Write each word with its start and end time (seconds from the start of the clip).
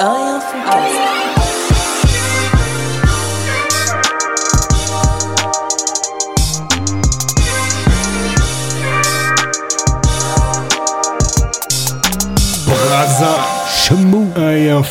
Un 0.00 0.40
Foodcast. 0.40 1.23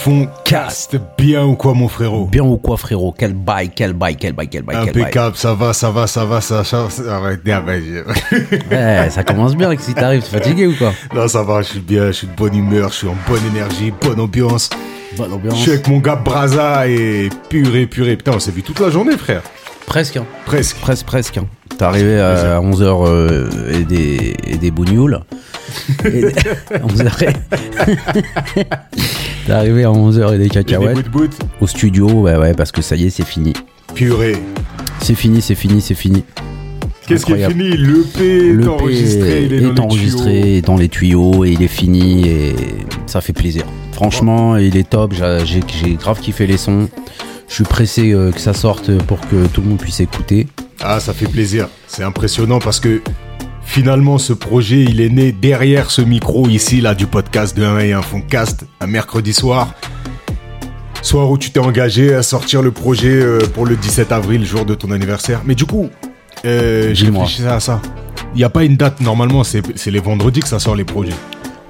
Fond, 0.04 0.28
cast 0.44 0.98
bien 1.18 1.46
ou 1.46 1.56
quoi 1.56 1.74
mon 1.74 1.88
frérot? 1.88 2.26
Bien 2.26 2.44
ou 2.44 2.58
quoi, 2.58 2.76
frérot? 2.76 3.16
Quel 3.18 3.34
bail, 3.34 3.70
quel 3.74 3.94
bail, 3.94 4.18
quel 4.18 4.34
bail, 4.34 4.50
quel 4.50 4.64
bail. 4.64 4.76
Impeccable, 4.90 5.38
ça 5.38 5.54
va, 5.54 5.72
ça 5.72 5.92
va, 5.92 6.08
ça 6.08 6.26
va, 6.26 6.42
ça 6.42 6.64
ça- 6.66 6.90
ça 6.90 7.02
va. 7.04 7.30
Ah 7.52 7.62
ouais, 7.62 7.82
je- 7.82 8.76
Ouais, 8.76 9.10
ça 9.10 9.24
commence 9.24 9.56
bien 9.56 9.74
si 9.80 9.94
t'arrives. 9.94 10.24
T'es 10.24 10.38
fatigué 10.40 10.68
ou 10.68 10.76
quoi? 10.76 10.92
Non, 11.16 11.28
ça 11.30 11.42
va, 11.44 11.62
je 11.62 11.68
suis 11.70 11.80
bien, 11.80 12.08
je 12.08 12.12
suis 12.12 12.28
de 12.28 12.36
bonne 12.36 12.54
humeur, 12.54 12.90
je 12.90 12.96
suis 12.96 13.08
en 13.08 13.16
bonne 13.28 13.46
énergie, 13.56 13.94
bonne 14.02 14.20
ambiance. 14.20 14.70
Bonne 15.16 15.30
Je 15.30 15.36
ambiance. 15.36 15.60
suis 15.60 15.72
avec 15.72 15.88
mon 15.88 16.00
gars 16.00 16.16
Braza 16.18 16.88
et 16.88 17.30
purée, 17.50 17.86
purée. 17.86 18.18
Putain, 18.18 18.34
on 18.36 18.40
s'est 18.40 18.52
vu 18.52 18.62
toute 18.62 18.80
la 18.82 18.90
journée, 18.90 19.16
frère. 19.18 19.42
Presque, 19.86 20.18
hein. 20.18 20.26
Presque. 20.46 20.78
Presque, 20.78 21.06
presque. 21.06 21.38
hein. 21.38 21.46
T'es 21.78 21.84
arrivé 21.84 22.20
à 22.20 22.60
11h 22.62 23.72
et 23.74 23.84
des, 23.84 24.36
et 24.48 24.58
des 24.58 24.72
bougnoules. 24.72 25.20
Et 26.06 26.10
des- 26.10 26.32
11h 26.72 27.24
et... 27.24 28.66
T'es 29.46 29.52
arrivé 29.52 29.84
à 29.84 29.90
11h 29.90 30.36
et 30.36 30.38
des 30.38 30.46
Et 30.46 30.48
des 30.48 30.50
cacahuètes. 30.50 31.10
bout. 31.10 31.30
Au 31.62 31.68
studio, 31.68 32.08
ouais, 32.08 32.36
ouais, 32.36 32.54
parce 32.54 32.72
que 32.72 32.82
ça 32.82 32.96
y 32.96 33.06
est, 33.06 33.10
c'est 33.10 33.26
fini. 33.26 33.54
Purée. 33.96 34.36
C'est 35.02 35.16
fini, 35.16 35.42
c'est 35.42 35.56
fini, 35.56 35.82
c'est 35.82 35.96
fini. 35.96 36.24
Qu'est-ce 37.08 37.26
qui 37.26 37.34
est 37.34 37.50
fini? 37.50 37.70
L'EP 37.76 38.20
est 38.22 38.54
Le 38.54 38.70
enregistré, 38.70 39.44
il 39.46 39.54
est, 39.54 39.58
est 39.58 39.62
dans 39.62 39.74
les 39.74 39.80
enregistré, 39.82 40.32
tuyaux. 40.42 40.46
est 40.58 40.62
dans 40.62 40.78
les 40.78 40.90
tuyaux 40.90 41.44
et 41.46 41.52
il 41.52 41.62
est 41.64 41.68
fini 41.68 42.28
et 42.28 42.56
ça 43.08 43.20
fait 43.22 43.34
plaisir. 43.34 43.64
Franchement, 43.94 44.56
il 44.58 44.78
est 44.78 44.90
top. 44.90 45.14
J'ai 45.44 45.96
grave 45.96 46.20
kiffé 46.22 46.46
les 46.48 46.58
sons. 46.58 46.88
Je 47.48 47.56
suis 47.56 47.64
pressé 47.64 48.12
euh, 48.12 48.32
que 48.32 48.40
ça 48.40 48.54
sorte 48.54 48.96
pour 49.04 49.20
que 49.22 49.48
tout 49.48 49.62
le 49.62 49.68
monde 49.68 49.80
puisse 49.80 50.00
écouter. 50.00 50.48
Ah, 50.82 51.00
ça 51.00 51.14
fait 51.14 51.28
plaisir. 51.28 51.68
C'est 51.88 52.04
impressionnant 52.04 52.60
parce 52.60 52.80
que 52.80 53.02
finalement, 53.64 54.18
ce 54.18 54.34
projet, 54.34 54.82
il 54.82 55.02
est 55.02 55.10
né 55.10 55.32
derrière 55.32 55.92
ce 55.92 56.02
micro 56.02 56.48
ici, 56.48 56.82
là, 56.82 56.96
du 56.96 57.08
podcast 57.08 57.56
de 57.56 57.64
1 57.64 57.80
et 57.80 57.94
1 57.94 58.02
Foncast, 58.02 58.66
un 58.80 58.88
mercredi 58.88 59.34
soir. 59.34 59.74
Soir 61.02 61.30
où 61.30 61.38
tu 61.38 61.52
t'es 61.52 61.60
engagé 61.60 62.14
à 62.16 62.24
sortir 62.24 62.62
le 62.62 62.72
projet 62.72 63.22
euh, 63.22 63.40
pour 63.54 63.66
le 63.66 63.76
17 63.76 64.12
avril, 64.12 64.46
jour 64.46 64.66
de 64.66 64.74
ton 64.74 64.92
anniversaire. 64.92 65.42
Mais 65.46 65.56
du 65.56 65.66
coup, 65.66 65.90
euh, 66.46 66.94
j'ai 66.94 67.10
réfléchi 67.10 67.46
à 67.46 67.60
ça. 67.60 67.82
Il 68.34 68.38
n'y 68.38 68.44
a 68.44 68.50
pas 68.50 68.64
une 68.64 68.78
date, 68.78 69.00
normalement, 69.02 69.44
c'est 69.44 69.62
c'est 69.76 69.92
les 69.92 70.00
vendredis 70.00 70.40
que 70.40 70.48
ça 70.48 70.60
sort 70.60 70.76
les 70.76 70.86
projets. 70.86 71.14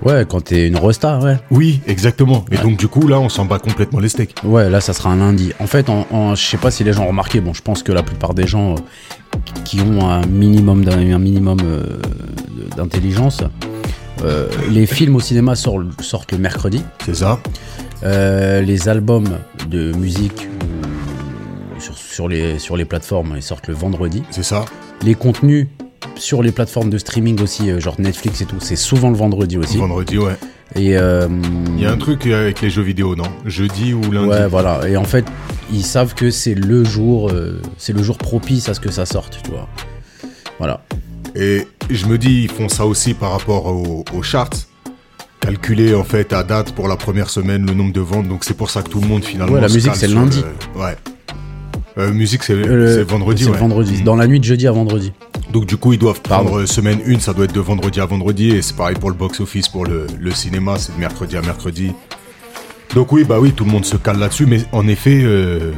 Ouais, 0.06 0.26
quand 0.30 0.42
t'es 0.42 0.68
une 0.68 0.78
resta, 0.78 1.20
ouais. 1.20 1.38
Oui, 1.50 1.80
exactement. 1.88 2.44
Et 2.52 2.58
donc, 2.58 2.78
du 2.78 2.88
coup, 2.88 3.08
là, 3.08 3.20
on 3.20 3.30
s'en 3.30 3.46
bat 3.46 3.60
complètement 3.60 4.00
les 4.00 4.10
steaks. 4.10 4.36
Ouais, 4.44 4.70
là, 4.70 4.82
ça 4.82 4.92
sera 4.94 5.10
un 5.12 5.18
lundi. 5.18 5.54
En 5.60 5.68
fait, 5.68 5.90
en, 5.90 6.06
en- 6.12 6.36
je 6.36 6.44
sais 6.44 6.58
pas 6.58 6.72
si 6.72 6.84
les 6.84 6.92
gens 6.94 7.04
ont 7.06 7.08
remarqué. 7.10 7.40
Bon, 7.40 7.54
je 7.54 7.62
pense 7.62 7.84
que 7.84 7.92
la 7.92 8.04
plupart 8.04 8.34
des 8.34 8.46
gens 8.46 8.74
euh, 8.76 8.78
qui 9.64 9.80
ont 9.82 10.10
un 10.10 10.26
minimum, 10.26 10.84
d'un- 10.84 11.14
un 11.14 11.20
minimum 11.20 11.58
euh, 11.64 11.84
d'intelligence, 12.76 13.44
euh, 14.24 14.48
les 14.70 14.86
films 14.86 15.16
au 15.16 15.20
cinéma 15.22 15.56
sortent, 15.56 16.02
sortent 16.02 16.32
le 16.34 16.38
mercredi. 16.38 16.82
C'est 17.06 17.16
ça 17.16 17.40
les 18.06 18.90
albums 18.90 19.30
de 19.70 19.94
musique 19.94 20.50
sur, 21.80 21.98
sur 21.98 22.28
les, 22.28 22.60
sur 22.60 22.76
les 22.76 22.84
plateformes 22.84 23.32
ils 23.38 23.42
sortent 23.42 23.70
le 23.70 23.74
vendredi. 23.74 24.24
C'est 24.30 24.44
ça 24.44 24.66
Les 25.06 25.16
contenus 25.16 25.68
sur 26.16 26.42
les 26.44 26.52
plateformes 26.52 26.90
de 26.90 26.98
streaming 26.98 27.42
aussi, 27.42 27.70
euh, 27.72 27.80
genre 27.80 27.96
Netflix 28.00 28.42
et 28.42 28.46
tout, 28.46 28.58
c'est 28.60 28.76
souvent 28.76 29.10
le 29.10 29.16
vendredi 29.18 29.58
aussi. 29.58 29.78
Vendredi, 29.78 30.18
ouais. 30.18 30.36
Et 30.76 30.98
euh, 30.98 31.28
Il 31.78 31.82
y 31.84 31.86
a 31.86 31.92
un 31.92 31.98
truc 31.98 32.26
avec 32.26 32.62
les 32.62 32.70
jeux 32.70 32.82
vidéo, 32.82 33.16
non? 33.16 33.26
Jeudi 33.46 33.94
ou 33.94 34.02
lundi? 34.12 34.30
Ouais, 34.30 34.48
voilà. 34.48 34.88
Et 34.88 34.98
en 34.98 35.04
fait, 35.04 35.26
ils 35.72 35.84
savent 35.84 36.16
que 36.16 36.32
c'est 36.32 36.56
le 36.56 36.84
jour, 36.84 37.30
euh, 37.30 37.62
c'est 37.78 37.94
le 37.94 38.02
jour 38.02 38.18
propice 38.18 38.70
à 38.70 38.74
ce 38.74 38.80
que 38.80 38.92
ça 38.92 39.06
sorte, 39.06 39.40
tu 39.44 39.52
vois. 39.52 39.68
Voilà. 40.58 40.84
Et 41.36 41.68
je 41.90 42.06
me 42.08 42.18
dis, 42.18 42.44
ils 42.44 42.50
font 42.50 42.70
ça 42.70 42.86
aussi 42.86 43.14
par 43.14 43.32
rapport 43.32 43.66
aux, 43.68 44.04
aux 44.16 44.24
charts. 44.24 44.50
Calculer 45.42 45.94
en 45.94 46.06
fait 46.06 46.32
à 46.32 46.44
date 46.44 46.72
pour 46.72 46.88
la 46.88 46.96
première 46.96 47.30
semaine 47.30 47.66
le 47.66 47.74
nombre 47.74 47.92
de 47.92 48.00
ventes. 48.00 48.30
Donc 48.30 48.46
c'est 48.46 48.54
pour 48.56 48.70
ça 48.70 48.82
que 48.82 48.90
tout 48.90 49.02
le 49.02 49.08
monde 49.08 49.26
finalement. 49.26 49.54
Ouais, 49.56 49.62
la 49.62 49.68
musique, 49.68 49.94
c'est 49.96 50.08
le 50.08 50.14
lundi. 50.16 50.42
ouais. 50.76 50.96
Euh, 51.98 52.12
musique 52.14 52.44
c'est 52.44 52.54
Euh, 52.54 53.04
vendredi. 53.06 53.44
C'est 53.44 53.50
ouais. 53.50 53.56
le 53.56 53.60
vendredi. 53.62 54.02
Mm. 54.02 54.04
Dans 54.06 54.16
la 54.16 54.26
nuit 54.26 54.40
de 54.40 54.46
jeudi 54.46 54.68
à 54.68 54.72
vendredi. 54.72 55.12
Donc 55.54 55.68
du 55.68 55.78
coup 55.78 55.94
ils 55.94 56.00
doivent 56.00 56.20
prendre 56.22 56.46
Pardon. 56.46 56.58
euh, 56.62 56.66
semaine 56.66 57.00
1, 57.08 57.20
ça 57.20 57.32
doit 57.32 57.46
être 57.46 57.54
de 57.54 57.60
vendredi 57.60 58.02
à 58.02 58.06
vendredi. 58.08 58.50
Et 58.50 58.62
c'est 58.64 58.76
pareil 58.76 58.96
pour 59.00 59.12
le 59.12 59.16
box-office, 59.16 59.70
pour 59.70 59.86
le, 59.86 60.08
le 60.20 60.32
cinéma, 60.32 60.80
c'est 60.80 60.96
de 60.96 61.00
mercredi 61.00 61.38
à 61.38 61.42
mercredi. 61.42 61.92
Donc 62.96 63.12
oui, 63.12 63.24
bah 63.24 63.40
oui, 63.40 63.52
tout 63.54 63.64
le 63.64 63.72
monde 63.72 63.86
se 63.86 63.96
cale 63.98 64.18
là-dessus. 64.18 64.48
Mais 64.48 64.62
en 64.72 64.88
effet, 64.88 65.22
euh, 65.24 65.72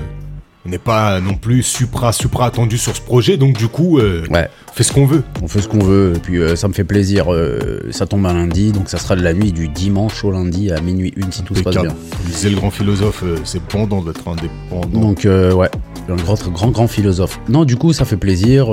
n'est 0.66 0.78
pas 0.78 1.20
non 1.22 1.36
plus 1.36 1.64
supra, 1.64 2.12
supra 2.12 2.48
attendu 2.48 2.78
sur 2.78 2.96
ce 2.96 3.02
projet. 3.02 3.38
Donc 3.38 3.58
du 3.58 3.68
coup, 3.68 4.00
euh, 4.00 4.24
Ouais. 4.30 4.50
on 4.70 4.74
fait 4.74 4.84
ce 4.84 4.92
qu'on 4.92 5.06
veut. 5.06 5.24
On 5.42 5.48
fait 5.48 5.62
ce 5.62 5.68
qu'on 5.68 5.80
veut, 5.84 6.14
et 6.16 6.20
puis 6.20 6.38
euh, 6.38 6.56
ça 6.56 6.68
me 6.68 6.74
fait 6.74 6.84
plaisir. 6.84 7.32
euh, 7.34 7.88
ça 7.92 8.06
tombe 8.06 8.26
un 8.26 8.34
lundi, 8.34 8.72
donc 8.72 8.90
ça 8.90 8.98
sera 8.98 9.16
de 9.16 9.22
la 9.22 9.34
nuit 9.34 9.52
du 9.52 9.68
dimanche 9.68 10.24
au 10.24 10.32
lundi 10.32 10.72
à 10.72 10.82
minuit 10.82 11.14
une 11.16 11.32
si 11.32 11.44
tout 11.44 11.56
se 11.56 11.62
passe 11.62 11.76
bien. 11.76 11.84
Comme 11.84 12.26
disait 12.28 12.50
le 12.50 12.56
grand 12.56 12.72
philosophe, 12.72 13.24
c'est 13.44 13.62
pendant 13.62 14.02
d'être 14.02 14.28
indépendant. 14.28 15.00
Donc 15.00 15.22
ouais, 15.26 15.70
un 16.10 16.16
grand, 16.16 16.36
grand, 16.50 16.70
grand 16.70 16.88
philosophe. 16.88 17.40
Non, 17.50 17.66
du 17.66 17.76
coup, 17.78 17.94
ça 17.94 18.06
fait 18.06 18.18
plaisir. 18.18 18.68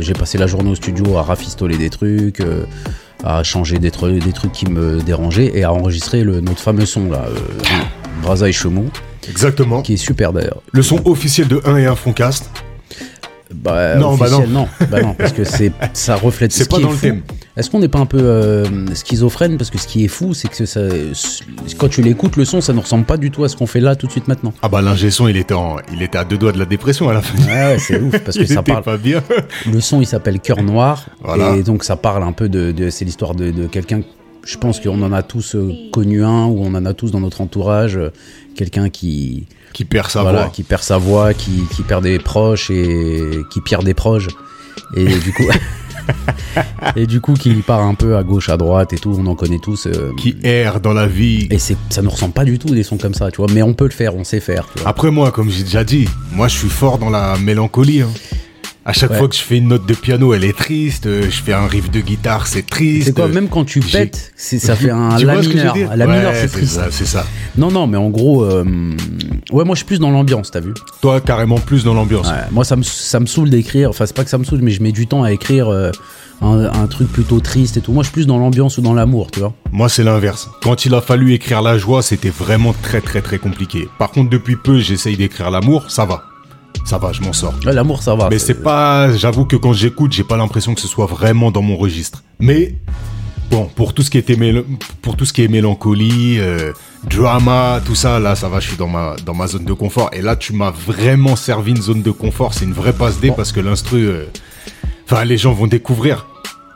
J'ai 0.00 0.12
passé 0.14 0.38
la 0.38 0.46
journée 0.46 0.70
au 0.70 0.74
studio 0.74 1.16
à 1.16 1.22
rafistoler 1.22 1.76
des 1.78 1.90
trucs, 1.90 2.42
à 3.24 3.42
changer 3.42 3.78
des, 3.78 3.90
trucs 3.90 4.22
des 4.22 4.32
trucs 4.32 4.52
qui 4.52 4.66
me 4.66 5.00
dérangeaient 5.00 5.50
et 5.54 5.64
à 5.64 5.72
enregistrer 5.72 6.22
le, 6.22 6.40
notre 6.40 6.60
fameux 6.60 6.86
son 6.86 7.10
là, 7.10 7.24
euh, 7.28 7.34
Braza 8.22 8.48
et 8.48 8.52
Exactement. 9.28 9.82
qui 9.82 9.94
est 9.94 9.98
super 9.98 10.32
d'ailleurs. 10.32 10.62
Le 10.72 10.82
son 10.82 11.00
officiel 11.06 11.48
de 11.48 11.60
1 11.64 11.76
et 11.76 11.86
1 11.86 11.94
Foncast. 11.96 12.50
Bah, 13.54 13.94
Non, 13.94 14.16
bah 14.16 14.26
non. 14.48 14.66
Bah 14.90 15.00
non, 15.02 15.14
parce 15.14 15.32
que 15.32 15.44
c'est 15.44 15.70
ça 15.92 16.16
reflète 16.16 16.50
C'est 16.52 16.64
ce 16.64 16.68
pas 16.68 16.76
qui 16.78 16.82
dans 16.82 16.88
est 16.88 16.92
le 16.92 16.96
fou. 16.96 17.02
thème. 17.06 17.22
Est-ce 17.56 17.70
qu'on 17.70 17.78
n'est 17.78 17.88
pas 17.88 18.00
un 18.00 18.06
peu 18.06 18.18
euh, 18.20 18.64
schizophrène? 18.94 19.56
Parce 19.56 19.70
que 19.70 19.78
ce 19.78 19.86
qui 19.86 20.04
est 20.04 20.08
fou, 20.08 20.34
c'est 20.34 20.48
que 20.48 20.66
ça, 20.66 20.80
quand 21.78 21.88
tu 21.88 22.02
l'écoutes, 22.02 22.34
le 22.36 22.44
son, 22.44 22.60
ça 22.60 22.72
ne 22.72 22.80
ressemble 22.80 23.04
pas 23.04 23.16
du 23.16 23.30
tout 23.30 23.44
à 23.44 23.48
ce 23.48 23.56
qu'on 23.56 23.68
fait 23.68 23.78
là 23.80 23.94
tout 23.94 24.08
de 24.08 24.10
suite 24.12 24.26
maintenant. 24.26 24.52
Ah 24.62 24.68
bah 24.68 24.82
l'ingé 24.82 25.10
son, 25.12 25.28
il 25.28 25.36
était, 25.36 25.54
en, 25.54 25.76
il 25.92 26.02
était 26.02 26.18
à 26.18 26.24
deux 26.24 26.36
doigts 26.36 26.50
de 26.52 26.58
la 26.58 26.64
dépression 26.66 27.08
à 27.08 27.14
la 27.14 27.22
fin. 27.22 27.38
Ouais, 27.44 27.52
ouais, 27.74 27.78
c'est 27.78 28.00
ouf 28.00 28.18
parce 28.18 28.36
que 28.36 28.42
il 28.42 28.48
ça 28.48 28.62
parle. 28.64 28.82
pas 28.82 28.96
bien. 28.96 29.22
Le 29.72 29.80
son, 29.80 30.00
il 30.00 30.06
s'appelle 30.06 30.40
Cœur 30.40 30.62
Noir. 30.64 31.06
Voilà. 31.22 31.54
Et 31.54 31.62
donc, 31.62 31.84
ça 31.84 31.94
parle 31.96 32.24
un 32.24 32.32
peu 32.32 32.48
de. 32.48 32.72
de- 32.72 32.90
c'est 32.90 33.04
l'histoire 33.04 33.34
de, 33.36 33.52
de 33.52 33.66
quelqu'un. 33.68 34.00
Je 34.44 34.58
pense 34.58 34.80
qu'on 34.80 35.00
en 35.02 35.12
a 35.12 35.22
tous 35.22 35.54
euh, 35.54 35.72
connu 35.92 36.24
un, 36.24 36.46
ou 36.46 36.62
on 36.64 36.74
en 36.74 36.84
a 36.84 36.94
tous 36.94 37.10
dans 37.12 37.20
notre 37.20 37.40
entourage. 37.40 37.98
Quelqu'un 38.56 38.88
qui. 38.88 39.46
Qui 39.72 39.84
perd 39.84 40.10
sa 40.10 40.22
voilà, 40.22 40.42
voix. 40.44 40.50
qui 40.50 40.62
perd 40.62 40.82
sa 40.82 40.96
voix, 40.98 41.34
qui, 41.34 41.62
qui 41.74 41.82
perd 41.82 42.02
des 42.02 42.18
proches 42.18 42.70
et 42.70 43.20
qui 43.50 43.60
perd 43.60 43.84
des 43.84 43.94
proches. 43.94 44.28
Et 44.96 45.04
du 45.06 45.32
coup. 45.32 45.44
et 46.96 47.06
du 47.06 47.20
coup, 47.20 47.34
qui 47.34 47.52
part 47.56 47.80
un 47.82 47.94
peu 47.94 48.16
à 48.16 48.22
gauche, 48.22 48.48
à 48.48 48.56
droite 48.56 48.92
et 48.92 48.96
tout. 48.98 49.14
On 49.18 49.26
en 49.26 49.34
connaît 49.34 49.58
tous. 49.58 49.86
euh, 49.86 50.12
Qui 50.16 50.36
erre 50.42 50.80
dans 50.80 50.92
la 50.92 51.06
vie. 51.06 51.48
et 51.50 51.58
c'est, 51.58 51.76
ça 51.90 52.00
ne 52.02 52.08
ressemble 52.08 52.32
pas 52.32 52.44
du 52.44 52.58
tout 52.58 52.68
des 52.74 52.82
sons 52.82 52.96
comme 52.98 53.14
ça, 53.14 53.30
tu 53.30 53.38
vois. 53.38 53.48
Mais 53.52 53.62
on 53.62 53.74
peut 53.74 53.84
le 53.84 53.90
faire, 53.90 54.14
on 54.16 54.24
sait 54.24 54.40
faire. 54.40 54.66
tu 54.74 54.80
vois. 54.80 54.88
Après 54.90 55.10
moi, 55.10 55.30
comme 55.32 55.50
j'ai 55.50 55.64
déjà 55.64 55.84
dit, 55.84 56.08
moi 56.32 56.48
je 56.48 56.56
suis 56.56 56.68
fort 56.68 56.98
dans 56.98 57.10
la 57.10 57.36
mélancolie. 57.38 58.02
hein. 58.02 58.08
À 58.88 58.92
chaque 58.92 59.10
Ouais. 59.10 59.18
fois 59.18 59.28
que 59.28 59.34
je 59.34 59.40
fais 59.40 59.56
une 59.58 59.66
note 59.66 59.84
de 59.84 59.94
piano, 59.94 60.32
elle 60.32 60.44
est 60.44 60.56
triste. 60.56 61.06
euh, 61.06 61.22
Je 61.28 61.42
fais 61.42 61.52
un 61.52 61.66
riff 61.66 61.90
de 61.90 61.98
guitare, 62.00 62.46
c'est 62.46 62.64
triste. 62.64 63.06
C'est 63.08 63.12
quoi, 63.14 63.26
même 63.26 63.48
quand 63.48 63.64
tu 63.64 63.80
pètes, 63.80 64.32
ça 64.36 64.76
fait 64.76 64.90
un 64.90 65.18
la 65.18 65.40
mineur. 65.42 65.74
La 65.96 66.06
mineur, 66.06 66.32
c'est 66.34 66.46
triste. 66.48 66.74
ça, 66.74 66.86
C'est 66.92 67.04
ça. 67.04 67.26
Non, 67.58 67.72
non, 67.72 67.88
mais 67.88 67.96
en 67.96 68.10
gros, 68.10 68.44
euh, 68.44 68.64
ouais, 69.50 69.64
moi 69.64 69.74
je 69.74 69.78
suis 69.78 69.84
plus 69.86 69.98
dans 69.98 70.10
l'ambiance, 70.12 70.52
t'as 70.52 70.60
vu 70.60 70.72
Toi, 71.02 71.20
carrément 71.20 71.58
plus 71.58 71.82
dans 71.82 71.94
l'ambiance. 71.94 72.28
Ouais, 72.28 72.34
Moi, 72.52 72.64
ça 72.64 72.76
me, 72.76 72.82
ça 72.84 73.18
me 73.18 73.26
saoule 73.26 73.50
d'écrire. 73.50 73.90
Enfin, 73.90 74.06
c'est 74.06 74.14
pas 74.14 74.22
que 74.24 74.30
ça 74.30 74.38
me 74.38 74.44
saoule, 74.44 74.60
mais 74.62 74.70
je 74.70 74.80
mets 74.82 74.92
du 74.92 75.08
temps 75.08 75.24
à 75.24 75.32
écrire 75.32 75.68
euh, 75.68 75.90
un, 76.40 76.66
un 76.66 76.86
truc 76.86 77.10
plutôt 77.10 77.40
triste 77.40 77.76
et 77.76 77.80
tout. 77.80 77.92
Moi, 77.92 78.04
je 78.04 78.08
suis 78.08 78.12
plus 78.14 78.26
dans 78.28 78.38
l'ambiance 78.38 78.78
ou 78.78 78.82
dans 78.82 78.94
l'amour, 78.94 79.32
tu 79.32 79.40
vois. 79.40 79.52
Moi, 79.72 79.88
c'est 79.88 80.04
l'inverse. 80.04 80.48
Quand 80.62 80.84
il 80.86 80.94
a 80.94 81.00
fallu 81.00 81.32
écrire 81.32 81.60
la 81.60 81.76
joie, 81.76 82.02
c'était 82.02 82.30
vraiment 82.30 82.72
très 82.82 83.00
très 83.00 83.20
très 83.20 83.38
compliqué. 83.38 83.88
Par 83.98 84.10
contre, 84.12 84.30
depuis 84.30 84.54
peu, 84.54 84.78
j'essaye 84.78 85.16
d'écrire 85.16 85.50
l'amour, 85.50 85.90
ça 85.90 86.04
va. 86.04 86.22
Ça 86.86 86.98
va, 86.98 87.12
je 87.12 87.20
m'en 87.20 87.32
sors. 87.32 87.52
Ouais, 87.66 87.72
l'amour, 87.72 88.00
ça 88.02 88.14
va. 88.14 88.28
Mais 88.30 88.38
c'est 88.38 88.62
pas, 88.62 89.10
j'avoue 89.16 89.44
que 89.44 89.56
quand 89.56 89.72
j'écoute, 89.72 90.12
j'ai 90.12 90.22
pas 90.24 90.36
l'impression 90.36 90.72
que 90.74 90.80
ce 90.80 90.86
soit 90.88 91.06
vraiment 91.06 91.50
dans 91.50 91.60
mon 91.62 91.76
registre. 91.76 92.22
Mais 92.38 92.76
bon, 93.50 93.68
pour 93.74 93.92
tout 93.92 94.02
ce 94.02 94.10
qui 94.10 94.18
était 94.18 94.34
mél- 94.36 94.62
pour 95.02 95.16
tout 95.16 95.24
ce 95.24 95.32
qui 95.32 95.42
est 95.42 95.48
mélancolie, 95.48 96.36
euh, 96.38 96.72
drama, 97.10 97.80
tout 97.84 97.96
ça, 97.96 98.20
là, 98.20 98.36
ça 98.36 98.48
va, 98.48 98.60
je 98.60 98.68
suis 98.68 98.76
dans 98.76 98.86
ma 98.86 99.16
dans 99.24 99.34
ma 99.34 99.48
zone 99.48 99.64
de 99.64 99.72
confort. 99.72 100.10
Et 100.12 100.22
là, 100.22 100.36
tu 100.36 100.52
m'as 100.52 100.70
vraiment 100.70 101.34
servi 101.34 101.72
une 101.72 101.82
zone 101.82 102.02
de 102.02 102.10
confort. 102.12 102.54
C'est 102.54 102.64
une 102.64 102.72
vraie 102.72 102.92
passe 102.92 103.18
D 103.18 103.28
Bon. 103.30 103.34
parce 103.34 103.50
que 103.50 103.58
l'instru, 103.60 104.06
euh, 104.06 104.24
enfin, 105.10 105.24
les 105.24 105.36
gens 105.38 105.52
vont 105.52 105.66
découvrir. 105.66 106.26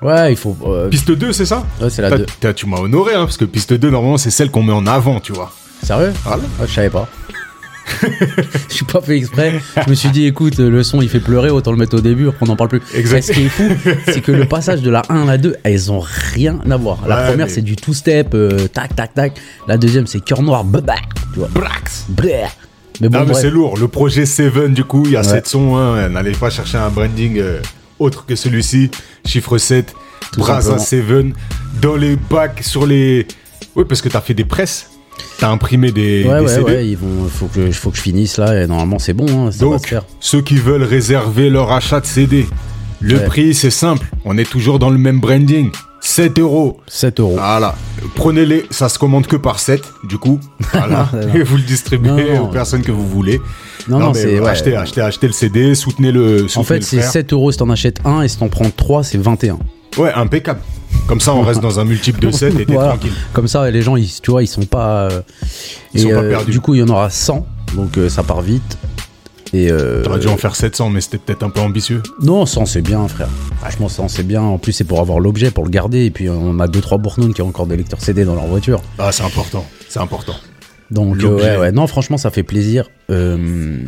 Ouais, 0.03 0.33
il 0.33 0.37
faut. 0.37 0.57
euh, 0.67 0.89
Piste 0.89 1.13
2, 1.13 1.33
c'est 1.33 1.47
ça? 1.47 1.65
Ouais, 1.81 1.89
c'est 1.91 2.03
la 2.03 2.11
T'as- 2.11 2.19
2. 2.19 2.27
t'as- 2.41 2.55
Tu 2.55 2.67
m'as 2.67 2.79
honoré, 2.79 3.15
hein, 3.15 3.27
parce 3.27 3.37
que 3.37 3.45
piste 3.45 3.75
2, 3.75 3.91
normalement, 3.91 4.19
c'est 4.19 4.31
celle 4.33 4.51
qu'on 4.51 4.63
met 4.65 4.73
en 4.73 4.87
avant, 4.89 5.21
tu 5.21 5.33
vois. 5.33 5.53
Sérieux? 5.85 6.13
Voilà. 6.25 6.43
Ouais, 6.59 6.67
je 6.67 6.73
savais 6.73 6.91
pas. 6.91 7.07
Je 8.69 8.75
suis 8.75 8.85
pas 8.85 9.01
fait 9.01 9.17
exprès. 9.17 9.61
Je 9.85 9.91
me 9.91 9.95
suis 9.95 10.09
dit, 10.11 10.27
écoute, 10.27 10.59
le 10.59 10.83
son 10.83 11.01
il 11.03 11.09
fait 11.09 11.21
pleurer, 11.21 11.51
autant 11.51 11.71
le 11.73 11.77
mettre 11.79 11.97
au 11.97 12.01
début, 12.01 12.29
après 12.29 12.39
on 12.43 12.47
n'en 12.47 12.57
parle 12.57 12.71
plus. 12.71 12.83
Exact. 12.95 13.23
Ce 13.23 13.33
qui 13.33 13.43
est 13.45 13.49
fou, 13.49 13.65
c'est 14.07 14.21
que 14.21 14.33
le 14.33 14.47
passage 14.47 14.83
de 14.83 14.91
la 14.91 15.03
1 15.09 15.23
à 15.23 15.25
la 15.27 15.39
2, 15.39 15.57
elles 15.65 15.91
ont 15.93 16.01
rien 16.01 16.59
à 16.71 16.77
voir. 16.77 16.99
La 17.07 17.17
Ouais, 17.23 17.29
première, 17.29 17.47
mais- 17.47 17.53
c'est 17.53 17.63
du 17.63 17.77
two-step, 17.77 18.35
euh, 18.35 18.67
tac, 18.69 18.95
tac, 18.97 19.15
tac. 19.15 19.33
La 19.69 19.77
deuxième, 19.77 20.07
c'est 20.07 20.21
cœur 20.21 20.43
noir, 20.43 20.65
bah, 20.65 20.81
bah. 20.81 20.95
tu 21.33 21.39
vois. 21.41 21.49
Brax. 21.49 22.07
Bleh. 22.09 22.45
Mais 23.01 23.09
bon, 23.09 23.19
Ah, 23.23 23.25
mais 23.27 23.35
c'est 23.35 23.51
lourd. 23.51 23.79
Le 23.79 23.89
projet 23.89 24.27
Seven, 24.27 24.75
du 24.75 24.85
coup, 24.85 25.03
il 25.07 25.13
y 25.13 25.17
a 25.17 25.21
Ouais. 25.21 25.27
7 25.27 25.47
sons. 25.47 25.77
Hein. 25.77 26.09
N'allez 26.11 26.33
pas 26.33 26.51
chercher 26.51 26.77
un 26.79 26.91
branding 26.91 27.39
euh, 27.39 27.61
autre 27.99 28.27
que 28.27 28.37
celui-ci. 28.37 28.91
Chiffre 29.25 29.57
7, 29.57 29.95
Tout 30.33 30.41
Braza 30.41 30.79
simplement. 30.79 30.85
Seven. 30.85 31.33
Dans 31.81 31.97
les 31.97 32.17
bacs, 32.17 32.63
sur 32.63 32.87
les. 32.87 33.27
Oui, 33.77 33.85
parce 33.89 34.03
que 34.03 34.09
t'as 34.11 34.21
fait 34.21 34.35
des 34.35 34.45
presses. 34.45 34.90
T'as 35.39 35.49
imprimé 35.51 35.91
des, 35.93 36.25
Ouais, 36.25 36.39
des 36.41 36.45
ouais, 36.47 36.49
CD. 36.49 36.63
ouais, 36.65 36.89
ils 36.89 36.97
vont, 36.97 37.29
faut 37.29 37.47
que, 37.47 37.71
faut 37.73 37.91
que 37.91 37.97
je 37.97 38.03
finisse 38.03 38.37
là, 38.39 38.63
et 38.63 38.67
normalement 38.67 38.99
c'est 38.99 39.15
bon, 39.15 39.27
hein, 39.47 39.51
ça 39.51 39.65
va 39.65 39.71
Donc, 39.73 39.83
se 39.83 39.89
faire. 39.89 40.03
ceux 40.21 40.41
qui 40.43 40.57
veulent 40.57 40.83
réserver 40.83 41.49
leur 41.51 41.73
achat 41.73 42.01
de 42.01 42.07
CD, 42.07 42.47
le 43.01 43.17
Ouais. 43.17 43.25
prix, 43.25 43.55
c'est 43.55 43.71
simple. 43.71 44.07
On 44.25 44.37
est 44.37 44.49
toujours 44.49 44.79
dans 44.79 44.91
le 44.91 44.99
même 44.99 45.21
branding. 45.21 45.71
7 46.03 46.39
euros. 46.39 46.81
7 46.87 47.21
euros. 47.21 47.35
Voilà. 47.37 47.75
Prenez-les, 48.15 48.65
ça 48.71 48.89
se 48.89 48.99
commande 48.99 49.27
que 49.27 49.37
par 49.37 49.59
7, 49.59 49.83
du 50.05 50.17
coup. 50.19 50.41
Voilà. 50.73 51.09
Non, 51.13 51.21
non. 51.29 51.35
Et 51.35 51.43
vous 51.43 51.57
le 51.57 51.63
distribuez 51.63 52.11
Non, 52.33 52.37
non. 52.37 52.45
aux 52.45 52.49
personnes 52.49 52.83
que 52.83 52.91
vous 52.93 53.07
voulez. 53.07 53.41
non, 53.89 53.99
non, 53.99 54.13
mais 54.13 54.19
c'est. 54.21 54.41
ouais. 54.41 54.49
achetez, 54.49 54.77
achetez, 54.77 55.01
achetez 55.03 55.27
le 55.27 55.33
CD, 55.35 55.75
soutenez 55.75 56.11
le. 56.13 56.45
En 56.45 56.49
soutenez 56.49 56.65
fait, 56.67 56.75
le 56.77 56.81
c'est 56.83 56.97
frère. 56.99 57.11
7 57.11 57.33
euros 57.35 57.53
si 57.53 57.59
t'en 57.59 57.69
achètes 57.71 58.01
un, 58.07 58.23
et 58.23 58.29
si 58.29 58.39
t'en 58.39 58.49
prends 58.49 58.71
3, 58.75 59.05
c'est 59.05 59.19
21. 59.19 59.59
Ouais, 59.99 60.13
impeccable. 60.15 60.61
Comme 61.07 61.21
ça, 61.21 61.35
on 61.35 61.43
reste 61.43 61.61
dans 61.61 61.81
un 61.81 61.85
multiple 61.85 62.21
de 62.21 62.31
7 62.31 62.59
et 62.61 62.67
t'es 62.67 62.73
Voilà. 62.73 62.91
tranquille. 62.91 63.13
Comme 63.33 63.49
ça, 63.49 63.69
les 63.71 63.83
gens, 63.83 63.97
ils, 63.97 64.09
tu 64.23 64.31
vois, 64.31 64.43
ils 64.43 64.47
sont 64.47 64.63
pas. 64.65 65.09
euh, 65.11 65.21
Ils 65.95 66.01
et, 66.01 66.03
sont 66.05 66.11
pas 66.11 66.17
euh, 66.23 66.31
perdus. 66.31 66.51
Du 66.53 66.61
coup, 66.61 66.75
il 66.75 66.81
y 66.81 66.83
en 66.83 66.89
aura 66.89 67.11
100, 67.11 67.47
donc 67.75 67.99
euh, 67.99 68.09
ça 68.09 68.23
part 68.23 68.43
vite. 68.43 68.79
Et 69.53 69.69
euh, 69.73 70.03
T'aurais 70.05 70.21
dû 70.21 70.29
en 70.29 70.37
faire 70.37 70.55
700, 70.55 70.91
mais 70.91 71.01
c'était 71.01 71.19
peut-être 71.19 71.43
un 71.43 71.51
peu 71.51 71.61
ambitieux. 71.61 72.03
Non, 72.23 72.47
100 72.47 72.67
c'est 72.67 72.83
bien, 72.83 73.07
frère. 73.09 73.29
Franchement, 73.61 73.89
100 73.89 74.07
c'est 74.07 74.23
bien. 74.23 74.43
En 74.43 74.59
plus, 74.59 74.71
c'est 74.73 74.85
pour 74.85 75.01
avoir 75.01 75.19
l'objet, 75.19 75.51
pour 75.51 75.65
le 75.65 75.71
garder. 75.71 76.05
Et 76.05 76.11
puis, 76.13 76.29
on 76.29 76.61
a 76.61 76.67
2-3 76.69 77.01
bournounes 77.01 77.35
qui 77.35 77.43
ont 77.43 77.49
encore 77.49 77.67
des 77.67 77.77
lecteurs 77.77 78.01
CD 78.01 78.25
dans 78.25 78.37
leur 78.37 78.47
voiture. 78.47 78.81
Ah, 78.99 79.11
c'est 79.11 79.25
important. 79.25 79.67
C'est 79.89 79.99
important. 79.99 80.35
Donc, 80.93 81.17
euh, 81.17 81.23
L'objet. 81.23 81.51
ouais, 81.53 81.57
ouais. 81.57 81.73
Non, 81.73 81.89
franchement, 81.89 82.17
ça 82.17 82.31
fait 82.31 82.45
plaisir. 82.45 82.89
Euh, 83.11 83.79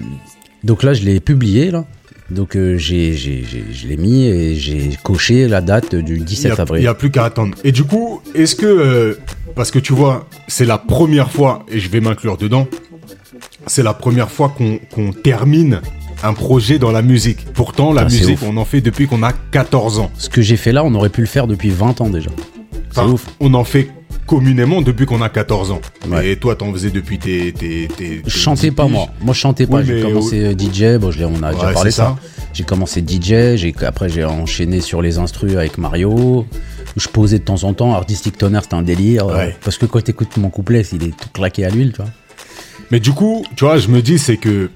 donc 0.64 0.82
là, 0.82 0.94
je 0.94 1.04
l'ai 1.04 1.20
publié, 1.20 1.70
là. 1.70 1.84
Donc, 2.32 2.56
euh, 2.56 2.76
j'ai, 2.78 3.14
j'ai, 3.14 3.44
j'ai- 3.48 3.64
je 3.72 3.86
l'ai 3.86 3.96
mis 3.96 4.24
et 4.26 4.54
j'ai 4.54 4.90
coché 5.02 5.46
la 5.48 5.60
date 5.60 5.94
du 5.94 6.16
Il 6.16 6.24
17 6.24 6.52
n'y 6.52 6.58
a, 6.58 6.62
avril. 6.62 6.82
il 6.82 6.84
y 6.84 6.88
a 6.88 6.94
plus 6.94 7.10
qu'à 7.10 7.24
attendre. 7.24 7.56
Et 7.64 7.72
du 7.72 7.84
coup, 7.84 8.20
est-ce 8.34 8.54
que. 8.56 8.66
euh, 8.66 9.14
parce 9.54 9.70
que 9.70 9.78
tu 9.78 9.92
vois, 9.92 10.26
c'est 10.48 10.64
la 10.64 10.78
première 10.78 11.30
fois, 11.30 11.64
et 11.70 11.78
je 11.78 11.88
vais 11.90 12.00
m'inclure 12.00 12.36
dedans, 12.38 12.66
c'est 13.66 13.82
la 13.82 13.94
première 13.94 14.30
fois 14.30 14.48
qu'on 14.56 14.78
qu'on 14.92 15.12
termine 15.12 15.80
un 16.22 16.32
projet 16.34 16.78
dans 16.78 16.92
la 16.92 17.02
musique. 17.02 17.46
Pourtant, 17.52 17.92
la 17.92 18.02
Ah, 18.02 18.04
musique, 18.04 18.38
on 18.46 18.56
en 18.56 18.64
fait 18.64 18.80
depuis 18.80 19.06
qu'on 19.06 19.22
a 19.22 19.32
14 19.32 19.98
ans. 19.98 20.10
Ce 20.16 20.28
que 20.28 20.40
j'ai 20.40 20.56
fait 20.56 20.72
là, 20.72 20.84
on 20.84 20.94
aurait 20.94 21.08
pu 21.10 21.20
le 21.20 21.26
faire 21.26 21.46
depuis 21.46 21.70
20 21.70 22.00
ans 22.00 22.08
déjà. 22.10 22.30
C'est 22.92 23.00
Enfin, 23.00 23.10
ouf. 23.10 23.26
On 23.40 23.54
en 23.54 23.64
fait 23.64 23.88
communément 24.26 24.82
depuis 24.82 25.06
qu'on 25.06 25.20
a 25.22 25.28
14 25.28 25.70
ans. 25.72 25.80
Ouais. 26.08 26.30
Et 26.32 26.36
toi, 26.36 26.54
t'en 26.56 26.72
faisais 26.72 26.90
depuis 26.90 27.18
tes. 27.18 27.52
tes, 27.52 27.88
tes- 27.88 28.20
tes 28.20 28.22
Je 28.26 28.38
chantais 28.38 28.70
pas 28.70 28.86
moi. 28.86 29.08
Moi 29.20 29.34
je 29.34 29.40
chantais 29.40 29.66
pas. 29.66 29.78
Oui, 29.78 29.84
j'ai 29.86 30.00
commencé 30.00 30.44
euh, 30.44 30.52
DJ. 30.56 30.98
Bon, 30.98 31.10
je 31.10 31.24
on 31.24 31.42
a 31.42 31.52
déjà 31.52 31.72
parlé 31.72 31.90
c'est 31.90 31.96
ça. 31.96 32.16
J'ai 32.52 32.64
commencé 32.64 33.00
DJ. 33.06 33.56
J'ai 33.56 33.74
après 33.86 34.08
j'ai 34.08 34.24
enchaîné 34.24 34.80
sur 34.80 35.02
les 35.02 35.18
instrus 35.18 35.56
avec 35.56 35.78
Mario. 35.78 36.46
Je 36.96 37.08
posais 37.08 37.38
de 37.38 37.44
temps 37.44 37.64
en 37.64 37.72
temps. 37.74 37.94
Artistic 37.94 38.36
Toner 38.38 38.60
c'était 38.62 38.74
un 38.74 38.82
délire. 38.82 39.26
euh, 39.28 39.48
parce 39.64 39.78
que 39.78 39.86
quand 39.86 40.02
t'écoutes 40.02 40.36
mon 40.36 40.50
couplet, 40.50 40.82
il 40.92 41.02
est 41.04 41.16
tout 41.16 41.28
claqué 41.32 41.64
à 41.64 41.70
l'huile, 41.70 41.92
tu 41.92 42.02
vois. 42.02 42.10
Mais 42.90 43.00
du 43.00 43.12
coup, 43.12 43.44
tu 43.56 43.64
vois, 43.64 43.78
je 43.78 43.88
me 43.88 44.02
dis, 44.02 44.18
c'est 44.18 44.36
que. 44.36 44.70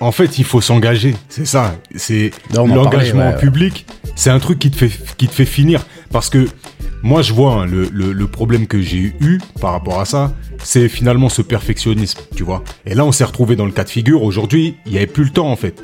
En 0.00 0.10
fait, 0.12 0.38
il 0.38 0.44
faut 0.44 0.60
s'engager. 0.60 1.14
C'est 1.28 1.46
ça. 1.46 1.76
C'est 1.96 2.32
l'engagement 2.52 3.32
public. 3.32 3.86
C'est 4.16 4.30
un 4.30 4.38
truc 4.38 4.58
qui 4.58 4.70
te 4.70 4.76
fait 4.76 4.90
qui 5.16 5.28
te 5.28 5.34
fait 5.34 5.44
finir. 5.44 5.86
Parce 6.14 6.30
que 6.30 6.46
moi, 7.02 7.22
je 7.22 7.32
vois 7.32 7.54
hein, 7.54 7.66
le, 7.66 7.88
le, 7.92 8.12
le 8.12 8.26
problème 8.28 8.68
que 8.68 8.80
j'ai 8.80 8.98
eu 8.98 9.40
par 9.60 9.72
rapport 9.72 10.00
à 10.00 10.04
ça, 10.04 10.32
c'est 10.62 10.88
finalement 10.88 11.28
ce 11.28 11.42
perfectionnisme, 11.42 12.20
tu 12.36 12.44
vois. 12.44 12.62
Et 12.86 12.94
là, 12.94 13.04
on 13.04 13.10
s'est 13.10 13.24
retrouvé 13.24 13.56
dans 13.56 13.66
le 13.66 13.72
cas 13.72 13.82
de 13.82 13.88
figure. 13.90 14.22
Aujourd'hui, 14.22 14.76
il 14.86 14.92
n'y 14.92 14.98
avait 14.98 15.08
plus 15.08 15.24
le 15.24 15.30
temps, 15.30 15.50
en 15.50 15.56
fait. 15.56 15.82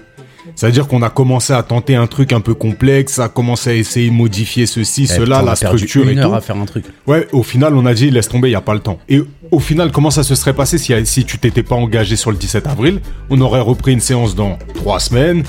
C'est-à-dire 0.55 0.87
qu'on 0.87 1.03
a 1.03 1.11
commencé 1.11 1.53
à 1.53 1.65
tenter 1.65 1.97
un 1.97 2.07
truc 2.07 2.33
un 2.33 2.41
peu 2.41 2.55
complexe, 2.55 3.19
à 3.19 3.29
commencé 3.29 3.71
à 3.71 3.75
essayer 3.75 4.09
de 4.09 4.15
modifier 4.15 4.67
ceci, 4.67 5.03
Eh, 5.03 5.07
cela, 5.09 5.43
la 5.43 5.57
structure 5.57 6.09
une 6.09 6.17
et 6.19 6.21
heure 6.23 6.31
tout. 6.31 6.37
à 6.37 6.41
faire 6.41 6.57
un 6.57 6.65
truc. 6.65 6.85
Ouais, 7.09 7.27
au 7.33 7.43
final, 7.43 7.75
on 7.75 7.85
a 7.85 7.93
dit 7.93 8.09
laisse 8.11 8.29
tomber, 8.29 8.49
il 8.51 8.53
y 8.53 8.55
a 8.55 8.61
pas 8.61 8.75
le 8.75 8.81
temps. 8.81 9.01
Et 9.09 9.21
au 9.51 9.59
final, 9.59 9.91
comment 9.91 10.11
ça 10.13 10.23
se 10.23 10.37
serait 10.37 10.55
passé 10.55 10.79
si, 10.79 10.95
si 11.07 11.25
tu 11.25 11.39
t'étais 11.39 11.65
pas 11.65 11.75
engagé 11.75 12.15
sur 12.15 12.31
le 12.31 12.37
17 12.37 12.69
avril? 12.69 13.01
On 13.31 13.41
aurait 13.41 13.61
repris 13.61 13.93
une 13.93 14.01
séance 14.01 14.37
dans 14.37 14.59
trois 14.77 15.01
semaines. 15.01 15.43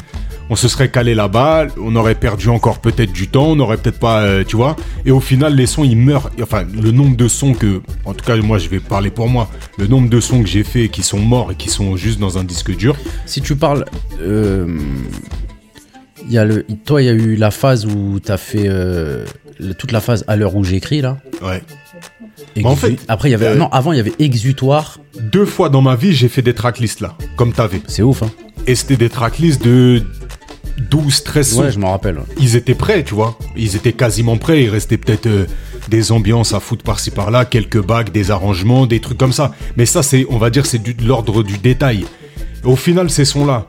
On 0.52 0.56
se 0.58 0.68
serait 0.68 0.90
calé 0.92 1.16
là-bas, 1.16 1.68
on 1.82 1.96
aurait 1.96 2.14
perdu 2.14 2.50
encore 2.50 2.80
peut-être 2.82 3.14
du 3.14 3.30
temps, 3.30 3.46
on 3.52 3.60
aurait 3.60 3.78
peut-être 3.78 4.00
pas, 4.00 4.24
euh, 4.24 4.44
tu 4.46 4.58
vois. 4.58 4.76
Et 5.06 5.12
au 5.12 5.22
final, 5.22 5.56
les 5.56 5.66
sons, 5.66 5.86
ils 5.86 5.96
meurent. 5.96 6.30
Enfin, 6.42 6.66
le 6.80 6.92
nombre 6.92 7.16
de 7.16 7.30
sons 7.30 7.54
que, 7.54 7.82
en 8.04 8.14
tout 8.14 8.26
cas, 8.26 8.36
moi, 8.36 8.58
je 8.58 8.68
vais 8.68 8.80
parler 8.82 9.12
pour 9.12 9.30
moi. 9.30 9.50
Le 9.78 9.88
nombre 9.88 10.10
de 10.10 10.20
sons 10.20 10.44
que 10.44 10.50
j'ai 10.50 10.66
fait 10.66 10.90
qui 10.90 11.04
sont 11.04 11.20
morts 11.20 11.54
et 11.54 11.56
qui 11.56 11.70
sont 11.70 11.96
juste 11.96 12.20
dans 12.20 12.38
un 12.38 12.44
disque 12.44 12.76
dur. 12.76 12.98
Si 13.26 13.42
tu 13.42 13.56
parles, 13.56 13.86
euh, 14.20 14.78
y 16.30 16.38
a 16.38 16.44
le, 16.44 16.66
toi 16.86 17.02
il 17.02 17.06
y 17.06 17.10
a 17.10 17.14
eu 17.14 17.36
la 17.38 17.50
phase 17.52 17.86
où 17.86 18.20
t'as 18.20 18.38
fait 18.38 18.66
euh, 18.68 19.26
toute 19.78 19.92
la 19.94 20.02
phase 20.02 20.24
à 20.28 20.36
l'heure 20.36 20.56
où 20.58 20.64
j'écris 20.66 21.00
là. 21.02 21.18
Ouais. 21.42 21.62
Exu- 22.58 22.64
Bah, 22.64 22.70
en 22.70 22.76
fait, 22.76 22.98
après 23.08 23.30
il 23.30 23.32
y 23.32 23.36
avait, 23.36 23.48
euh, 23.48 23.56
non 23.56 23.70
avant 23.70 23.94
il 23.94 23.98
y 23.98 24.02
avait 24.02 24.14
exutoire. 24.20 25.00
Deux 25.20 25.46
fois 25.46 25.70
dans 25.70 25.82
ma 25.82 25.96
vie, 25.96 26.14
j'ai 26.14 26.28
fait 26.28 26.42
des 26.42 26.54
tracklists 26.54 27.00
là, 27.00 27.16
comme 27.38 27.54
t'avais. 27.54 27.82
C'est 27.88 28.02
ouf, 28.04 28.22
hein. 28.24 28.32
Et 28.68 28.76
c'était 28.76 28.98
des 28.98 29.10
tracklists 29.10 29.64
de 29.64 30.04
12, 30.90 31.24
13 31.24 31.48
sons. 31.48 31.62
Ouais, 31.62 31.72
je 31.72 31.80
m'en 31.80 31.92
rappelle. 31.92 32.20
ils 32.40 32.56
étaient 32.56 32.76
prêts, 32.76 33.04
tu 33.04 33.14
vois. 33.14 33.38
Ils 33.56 33.76
étaient 33.76 33.94
quasiment 33.94 34.38
prêts. 34.38 34.64
Il 34.64 34.70
restait 34.70 34.98
peut-être 34.98 35.28
euh, 35.28 35.46
des 35.90 36.12
ambiances 36.12 36.54
à 36.54 36.60
foutre 36.60 36.84
par-ci 36.84 37.12
par-là, 37.12 37.46
quelques 37.46 37.82
bacs, 37.82 38.12
des 38.12 38.32
arrangements, 38.32 38.86
des 38.86 39.00
trucs 39.00 39.18
comme 39.18 39.34
ça. 39.34 39.52
Mais 39.78 39.86
ça, 39.86 40.04
c'est, 40.04 40.26
on 40.30 40.38
va 40.38 40.50
dire, 40.50 40.66
c'est 40.66 40.82
de 40.82 41.06
l'ordre 41.06 41.44
du 41.44 41.58
détail. 41.58 42.06
Au 42.64 42.76
final, 42.76 43.10
ces 43.10 43.26
sons-là, 43.26 43.68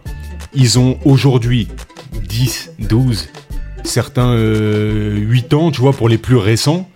ils 0.54 0.78
ont 0.78 0.98
aujourd'hui 1.04 1.68
10, 2.28 2.72
12, 2.78 3.28
certains 3.84 4.32
euh, 4.32 5.16
8 5.16 5.54
ans, 5.54 5.70
tu 5.70 5.80
vois, 5.80 5.92
pour 5.92 6.08
les 6.08 6.18
plus 6.18 6.36
récents. 6.36 6.88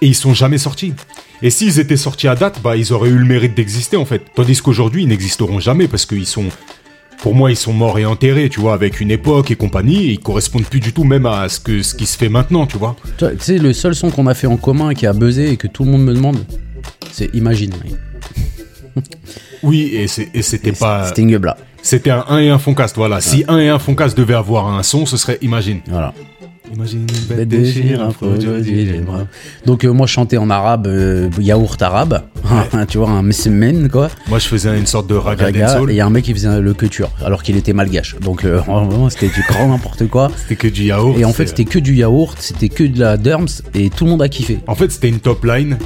Et 0.00 0.06
ils 0.06 0.16
sont 0.16 0.34
jamais 0.34 0.58
sortis. 0.58 0.94
Et 1.42 1.50
s'ils 1.50 1.80
étaient 1.80 1.96
sortis 1.96 2.28
à 2.28 2.34
date, 2.34 2.60
bah, 2.62 2.76
ils 2.76 2.92
auraient 2.92 3.10
eu 3.10 3.18
le 3.18 3.24
mérite 3.24 3.54
d'exister, 3.54 3.96
en 3.96 4.04
fait. 4.04 4.22
Tandis 4.34 4.60
qu'aujourd'hui, 4.60 5.02
ils 5.02 5.08
n'existeront 5.08 5.60
jamais 5.60 5.88
parce 5.88 6.06
qu'ils 6.06 6.26
sont, 6.26 6.46
pour 7.22 7.36
moi, 7.36 7.52
ils 7.52 7.56
sont 7.56 7.72
morts 7.72 8.00
et 8.00 8.04
enterrés, 8.04 8.48
tu 8.48 8.60
vois, 8.60 8.74
avec 8.74 9.00
une 9.00 9.12
époque 9.12 9.52
et 9.52 9.56
compagnie, 9.56 10.08
et 10.08 10.12
ils 10.12 10.18
correspondent 10.18 10.64
plus 10.64 10.80
du 10.80 10.92
tout 10.92 11.04
même 11.04 11.24
à 11.24 11.48
ce, 11.48 11.60
que, 11.60 11.80
ce 11.82 11.94
qui 11.94 12.04
se 12.04 12.18
fait 12.18 12.28
maintenant, 12.28 12.66
tu 12.66 12.76
vois. 12.76 12.96
Tu 13.16 13.26
sais, 13.38 13.58
le 13.58 13.72
seul 13.72 13.94
son 13.94 14.10
qu'on 14.10 14.26
a 14.26 14.34
fait 14.34 14.48
en 14.48 14.56
commun 14.56 14.90
et 14.90 14.94
qui 14.96 15.06
a 15.06 15.12
buzzé 15.12 15.50
et 15.50 15.56
que 15.56 15.68
tout 15.68 15.84
le 15.84 15.92
monde 15.92 16.02
me 16.02 16.14
demande, 16.14 16.44
c'est 17.12 17.32
Imagine. 17.34 17.72
Oui, 19.62 19.92
et, 19.94 20.08
c'était 20.08 20.72
pas. 20.72 21.06
C'était. 21.06 21.38
C'était 21.82 22.10
un 22.10 22.24
1 22.28 22.38
et 22.38 22.50
un 22.50 22.58
Foncast, 22.58 22.96
voilà. 22.96 23.20
Si 23.20 23.44
1 23.46 23.58
et 23.58 23.68
un 23.68 23.78
Foncast 23.78 24.18
devaient 24.18 24.34
avoir 24.34 24.66
un 24.66 24.82
son, 24.82 25.06
ce 25.06 25.16
serait 25.16 25.38
Imagine. 25.40 25.80
Voilà. 25.86 26.12
Imagine 26.74 27.00
une 27.00 27.36
Bête 27.36 27.52
un. 28.00 29.26
Donc 29.66 29.84
euh, 29.84 29.92
moi 29.92 30.06
je 30.06 30.12
chantais 30.12 30.38
en 30.38 30.48
arabe, 30.48 30.86
euh, 30.86 31.28
yaourt 31.38 31.80
arabe, 31.82 32.22
tu 32.88 32.98
vois, 32.98 33.10
un 33.10 33.22
messemen 33.22 33.90
quoi, 33.90 34.08
Moi, 34.28 34.38
je 34.38 34.48
faisais 34.48 34.78
une 34.78 34.86
sorte 34.86 35.06
de 35.06 35.14
raga 35.14 35.46
Raga, 35.46 35.80
et 35.80 35.90
il 35.90 35.96
y 35.96 36.00
a 36.00 36.06
un 36.06 36.10
mec 36.10 36.24
qui 36.24 36.32
faisait 36.32 36.60
le 36.60 36.74
couture, 36.74 37.10
alors 37.24 37.42
qu'il 37.42 37.56
était 37.56 37.74
malgache. 37.74 38.16
Donc 38.20 38.44
euh, 38.44 38.56
vraiment 38.66 39.10
c'était 39.10 39.28
du 39.28 39.42
grand 39.46 39.68
n'importe 39.68 40.08
quoi. 40.08 40.30
C'était 40.36 40.56
que 40.56 40.68
du 40.68 40.84
yaourt. 40.84 41.18
Et 41.18 41.24
en 41.26 41.32
fait 41.32 41.46
c'était 41.46 41.66
que 41.66 41.78
du 41.78 41.94
yaourt, 41.94 42.36
c'était 42.38 42.70
que 42.70 42.84
de 42.84 42.98
la 42.98 43.16
derms, 43.18 43.48
et 43.74 43.90
tout 43.90 44.04
le 44.04 44.10
monde 44.10 44.22
a 44.22 44.28
kiffé, 44.28 44.60
En 44.66 44.74
fait, 44.74 44.90
c'était 44.90 45.08
une 45.08 45.20
top 45.20 45.44
line. 45.44 45.76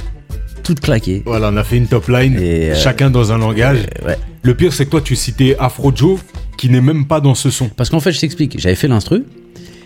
tout 0.63 0.75
claqué. 0.75 1.23
Voilà, 1.25 1.49
on 1.51 1.57
a 1.57 1.63
fait 1.63 1.77
une 1.77 1.87
top 1.87 2.07
line. 2.07 2.37
Et, 2.39 2.71
euh, 2.71 2.75
chacun 2.75 3.09
dans 3.09 3.31
un 3.31 3.37
langage. 3.37 3.79
Euh, 4.01 4.07
ouais. 4.07 4.17
Le 4.41 4.53
pire, 4.53 4.71
c'est 4.71 4.85
que 4.85 4.91
toi, 4.91 5.01
tu 5.01 5.15
citais 5.15 5.55
Afro 5.59 5.91
Joe, 5.93 6.19
qui 6.57 6.69
n'est 6.69 6.81
même 6.81 7.05
pas 7.05 7.21
dans 7.21 7.35
ce 7.35 7.49
son. 7.49 7.69
Parce 7.69 7.89
qu'en 7.89 7.99
fait 7.99 8.11
je 8.11 8.19
t'explique, 8.19 8.59
j'avais 8.59 8.75
fait 8.75 8.87
l'instru, 8.87 9.23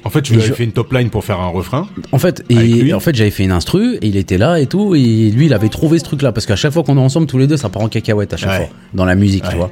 En 0.03 0.09
fait, 0.09 0.21
tu 0.23 0.33
lui 0.33 0.39
avais 0.39 0.49
je- 0.49 0.53
fait 0.55 0.63
une 0.63 0.71
top 0.71 0.91
line 0.93 1.09
pour 1.09 1.23
faire 1.23 1.39
un 1.39 1.47
refrain. 1.49 1.87
En 2.11 2.17
fait, 2.17 2.43
et 2.49 2.93
en 2.93 2.99
fait, 2.99 3.15
j'avais 3.15 3.29
fait 3.31 3.43
une 3.43 3.51
instru 3.51 3.95
et 4.01 4.07
il 4.07 4.17
était 4.17 4.37
là 4.37 4.59
et 4.59 4.65
tout 4.65 4.95
et 4.95 5.29
lui, 5.29 5.45
il 5.45 5.53
avait 5.53 5.69
trouvé 5.69 5.99
ce 5.99 6.03
truc-là 6.03 6.31
parce 6.31 6.45
qu'à 6.45 6.55
chaque 6.55 6.73
fois 6.73 6.83
qu'on 6.83 6.97
est 6.97 7.01
ensemble 7.01 7.27
tous 7.27 7.37
les 7.37 7.47
deux, 7.47 7.57
ça 7.57 7.69
part 7.69 7.83
en 7.83 7.87
cacahuète 7.89 8.33
à 8.33 8.37
chaque 8.37 8.49
Ouais. 8.49 8.57
fois 8.67 8.75
dans 8.93 9.05
la 9.05 9.15
musique, 9.15 9.43
tu 9.49 9.55
vois. 9.55 9.69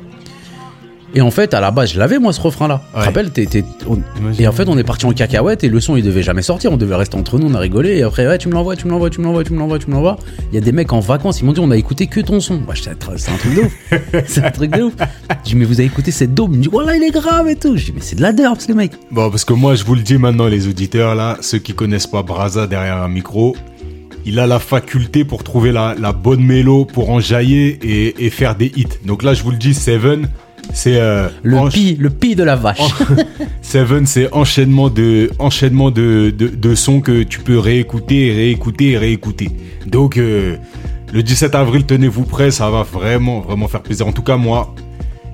Et 1.16 1.22
en 1.22 1.32
fait, 1.32 1.54
à 1.56 1.60
la 1.60 1.72
base, 1.72 1.94
je 1.94 2.00
l'avais 2.00 2.20
moi 2.20 2.34
ce 2.34 2.42
refrain-là. 2.42 2.82
Tu 2.94 3.00
te 3.00 3.06
rappelles 3.06 3.32
on- 3.88 4.00
Imagine. 4.20 4.44
Et 4.44 4.48
en 4.48 4.52
fait, 4.52 4.68
on 4.70 4.78
est 4.78 4.84
parti 4.84 5.06
en 5.06 5.12
cacahuète 5.12 5.64
et 5.64 5.70
le 5.70 5.80
son 5.80 5.96
il 5.96 6.04
devait 6.04 6.22
jamais 6.22 6.42
sortir. 6.44 6.72
On 6.72 6.78
devait 6.78 6.96
rester 6.96 7.18
entre 7.18 7.40
nous, 7.40 7.48
on 7.48 7.54
a 7.56 7.60
rigolé. 7.60 7.98
Et 7.98 8.04
après, 8.04 8.28
ouais, 8.28 8.38
tu 8.38 8.48
me 8.48 8.54
l'envoies, 8.54 8.76
tu 8.76 8.86
me 8.86 8.92
l'envoies, 8.92 9.10
tu 9.10 9.20
me 9.22 9.26
l'envoies, 9.26 9.44
tu 9.44 9.54
me 9.54 9.58
l'envoies, 9.60 9.80
tu 9.80 9.88
me 9.90 9.94
l'envoies. 9.96 10.18
Il 10.52 10.56
y 10.56 10.58
a 10.58 10.62
des 10.62 10.72
mecs 10.72 10.94
en 10.94 11.00
vacances, 11.00 11.40
ils 11.42 11.46
m'ont 11.46 11.54
dit, 11.54 11.60
on 11.62 11.72
a 11.72 11.78
écouté 11.78 12.06
que 12.08 12.20
ton 12.20 12.40
son. 12.40 12.62
J'étais, 12.74 12.92
c'est 13.18 13.32
un 13.32 13.38
truc 13.38 13.56
de 13.56 13.62
ouf. 13.62 14.24
c'est 14.28 14.44
un 14.46 14.52
truc 14.52 14.72
de 14.72 14.84
ouf. 14.84 14.94
Je 15.46 15.50
dis, 15.50 15.56
mais 15.56 15.66
vous 15.66 15.80
avez 15.80 15.86
écouté 15.86 16.12
cette 16.12 16.34
daube? 16.36 16.52
Il 16.54 16.58
me 16.60 16.64
dit, 16.64 16.70
voilà, 16.72 16.96
il 16.96 17.04
est 17.04 17.12
grave 17.12 17.48
et 17.50 17.56
tout. 17.56 17.76
Je 17.76 17.86
dis, 17.86 17.92
mais 17.96 18.02
c'est 18.02 18.16
de 18.16 18.22
la 18.22 18.32
derbe, 18.32 18.58
les 18.68 18.74
mecs. 18.76 18.94
Bon, 19.12 19.30
parce 19.32 19.46
que 19.46 19.54
moi, 19.54 19.74
je 19.76 19.84
vous 19.84 19.96
le 19.96 20.02
dis 20.02 20.18
maintenant, 20.20 20.48
les 20.48 20.68
auditeurs, 20.68 21.16
là, 21.16 21.38
ceux 21.42 21.58
qui 21.60 21.74
connaissent 21.74 22.08
pas 22.08 22.22
Braza 22.22 22.68
derrière 22.68 22.98
un 22.98 23.10
micro, 23.10 23.56
il 24.26 24.40
a 24.40 24.46
la 24.46 24.60
faculté 24.60 25.24
pour 25.24 25.44
trouver 25.44 25.72
la, 25.72 25.96
la 26.00 26.12
bonne 26.14 26.44
mélo, 26.44 26.86
pour 26.86 27.10
en 27.10 27.20
jaillir 27.20 27.78
et, 27.82 28.26
et 28.26 28.30
faire 28.30 28.56
des 28.56 28.68
hits. 28.76 28.86
Donc 29.06 29.24
là, 29.24 29.34
je 29.34 29.42
vous 29.44 29.52
le 29.52 29.58
dis, 29.58 29.74
Seven, 29.74 30.28
c'est 30.74 30.96
euh, 31.00 31.28
Le 31.44 31.58
encha- 31.58 31.72
pi, 31.74 31.96
le 32.00 32.10
pi 32.10 32.36
de 32.36 32.44
la 32.44 32.56
vache. 32.56 32.80
Seven, 33.62 34.06
c'est 34.06 34.34
enchaînement 34.34 34.90
de 34.90 35.30
enchaînement 35.40 35.92
de, 35.92 36.34
de, 36.36 36.48
de 36.48 36.76
sons 36.76 37.02
que 37.02 37.24
tu 37.24 37.40
peux 37.40 37.60
réécouter, 37.60 38.32
réécouter, 38.34 38.98
réécouter. 38.98 39.50
Donc 39.88 40.18
euh, 40.18 40.56
Le 41.14 41.24
17 41.24 41.56
avril, 41.56 41.86
tenez-vous 41.86 42.24
prêts, 42.24 42.52
ça 42.52 42.70
va 42.70 42.84
vraiment, 42.84 43.40
vraiment 43.42 43.68
faire 43.68 43.82
plaisir. 43.82 44.08
En 44.08 44.12
tout 44.12 44.22
cas, 44.24 44.38
moi, 44.38 44.74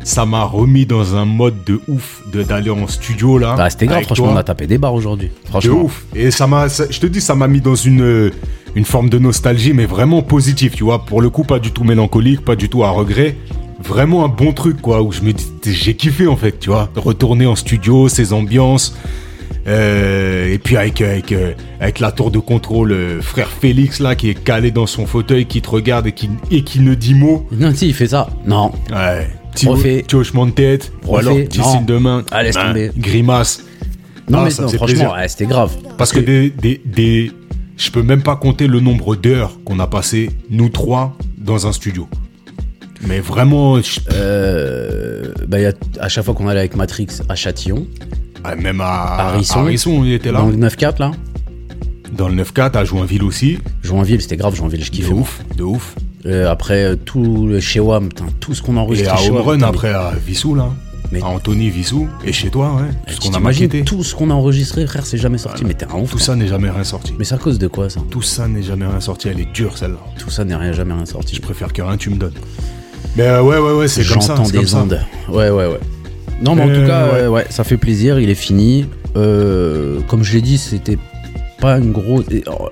ça 0.04 0.26
m'a 0.26 0.44
remis 0.44 0.86
dans 0.86 1.16
un 1.16 1.26
mode 1.26 1.56
de 1.66 1.80
ouf 1.88 2.22
de 2.32 2.44
d'aller 2.44 2.70
en 2.70 2.88
studio 2.88 3.38
là. 3.38 3.56
Bah, 3.58 3.70
c'était 3.70 3.88
grave, 3.88 4.04
franchement, 4.04 4.26
toi. 4.28 4.34
on 4.36 4.38
a 4.38 4.44
tapé 4.44 4.68
des 4.68 4.78
barres 4.78 4.94
aujourd'hui. 4.94 5.28
De 5.44 5.50
Franchement. 5.50 5.82
ouf. 5.84 6.06
Et 6.16 6.30
ça 6.32 6.46
m'a, 6.48 6.68
je 6.68 7.00
te 7.00 7.08
dis, 7.08 7.22
ça 7.22 7.36
m'a 7.36 7.48
mis 7.48 7.60
dans 7.62 7.76
une, 7.76 8.32
une 8.76 8.86
forme 8.86 9.10
de 9.10 9.18
nostalgie, 9.20 9.74
mais 9.74 9.86
vraiment 9.86 10.22
positive, 10.22 10.74
tu 10.76 10.84
vois. 10.84 11.06
Pour 11.06 11.22
le 11.22 11.30
coup, 11.30 11.44
pas 11.44 11.60
du 11.60 11.72
tout 11.72 11.84
mélancolique, 11.84 12.42
pas 12.42 12.56
du 12.56 12.70
tout 12.70 12.84
à 12.84 12.90
regret. 12.90 13.36
Vraiment 13.84 14.24
un 14.26 14.30
bon 14.30 14.54
truc, 14.54 14.82
quoi, 14.82 15.02
où 15.02 15.12
je 15.12 15.22
me 15.22 15.34
dis, 15.34 15.46
j'ai 15.66 15.96
kiffé, 15.96 16.28
en 16.28 16.36
fait, 16.38 16.60
tu 16.60 16.70
vois. 16.70 16.90
Retourner 16.96 17.46
en 17.46 17.56
studio, 17.56 18.08
ces 18.10 18.34
ambiances. 18.34 18.96
euh, 19.68 20.54
et 20.54 20.58
puis 20.60 20.78
avec, 20.78 21.02
avec, 21.02 21.32
euh, 21.32 21.54
avec 21.80 22.00
la 22.00 22.12
tour 22.12 22.30
de 22.32 22.40
contrôle, 22.40 22.92
euh, 22.92 23.22
frère 23.22 23.50
Félix, 23.50 24.00
là, 24.00 24.16
qui 24.16 24.30
est 24.30 24.44
calé 24.44 24.72
dans 24.72 24.86
son 24.86 25.06
fauteuil, 25.06 25.46
qui 25.46 25.62
te 25.62 25.70
regarde 25.70 26.08
et 26.08 26.12
qui, 26.12 26.30
et 26.52 26.64
qui 26.64 26.80
ne 26.80 26.94
dit 26.94 27.16
mot. 27.16 27.48
Non, 27.52 27.74
si, 27.74 27.88
il 27.88 27.94
fait 27.94 28.08
ça. 28.08 28.30
Non. 28.46 28.72
Ouais. 28.92 29.28
Petit, 29.54 29.68
Refait. 29.68 30.04
petit 30.04 30.16
hochement 30.16 30.46
de 30.46 30.52
tête. 30.52 30.92
Ou 31.08 31.18
alors, 31.18 31.36
petit 31.36 31.62
signe 31.64 31.86
de 31.86 31.98
main. 31.98 32.24
Ah, 32.32 32.44
laisse 32.44 32.58
Hein, 32.58 32.68
tomber. 32.68 32.92
Grimace. 32.98 33.64
Non, 34.30 34.40
Ah, 34.40 34.44
mais 34.46 34.50
ça 34.52 34.64
non, 34.64 34.70
franchement, 34.70 35.14
ouais, 35.14 35.28
c'était 35.28 35.46
grave. 35.46 35.72
Parce 35.98 36.12
que 36.12 36.20
des, 36.20 36.50
des, 36.50 36.82
des- 36.86 37.32
je 37.78 37.90
peux 37.92 38.02
même 38.04 38.22
pas 38.22 38.36
compter 38.36 38.68
le 38.68 38.80
nombre 38.80 39.16
d'heures 39.16 39.58
qu'on 39.66 39.80
a 39.80 39.88
passé, 39.88 40.30
nous 40.50 40.70
trois, 40.70 41.16
dans 41.38 41.68
un 41.68 41.72
studio. 41.72 42.08
Mais 43.02 43.20
vraiment, 43.20 43.80
je- 43.82 44.00
Euh, 44.12 45.34
bah, 45.48 45.60
y 45.60 45.66
a, 45.66 45.74
à 46.00 46.10
chaque 46.10 46.26
fois 46.26 46.34
qu'on 46.34 46.48
allait 46.48 46.60
avec 46.60 46.76
Matrix 46.76 47.08
à 47.30 47.36
Châtillon, 47.36 47.86
ah, 48.44 48.56
même 48.56 48.82
à 48.82 49.32
Risson, 49.38 50.04
il 50.04 50.14
était 50.14 50.32
là. 50.32 50.40
dans 50.40 50.48
le 50.48 50.56
9-4 50.56 51.00
là, 51.00 51.12
Dans 52.16 52.30
le 52.30 52.36
9-4, 52.36 52.78
à 52.78 52.86
Joinville 52.86 53.24
aussi. 53.24 53.58
Joinville, 53.84 54.22
c'était 54.22 54.38
grave, 54.38 54.56
Joinville, 54.56 54.84
je 54.84 54.92
De 54.92 54.96
kiffais. 54.96 55.12
ouf, 55.14 55.42
de 55.58 55.64
ouf. 55.64 55.96
Euh, 56.26 56.50
après, 56.50 56.84
euh, 56.84 56.96
tout 56.96 57.46
le 57.48 57.60
chez 57.60 57.80
WAM, 57.80 58.08
putain, 58.10 58.26
tout 58.40 58.54
ce 58.54 58.62
qu'on 58.62 58.78
a 58.78 58.94
Et 58.96 59.08
à 59.08 59.18
chez 59.18 59.30
Home 59.30 59.36
WAM, 59.38 59.46
Run, 59.46 59.56
putain, 59.56 59.68
après 59.68 59.94
à 59.94 60.14
Vissou, 60.26 60.56
là. 60.56 60.70
Mais- 61.12 61.22
À 61.22 61.28
Anthony 61.28 61.70
Vissou. 61.70 62.08
Et 62.26 62.32
chez 62.34 62.50
toi, 62.50 62.76
ouais. 62.76 62.90
Tout 63.06 63.14
ce 63.14 63.20
tu 63.20 63.28
qu'on 63.28 63.34
a 63.36 63.38
t'imagines 63.38 63.84
tout 63.86 64.04
ce 64.04 64.16
qu'on 64.16 64.30
a 64.32 64.34
enregistré, 64.34 64.88
frère, 64.88 65.06
c'est 65.06 65.18
jamais 65.20 65.38
sorti. 65.38 65.64
Mais 65.66 65.74
t'es 65.76 65.86
un 65.86 65.98
ouf. 66.00 66.10
Tout 66.10 66.18
toi. 66.18 66.26
ça 66.26 66.36
n'est 66.36 66.48
jamais 66.48 66.70
rien 66.70 66.84
sorti. 66.84 67.14
Mais 67.20 67.26
c'est 67.26 67.36
à 67.36 67.38
cause 67.38 67.60
de 67.60 67.68
quoi 67.68 67.90
ça? 67.92 68.00
Tout 68.10 68.24
ça 68.24 68.48
n'est 68.48 68.64
jamais 68.64 68.88
rien 68.88 69.00
sorti. 69.00 69.28
Elle 69.28 69.40
est 69.40 69.52
dure, 69.54 69.78
celle-là. 69.78 70.00
Tout 70.18 70.32
ça 70.32 70.44
n'est 70.46 70.56
rien, 70.56 70.72
jamais 70.72 70.94
rien 70.94 71.06
sorti. 71.06 71.36
Je 71.36 71.42
préfère 71.42 71.74
que 71.74 71.82
rien 71.84 71.98
tu 71.98 72.10
me 72.10 72.16
donnes. 72.16 72.34
Mais 73.16 73.24
euh, 73.24 73.42
ouais, 73.42 73.58
ouais, 73.58 73.74
ouais, 73.74 73.88
c'est 73.88 74.04
comme 74.06 74.22
ça. 74.22 74.36
J'entends 74.36 74.50
comme 74.52 74.62
des 74.62 74.68
ça. 74.68 74.78
ondes. 74.80 75.00
Ouais, 75.30 75.50
ouais, 75.50 75.68
ouais. 75.68 75.80
Non, 76.42 76.54
mais 76.56 76.64
en 76.64 76.70
Euh, 76.70 76.82
tout 76.82 76.88
cas, 76.88 77.14
ouais. 77.14 77.28
ouais, 77.28 77.46
ça 77.50 77.64
fait 77.64 77.78
plaisir, 77.78 78.20
il 78.20 78.30
est 78.30 78.36
fini. 78.36 78.88
Euh, 79.16 80.02
comme 80.08 80.24
je 80.24 80.34
l'ai 80.34 80.42
dit, 80.42 80.58
c'était 80.58 80.98
pas 81.62 81.78
une 81.78 81.92
grosse. 81.94 82.26
oh, 82.48 82.70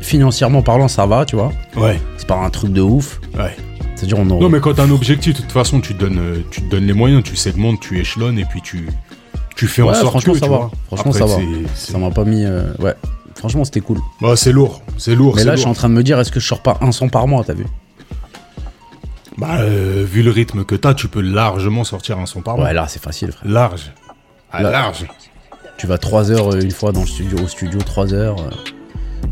Financièrement 0.00 0.62
parlant, 0.62 0.88
ça 0.88 1.04
va, 1.06 1.24
tu 1.26 1.36
vois. 1.36 1.52
Ouais, 1.76 2.00
C'est 2.16 2.26
pas 2.26 2.36
un 2.36 2.50
truc 2.50 2.72
de 2.72 2.80
ouf. 2.80 3.20
ouais. 3.38 3.54
C'est-à-dire, 3.94 4.18
on 4.18 4.30
aurait- 4.30 4.40
Non, 4.40 4.48
mais 4.48 4.60
quand 4.60 4.72
t'as 4.72 4.84
un 4.84 4.90
objectif, 4.90 5.34
de 5.34 5.42
toute 5.42 5.52
façon, 5.52 5.78
tu 5.80 5.94
te 5.94 6.00
donnes, 6.00 6.18
euh, 6.18 6.38
tu 6.50 6.62
te 6.62 6.70
donnes 6.70 6.86
les 6.86 6.94
moyens, 6.94 7.22
tu 7.22 7.36
segmentes, 7.36 7.80
tu 7.80 8.00
échelonnes 8.00 8.38
et 8.38 8.46
puis 8.46 8.62
tu, 8.62 8.88
tu 9.56 9.66
fais 9.66 9.82
en 9.82 9.88
Ouais, 9.88 9.94
sorte 9.94 10.06
franchement, 10.08 10.32
que, 10.32 10.38
ça 10.38 10.46
tu 10.46 10.50
va. 10.50 10.56
vois. 10.56 10.70
Franchement, 10.86 11.10
Après, 11.10 11.20
ça 11.20 11.26
va. 11.26 11.42
ça 11.74 11.98
m'a 11.98 12.10
pas 12.10 12.24
mis. 12.24 12.42
euh, 12.46 12.72
Ouais, 12.78 12.94
franchement, 13.36 13.62
c'était 13.66 13.80
cool. 13.82 13.98
Bah, 14.22 14.36
c'est 14.36 14.52
lourd, 14.52 14.80
c'est 14.96 15.14
lourd. 15.14 15.34
Mais 15.36 15.44
là, 15.44 15.54
je 15.54 15.60
suis 15.60 15.68
en 15.68 15.74
train 15.74 15.90
de 15.90 15.94
me 15.94 16.02
dire, 16.02 16.18
est-ce 16.18 16.32
que 16.32 16.40
je 16.40 16.46
sors 16.46 16.62
pas 16.62 16.78
un 16.80 16.92
son 16.92 17.10
par 17.10 17.26
mois, 17.28 17.44
t'as 17.46 17.52
vu? 17.52 17.66
Bah, 19.40 19.60
euh, 19.60 20.04
vu 20.06 20.22
le 20.22 20.30
rythme 20.30 20.64
que 20.64 20.74
t'as, 20.74 20.92
tu 20.94 21.08
peux 21.08 21.22
largement 21.22 21.82
sortir 21.84 22.18
un 22.18 22.26
son 22.26 22.42
par 22.42 22.56
mois. 22.56 22.66
Ouais, 22.66 22.74
là, 22.74 22.86
c'est 22.88 23.02
facile, 23.02 23.32
frère. 23.32 23.50
Large. 23.50 23.90
Ah, 24.52 24.62
Là- 24.62 24.70
large. 24.70 25.06
Tu 25.78 25.86
vas 25.86 25.96
3 25.96 26.30
heures 26.30 26.52
euh, 26.54 26.60
une 26.60 26.70
fois 26.72 26.92
dans 26.92 27.00
le 27.00 27.06
studio, 27.06 27.38
au 27.42 27.48
studio, 27.48 27.80
3 27.80 28.12
heures. 28.12 28.38
euh. 28.40 28.50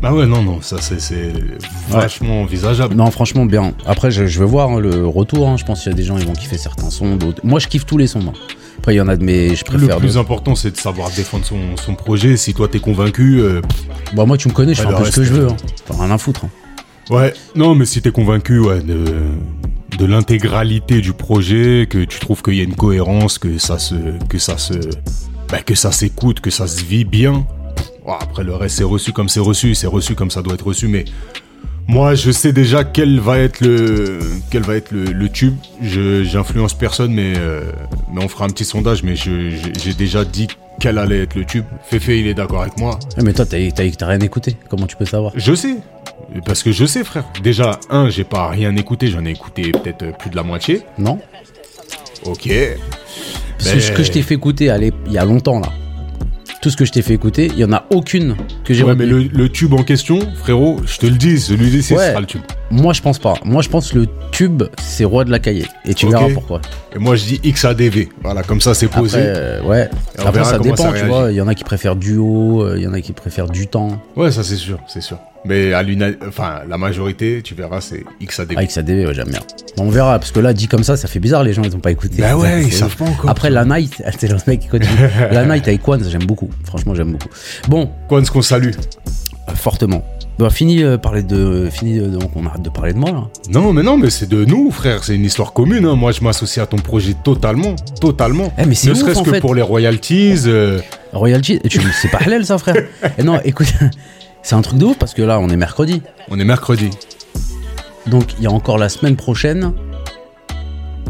Bah 0.01 0.13
ouais, 0.13 0.25
non, 0.25 0.41
non, 0.41 0.61
ça 0.61 0.77
c'est 0.79 0.99
c'est 0.99 1.31
vachement 1.89 2.41
envisageable. 2.41 2.95
Non, 2.95 3.11
franchement, 3.11 3.45
bien. 3.45 3.73
Après, 3.85 4.09
je, 4.11 4.25
je 4.25 4.39
veux 4.39 4.45
voir 4.45 4.69
hein, 4.71 4.79
le 4.79 5.05
retour. 5.05 5.47
hein. 5.47 5.57
Je 5.57 5.65
pense 5.65 5.81
qu'il 5.83 5.91
y 5.91 5.93
a 5.93 5.97
des 5.97 6.03
gens 6.03 6.15
qui 6.17 6.25
vont 6.25 6.33
kiffer 6.33 6.57
certains 6.57 6.89
sons. 6.89 7.15
d'autres- 7.17 7.41
Moi, 7.43 7.59
je 7.59 7.67
kiffe 7.67 7.85
tous 7.85 7.97
les 7.97 8.07
sons. 8.07 8.21
moi. 8.21 8.33
Après, 8.79 8.93
il 8.95 8.97
y 8.97 9.01
en 9.01 9.07
a 9.09 9.15
de 9.17 9.23
mes. 9.23 9.55
Je 9.55 9.63
Le 9.65 9.77
préfère. 9.77 9.97
plus 9.97 10.07
d'autres. 10.13 10.19
important, 10.19 10.55
c'est 10.55 10.71
de 10.71 10.77
savoir 10.77 11.09
défendre 11.11 11.45
son, 11.45 11.75
son 11.75 11.95
projet. 11.95 12.37
Si 12.37 12.53
toi 12.53 12.67
t'es 12.67 12.79
convaincu, 12.79 13.41
euh, 13.41 13.61
Bah, 14.13 14.25
moi, 14.25 14.37
tu 14.37 14.47
me 14.47 14.53
connais, 14.53 14.73
je 14.73 14.81
Ouais, 14.81 14.87
fais 14.87 14.93
un 14.95 14.97
le 14.99 15.03
peu 15.03 15.11
ce 15.11 15.15
que 15.17 15.19
reste, 15.21 15.33
je 15.33 15.39
veux. 15.41 15.47
Hein. 15.49 15.57
T'as 15.85 15.93
rien 16.01 16.11
à 16.11 16.17
foutre. 16.17 16.45
hein. 16.45 16.49
ouais. 17.13 17.33
Non, 17.55 17.75
mais 17.75 17.85
si 17.85 18.01
t'es 18.01 18.11
convaincu, 18.11 18.57
ouais, 18.59 18.79
de, 18.81 19.03
de 19.97 20.05
l'intégralité 20.05 21.01
du 21.01 21.13
projet, 21.13 21.87
que 21.89 22.03
tu 22.03 22.19
trouves 22.19 22.41
qu'il 22.41 22.55
y 22.55 22.61
a 22.61 22.63
une 22.63 22.75
cohérence, 22.75 23.37
que 23.37 23.57
ça 23.57 23.79
se, 23.79 23.95
que 24.29 24.37
ça 24.37 24.57
se, 24.57 24.73
bah, 25.49 25.61
que 25.65 25.75
ça 25.75 25.91
s'écoute, 25.91 26.39
que 26.39 26.49
ça 26.49 26.67
se 26.67 26.83
vit 26.83 27.05
bien. 27.05 27.45
Après 28.07 28.43
le 28.43 28.55
reste, 28.55 28.77
c'est 28.77 28.83
reçu 28.83 29.11
comme 29.11 29.29
c'est 29.29 29.39
reçu, 29.39 29.75
c'est 29.75 29.87
reçu 29.87 30.15
comme 30.15 30.31
ça 30.31 30.41
doit 30.41 30.55
être 30.55 30.65
reçu, 30.65 30.87
mais 30.87 31.05
moi, 31.87 32.13
je 32.15 32.31
sais 32.31 32.53
déjà 32.53 32.83
quel 32.83 33.19
va 33.19 33.39
être 33.39 33.61
le, 33.61 34.19
quel 34.51 34.61
va 34.63 34.75
être 34.75 34.91
le, 34.91 35.05
le 35.05 35.29
tube. 35.29 35.55
Je, 35.81 36.23
j'influence 36.23 36.75
personne, 36.75 37.11
mais, 37.13 37.33
euh, 37.37 37.61
mais 38.13 38.23
on 38.23 38.27
fera 38.27 38.45
un 38.45 38.49
petit 38.49 38.65
sondage. 38.65 39.01
Mais 39.03 39.15
j'ai- 39.15 39.93
déjà 39.97 40.23
dit 40.23 40.47
quel 40.79 40.99
allait 40.99 41.23
être 41.23 41.33
le 41.35 41.45
tube. 41.45 41.65
Fefe, 41.83 42.09
il 42.09 42.27
est 42.27 42.35
d'accord 42.35 42.61
avec 42.61 42.77
moi. 42.79 42.99
Ouais, 43.17 43.23
mais 43.23 43.33
toi, 43.33 43.45
t'as 43.45 43.71
t'as- 43.71 43.89
t'as 43.89 44.05
rien 44.05 44.19
écouté. 44.19 44.55
Comment 44.69 44.85
tu 44.85 44.95
peux 44.97 45.05
savoir? 45.05 45.33
Je 45.35 45.53
sais. 45.55 45.77
Parce 46.45 46.63
que 46.63 46.71
je 46.71 46.85
sais, 46.85 47.03
frère. 47.03 47.25
Déjà, 47.43 47.79
un, 47.89 48.09
j'ai 48.09 48.23
pas 48.23 48.47
rien 48.49 48.75
écouté. 48.75 49.07
J'en 49.07 49.25
ai 49.25 49.31
écouté 49.31 49.71
peut-être 49.71 50.03
euh, 50.03 50.11
plus 50.11 50.29
de 50.29 50.35
la 50.35 50.43
moitié. 50.43 50.81
Non 50.97 51.19
Ok. 52.25 52.49
Parce 53.57 53.75
Mais- 53.75 53.79
ce 53.81 53.91
que 53.91 54.03
je 54.03 54.11
t'ai 54.11 54.21
fait 54.21 54.35
écouter 54.35 54.69
allez, 54.69 54.93
il 55.07 55.11
y 55.13 55.17
a 55.17 55.25
longtemps, 55.25 55.59
là. 55.59 55.69
Tout 56.61 56.69
ce 56.69 56.75
que 56.77 56.83
je 56.85 56.91
t'ai 56.91 57.01
fait 57.01 57.13
écouter, 57.13 57.45
il 57.53 57.57
y 57.59 57.63
en 57.63 57.71
a 57.71 57.85
aucune 57.91 58.35
que 58.65 58.73
j'ai 58.73 58.83
Ouais, 58.83 58.95
mais 58.95 59.05
le 59.05 59.49
tube 59.49 59.73
en 59.73 59.83
question, 59.83 60.19
frérot, 60.35 60.81
je 60.85 60.97
te 60.97 61.05
le 61.05 61.15
dis, 61.15 61.39
celui-ci, 61.39 61.93
Ouais. 61.93 61.99
ce 62.05 62.09
sera 62.09 62.19
le 62.19 62.25
tube. 62.25 62.41
Moi, 62.71 62.93
je 62.93 63.01
pense 63.01 63.17
pas. 63.17 63.33
Moi, 63.43 63.61
je 63.61 63.69
pense 63.69 63.91
que 63.91 63.97
le 63.99 64.07
tube, 64.31 64.63
c'est 64.81 65.03
roi 65.03 65.25
de 65.25 65.31
la 65.31 65.39
cahier. 65.39 65.65
Et 65.85 65.93
tu 65.93 66.07
verras 66.07 66.29
pourquoi. 66.33 66.61
Et 66.95 66.99
moi, 66.99 67.15
je 67.15 67.25
dis 67.25 67.39
XADV. 67.43 68.09
Voilà, 68.21 68.43
comme 68.43 68.61
ça, 68.61 68.73
c'est 68.73 68.85
Après, 68.85 69.01
posé. 69.01 69.17
euh, 69.19 69.61
ouais. 69.63 69.89
Et 70.17 70.21
Après, 70.21 70.43
ça 70.43 70.59
dépend, 70.59 70.75
ça 70.77 70.93
tu 70.93 71.05
vois. 71.05 71.31
Il 71.31 71.35
y 71.35 71.41
en 71.41 71.47
a 71.47 71.55
qui 71.55 71.63
préfèrent 71.63 71.95
duo, 71.95 72.63
euh, 72.63 72.75
il 72.77 72.83
y 72.83 72.87
en 72.87 72.93
a 72.93 73.01
qui 73.01 73.13
préfèrent 73.13 73.49
du 73.49 73.67
temps. 73.67 73.99
Ouais, 74.15 74.31
ça, 74.31 74.43
c'est 74.43 74.55
sûr, 74.55 74.79
c'est 74.87 75.01
sûr. 75.01 75.17
Mais 75.45 75.73
à 75.73 75.83
enfin, 76.27 76.61
la 76.67 76.77
majorité, 76.77 77.41
tu 77.43 77.55
verras, 77.55 77.81
c'est 77.81 78.03
XADV. 78.21 78.57
Avec 78.57 78.71
sa 78.71 78.81
DV, 78.83 79.07
ouais, 79.07 79.13
j'aime 79.13 79.29
bien. 79.29 79.39
Bon, 79.77 79.85
on 79.85 79.89
verra, 79.89 80.19
parce 80.19 80.31
que 80.31 80.39
là, 80.39 80.53
dit 80.53 80.67
comme 80.67 80.83
ça, 80.83 80.97
ça 80.97 81.07
fait 81.07 81.19
bizarre, 81.19 81.43
les 81.43 81.53
gens, 81.53 81.63
ils 81.63 81.75
ont 81.75 81.79
pas 81.79 81.91
écouté. 81.91 82.21
Bah 82.21 82.37
ouais, 82.37 82.63
ils 82.63 82.73
savent 82.73 82.95
pas 82.95 83.05
encore. 83.05 83.29
Après, 83.29 83.49
la 83.49 83.65
night, 83.65 84.03
c'est 84.19 84.27
le 84.27 84.37
mec 84.47 84.59
qui 84.59 84.67
continue. 84.67 84.91
la 85.31 85.45
night 85.45 85.67
avec 85.67 85.81
Kwan, 85.81 86.03
j'aime 86.07 86.25
beaucoup. 86.25 86.49
Franchement, 86.65 86.93
j'aime 86.93 87.13
beaucoup. 87.13 87.29
Bon, 87.67 87.89
ce 88.23 88.31
qu'on 88.31 88.41
salue 88.41 88.71
euh, 89.49 89.55
fortement. 89.55 90.03
Bah, 90.39 90.49
fini, 90.49 90.81
euh, 90.83 90.97
parler 90.97 91.21
de, 91.21 91.67
fini, 91.69 91.99
euh, 91.99 92.07
donc 92.07 92.31
on 92.35 92.45
arrête 92.45 92.61
de 92.61 92.69
parler 92.69 92.93
de 92.93 92.97
moi, 92.97 93.11
là. 93.11 93.27
Non, 93.51 93.73
mais 93.73 93.83
non, 93.83 93.97
mais 93.97 94.09
c'est 94.09 94.29
de 94.29 94.45
nous, 94.45 94.71
frère. 94.71 95.03
C'est 95.03 95.13
une 95.15 95.25
histoire 95.25 95.51
commune. 95.51 95.83
hein. 95.85 95.95
Moi, 95.97 96.13
je 96.13 96.21
m'associe 96.23 96.63
à 96.63 96.65
ton 96.65 96.77
projet 96.77 97.13
totalement. 97.25 97.75
Totalement. 97.99 98.53
Eh, 98.57 98.65
mais 98.65 98.73
c'est 98.73 98.87
Ne 98.87 98.93
ouf, 98.93 98.99
serait-ce 98.99 99.19
en 99.19 99.23
que 99.23 99.31
fait. 99.31 99.41
pour 99.41 99.53
les 99.53 99.61
royalties. 99.61 100.35
euh, 100.45 100.79
Royalty, 101.11 101.59
tu- 101.67 101.81
c'est 102.01 102.07
pas 102.09 102.19
halal, 102.19 102.45
ça, 102.45 102.57
frère. 102.57 102.75
Et 103.17 103.23
non, 103.23 103.37
écoute, 103.43 103.67
c'est 104.41 104.55
un 104.55 104.61
truc 104.61 104.79
de 104.79 104.85
ouf, 104.85 104.97
parce 104.97 105.13
que 105.13 105.21
là, 105.21 105.39
on 105.41 105.49
est 105.49 105.57
mercredi. 105.57 106.01
On 106.29 106.39
est 106.39 106.45
mercredi. 106.45 106.89
Donc, 108.07 108.33
il 108.37 108.43
y 108.45 108.47
a 108.47 108.51
encore 108.51 108.77
la 108.77 108.87
semaine 108.87 109.17
prochaine. 109.17 109.73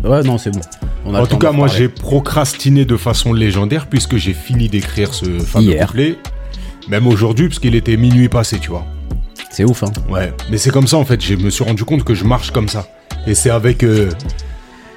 Ouais, 0.04 0.24
non, 0.24 0.40
c'est 0.40 0.50
bon. 0.52 0.62
On 1.06 1.14
a 1.14 1.20
En 1.20 1.22
le 1.22 1.28
tout 1.28 1.34
temps 1.34 1.38
cas, 1.40 1.48
d'en 1.52 1.54
moi, 1.58 1.68
reparler. 1.68 1.84
j'ai 1.86 1.90
procrastiné 1.90 2.84
de 2.86 2.98
façon 2.98 3.32
légendaire 3.34 3.86
puisque 3.88 4.18
j'ai 4.18 4.34
fini 4.34 4.70
d'écrire 4.70 5.14
ce 5.14 5.38
fameux 5.40 5.66
Hier. 5.74 5.86
couplet. 5.86 6.18
Même 6.88 7.06
aujourd'hui, 7.06 7.48
parce 7.48 7.60
qu'il 7.60 7.76
était 7.76 7.96
minuit 7.98 8.28
passé, 8.30 8.58
tu 8.60 8.70
vois. 8.70 8.86
C'est 9.50 9.64
ouf, 9.64 9.84
hein. 9.84 9.92
Ouais. 10.10 10.32
Mais 10.52 10.58
c'est 10.58 10.70
comme 10.72 10.88
ça, 10.88 10.98
en 10.98 11.06
fait. 11.06 11.22
Je 11.22 11.36
me 11.36 11.50
suis 11.50 11.64
rendu 11.64 11.84
compte 11.84 12.04
que 12.04 12.14
je 12.14 12.24
marche 12.24 12.52
comme 12.52 12.70
ça. 12.70 12.88
Et 13.28 13.34
c'est 13.36 13.50
avec, 13.50 13.84
euh, 13.84 14.10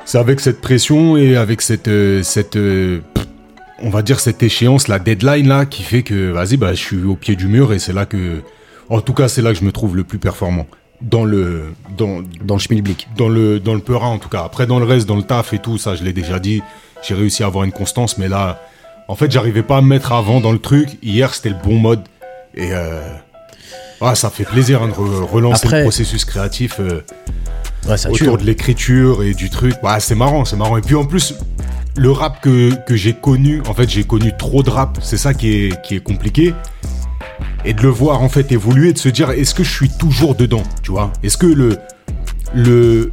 c'est 0.05 0.19
avec 0.19 0.41
cette 0.41 0.61
pression 0.61 1.17
et 1.17 1.37
avec 1.37 1.63
cette, 1.63 1.89
euh, 1.89 2.23
cette, 2.23 2.57
euh, 2.57 3.01
on 3.81 3.91
va 3.91 4.03
dire 4.03 4.21
cette 4.21 4.43
échéance, 4.43 4.89
la 4.89 4.99
deadline 4.99 5.49
là, 5.49 5.65
qui 5.67 5.83
fait 5.83 6.03
que, 6.03 6.31
vas-y, 6.31 6.57
bah, 6.57 6.75
je 6.75 6.81
suis 6.81 7.03
au 7.03 7.17
pied 7.17 7.35
du 7.35 7.47
mur 7.49 7.73
et 7.73 7.79
c'est 7.79 7.93
là 7.93 8.07
que, 8.07 8.43
en 8.89 9.01
tout 9.01 9.15
cas, 9.15 9.29
c'est 9.29 9.43
là 9.43 9.53
que 9.53 9.59
je 9.59 9.65
me 9.65 9.73
trouve 9.73 9.97
le 9.97 10.05
plus 10.05 10.19
performant. 10.19 10.67
Dans 11.01 11.25
le, 11.25 11.73
dans, 11.99 12.23
Dans 12.45 12.55
le 12.55 12.61
schmilblick. 12.61 13.09
dans 13.17 13.29
le 13.29 13.59
dans 13.59 13.75
le 13.75 13.81
peurin 13.81 14.07
en 14.11 14.19
tout 14.19 14.29
cas. 14.29 14.45
Après 14.45 14.69
dans 14.69 14.79
le 14.79 14.85
reste, 14.85 15.09
dans 15.09 15.17
le 15.17 15.25
taf 15.25 15.53
et 15.53 15.59
tout, 15.59 15.77
ça 15.77 15.97
je 15.97 16.05
l'ai 16.05 16.13
déjà 16.13 16.39
dit, 16.39 16.63
j'ai 17.03 17.15
réussi 17.15 17.43
à 17.43 17.47
avoir 17.47 17.65
une 17.65 17.73
constance, 17.73 18.19
mais 18.19 18.29
là, 18.29 18.61
en 19.09 19.17
fait, 19.17 19.29
j'arrivais 19.33 19.65
pas 19.65 19.79
à 19.79 19.81
me 19.81 19.89
mettre 19.89 20.13
avant 20.13 20.41
dans 20.41 20.53
le 20.53 20.61
truc. 20.61 20.91
Hier, 21.03 21.35
c'était 21.35 21.49
le 21.49 21.57
bon 21.63 21.75
mode 21.75 22.03
et 22.55 22.69
euh, 22.71 23.03
ah, 24.03 24.15
ça 24.15 24.31
fait 24.31 24.45
plaisir 24.45 24.83
hein, 24.83 24.89
de 24.89 24.93
re- 24.93 25.23
relancer 25.25 25.67
Après- 25.67 25.79
le 25.79 25.85
processus 25.85 26.25
créatif 26.25 26.77
euh, 26.81 27.01
Ouais, 27.89 27.97
ça 27.97 28.11
tue. 28.11 28.23
autour 28.25 28.39
de 28.39 28.45
l'écriture 28.45 29.23
et 29.25 29.35
du 29.35 29.51
truc. 29.51 29.75
Ouais, 29.83 29.99
c'est 29.99 30.15
marrant, 30.15 30.45
c'est 30.45 30.57
marrant. 30.57 30.77
Et 30.77 30.83
puis 30.83 30.95
en 30.95 31.05
plus, 31.05 31.35
le 31.97 32.11
rap 32.13 32.41
que, 32.41 32.73
que 32.87 32.95
j'ai 32.95 33.13
connu, 33.13 33.61
en 33.69 33.75
fait, 33.75 33.89
j'ai 33.91 34.05
connu 34.05 34.33
trop 34.39 34.63
de 34.63 34.71
rap. 34.71 34.99
C'est 35.03 35.17
ça 35.17 35.35
qui 35.35 35.53
est 35.67 35.83
qui 35.83 35.97
est 35.97 36.01
compliqué. 36.03 36.55
Et 37.65 37.75
de 37.75 37.83
le 37.83 37.89
voir 37.89 38.23
en 38.23 38.29
fait 38.29 38.51
évoluer, 38.53 38.93
de 38.93 38.99
se 38.99 39.09
dire 39.09 39.31
est-ce 39.31 39.55
que 39.55 39.63
je 39.65 39.73
suis 39.73 39.89
toujours 39.91 40.35
dedans, 40.37 40.63
tu 40.83 40.91
vois? 40.93 41.13
Est-ce 41.23 41.37
que 41.37 41.47
le 41.47 41.79
le 42.55 43.13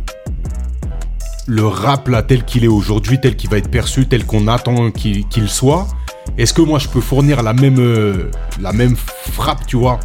le 1.47 1.65
rap 1.65 2.07
là 2.07 2.21
tel 2.21 2.43
qu'il 2.45 2.63
est 2.63 2.67
aujourd'hui, 2.67 3.19
tel 3.19 3.35
qu'il 3.35 3.49
va 3.49 3.57
être 3.57 3.69
perçu, 3.71 4.05
tel 4.07 4.23
qu'on 4.25 4.47
attend 4.47 4.91
qu'il 4.91 5.27
qu'il 5.29 5.49
soit, 5.49 5.87
est-ce 6.37 6.53
que 6.53 6.61
moi 6.61 6.77
je 6.79 6.87
peux 6.87 7.01
fournir 7.01 7.41
la 7.41 7.53
même 7.53 7.79
euh, 7.79 8.29
la 8.61 8.71
même 8.71 8.95
frappe, 9.31 9.65
tu 9.65 9.77
vois? 9.77 9.99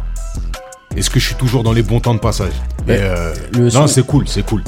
Est-ce 0.95 1.09
que 1.09 1.19
je 1.19 1.25
suis 1.25 1.35
toujours 1.35 1.63
dans 1.63 1.73
les 1.73 1.83
bons 1.83 1.99
temps 1.99 2.13
de 2.13 2.19
passage 2.19 2.53
euh, 2.89 3.33
Le 3.53 3.63
Non, 3.65 3.69
son- 3.69 3.87
c'est 3.87 4.05
cool, 4.05 4.27
c'est 4.27 4.45
cool. 4.45 4.63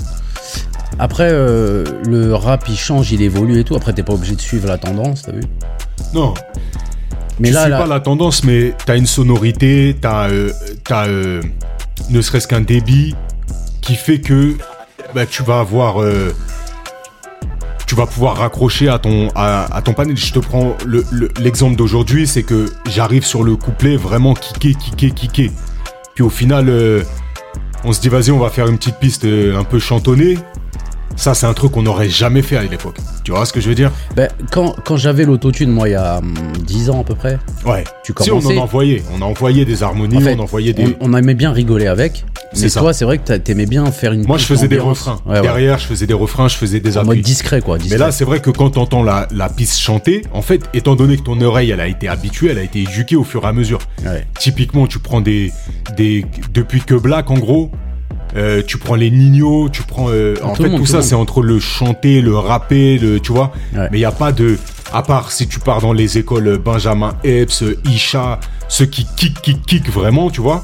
Après, 0.99 1.29
euh, 1.31 1.83
le 2.05 2.33
rap 2.33 2.65
il 2.69 2.77
change, 2.77 3.11
il 3.11 3.21
évolue 3.21 3.59
et 3.59 3.63
tout. 3.63 3.75
Après, 3.75 3.93
t'es 3.93 4.03
pas 4.03 4.13
obligé 4.13 4.35
de 4.35 4.41
suivre 4.41 4.67
la 4.67 4.77
tendance, 4.77 5.21
t'as 5.23 5.31
vu 5.33 5.43
Non, 6.13 6.33
Mais 7.39 7.49
tu 7.49 7.53
là, 7.53 7.61
suis 7.63 7.71
là, 7.71 7.77
pas 7.79 7.85
la 7.87 7.99
tendance, 7.99 8.43
mais 8.43 8.73
t'as 8.85 8.97
une 8.97 9.05
sonorité, 9.05 9.95
t'as, 10.01 10.29
euh, 10.29 10.51
t'as 10.83 11.07
ne 11.07 12.21
serait-ce 12.21 12.47
qu'un 12.47 12.61
débit 12.61 13.15
qui 13.81 13.95
fait 13.95 14.19
que 14.19 14.55
bah, 15.15 15.25
tu 15.25 15.43
vas 15.43 15.59
avoir, 15.59 15.97
tu 17.85 17.95
vas 17.95 18.05
pouvoir 18.05 18.37
raccrocher 18.37 18.89
à 18.89 18.99
ton 18.99 19.29
à, 19.35 19.67
à 19.75 19.81
ton 19.81 19.93
panel. 19.93 20.17
Je 20.17 20.33
te 20.33 20.39
prends 20.39 20.75
le- 20.85 21.05
le- 21.11 21.29
l'exemple 21.39 21.75
d'aujourd'hui, 21.75 22.27
c'est 22.27 22.43
que 22.43 22.65
j'arrive 22.89 23.23
sur 23.25 23.43
le 23.43 23.55
couplet 23.55 23.95
vraiment 23.97 24.33
kické, 24.33 24.73
kické, 24.73 25.11
kické. 25.11 25.51
Puis 26.17 26.23
au 26.23 26.31
final, 26.31 26.67
euh, 26.67 27.03
on 27.83 27.93
se 27.93 28.01
dit 28.01 28.09
vas-y, 28.09 28.31
on 28.31 28.39
va 28.39 28.49
faire 28.49 28.65
une 28.65 28.79
petite 28.79 28.97
piste 28.97 29.25
euh, 29.25 29.55
un 29.55 29.63
peu 29.63 29.77
chantonnée. 29.77 30.39
Ça, 31.15 31.33
c'est 31.33 31.47
un 31.47 31.53
truc 31.53 31.71
qu'on 31.71 31.81
n'aurait 31.81 32.09
jamais 32.09 32.41
fait 32.43 32.57
à 32.57 32.63
l'époque. 32.63 32.97
Tu 33.23 33.31
vois 33.31 33.45
ce 33.45 33.51
que 33.53 33.59
je 33.59 33.67
veux 33.69 33.75
dire? 33.75 33.91
Ben, 34.15 34.29
quand, 34.51 34.75
quand 34.85 34.97
j'avais 34.97 35.25
l'autotune, 35.25 35.71
moi, 35.71 35.89
il 35.89 35.93
y 35.93 35.95
a 35.95 36.19
hum, 36.19 36.33
10 36.65 36.89
ans 36.91 37.01
à 37.01 37.03
peu 37.03 37.15
près, 37.15 37.39
Ouais. 37.65 37.83
Tu 38.03 38.13
Si 38.21 38.31
on 38.31 38.37
en 38.37 38.39
commençais- 38.39 38.57
envoyait, 38.59 39.03
on 39.17 39.21
a 39.21 39.25
envoyé 39.25 39.65
des 39.65 39.81
harmonies, 39.83 40.17
En 40.17 40.21
fait, 40.21 40.35
on 40.35 40.43
envoyait 40.43 40.73
des. 40.73 40.95
on, 41.01 41.11
on 41.11 41.17
aimait 41.17 41.33
bien 41.33 41.51
rigoler 41.51 41.87
avec. 41.87 42.23
C'est 42.53 42.63
Mais 42.63 42.69
ça. 42.69 42.79
toi, 42.79 42.93
c'est 42.93 43.03
vrai 43.03 43.17
que 43.17 43.23
t'a- 43.25 43.39
t'aimais 43.39 43.65
bien 43.65 43.91
faire 43.91 44.13
une 44.13 44.25
Moi, 44.25 44.37
je 44.37 44.45
faisais 44.45 44.67
des 44.69 44.79
refrains. 44.79 45.19
Ouais, 45.25 45.33
ouais. 45.35 45.41
Derrière, 45.41 45.79
je 45.79 45.85
faisais 45.87 46.05
des 46.07 46.13
refrains, 46.13 46.47
je 46.47 46.55
faisais 46.55 46.79
des 46.79 46.97
En 46.97 47.03
mode 47.03 47.19
discret, 47.19 47.61
quoi. 47.61 47.77
Mais 47.89 47.97
là, 47.97 48.11
c'est 48.11 48.23
vrai 48.23 48.39
que 48.39 48.49
quand 48.51 48.69
t'entends 48.71 49.03
la, 49.03 49.27
la 49.35 49.49
piste 49.49 49.77
chantée, 49.79 50.21
en 50.33 50.41
fait, 50.41 50.61
étant 50.73 50.95
donné 50.95 51.17
que 51.17 51.23
ton 51.23 51.41
oreille, 51.41 51.71
elle 51.71 51.81
a 51.81 51.87
été 51.87 52.07
habituée, 52.07 52.49
elle 52.51 52.59
a 52.59 52.63
été 52.63 52.79
éduquée 52.83 53.15
au 53.17 53.23
fur 53.25 53.43
et 53.43 53.47
à 53.47 53.53
mesure. 53.53 53.79
Ouais. 54.05 54.25
Typiquement, 54.39 54.87
tu 54.87 54.99
prends 54.99 55.19
des, 55.19 55.51
des 55.97 56.25
depuis 56.53 56.81
que 56.81 56.93
Black, 56.95 57.29
en 57.31 57.37
gros, 57.37 57.69
euh, 58.37 58.61
tu 58.65 58.77
prends 58.77 58.95
les 58.95 59.09
Nino, 59.11 59.67
tu 59.69 59.83
prends, 59.83 60.09
euh, 60.09 60.35
en 60.43 60.53
Tout 60.53 60.63
fait, 60.63 60.69
monde, 60.69 60.79
tout 60.79 60.85
tout 60.85 60.91
ça, 60.91 61.01
c'est 61.01 61.15
entre 61.15 61.41
le 61.41 61.59
chanter, 61.59 62.21
le 62.21 62.37
rapper, 62.37 62.97
le, 62.99 63.19
tu 63.19 63.31
vois. 63.31 63.51
Ouais. 63.75 63.87
Mais 63.91 63.97
il 63.97 64.01
y 64.01 64.05
a 64.05 64.11
pas 64.11 64.31
de, 64.31 64.57
à 64.93 65.01
part 65.01 65.31
si 65.31 65.47
tu 65.47 65.59
pars 65.59 65.81
dans 65.81 65.93
les 65.93 66.17
écoles 66.17 66.57
Benjamin 66.63 67.15
Epps, 67.23 67.63
Isha, 67.85 68.39
ceux 68.67 68.85
qui 68.85 69.05
kick, 69.15 69.41
kick, 69.41 69.65
kick 69.65 69.89
vraiment, 69.91 70.29
tu 70.29 70.41
vois. 70.41 70.63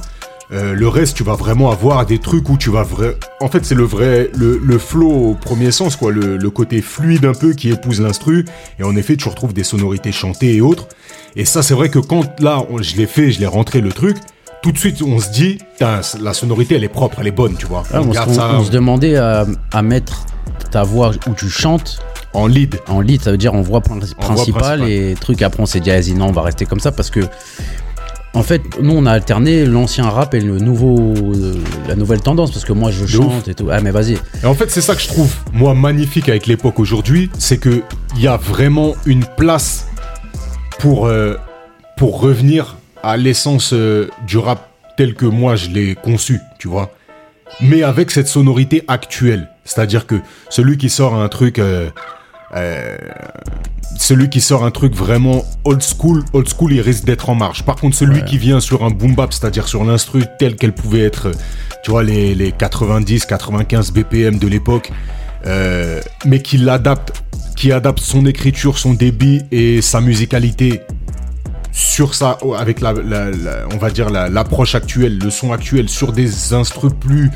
Euh, 0.51 0.73
le 0.73 0.87
reste, 0.87 1.17
tu 1.17 1.23
vas 1.23 1.33
vraiment 1.33 1.71
avoir 1.71 2.05
des 2.05 2.19
trucs 2.19 2.47
où 2.47 2.57
tu 2.57 2.69
vas 2.69 2.83
vrai. 2.83 3.17
En 3.41 3.47
fait, 3.47 3.65
c'est 3.65 3.73
le 3.73 3.85
vrai, 3.85 4.29
le, 4.35 4.59
le 4.63 4.77
flow 4.77 5.09
au 5.09 5.33
premier 5.33 5.71
sens, 5.71 5.95
quoi, 5.95 6.11
le, 6.11 6.37
le 6.37 6.49
côté 6.51 6.81
fluide 6.83 7.25
un 7.25 7.33
peu 7.33 7.53
qui 7.53 7.69
épouse 7.69 7.99
l'instru. 8.01 8.45
Et 8.77 8.83
en 8.83 8.95
effet, 8.95 9.15
tu 9.17 9.27
retrouves 9.29 9.53
des 9.53 9.63
sonorités 9.63 10.11
chantées 10.11 10.53
et 10.55 10.61
autres. 10.61 10.87
Et 11.35 11.45
ça, 11.45 11.63
c'est 11.63 11.73
vrai 11.73 11.89
que 11.89 11.97
quand 11.97 12.39
là, 12.39 12.61
on- 12.69 12.83
je 12.83 12.95
l'ai 12.97 13.07
fait, 13.07 13.31
je 13.31 13.39
l'ai 13.39 13.47
rentré 13.47 13.81
le 13.81 13.91
truc. 13.91 14.17
Tout 14.63 14.71
de 14.71 14.77
suite, 14.77 15.01
on 15.01 15.19
se 15.19 15.29
dit, 15.29 15.57
la 15.79 16.33
sonorité, 16.33 16.75
elle 16.75 16.83
est 16.85 16.89
propre, 16.89 17.17
elle 17.19 17.27
est 17.27 17.31
bonne, 17.31 17.55
tu 17.55 17.65
vois. 17.65 17.83
Ah, 17.93 18.01
on 18.01 18.05
on, 18.07 18.09
se- 18.09 18.13
garde 18.13 18.29
on- 18.29 18.33
ça 18.33 18.49
on 18.55 18.63
se 18.63 18.71
demandait 18.71 19.17
à, 19.17 19.45
à 19.73 19.81
mettre 19.81 20.25
ta 20.71 20.83
voix 20.83 21.11
où 21.27 21.33
tu 21.33 21.49
chantes 21.49 21.99
en 22.33 22.47
lead. 22.47 22.79
en 22.87 23.01
lead, 23.01 23.21
ça 23.21 23.31
veut 23.31 23.37
dire 23.37 23.53
en 23.53 23.61
voix 23.61 23.81
prin- 23.81 23.99
principale 24.19 24.89
et 24.89 25.15
truc. 25.19 25.41
Après, 25.41 25.61
on 25.61 25.65
s'est 25.65 25.81
dit, 25.81 25.89
vas-y, 25.89 26.13
non, 26.13 26.27
on 26.29 26.31
va 26.31 26.41
rester 26.43 26.65
comme 26.65 26.79
ça 26.79 26.91
parce 26.91 27.09
que. 27.09 27.19
En 28.35 28.41
fait, 28.41 28.63
nous, 28.81 28.93
on 28.95 29.05
a 29.05 29.11
alterné 29.11 29.63
l'ancien 29.63 30.09
rap 30.09 30.33
et 30.33 30.39
le 30.41 30.57
nouveau, 30.57 30.97
euh, 30.97 31.53
la 31.87 31.93
nouvelle 31.95 32.19
tendance 32.21 32.49
parce 32.49 32.65
que 32.65 32.73
moi, 32.73 32.89
je 32.89 33.05
chante 33.05 33.47
et 33.47 33.53
tout. 33.53 33.67
Ah, 33.71 33.79
mais 33.79 33.91
vas-y. 33.91 34.13
Et 34.41 34.45
en 34.47 34.55
fait, 34.55 34.71
c'est 34.71 34.81
ça 34.81 34.95
que 34.95 35.01
je 35.01 35.07
trouve, 35.07 35.31
moi, 35.51 35.75
magnifique 35.75 36.29
avec 36.29 36.47
l'époque 36.47 36.79
aujourd'hui, 36.79 37.29
c'est 37.37 37.57
que 37.57 37.83
il 38.15 38.23
y 38.23 38.27
a 38.27 38.37
vraiment 38.37 38.95
une 39.05 39.23
place 39.23 39.85
pour, 40.79 41.05
euh, 41.05 41.35
pour 41.95 42.19
revenir 42.21 42.77
à 43.03 43.17
l'essence 43.17 43.71
euh, 43.73 44.07
du 44.25 44.37
rap 44.37 44.69
tel 44.97 45.13
que 45.15 45.25
moi 45.25 45.55
je 45.55 45.69
l'ai 45.69 45.95
conçu, 45.95 46.39
tu 46.59 46.67
vois. 46.67 46.91
Mais 47.61 47.83
avec 47.83 48.09
cette 48.11 48.27
sonorité 48.27 48.83
actuelle. 48.87 49.49
C'est-à-dire 49.65 50.07
que 50.07 50.15
celui 50.49 50.77
qui 50.77 50.89
sort 50.89 51.15
un 51.15 51.27
truc... 51.29 51.59
euh, 51.59 51.89
euh, 52.55 52.97
celui 53.97 54.29
qui 54.29 54.41
sort 54.41 54.63
un 54.65 54.71
truc 54.71 54.95
vraiment 54.95 55.43
old 55.65 55.81
school, 55.83 56.23
old 56.33 56.47
school, 56.49 56.73
il 56.73 56.81
risque 56.81 57.03
d'être 57.03 57.29
en 57.29 57.35
marge. 57.35 57.63
Par 57.63 57.75
contre, 57.75 57.95
celui 57.95 58.19
Ouais. 58.19 58.25
qui 58.25 58.37
vient 58.37 58.59
sur 58.59 58.83
un 58.83 58.89
boom 58.89 59.13
bap, 59.15 59.31
c'est-à-dire 59.33 59.67
sur 59.67 59.83
l'instru 59.83 60.23
tel 60.39 60.55
qu'elle 60.55 60.73
pouvait 60.73 61.01
être, 61.01 61.31
tu 61.83 61.91
vois, 61.91 62.03
les, 62.03 62.33
les 62.35 62.51
90, 62.51 63.25
95 63.25 63.91
BPM 63.91 64.39
de 64.39 64.47
l'époque, 64.47 64.91
euh, 65.45 66.01
mais 66.25 66.41
qui 66.41 66.57
l'adapte, 66.57 67.23
qui 67.55 67.71
adapte 67.71 67.99
son 67.99 68.25
écriture, 68.25 68.77
son 68.79 68.93
débit 68.93 69.41
et 69.51 69.81
sa 69.81 70.01
musicalité 70.01 70.81
sur 71.73 72.13
ça, 72.13 72.37
avec 72.57 72.79
la, 72.81 72.93
la- 72.93 73.31
la- 73.31 73.65
on 73.73 73.77
va 73.77 73.89
dire 73.89 74.09
la- 74.11 74.29
l'approche 74.29 74.75
actuelle, 74.75 75.17
le 75.17 75.29
son 75.31 75.51
actuel 75.51 75.89
sur 75.89 76.13
des 76.13 76.53
instrus 76.53 76.93
plus 76.99 77.31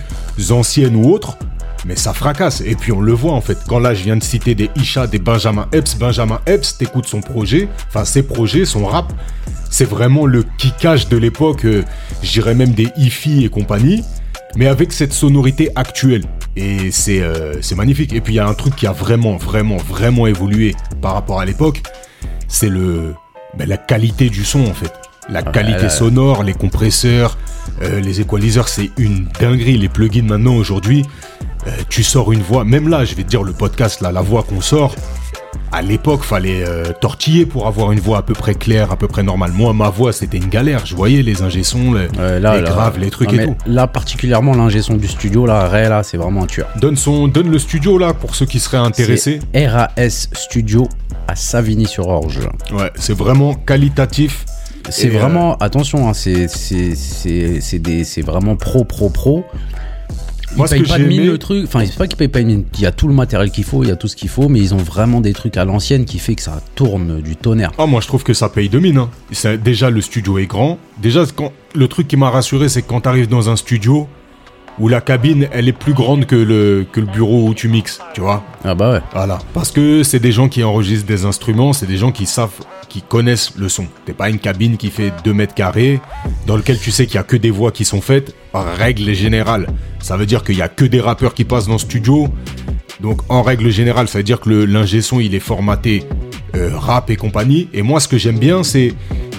anciennes 0.52 0.96
ou 0.96 1.10
autres, 1.12 1.38
mais 1.86 1.96
ça 1.96 2.14
fracasse. 2.14 2.62
Et 2.62 2.76
puis 2.76 2.92
on 2.92 3.02
le 3.02 3.14
voit 3.14 3.34
en 3.34 3.42
fait. 3.42 3.58
Quand 3.68 3.80
là 3.80 3.94
je 3.96 4.04
viens 4.04 4.16
de 4.16 4.24
citer 4.24 4.54
des 4.54 4.70
Isha, 4.76 5.08
des 5.08 5.18
Benjamin 5.20 5.68
Epps, 5.74 5.96
Benjamin 5.98 6.40
Epps, 6.46 6.78
t'écoutes 6.78 7.08
son 7.08 7.22
projet, 7.22 7.68
enfin 7.88 8.06
ses 8.06 8.22
projets, 8.24 8.66
son 8.66 8.86
rap, 8.86 9.12
c'est 9.72 9.86
vraiment 9.86 10.26
le 10.28 10.46
kickage 10.60 11.10
de 11.10 11.18
l'époque, 11.18 11.66
euh, 11.66 11.84
je 12.22 12.32
dirais 12.32 12.54
même 12.54 12.72
des 12.74 12.90
Ifi 12.96 13.44
et 13.44 13.50
compagnie, 13.50 14.04
mais 14.56 14.68
avec 14.68 14.94
cette 14.94 15.14
sonorité 15.14 15.70
actuelle. 15.76 16.24
Et 16.56 16.92
c'est 16.92 17.22
euh, 17.22 17.56
magnifique. 17.76 18.14
Et 18.14 18.22
puis 18.22 18.34
il 18.34 18.38
y 18.38 18.40
a 18.40 18.48
un 18.48 18.54
truc 18.54 18.76
qui 18.76 18.86
a 18.88 18.92
vraiment, 18.92 19.36
vraiment, 19.38 19.78
vraiment 19.78 20.28
évolué 20.28 20.76
par 21.02 21.14
rapport 21.14 21.40
à 21.40 21.46
l'époque, 21.46 21.82
c'est 22.48 22.70
le 22.70 23.14
ben, 23.56 23.68
la 23.68 23.78
qualité 23.78 24.30
du 24.30 24.44
son 24.46 24.66
en 24.66 24.74
fait. 24.74 24.94
La 25.30 25.44
qualité 25.44 25.84
là- 25.84 25.90
sonore, 25.90 26.44
les 26.44 26.54
compresseurs, 26.54 27.38
euh, 27.82 28.00
les 28.00 28.22
equalizers, 28.22 28.68
c'est 28.70 28.92
une 28.98 29.28
dinguerie. 29.40 29.78
Les 29.78 29.90
plugins 29.90 30.24
maintenant 30.24 30.56
aujourd'hui, 30.56 31.06
euh, 31.68 31.72
tu 31.90 32.02
sors 32.04 32.32
une 32.32 32.42
voix. 32.42 32.64
Même 32.64 32.88
là, 32.88 33.04
je 33.04 33.14
vais 33.16 33.24
te 33.24 33.30
dire 33.30 33.44
le 33.44 33.52
podcast 33.52 34.00
là, 34.02 34.12
la 34.12 34.22
voix 34.22 34.44
qu'on 34.44 34.62
sort. 34.62 34.96
À 35.72 35.82
l'époque, 35.82 36.24
fallait 36.24 36.64
euh, 36.66 36.94
tortiller 37.02 37.46
pour 37.46 37.68
avoir 37.68 37.92
une 37.92 38.00
voix 38.00 38.20
à 38.20 38.22
peu 38.22 38.34
près 38.34 38.56
claire, 38.56 38.92
à 38.92 38.96
peu 38.98 39.08
près 39.08 39.22
normale. 39.22 39.52
Moi, 39.54 39.74
ma 39.74 39.90
voix, 39.90 40.14
c'était 40.14 40.38
une 40.38 40.48
galère. 40.48 40.86
Je 40.86 40.96
voyais 40.96 41.22
les 41.22 41.42
ingé 41.42 41.62
sons, 41.64 41.94
les, 41.94 42.08
Ouais, 42.20 42.40
là, 42.40 42.56
les 42.56 42.62
là- 42.62 42.70
graves, 42.70 42.98
les 43.00 43.10
trucs 43.10 43.32
Non, 43.34 43.40
et 43.40 43.46
tout. 43.46 43.56
Là, 43.66 43.86
particulièrement, 43.88 44.54
l'ingé 44.56 44.82
son 44.82 44.96
du 44.96 45.08
studio, 45.08 45.46
là, 45.46 45.68
Ray, 45.68 45.90
là, 45.90 46.04
c'est 46.04 46.18
vraiment 46.18 46.44
un 46.44 46.48
tueur. 46.48 46.68
Donne 46.80 46.96
son, 46.96 47.28
donne 47.28 47.52
le 47.52 47.60
studio 47.60 47.98
là 47.98 48.14
pour 48.14 48.34
ceux 48.36 48.46
qui 48.46 48.60
seraient 48.60 48.78
intéressés. 48.78 49.40
RAS 49.54 50.30
Studio 50.34 50.88
à 51.28 51.36
Savigny-sur-Orge. 51.36 52.40
Ouais, 52.72 52.92
c'est 52.96 53.16
vraiment 53.16 53.54
qualitatif. 53.54 54.46
C'est 54.90 55.14
euh, 55.14 55.20
vraiment, 55.20 55.58
attention, 55.58 56.08
hein, 56.08 56.14
c'est 56.14 56.48
vraiment 58.22 58.56
pro, 58.56 58.86
pro, 58.86 59.10
pro. 59.10 59.44
Ils 60.52 60.58
Moi, 60.58 60.68
payent 60.68 60.84
pas 60.84 60.98
de 60.98 61.04
mine 61.04 61.20
aimé- 61.22 61.28
le 61.30 61.38
truc. 61.38 61.66
Enfin, 61.66 61.86
c'est 61.86 61.98
pas 61.98 62.08
qu'ils 62.08 62.18
payent 62.18 62.28
pas 62.30 62.40
de 62.40 62.46
mine. 62.46 62.64
Il 62.76 62.82
y 62.82 62.86
a 62.86 62.92
tout 62.92 63.08
le 63.08 63.14
matériel 63.14 63.52
qu'il 63.52 63.64
faut, 63.66 63.84
il 63.84 63.90
y 63.90 63.92
a 63.92 63.96
tout 63.96 64.08
ce 64.08 64.16
qu'il 64.16 64.30
faut, 64.30 64.48
mais 64.48 64.60
ils 64.60 64.74
ont 64.74 64.78
vraiment 64.78 65.20
des 65.22 65.34
trucs 65.34 65.58
à 65.58 65.66
l'ancienne 65.66 66.06
qui 66.06 66.20
fait 66.20 66.36
que 66.36 66.42
ça 66.42 66.62
tourne 66.76 67.22
du 67.22 67.36
tonnerre. 67.36 67.72
Ah, 67.78 67.86
moi, 67.86 68.00
je 68.02 68.08
trouve 68.08 68.24
que 68.24 68.34
ça 68.34 68.48
paye 68.50 68.70
de 68.70 68.80
mine. 68.80 68.98
hein. 68.98 69.58
Déjà, 69.64 69.90
le 69.90 70.02
studio 70.02 70.38
est 70.40 70.46
grand. 70.48 70.80
Déjà, 71.02 71.24
quand, 71.36 71.52
le 71.76 71.88
truc 71.88 72.08
qui 72.08 72.16
m'a 72.18 72.30
rassuré, 72.30 72.70
c'est 72.70 72.82
que 72.82 72.88
quand 72.88 73.02
tu 73.02 73.10
arrives 73.10 73.28
dans 73.28 73.50
un 73.50 73.56
studio 73.58 74.08
où 74.80 74.88
la 74.88 75.02
cabine, 75.02 75.48
elle 75.52 75.68
est 75.68 75.74
plus 75.74 75.94
grande 75.94 76.26
que 76.26 76.36
le, 76.36 76.86
que 76.92 77.00
le 77.00 77.08
bureau 77.08 77.48
où 77.48 77.54
tu 77.54 77.68
mixes, 77.68 78.00
tu 78.14 78.22
vois. 78.22 78.44
Ah 78.64 78.76
bah 78.76 78.94
ouais. 78.94 79.00
Voilà. 79.14 79.40
Parce 79.54 79.72
que 79.72 80.04
c'est 80.04 80.20
des 80.20 80.32
gens 80.32 80.50
qui 80.50 80.64
enregistrent 80.64 81.08
des 81.08 81.26
instruments, 81.26 81.74
c'est 81.74 81.88
des 81.88 81.98
gens 81.98 82.12
qui 82.12 82.26
savent, 82.26 82.52
qui 82.90 83.02
connaissent 83.02 83.54
le 83.58 83.70
son. 83.70 83.88
T'es 84.06 84.14
pas 84.14 84.30
une 84.30 84.40
cabine 84.40 84.78
qui 84.78 84.90
fait 84.90 85.12
2 85.24 85.34
mètres 85.34 85.54
carrés, 85.54 86.00
dans 86.46 86.56
lequel 86.56 86.80
tu 86.80 86.92
sais 86.92 87.06
qu'il 87.06 87.16
y 87.16 87.20
a 87.20 87.24
que 87.24 87.38
des 87.38 87.52
voix 87.52 87.72
qui 87.72 87.86
sont 87.86 88.02
faites, 88.02 88.36
par 88.52 88.66
règle 88.76 89.12
générale. 89.14 89.68
Ça 90.00 90.18
veut 90.18 90.26
dire 90.26 90.44
qu'il 90.44 90.58
y 90.58 90.62
a 90.62 90.68
que 90.68 90.86
des 90.86 91.02
rappeurs 91.02 91.34
qui 91.34 91.44
passent 91.44 91.68
dans 91.68 91.74
le 91.74 91.80
studio. 91.80 92.28
Donc, 93.00 93.22
en 93.30 93.42
règle 93.42 93.70
générale, 93.70 94.08
ça 94.08 94.20
veut 94.20 94.24
dire 94.24 94.40
que 94.40 94.50
l'ingé 94.50 95.02
son, 95.02 95.20
il 95.20 95.36
est 95.36 95.40
formaté 95.40 96.04
euh, 96.56 96.72
rap 96.74 97.10
et 97.10 97.16
compagnie. 97.16 97.70
Et 97.74 97.82
moi, 97.82 98.00
ce 98.00 98.08
que 98.08 98.18
j'aime 98.18 98.40
bien, 98.40 98.64
c'est 98.64 98.94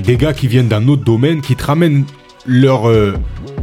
des 0.04 0.16
gars 0.16 0.32
qui 0.32 0.46
viennent 0.46 0.68
d'un 0.68 0.86
autre 0.88 1.04
domaine, 1.04 1.40
qui 1.40 1.56
te 1.56 1.64
ramènent 1.64 2.04
leur, 2.46 2.88
euh, 2.88 3.14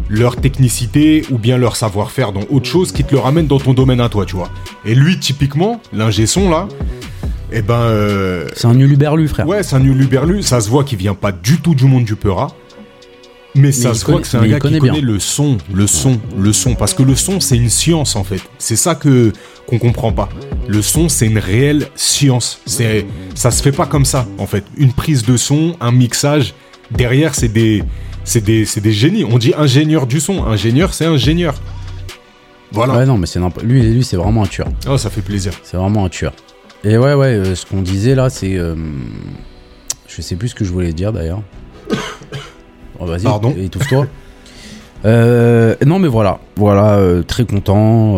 leur 0.10 0.36
technicité 0.36 1.24
ou 1.32 1.38
bien 1.38 1.58
leur 1.58 1.76
savoir-faire 1.76 2.32
dans 2.32 2.44
autre 2.50 2.66
chose, 2.68 2.92
qui 2.92 3.04
te 3.04 3.14
le 3.14 3.20
ramènent 3.20 3.48
dans 3.48 3.60
ton 3.60 3.74
domaine 3.74 4.00
à 4.02 4.10
toi, 4.10 4.26
tu 4.26 4.36
vois. 4.36 4.50
Et 4.86 4.96
lui, 4.96 5.20
typiquement, 5.20 5.82
l'ingé 5.94 6.26
son, 6.28 6.50
là, 6.50 6.68
eh 7.52 7.62
ben... 7.62 7.74
euh, 7.76 8.48
C'est 8.56 8.68
un 8.68 8.78
uluberlu, 8.80 9.28
frère. 9.28 9.48
Ouais, 9.48 9.64
c'est 9.64 9.76
un 9.76 9.84
uluberlu. 9.84 10.42
Ça 10.44 10.62
se 10.62 10.70
voit 10.70 10.84
qu'il 10.84 10.98
vient 10.98 11.14
pas 11.16 11.32
du 11.32 11.60
tout 11.60 11.76
du 11.76 11.86
monde 11.86 12.04
du 12.06 12.16
Peura. 12.16 12.48
Mais, 13.58 13.72
ça 13.72 13.92
il 13.92 13.96
se 13.96 14.04
voit 14.04 14.16
connaît- 14.16 14.22
que 14.24 14.28
c'est 14.28 14.38
un 14.38 14.42
mais 14.42 14.50
gars 14.50 14.56
qui 14.56 14.62
connaît 14.64 14.80
connaît 14.80 14.92
bien. 14.92 15.02
le 15.02 15.18
son, 15.18 15.58
le 15.74 15.88
son, 15.88 16.20
le 16.38 16.52
son. 16.52 16.76
Parce 16.76 16.94
que 16.94 17.04
le 17.04 17.16
son, 17.16 17.40
c'est 17.40 17.56
une 17.56 17.70
science, 17.70 18.18
en 18.18 18.26
fait. 18.26 18.42
C'est 18.58 18.76
ça 18.76 18.96
que 18.96 19.32
qu'on 19.66 19.80
comprend 19.80 20.12
pas. 20.12 20.28
Le 20.68 20.82
son, 20.82 21.08
c'est 21.08 21.26
une 21.26 21.38
réelle 21.40 21.88
science. 21.96 22.60
C'est, 22.66 23.06
ça 23.34 23.52
se 23.52 23.64
fait 23.64 23.72
pas 23.72 23.86
comme 23.86 24.04
ça, 24.04 24.28
en 24.40 24.46
fait. 24.46 24.66
Une 24.76 24.92
prise 24.92 25.24
de 25.24 25.38
son, 25.38 25.78
un 25.80 25.92
mixage. 25.94 26.54
Derrière, 26.92 27.34
c'est 27.34 27.48
des, 27.48 27.82
c'est 28.26 28.44
des, 28.44 28.66
c'est 28.66 28.82
des 28.82 28.92
génies. 28.92 29.24
On 29.24 29.38
dit 29.38 29.54
ingénieur 29.58 30.06
du 30.08 30.20
son. 30.20 30.44
Ingénieur, 30.46 30.94
c'est 30.94 31.06
ingénieur. 31.06 31.56
Voilà. 32.72 32.98
Ouais, 32.98 33.06
non, 33.06 33.18
mais 33.18 33.26
c'est 33.28 33.40
n'importe- 33.40 33.66
lui, 33.66 33.82
lui, 33.82 34.04
c'est 34.04 34.18
vraiment 34.18 34.44
un 34.44 34.48
tueur. 34.48 34.68
Oh, 34.90 34.98
ça 34.98 35.10
fait 35.10 35.22
plaisir. 35.22 35.54
C'est 35.64 35.78
vraiment 35.78 36.04
un 36.06 36.10
tueur. 36.10 36.34
Et 36.84 36.98
ouais, 36.98 37.14
ouais, 37.14 37.28
euh, 37.28 37.56
ce 37.56 37.66
qu'on 37.66 37.82
disait 37.82 38.16
là, 38.16 38.30
c'est. 38.30 38.58
euh, 38.58 38.76
je 40.08 40.22
sais 40.22 40.36
plus 40.36 40.50
ce 40.50 40.56
que 40.56 40.66
je 40.66 40.72
voulais 40.74 40.92
dire 40.94 41.14
d'ailleurs. 41.14 41.42
Oh, 43.00 43.06
vas-y, 43.06 43.24
Pardon. 43.24 43.54
étouffe-toi. 43.58 44.08
Euh, 45.04 45.76
non, 45.86 46.00
mais 46.00 46.08
voilà, 46.08 46.40
voilà, 46.56 47.00
très 47.28 47.46
content. 47.46 48.18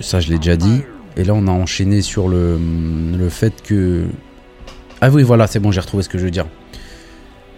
ça, 0.00 0.20
je 0.20 0.28
l'ai 0.30 0.36
déjà 0.38 0.56
dit. 0.56 0.82
Et 1.16 1.24
là, 1.24 1.32
on 1.34 1.48
a 1.48 1.50
enchaîné 1.50 2.00
sur 2.00 2.28
le, 2.28 2.60
le 3.18 3.28
fait 3.28 3.60
que. 3.62 4.04
Ah 5.00 5.08
oui, 5.10 5.24
voilà, 5.24 5.48
c'est 5.48 5.58
bon, 5.58 5.72
j'ai 5.72 5.80
retrouvé 5.80 6.04
ce 6.04 6.08
que 6.08 6.16
je 6.18 6.24
veux 6.26 6.30
dire. 6.30 6.46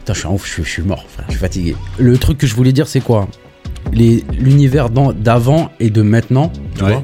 Putain, 0.08 0.14
je 0.14 0.18
suis 0.26 0.28
ouf, 0.34 0.46
je 0.46 0.52
suis, 0.54 0.64
je 0.64 0.70
suis 0.70 0.82
mort, 0.82 1.04
frère, 1.06 1.26
je 1.26 1.32
suis 1.32 1.40
fatigué. 1.40 1.76
Le 1.98 2.16
truc 2.16 2.38
que 2.38 2.46
je 2.46 2.54
voulais 2.54 2.72
dire, 2.72 2.88
c'est 2.88 3.00
quoi? 3.02 3.28
L'univers 3.92 4.88
d'avant 4.88 5.70
et 5.80 5.90
de 5.90 6.00
maintenant, 6.00 6.50
tu 6.76 6.82
Ouais. 6.84 6.92
vois? 6.92 7.02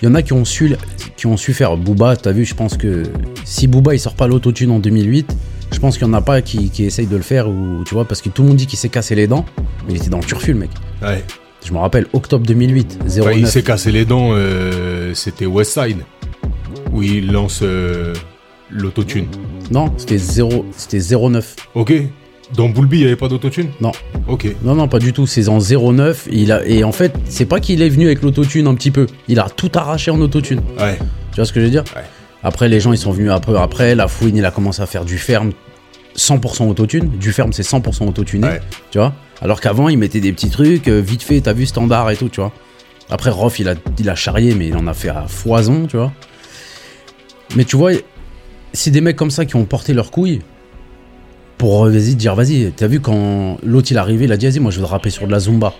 Il 0.00 0.06
y 0.06 0.08
en 0.10 0.14
a 0.14 0.22
qui 0.22 0.32
ont 0.32 0.46
su, 0.46 0.74
qui 1.18 1.26
ont 1.26 1.36
su 1.36 1.52
faire. 1.52 1.76
Booba, 1.76 2.16
t'as 2.16 2.32
vu, 2.32 2.46
je 2.46 2.54
pense 2.54 2.78
que 2.78 3.02
si 3.44 3.66
Booba 3.66 3.94
il 3.94 3.98
sort 4.00 4.14
pas 4.14 4.26
l'autotune 4.26 4.70
en 4.70 4.78
2008, 4.78 5.36
je 5.70 5.78
pense 5.80 5.98
qu'il 5.98 6.06
y 6.06 6.10
en 6.10 6.14
a 6.14 6.22
pas 6.22 6.40
qui, 6.40 6.70
qui 6.70 6.84
essayent 6.84 7.06
de 7.08 7.16
le 7.16 7.22
faire, 7.22 7.46
ou, 7.50 7.84
tu 7.84 7.92
vois, 7.94 8.06
parce 8.06 8.22
que 8.22 8.30
tout 8.30 8.40
le 8.42 8.48
monde 8.48 8.56
dit 8.56 8.66
qu'il 8.66 8.78
s'est 8.78 8.88
cassé 8.88 9.14
les 9.14 9.26
dents, 9.26 9.44
mais 9.86 9.92
il 9.92 9.96
était 9.96 10.08
dans 10.08 10.18
le 10.20 10.24
turfu, 10.24 10.54
le 10.54 10.60
mec. 10.60 10.70
Ouais. 11.02 11.22
Je 11.66 11.72
me 11.74 11.78
rappelle, 11.78 12.06
octobre 12.14 12.46
2008, 12.46 13.00
Enfin, 13.02 13.20
09. 13.32 13.36
il 13.36 13.46
s'est 13.48 13.62
cassé 13.62 13.92
les 13.92 14.06
dents, 14.06 14.30
euh, 14.32 15.12
c'était 15.12 15.44
Westside, 15.44 15.98
où 16.90 17.02
il 17.02 17.32
lance 17.32 17.60
euh, 17.62 18.14
l'autotune. 18.70 19.26
Non, 19.70 19.92
c'était 19.96 20.18
0, 20.18 20.66
c'était 20.76 20.98
09. 21.16 21.56
Ok. 21.74 21.92
Dans 22.54 22.68
Bulby, 22.68 22.98
il 22.98 23.00
n'y 23.00 23.06
avait 23.06 23.16
pas 23.16 23.28
d'autotune? 23.28 23.68
Non. 23.80 23.92
Ok. 24.26 24.46
Non, 24.62 24.74
non, 24.74 24.88
pas 24.88 24.98
du 24.98 25.12
tout. 25.12 25.26
C'est 25.26 25.48
en 25.48 25.58
09. 25.58 26.28
Il 26.30 26.50
a, 26.50 26.64
et 26.66 26.82
en 26.82 26.92
fait, 26.92 27.14
c'est 27.26 27.44
pas 27.44 27.60
qu'il 27.60 27.82
est 27.82 27.88
venu 27.88 28.06
avec 28.06 28.22
l'autotune 28.22 28.66
un 28.66 28.74
petit 28.74 28.90
peu. 28.90 29.06
Il 29.28 29.38
a 29.38 29.48
tout 29.50 29.70
arraché 29.74 30.10
en 30.10 30.20
autotune. 30.20 30.62
Ouais. 30.78 30.96
Tu 31.32 31.36
vois 31.36 31.44
ce 31.44 31.52
que 31.52 31.60
je 31.60 31.66
veux 31.66 31.70
dire? 31.70 31.84
Ouais. 31.94 32.04
Après, 32.42 32.68
les 32.68 32.80
gens, 32.80 32.92
ils 32.92 32.98
sont 32.98 33.10
venus 33.10 33.30
après. 33.30 33.56
Après, 33.58 33.94
la 33.94 34.08
fouine, 34.08 34.36
il 34.36 34.44
a 34.46 34.50
commencé 34.50 34.80
à 34.80 34.86
faire 34.86 35.04
du 35.04 35.18
ferme 35.18 35.52
100% 36.16 36.68
autotune. 36.68 37.10
Du 37.18 37.32
ferme, 37.32 37.52
c'est 37.52 37.66
100% 37.66 38.08
autotuné. 38.08 38.46
Ouais. 38.46 38.60
Tu 38.90 38.98
vois? 38.98 39.12
Alors 39.42 39.60
qu'avant, 39.60 39.88
il 39.88 39.98
mettait 39.98 40.20
des 40.20 40.32
petits 40.32 40.50
trucs, 40.50 40.88
euh, 40.88 41.00
vite 41.00 41.22
fait, 41.22 41.40
t'as 41.42 41.52
vu, 41.52 41.66
standard 41.66 42.10
et 42.10 42.16
tout, 42.16 42.28
tu 42.28 42.40
vois. 42.40 42.52
Après, 43.10 43.30
Rof, 43.30 43.58
il 43.60 43.68
a, 43.68 43.74
il 43.98 44.08
a 44.08 44.14
charrié, 44.14 44.54
mais 44.54 44.68
il 44.68 44.76
en 44.76 44.86
a 44.86 44.94
fait 44.94 45.10
à 45.10 45.26
foison, 45.28 45.86
tu 45.86 45.96
vois. 45.96 46.12
Mais 47.56 47.64
tu 47.64 47.76
vois, 47.76 47.92
c'est 48.72 48.90
des 48.90 49.00
mecs 49.00 49.16
comme 49.16 49.30
ça 49.30 49.44
qui 49.44 49.56
ont 49.56 49.64
porté 49.64 49.94
leurs 49.94 50.10
couilles 50.10 50.40
pour 51.56 51.86
euh, 51.86 51.90
vas-y 51.90 52.14
dire 52.14 52.34
vas-y 52.34 52.72
t'as 52.76 52.86
vu 52.86 53.00
quand 53.00 53.58
l'autre 53.64 53.88
il 53.90 53.96
est 53.96 54.00
arrivé 54.00 54.24
il 54.26 54.32
a 54.32 54.36
dit 54.36 54.46
vas-y 54.48 54.60
moi 54.60 54.70
je 54.70 54.78
veux 54.80 54.84
rapper 54.86 55.10
sur 55.10 55.26
de 55.26 55.32
la 55.32 55.40
zumba 55.40 55.72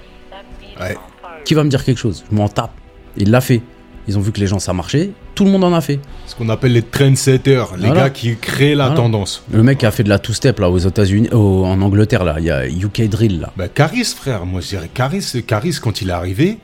Ouais. 0.81 0.97
qui 1.45 1.55
va 1.55 1.65
me 1.65 1.69
dire 1.71 1.83
quelque 1.85 1.99
chose? 1.99 2.25
Je 2.31 2.37
m'en 2.37 2.49
tape 2.49 2.71
il 3.17 3.31
l'a 3.31 3.41
fait 3.41 3.63
ils 4.07 4.17
ont 4.17 4.21
vu 4.21 4.31
que 4.33 4.41
les 4.41 4.47
gens 4.47 4.59
ça 4.61 4.73
marchait 4.73 5.11
tout 5.35 5.45
le 5.45 5.51
monde 5.51 5.65
en 5.65 5.73
a 5.75 5.81
fait 5.81 5.99
Ce 6.27 6.35
qu'on 6.35 6.49
appelle 6.49 6.73
les 6.73 6.83
trendsetters, 6.83 7.65
les 7.77 7.87
Voilà. 7.89 7.95
gars 8.05 8.11
qui 8.11 8.37
créent 8.37 8.75
la 8.75 8.85
Voilà. 8.87 8.97
tendance. 8.97 9.43
le 9.53 9.63
mec 9.63 9.79
qui 9.79 9.87
a 9.87 9.91
fait 9.91 10.03
de 10.05 10.09
la 10.09 10.19
two 10.19 10.33
step 10.33 10.59
là 10.61 10.71
aux 10.71 10.79
États-Unis 10.79 11.29
en 11.33 11.81
Angleterre 11.81 12.25
là 12.25 12.37
il 12.39 12.45
y 12.45 12.51
a 12.51 12.67
UK 12.67 13.09
drill 13.09 13.41
là 13.41 13.53
Bah, 13.57 13.69
Caris, 13.69 14.05
frère, 14.05 14.47
moi 14.47 14.61
je 14.61 14.69
dirais 14.69 14.89
Caris, 14.93 15.43
Caris 15.47 15.79
quand 15.83 16.01
il 16.01 16.09
est 16.11 16.13
arrivé, 16.13 16.59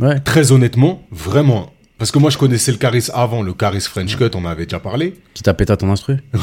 ouais 0.00 0.18
très 0.20 0.50
honnêtement, 0.52 1.02
vraiment. 1.10 1.70
Parce 2.00 2.12
que 2.12 2.18
moi 2.18 2.30
je 2.30 2.38
connaissais 2.38 2.72
le 2.72 2.78
Caris 2.78 3.08
avant, 3.12 3.42
le 3.42 3.52
Caris 3.52 3.82
French 3.82 4.16
Cut, 4.16 4.30
on 4.32 4.46
en 4.46 4.46
avait 4.46 4.64
déjà 4.64 4.80
parlé. 4.80 5.16
qui 5.34 5.42
t'a 5.42 5.52
pété 5.52 5.74
à 5.74 5.76
ton 5.76 5.90
instru 5.90 6.14
Ouais. 6.32 6.40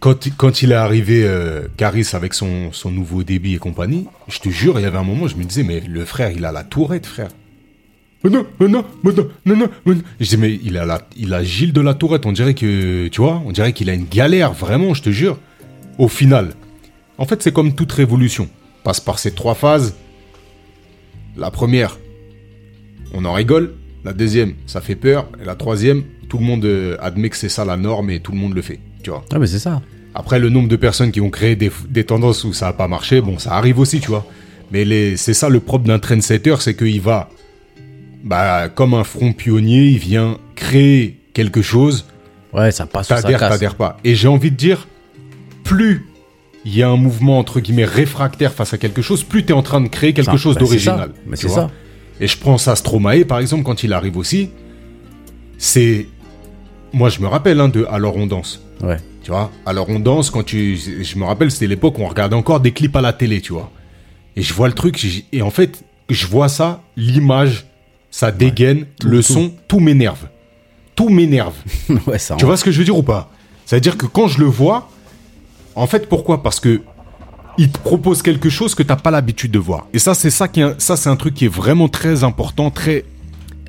Quand, 0.00 0.28
quand 0.36 0.62
il 0.62 0.72
est 0.72 0.74
arrivé, 0.74 1.22
euh, 1.24 1.68
Caris, 1.76 2.08
avec 2.12 2.34
son, 2.34 2.72
son 2.72 2.90
nouveau 2.90 3.22
débit 3.22 3.54
et 3.54 3.58
compagnie, 3.58 4.08
je 4.26 4.40
te 4.40 4.48
jure, 4.48 4.80
il 4.80 4.82
y 4.82 4.86
avait 4.86 4.98
un 4.98 5.04
moment, 5.04 5.28
je 5.28 5.36
me 5.36 5.44
disais, 5.44 5.62
mais 5.62 5.78
le 5.78 6.04
frère, 6.04 6.32
il 6.32 6.44
a 6.44 6.50
la 6.50 6.64
tourette, 6.64 7.06
frère. 7.06 7.28
Mais 8.24 8.30
non, 8.30 8.44
mais 8.58 8.66
non, 8.66 8.84
mais 9.04 9.12
non, 9.12 9.28
non, 9.46 9.56
non, 9.56 9.68
mais 9.86 9.94
non. 9.94 10.02
Je 10.18 10.28
dis, 10.28 10.36
mais 10.36 10.58
il 10.64 10.76
a, 10.76 10.84
la, 10.84 11.06
il 11.16 11.32
a 11.34 11.44
Gilles 11.44 11.72
de 11.72 11.80
la 11.80 11.94
tourette, 11.94 12.26
on 12.26 12.32
dirait 12.32 12.54
que, 12.54 13.06
tu 13.06 13.20
vois, 13.20 13.40
on 13.46 13.52
dirait 13.52 13.72
qu'il 13.72 13.90
a 13.90 13.94
une 13.94 14.06
galère, 14.06 14.52
vraiment, 14.52 14.92
je 14.94 15.02
te 15.02 15.10
jure. 15.10 15.38
Au 15.98 16.08
final, 16.08 16.54
en 17.16 17.26
fait, 17.26 17.40
c'est 17.44 17.52
comme 17.52 17.76
toute 17.76 17.92
révolution. 17.92 18.48
Passe 18.82 18.98
par 18.98 19.20
ces 19.20 19.30
trois 19.34 19.54
phases. 19.54 19.94
La 21.36 21.52
première, 21.52 21.96
on 23.14 23.24
en 23.24 23.34
rigole. 23.34 23.74
La 24.04 24.12
deuxième, 24.12 24.54
ça 24.66 24.80
fait 24.80 24.94
peur. 24.96 25.26
Et 25.40 25.44
la 25.44 25.54
troisième, 25.54 26.04
tout 26.28 26.38
le 26.38 26.44
monde 26.44 26.64
euh, 26.64 26.96
admet 27.00 27.28
que 27.30 27.36
c'est 27.36 27.48
ça 27.48 27.64
la 27.64 27.76
norme 27.76 28.10
et 28.10 28.20
tout 28.20 28.32
le 28.32 28.38
monde 28.38 28.54
le 28.54 28.62
fait, 28.62 28.80
tu 29.02 29.10
vois. 29.10 29.24
ah 29.32 29.38
mais 29.38 29.46
c'est 29.46 29.58
ça 29.58 29.82
Après, 30.14 30.38
le 30.38 30.48
nombre 30.48 30.68
de 30.68 30.76
personnes 30.76 31.10
qui 31.12 31.20
ont 31.20 31.30
créé 31.30 31.56
des, 31.56 31.70
des 31.88 32.04
tendances 32.04 32.44
où 32.44 32.52
ça 32.52 32.66
n'a 32.66 32.72
pas 32.72 32.88
marché, 32.88 33.20
bon, 33.20 33.38
ça 33.38 33.52
arrive 33.54 33.78
aussi, 33.78 34.00
tu 34.00 34.08
vois. 34.08 34.26
Mais 34.72 35.16
c'est 35.16 35.34
ça 35.34 35.48
le 35.48 35.60
propre 35.60 35.86
d'un 35.86 35.98
trendsetter, 35.98 36.54
c'est 36.60 36.74
qu'il 36.76 37.00
va, 37.00 37.28
bah, 38.22 38.68
comme 38.68 38.94
un 38.94 39.04
front 39.04 39.32
pionnier, 39.32 39.84
il 39.86 39.98
vient 39.98 40.38
créer 40.54 41.18
quelque 41.32 41.62
chose, 41.62 42.06
ouais 42.52 42.70
ça 42.70 42.86
passe 42.86 43.08
t'adhères, 43.08 43.40
t'adhères 43.40 43.74
pas. 43.74 43.96
Et 44.04 44.14
j'ai 44.14 44.28
envie 44.28 44.50
de 44.50 44.56
dire, 44.56 44.86
plus 45.64 46.06
il 46.64 46.76
y 46.76 46.82
a 46.82 46.88
un 46.88 46.96
mouvement, 46.96 47.38
entre 47.38 47.58
guillemets, 47.60 47.84
réfractaire 47.86 48.52
face 48.52 48.74
à 48.74 48.78
quelque 48.78 49.02
chose, 49.02 49.24
plus 49.24 49.44
tu 49.44 49.50
es 49.50 49.52
en 49.54 49.62
train 49.62 49.80
de 49.80 49.88
créer 49.88 50.12
quelque 50.12 50.32
Ça, 50.32 50.36
chose 50.36 50.54
bah, 50.54 50.60
d'original. 50.60 51.10
mais 51.26 51.36
c'est 51.36 51.48
ça 51.48 51.70
Et 52.20 52.26
je 52.26 52.36
prends 52.36 52.58
ça, 52.58 52.76
Stromae, 52.76 53.24
par 53.24 53.38
exemple, 53.38 53.64
quand 53.64 53.82
il 53.82 53.92
arrive 53.92 54.16
aussi, 54.16 54.50
c'est... 55.58 56.06
Moi, 56.92 57.08
je 57.08 57.20
me 57.20 57.26
rappelle 57.26 57.60
hein, 57.60 57.68
de 57.68 57.86
Alors 57.90 58.16
on 58.16 58.26
danse. 58.26 58.60
ouais 58.82 58.98
Tu 59.22 59.30
vois, 59.30 59.50
alors 59.64 59.88
on 59.88 60.00
danse 60.00 60.30
quand 60.30 60.42
tu. 60.42 60.76
Je 60.76 61.18
me 61.18 61.24
rappelle, 61.24 61.50
c'était 61.50 61.68
l'époque 61.68 61.98
où 61.98 62.02
on 62.02 62.08
regardait 62.08 62.34
encore 62.34 62.58
des 62.58 62.72
clips 62.72 62.96
à 62.96 63.00
la 63.00 63.12
télé, 63.12 63.40
tu 63.40 63.52
vois. 63.52 63.70
Et 64.36 64.42
je 64.42 64.52
vois 64.52 64.66
le 64.66 64.74
truc, 64.74 65.24
et 65.32 65.42
en 65.42 65.50
fait, 65.50 65.84
je 66.08 66.26
vois 66.26 66.48
ça, 66.48 66.82
l'image, 66.96 67.66
ça 68.10 68.32
dégaine, 68.32 68.86
le 69.04 69.18
tout. 69.18 69.32
son, 69.32 69.52
tout 69.68 69.78
m'énerve. 69.78 70.26
Tout 70.96 71.08
m'énerve. 71.08 71.54
ouais 72.06 72.18
ça 72.18 72.34
tu 72.36 72.44
vois 72.44 72.56
ce 72.56 72.64
que 72.64 72.72
je 72.72 72.78
veux 72.78 72.84
dire 72.84 72.96
ou 72.96 73.04
pas? 73.04 73.30
C'est-à-dire 73.66 73.96
que 73.96 74.06
quand 74.06 74.26
je 74.26 74.40
le 74.40 74.46
vois, 74.46 74.90
en 75.76 75.86
fait, 75.86 76.08
pourquoi? 76.08 76.42
Parce 76.42 76.58
que 76.58 76.82
il 77.60 77.70
te 77.70 77.78
propose 77.78 78.22
quelque 78.22 78.48
chose 78.48 78.74
que 78.74 78.82
t'as 78.82 78.96
pas 78.96 79.10
l'habitude 79.10 79.50
de 79.50 79.58
voir. 79.58 79.86
Et 79.92 79.98
ça, 79.98 80.14
c'est 80.14 80.30
ça 80.30 80.48
qui, 80.48 80.60
est- 80.62 80.80
ça, 80.80 80.96
c'est 80.96 81.10
un 81.10 81.16
truc 81.16 81.34
qui 81.34 81.44
est 81.44 81.54
vraiment 81.62 81.88
très 81.88 82.24
important, 82.24 82.70
très 82.70 83.04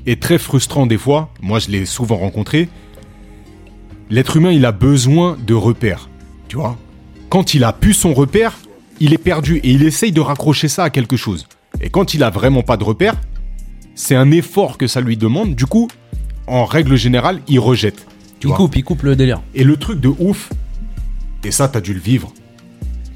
et 0.06 0.16
très 0.18 0.38
frustrant 0.38 0.86
des 0.86 0.98
fois. 0.98 1.30
Moi, 1.42 1.60
je 1.60 1.70
l'ai 1.70 1.86
souvent 1.86 2.16
rencontré. 2.18 2.70
L'être 4.10 4.38
humain, 4.38 4.52
il 4.52 4.66
a 4.66 4.72
besoin 4.72 5.38
de 5.46 5.54
repères. 5.54 6.10
Tu 6.48 6.56
vois 6.58 6.78
Quand 7.30 7.54
il 7.54 7.64
a 7.64 7.74
pu 7.74 7.94
son 7.94 8.14
repère, 8.14 8.58
il 9.00 9.14
est 9.14 9.18
perdu 9.18 9.58
et 9.58 9.72
il 9.72 9.84
essaye 9.84 10.12
de 10.12 10.22
raccrocher 10.22 10.68
ça 10.68 10.84
à 10.86 10.90
quelque 10.90 11.18
chose. 11.18 11.48
Et 11.82 11.90
quand 11.90 12.14
il 12.14 12.24
a 12.24 12.30
vraiment 12.30 12.62
pas 12.64 12.78
de 12.78 12.84
repère, 12.84 13.16
c'est 13.96 14.16
un 14.16 14.32
effort 14.32 14.78
que 14.78 14.88
ça 14.88 15.02
lui 15.02 15.18
demande. 15.18 15.56
Du 15.56 15.66
coup, 15.66 15.90
en 16.48 16.66
règle 16.66 16.96
générale, 16.96 17.42
il 17.48 17.60
rejette. 17.60 18.06
Tu 18.40 18.48
il 18.48 18.50
vois 18.50 18.58
coupe 18.58 18.76
il 18.76 18.84
coupe 18.84 19.04
le 19.04 19.16
délire 19.16 19.42
et 19.54 19.64
le 19.64 19.76
truc 19.78 20.00
de 20.00 20.10
ouf, 20.20 20.50
et 21.44 21.52
ça, 21.52 21.68
t'as 21.68 21.82
dû 21.82 21.94
le 21.94 22.00
vivre, 22.00 22.34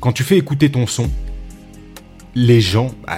quand 0.06 0.12
tu 0.12 0.22
fais 0.22 0.38
écouter 0.38 0.70
ton 0.70 0.86
son, 0.86 1.10
les 2.36 2.62
gens, 2.62 2.91
bah, 3.08 3.15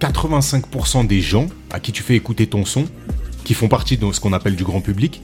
85% 0.00 1.06
des 1.06 1.20
gens 1.20 1.46
à 1.70 1.78
qui 1.78 1.92
tu 1.92 2.02
fais 2.02 2.16
écouter 2.16 2.48
ton 2.48 2.64
son, 2.64 2.86
qui 3.44 3.54
font 3.54 3.68
partie 3.68 3.96
de 3.96 4.10
ce 4.10 4.18
qu'on 4.18 4.32
appelle 4.32 4.56
du 4.56 4.64
grand 4.64 4.80
public, 4.80 5.22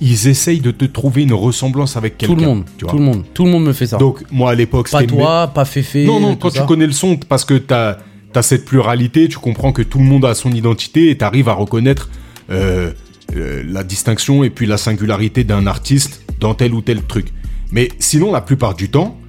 ils 0.00 0.28
essayent 0.28 0.60
de 0.60 0.70
te 0.70 0.84
trouver 0.84 1.24
une 1.24 1.32
ressemblance 1.32 1.96
avec 1.96 2.16
tout 2.16 2.28
quelqu'un. 2.28 2.42
le 2.42 2.46
monde 2.46 2.64
tu 2.78 2.84
vois. 2.84 2.92
tout 2.92 2.98
le 2.98 3.04
monde 3.04 3.24
tout 3.34 3.44
le 3.44 3.50
monde 3.50 3.64
me 3.64 3.72
fait 3.72 3.88
ça 3.88 3.96
Donc, 3.96 4.22
moi, 4.30 4.52
à 4.52 4.54
l'époque, 4.54 4.88
pas 4.88 5.02
toi 5.02 5.48
pas 5.48 5.64
Féfé 5.64 6.04
Non, 6.04 6.20
non, 6.20 6.34
tout 6.34 6.42
quand 6.42 6.50
tu 6.50 6.58
ça. 6.58 6.64
connais 6.64 6.86
le 6.86 6.92
son, 6.92 7.16
parce 7.16 7.44
que 7.44 7.54
t'as 7.54 7.96
as 8.36 8.42
cette 8.42 8.66
pluralité, 8.66 9.26
tu 9.26 9.38
comprends 9.38 9.72
que 9.72 9.82
tout 9.82 9.98
le 9.98 10.04
monde 10.04 10.24
a 10.26 10.36
son 10.36 10.52
identité 10.52 11.10
et 11.10 11.18
t'arrives 11.18 11.48
à 11.48 11.54
reconnaître 11.54 12.08
euh, 12.50 12.92
euh, 13.34 13.64
la 13.66 13.82
distinction 13.82 14.44
et 14.44 14.50
puis 14.50 14.66
la 14.66 14.76
singularité 14.76 15.42
d'un 15.42 15.66
artiste 15.66 16.22
dans 16.38 16.54
tel 16.54 16.72
ou 16.72 16.82
tel 16.82 17.02
truc. 17.02 17.32
Mais 17.72 17.88
sinon, 17.98 18.30
la 18.30 18.42
plupart 18.42 18.76
du 18.76 18.88
temps, 18.90 19.16
bah, 19.16 19.23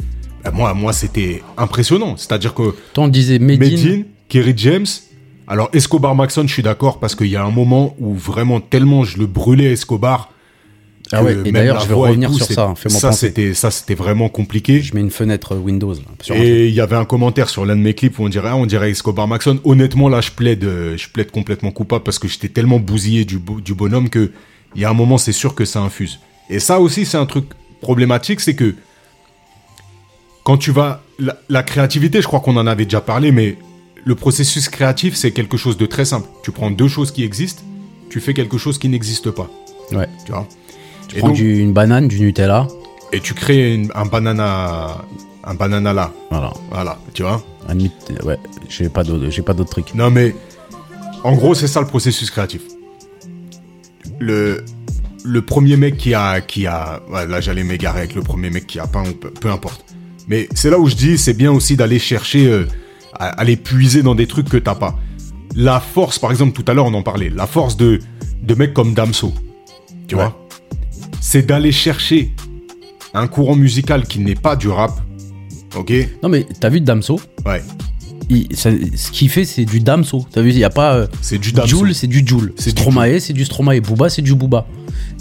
moi, 0.54 0.74
moi 0.74 0.94
c'était 0.94 1.44
impressionnant. 1.58 2.18
C'est-à-dire 2.18 2.54
que 2.54 2.76
Toi, 2.94 3.06
on 3.06 3.08
disait 3.08 3.40
Medine, 3.40 3.60
Medine, 3.60 4.06
Kerry 4.30 4.54
James, 4.58 4.86
alors 5.48 5.70
Escobar 5.74 6.16
Maxon, 6.16 6.48
je 6.48 6.54
suis 6.54 6.64
d'accord 6.64 7.00
parce 7.00 7.16
qu'il 7.16 7.28
y 7.28 7.36
a 7.36 7.44
un 7.44 7.52
moment 7.52 7.96
où 8.00 8.14
vraiment 8.14 8.60
tellement 8.60 9.04
je 9.04 9.18
le 9.20 9.28
brûlais 9.28 9.74
Escobar. 9.74 10.32
Ah 11.12 11.24
ouais, 11.24 11.38
et 11.46 11.52
d'ailleurs, 11.52 11.82
je 11.82 11.88
vais 11.88 11.94
revenir 11.94 12.32
tout, 12.32 12.38
sur 12.38 12.48
ça, 12.48 12.74
hein, 12.74 12.90
ça, 12.90 13.12
c'était 13.12 13.54
ça, 13.54 13.70
c'était 13.70 13.94
vraiment 13.94 14.28
compliqué. 14.28 14.82
je 14.82 14.96
mets 14.96 15.02
une 15.02 15.12
fenêtre 15.12 15.56
Windows 15.56 15.94
là, 15.94 16.00
sur 16.20 16.34
un 16.34 16.40
truc. 16.40 16.50
Et 16.50 16.68
il 16.68 16.74
y 16.74 16.82
avait 16.82 16.96
un 16.96 17.06
commentaire 17.06 17.48
sur 17.48 17.64
l'un 17.64 17.76
de 17.76 17.82
mes 17.82 17.94
clips 17.94 18.18
où 18.18 18.24
on 18.24 18.30
dirait, 18.30 18.50
ah, 18.50 18.56
on 18.56 18.66
dirait 18.66 18.90
Escobar 18.90 19.28
Maxon. 19.28 19.60
Honnêtement, 19.66 20.10
là, 20.10 20.22
je 20.22 20.32
plaide, 20.32 20.64
euh, 20.64 20.98
je 20.98 21.08
plaide 21.10 21.30
complètement 21.30 21.70
coupable 21.70 22.04
parce 22.04 22.18
que 22.18 22.28
j'étais 22.28 22.50
tellement 22.50 22.80
bousillé 22.80 23.24
du, 23.24 23.40
du 23.64 23.76
bonhomme 23.76 24.10
que 24.10 24.32
il 24.76 24.82
y 24.82 24.86
a 24.86 24.90
un 24.90 24.94
moment, 24.94 25.20
c'est 25.20 25.32
sûr 25.32 25.54
que 25.54 25.64
ça 25.64 25.80
infuse. 25.80 26.20
Et 26.50 26.60
ça 26.60 26.80
aussi, 26.80 27.06
c'est 27.06 27.18
un 27.18 27.26
truc 27.28 27.46
problématique, 27.82 28.42
c'est 28.42 28.56
que 28.56 28.74
quand 30.46 30.58
tu 30.58 30.72
vas, 30.72 31.02
la, 31.20 31.36
la 31.50 31.64
créativité, 31.64 32.22
je 32.22 32.28
crois 32.28 32.40
qu'on 32.40 32.56
en 32.56 32.68
avait 32.68 32.86
déjà 32.86 33.02
parlé, 33.02 33.32
mais 33.34 33.58
le 34.06 34.16
processus 34.16 34.70
créatif, 34.70 35.16
c'est 35.16 35.32
quelque 35.32 35.58
chose 35.58 35.76
de 35.78 35.86
très 35.88 36.06
simple. 36.06 36.28
Tu 36.44 36.52
prends 36.52 36.70
deux 36.72 36.88
choses 36.88 37.12
qui 37.12 37.24
existent, 37.24 37.64
tu 38.10 38.20
fais 38.22 38.34
quelque 38.34 38.58
chose 38.58 38.78
qui 38.78 38.88
n'existe 38.88 39.32
pas. 39.32 39.50
Ouais. 39.92 40.08
Tu 40.26 40.32
vois? 40.32 40.48
Tu 41.10 41.18
Et 41.18 41.20
prends 41.20 41.30
donc- 41.30 41.38
du- 41.38 41.60
une 41.60 41.74
banane, 41.74 42.08
du 42.08 42.20
Nutella, 42.22 42.68
Et 43.12 43.20
tu 43.20 43.34
crées 43.34 43.74
une- 43.76 43.92
un 43.96 44.06
banana, 44.06 45.02
un 45.44 45.54
banana 45.56 45.94
là. 45.94 46.12
voilà. 46.32 46.54
Voilà, 46.72 46.98
tu 47.14 47.24
vois? 47.24 47.44
Euh, 47.70 48.26
ouais, 48.26 48.38
j'ai 48.70 48.90
pas 48.90 49.04
d'autres, 49.04 49.30
j'ai 49.32 49.42
pas 49.42 49.54
d'autres 49.56 49.70
trucs. 49.72 49.94
Non, 49.96 50.12
mais 50.12 50.36
en 51.24 51.34
gros, 51.34 51.56
c'est 51.56 51.68
ça 51.68 51.82
le 51.82 51.88
processus 51.88 52.30
créatif. 52.30 52.62
Le, 54.20 54.64
le 55.24 55.42
premier 55.42 55.76
mec 55.78 55.98
qui 55.98 56.14
a. 56.14 56.42
Qui 56.42 56.68
a 56.68 57.02
là, 57.12 57.42
j'allais 57.42 57.64
m'égarer 57.64 58.00
avec 58.00 58.14
le 58.16 58.22
premier 58.22 58.50
mec 58.52 58.68
qui 58.68 58.80
a 58.80 58.86
peint, 58.88 59.04
peu 59.42 59.50
importe. 59.50 59.84
Mais 60.28 60.48
c'est 60.54 60.70
là 60.70 60.80
où 60.80 60.88
je 60.90 60.96
dis, 60.96 61.18
c'est 61.18 61.34
bien 61.34 61.52
aussi 61.52 61.76
d'aller 61.76 62.00
chercher. 62.00 62.48
euh, 62.48 62.66
aller 63.18 63.56
puiser 63.56 64.04
dans 64.04 64.14
des 64.16 64.28
trucs 64.28 64.50
que 64.50 64.58
t'as 64.58 64.76
pas. 64.76 65.00
La 65.56 65.80
force, 65.80 66.20
par 66.20 66.32
exemple, 66.32 66.52
tout 66.52 66.70
à 66.70 66.74
l'heure 66.74 66.86
on 66.88 66.94
en 66.94 67.02
parlait, 67.02 67.30
la 67.34 67.48
force 67.48 67.78
de, 67.78 68.00
de 68.44 68.56
mecs 68.56 68.74
comme 68.74 68.94
Damso, 68.94 69.34
tu 70.08 70.16
Ouais. 70.16 70.22
vois, 70.24 70.48
c'est 71.22 71.44
d'aller 71.46 71.72
chercher 71.72 72.34
un 73.14 73.28
courant 73.28 73.56
musical 73.56 74.04
qui 74.06 74.20
n'est 74.20 74.36
pas 74.36 74.58
du 74.58 74.68
rap, 74.68 75.00
ok? 75.78 75.94
Non, 76.24 76.28
mais 76.28 76.46
t'as 76.60 76.68
vu 76.68 76.82
Damso? 76.82 77.22
Ouais, 77.46 77.64
il- 78.30 78.54
ça- 78.58 78.70
Ce 78.98 79.12
qu'il 79.12 79.30
fait, 79.30 79.46
c'est 79.46 79.64
du 79.64 79.80
Damso. 79.80 80.26
T'as 80.30 80.42
vu, 80.42 80.50
il 80.50 80.58
y 80.58 80.66
a 80.66 80.70
pas. 80.70 80.96
euh, 80.96 81.08
c'est 81.22 81.38
du 81.38 81.54
Damso. 81.54 81.70
Joule, 81.78 81.96
c'est 81.96 82.08
du 82.08 82.22
Joule. 82.28 82.52
C'est 82.58 82.76
du 82.76 82.82
Stromae, 82.82 83.20
c'est 83.22 83.32
du 83.32 83.46
Stromae. 83.46 83.80
Booba, 83.80 84.10
c'est 84.10 84.22
du 84.24 84.36
Booba. 84.36 84.68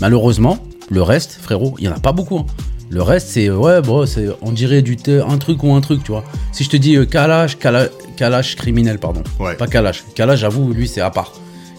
Malheureusement, 0.00 0.58
le 0.90 1.02
reste, 1.02 1.38
frérot, 1.40 1.76
il 1.78 1.84
y 1.84 1.88
en 1.88 1.92
a 1.92 2.00
pas 2.00 2.10
beaucoup. 2.12 2.38
hein. 2.38 2.46
Le 2.94 3.02
reste, 3.02 3.26
c'est 3.30 3.50
ouais, 3.50 3.82
bon, 3.82 4.06
c'est 4.06 4.28
on 4.40 4.52
dirait 4.52 4.80
du 4.80 4.96
thé- 4.96 5.20
un 5.26 5.36
truc 5.38 5.64
ou 5.64 5.74
un 5.74 5.80
truc, 5.80 6.04
tu 6.04 6.12
vois. 6.12 6.22
Si 6.52 6.62
je 6.62 6.70
te 6.70 6.76
dis 6.76 6.96
euh, 6.96 7.04
Kalash, 7.04 7.58
Kala- 7.58 7.88
Kalash 8.16 8.54
criminel, 8.54 8.98
pardon. 9.00 9.22
Ouais. 9.40 9.56
Pas 9.56 9.66
Kalash. 9.66 10.04
Kalash, 10.14 10.38
j'avoue, 10.38 10.72
lui, 10.72 10.86
c'est 10.86 11.00
à 11.00 11.10
part. 11.10 11.32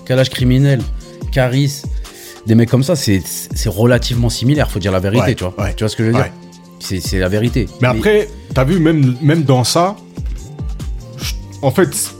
Kalash 0.05 0.29
criminel, 0.29 0.81
Caris, 1.31 1.83
des 2.45 2.53
mecs 2.55 2.69
comme 2.69 2.83
ça, 2.83 2.97
c'est 2.97 3.21
c'est 3.25 3.69
relativement 3.69 4.29
similaire, 4.29 4.69
faut 4.69 4.79
dire 4.79 4.91
la 4.91 4.99
vérité, 4.99 5.25
Ouais, 5.27 5.35
tu 5.35 5.43
vois. 5.45 5.53
ouais, 5.57 5.73
Tu 5.73 5.83
vois 5.85 5.89
ce 5.89 5.95
que 5.95 6.03
je 6.03 6.09
veux 6.09 6.15
dire? 6.15 6.31
C'est 6.79 6.99
c'est 6.99 7.19
la 7.19 7.29
vérité. 7.29 7.65
Mais 7.81 7.87
après, 7.87 8.27
t'as 8.53 8.65
vu, 8.65 8.79
même, 8.79 9.15
même 9.21 9.43
dans 9.43 9.63
ça, 9.63 9.95
en 11.61 11.71
fait, 11.71 12.11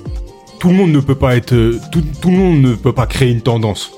tout 0.59 0.69
le 0.69 0.73
monde 0.75 0.91
ne 0.91 1.01
peut 1.01 1.15
pas 1.15 1.35
être. 1.35 1.53
euh, 1.53 1.79
Tout, 1.91 2.01
tout 2.21 2.29
le 2.31 2.37
monde 2.37 2.61
ne 2.61 2.73
peut 2.75 2.93
pas 2.93 3.05
créer 3.07 3.29
une 3.29 3.41
tendance. 3.41 3.91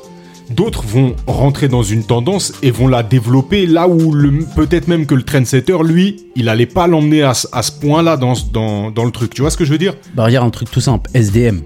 D'autres 0.49 0.83
vont 0.85 1.15
rentrer 1.27 1.67
dans 1.67 1.83
une 1.83 2.03
tendance 2.03 2.53
et 2.63 2.71
vont 2.71 2.87
la 2.87 3.03
développer 3.03 3.65
là 3.65 3.87
où 3.87 4.13
peut-être 4.55 4.87
même 4.87 5.05
que 5.05 5.13
le 5.15 5.23
trendsetter, 5.23 5.77
lui, 5.83 6.25
il 6.35 6.47
allait 6.49 6.65
pas 6.65 6.87
l'emmener 6.87 7.23
à, 7.23 7.33
ce- 7.33 7.47
à 7.51 7.61
ce 7.63 7.71
point-là 7.73 8.15
dans, 8.17 8.33
ce- 8.35 8.45
dans, 8.51 8.89
dans 8.91 9.03
le 9.03 9.11
truc. 9.11 9.33
Tu 9.33 9.41
vois 9.41 9.51
ce 9.51 9.57
que 9.57 9.65
je 9.65 9.71
veux 9.71 9.77
dire? 9.77 9.95
Bah, 10.15 10.23
regarde 10.25 10.47
un 10.47 10.49
truc 10.51 10.71
tout 10.71 10.79
simple, 10.81 11.09
SDM. 11.13 11.61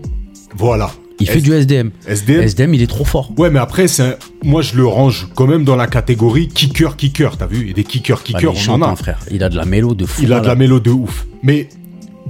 Voilà. 0.55 0.91
Il 1.19 1.27
fait 1.29 1.39
du 1.41 1.53
SDM. 1.53 1.91
SDM. 2.07 2.41
SDM, 2.41 2.73
il 2.73 2.81
est 2.81 2.87
trop 2.87 3.05
fort. 3.05 3.31
Ouais, 3.37 3.51
mais 3.51 3.59
après, 3.59 3.85
un- 4.01 4.15
moi, 4.43 4.63
je 4.63 4.75
le 4.75 4.87
range 4.87 5.27
quand 5.35 5.45
même 5.45 5.63
dans 5.63 5.75
la 5.75 5.85
catégorie 5.85 6.47
kicker, 6.47 6.95
kicker. 6.97 7.37
T'as 7.37 7.45
vu? 7.45 7.69
Et 7.69 7.73
des 7.73 7.83
kickers, 7.83 8.17
Ouais, 8.17 8.23
mais 8.33 8.39
kickers, 8.39 8.53
il 8.53 8.57
on 8.57 8.59
chante, 8.59 8.81
en 8.81 8.87
a. 8.87 8.89
hein, 8.89 8.95
frère. 8.95 9.19
Il 9.29 9.43
a 9.43 9.49
de 9.49 9.55
la 9.55 9.65
mélo 9.65 9.93
de 9.93 10.07
fou. 10.07 10.23
Il 10.23 10.33
a 10.33 10.39
de 10.39 10.47
la 10.47 10.55
mélo 10.55 10.79
de 10.79 10.89
ouf. 10.89 11.27
Mais 11.43 11.69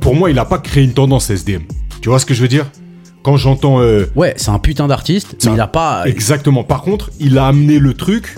pour 0.02 0.14
moi, 0.16 0.30
il 0.30 0.38
a 0.38 0.44
pas 0.44 0.58
créé 0.60 0.84
une 0.84 0.92
tendance 0.94 1.30
SDM. 1.30 1.62
Tu 2.02 2.10
vois 2.10 2.20
ce 2.20 2.26
que 2.26 2.34
je 2.34 2.42
veux 2.42 2.50
dire? 2.50 2.66
Quand 3.24 3.38
j'entends 3.38 3.80
euh, 3.82 4.06
Ouais, 4.16 4.34
c'est 4.38 4.50
un 4.50 4.60
putain 4.60 4.88
d'artiste, 4.88 5.36
mais 5.46 5.54
il 5.54 5.60
a 5.60 5.68
pas. 5.68 6.04
exactement. 6.08 6.64
Par 6.64 6.82
contre, 6.82 7.12
il 7.20 7.38
a 7.38 7.46
amené 7.48 7.78
le 7.80 7.94
truc 7.94 8.36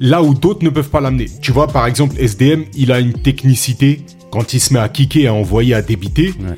là 0.00 0.22
où 0.22 0.34
d'autres 0.34 0.64
ne 0.64 0.70
peuvent 0.70 0.88
pas 0.90 1.00
l'amener. 1.00 1.26
Tu 1.42 1.52
vois, 1.52 1.66
par 1.68 1.86
exemple, 1.86 2.16
SDM, 2.18 2.62
il 2.74 2.90
a 2.92 3.00
une 3.00 3.12
technicité 3.12 4.00
quand 4.30 4.54
il 4.54 4.60
se 4.60 4.72
met 4.72 4.80
à 4.80 4.88
kicker, 4.88 5.28
à 5.28 5.32
envoyer, 5.34 5.74
à 5.74 5.82
débiter. 5.82 6.28
Ouais. 6.40 6.56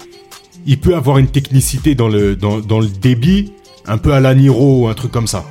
Il 0.67 0.79
peut 0.79 0.95
avoir 0.97 1.19
une 1.19 1.29
technicité 1.29 1.95
dans 1.95 2.09
le 2.09 2.35
dans, 2.37 2.59
dans 2.61 2.81
le 2.81 2.87
débit, 2.89 3.53
un 3.87 3.99
peu 3.99 4.13
à 4.13 4.21
la 4.21 4.35
Niro 4.35 4.83
ou 4.83 4.89
un 4.89 4.95
truc 4.95 5.11
comme 5.13 5.27
ça. 5.27 5.45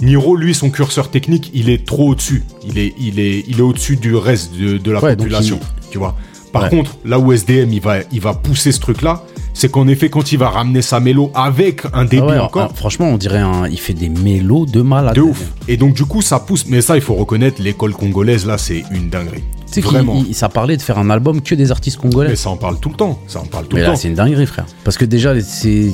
Niro, 0.00 0.34
lui, 0.36 0.54
son 0.54 0.70
curseur 0.70 1.10
technique, 1.10 1.50
il 1.52 1.68
est 1.68 1.84
trop 1.84 2.08
au-dessus. 2.10 2.42
Il 2.66 2.78
est, 2.78 2.94
il 2.98 3.20
est, 3.20 3.44
il 3.48 3.58
est 3.58 3.62
au-dessus 3.62 3.96
du 3.96 4.14
reste 4.16 4.54
de, 4.56 4.78
de 4.78 4.90
la 4.90 5.02
Ouais, 5.02 5.14
population. 5.14 5.60
Tu 5.90 5.98
vois. 5.98 6.16
Par 6.52 6.62
Ouais. 6.64 6.70
contre, 6.70 6.96
là 7.04 7.18
où 7.18 7.32
SDM, 7.32 7.70
il 7.72 7.80
va, 7.82 7.98
il 8.10 8.20
va 8.20 8.32
pousser 8.34 8.72
ce 8.72 8.80
truc-là, 8.80 9.22
c'est 9.60 9.70
qu'en 9.70 9.86
effet, 9.88 10.08
quand 10.08 10.32
il 10.32 10.38
va 10.38 10.48
ramener 10.48 10.80
sa 10.80 11.00
mélo 11.00 11.30
avec 11.34 11.82
un 11.92 12.04
débit 12.06 12.22
Ah 12.26 12.30
ouais, 12.30 12.38
encore, 12.38 12.68
ah, 12.70 12.74
franchement, 12.74 13.08
on 13.08 13.18
dirait 13.18 13.40
un. 13.40 13.68
Il 13.68 13.78
fait 13.78 13.92
des 13.92 14.08
mélos 14.08 14.64
de 14.64 14.80
malade. 14.80 15.14
de 15.14 15.20
ouf. 15.20 15.52
Et 15.68 15.76
donc, 15.76 15.92
du 15.94 16.04
coup, 16.06 16.22
ça 16.22 16.38
pousse. 16.40 16.64
Mais 16.66 16.80
ça, 16.80 16.96
il 16.96 17.02
faut 17.02 17.14
reconnaître, 17.14 17.60
l'école 17.62 17.92
congolaise, 17.92 18.46
là, 18.46 18.56
c'est 18.56 18.84
une 18.90 19.10
dinguerie. 19.10 19.42
Tu 19.66 19.74
sais 19.74 19.82
qu'il 19.82 19.90
Vraiment. 19.90 20.24
il- 20.26 20.34
ça 20.34 20.48
parlait 20.48 20.76
de 20.78 20.82
faire 20.82 20.98
un 20.98 21.10
album 21.10 21.42
que 21.42 21.54
des 21.54 21.70
artistes 21.70 21.98
congolais. 21.98 22.30
Mais 22.30 22.36
ça 22.36 22.48
en 22.50 22.56
parle 22.56 22.80
tout 22.80 22.88
le 22.88 22.96
temps. 22.96 23.20
Ça 23.28 23.40
en 23.40 23.44
parle 23.44 23.66
tout 23.68 23.76
Mais 23.76 23.82
le 23.82 23.86
là, 23.88 23.92
temps. 23.92 23.98
c'est 23.98 24.08
une 24.08 24.14
dinguerie, 24.14 24.46
frère. 24.46 24.64
Parce 24.82 24.96
que 24.96 25.04
déjà, 25.04 25.38
c'est. 25.42 25.92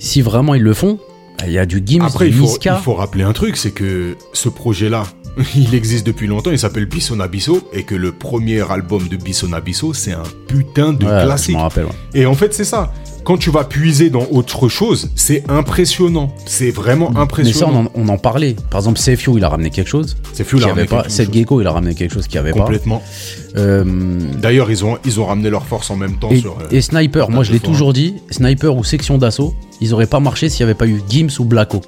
Si 0.00 0.20
vraiment 0.20 0.54
ils 0.54 0.62
le 0.62 0.74
font, 0.74 0.98
il 1.46 1.52
y 1.52 1.58
a 1.58 1.66
du 1.66 1.82
Gims, 1.84 2.02
Après, 2.04 2.26
du 2.26 2.32
il 2.32 2.36
faut, 2.38 2.44
Niska. 2.46 2.76
il 2.80 2.82
faut 2.84 2.94
rappeler 2.94 3.24
un 3.24 3.32
truc, 3.32 3.56
c'est 3.56 3.70
que 3.70 4.16
ce 4.32 4.48
projet-là, 4.48 5.04
il 5.54 5.74
existe 5.74 6.06
depuis 6.06 6.26
longtemps, 6.26 6.50
il 6.50 6.58
s'appelle 6.58 6.86
Bisson 6.86 7.20
Abisso, 7.20 7.68
et 7.72 7.84
que 7.84 7.94
le 7.94 8.12
premier 8.12 8.60
album 8.70 9.08
de 9.08 9.16
Bisson 9.16 9.52
Abisso, 9.52 9.92
c'est 9.94 10.12
un 10.12 10.22
putain 10.48 10.92
de 10.92 11.04
Ouais, 11.06 11.24
classique. 11.24 11.54
m'en 11.54 11.62
rappelle. 11.62 11.84
ouais. 11.86 11.92
Et 12.14 12.26
en 12.26 12.34
fait, 12.34 12.52
c'est 12.54 12.64
ça. 12.64 12.92
Quand 13.24 13.36
tu 13.36 13.50
vas 13.50 13.64
puiser 13.64 14.08
dans 14.08 14.26
autre 14.30 14.70
chose, 14.70 15.10
c'est 15.14 15.44
impressionnant. 15.50 16.34
C'est 16.46 16.70
vraiment 16.70 17.10
Mais 17.10 17.16
ça, 17.16 17.20
impressionnant. 17.22 17.90
on 17.94 18.00
en, 18.00 18.06
on 18.06 18.08
en 18.08 18.16
parlait. 18.16 18.56
Par 18.70 18.80
exemple, 18.80 18.98
CFU, 18.98 19.32
il 19.36 19.44
a 19.44 19.50
ramené 19.50 19.68
quelque 19.68 19.88
chose. 19.90 20.16
Qu'il 20.34 20.60
là, 20.60 20.68
y 20.68 20.70
avait 20.70 20.86
pas. 20.86 21.04
Seth 21.08 21.30
Gecko, 21.34 21.60
il 21.60 21.66
a 21.66 21.72
ramené 21.72 21.94
quelque 21.94 22.14
chose 22.14 22.26
qu'il 22.26 22.40
n'y 22.40 22.48
avait 22.48 22.58
Complètement. 22.58 23.00
pas. 23.00 23.04
Euh, 23.04 23.47
D'ailleurs, 23.54 24.70
ils 24.70 24.84
ont, 24.84 24.98
ils 25.04 25.20
ont 25.20 25.26
ramené 25.26 25.50
leur 25.50 25.66
force 25.66 25.90
en 25.90 25.96
même 25.96 26.18
temps 26.18 26.30
et, 26.30 26.40
sur. 26.40 26.52
euh, 26.52 26.68
et 26.70 26.80
Sniper, 26.80 27.30
moi 27.30 27.44
je 27.44 27.52
l'ai 27.52 27.60
toujours 27.60 27.92
dit, 27.92 28.14
Sniper 28.30 28.76
ou 28.76 28.84
Section 28.84 29.18
d'Assaut, 29.18 29.54
ils 29.80 29.94
auraient 29.94 30.06
pas 30.06 30.20
marché 30.20 30.48
s'il 30.48 30.64
n'y 30.64 30.70
avait 30.70 30.78
pas 30.78 30.86
eu 30.86 31.02
Gims 31.08 31.28
ou 31.38 31.44
Blacko. 31.44 31.80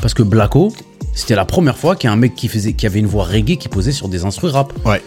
Parce 0.00 0.14
que 0.14 0.22
Blacko, 0.22 0.72
c'était 1.14 1.34
la 1.34 1.44
première 1.44 1.76
fois 1.76 1.94
qu'il 1.96 2.08
y 2.08 2.10
a 2.10 2.12
un 2.12 2.16
mec 2.16 2.34
qui, 2.34 2.48
faisait, 2.48 2.72
qui 2.72 2.86
avait 2.86 2.98
une 2.98 3.06
voix 3.06 3.24
reggae 3.24 3.56
qui 3.56 3.68
posait 3.68 3.92
sur 3.92 4.08
des 4.08 4.24
instrus 4.24 4.52
rap. 4.52 4.72
Ouais. 4.84 5.02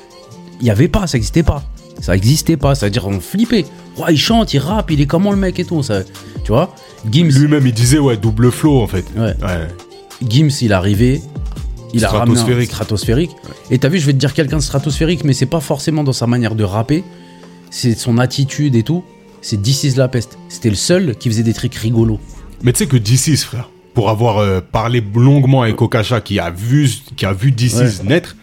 Il 0.62 0.63
n'y 0.63 0.70
avait 0.70 0.88
pas, 0.88 1.08
ça 1.08 1.18
n'existait 1.18 1.44
pas. 1.44 1.63
Ça 2.02 2.13
n'existait 2.13 2.58
pas, 2.58 2.76
c'est-à-dire 2.76 3.08
on 3.08 3.20
flippait. 3.20 3.65
Ouais, 3.98 4.13
il 4.13 4.18
chante, 4.18 4.54
il 4.54 4.60
rappe, 4.60 4.91
il 4.91 5.02
est 5.02 5.06
comment 5.06 5.32
le 5.32 5.38
mec 5.38 5.60
et 5.60 5.65
tout. 5.65 5.82
Ça, 5.84 6.04
tu 6.44 6.52
vois 6.52 6.74
Gims, 7.12 7.30
Lui-même, 7.30 7.65
il 7.65 7.74
disait, 7.74 8.00
ouais, 8.00 8.18
double 8.18 8.52
flow, 8.52 8.82
en 8.82 8.88
fait. 8.88 9.06
Ouais. 9.18 9.36
Ouais. 9.41 9.68
Gims, 10.28 10.50
il 10.62 10.74
arrivé. 10.74 11.22
Il 11.96 12.06
a 12.06 12.10
ramené 12.10 12.40
un 12.40 12.66
Stratosphérique. 12.66 13.32
Et 13.72 13.78
t'as 13.80 13.90
vu, 13.90 14.00
je 14.00 14.06
vais 14.06 14.14
te 14.14 14.18
dire 14.18 14.34
quelqu'un 14.34 14.58
de 14.58 14.62
stratosphérique, 14.62 15.24
mais 15.24 15.34
c'est 15.34 15.46
pas 15.46 15.60
forcément 15.60 16.04
dans 16.04 16.14
sa 16.14 16.28
manière 16.28 16.56
de 16.56 16.64
rapper. 16.64 17.04
C'est 17.72 17.94
son 17.98 18.18
attitude 18.18 18.76
et 18.76 18.84
tout. 18.84 19.04
C'est 19.42 19.66
is 19.68 19.94
la 19.96 20.08
peste. 20.08 20.38
C'était 20.50 20.70
le 20.70 20.76
seul 20.76 21.16
qui 21.16 21.30
faisait 21.30 21.44
des 21.44 21.54
trucs 21.54 21.76
rigolos. 21.76 22.20
Mais 22.64 22.74
tu 22.74 22.80
sais 22.80 22.88
que 22.88 22.98
D6, 22.98 23.44
frère, 23.44 23.70
pour 23.94 24.10
avoir 24.10 24.38
euh, 24.40 24.60
parlé 24.62 25.04
longuement 25.16 25.62
avec 25.62 25.82
Okacha 25.82 26.22
qui 26.22 26.40
a 26.40 26.50
vu, 26.52 26.90
qui 27.16 27.26
a 27.26 27.34
vu 27.34 27.52
D6 27.52 28.04
naître, 28.06 28.36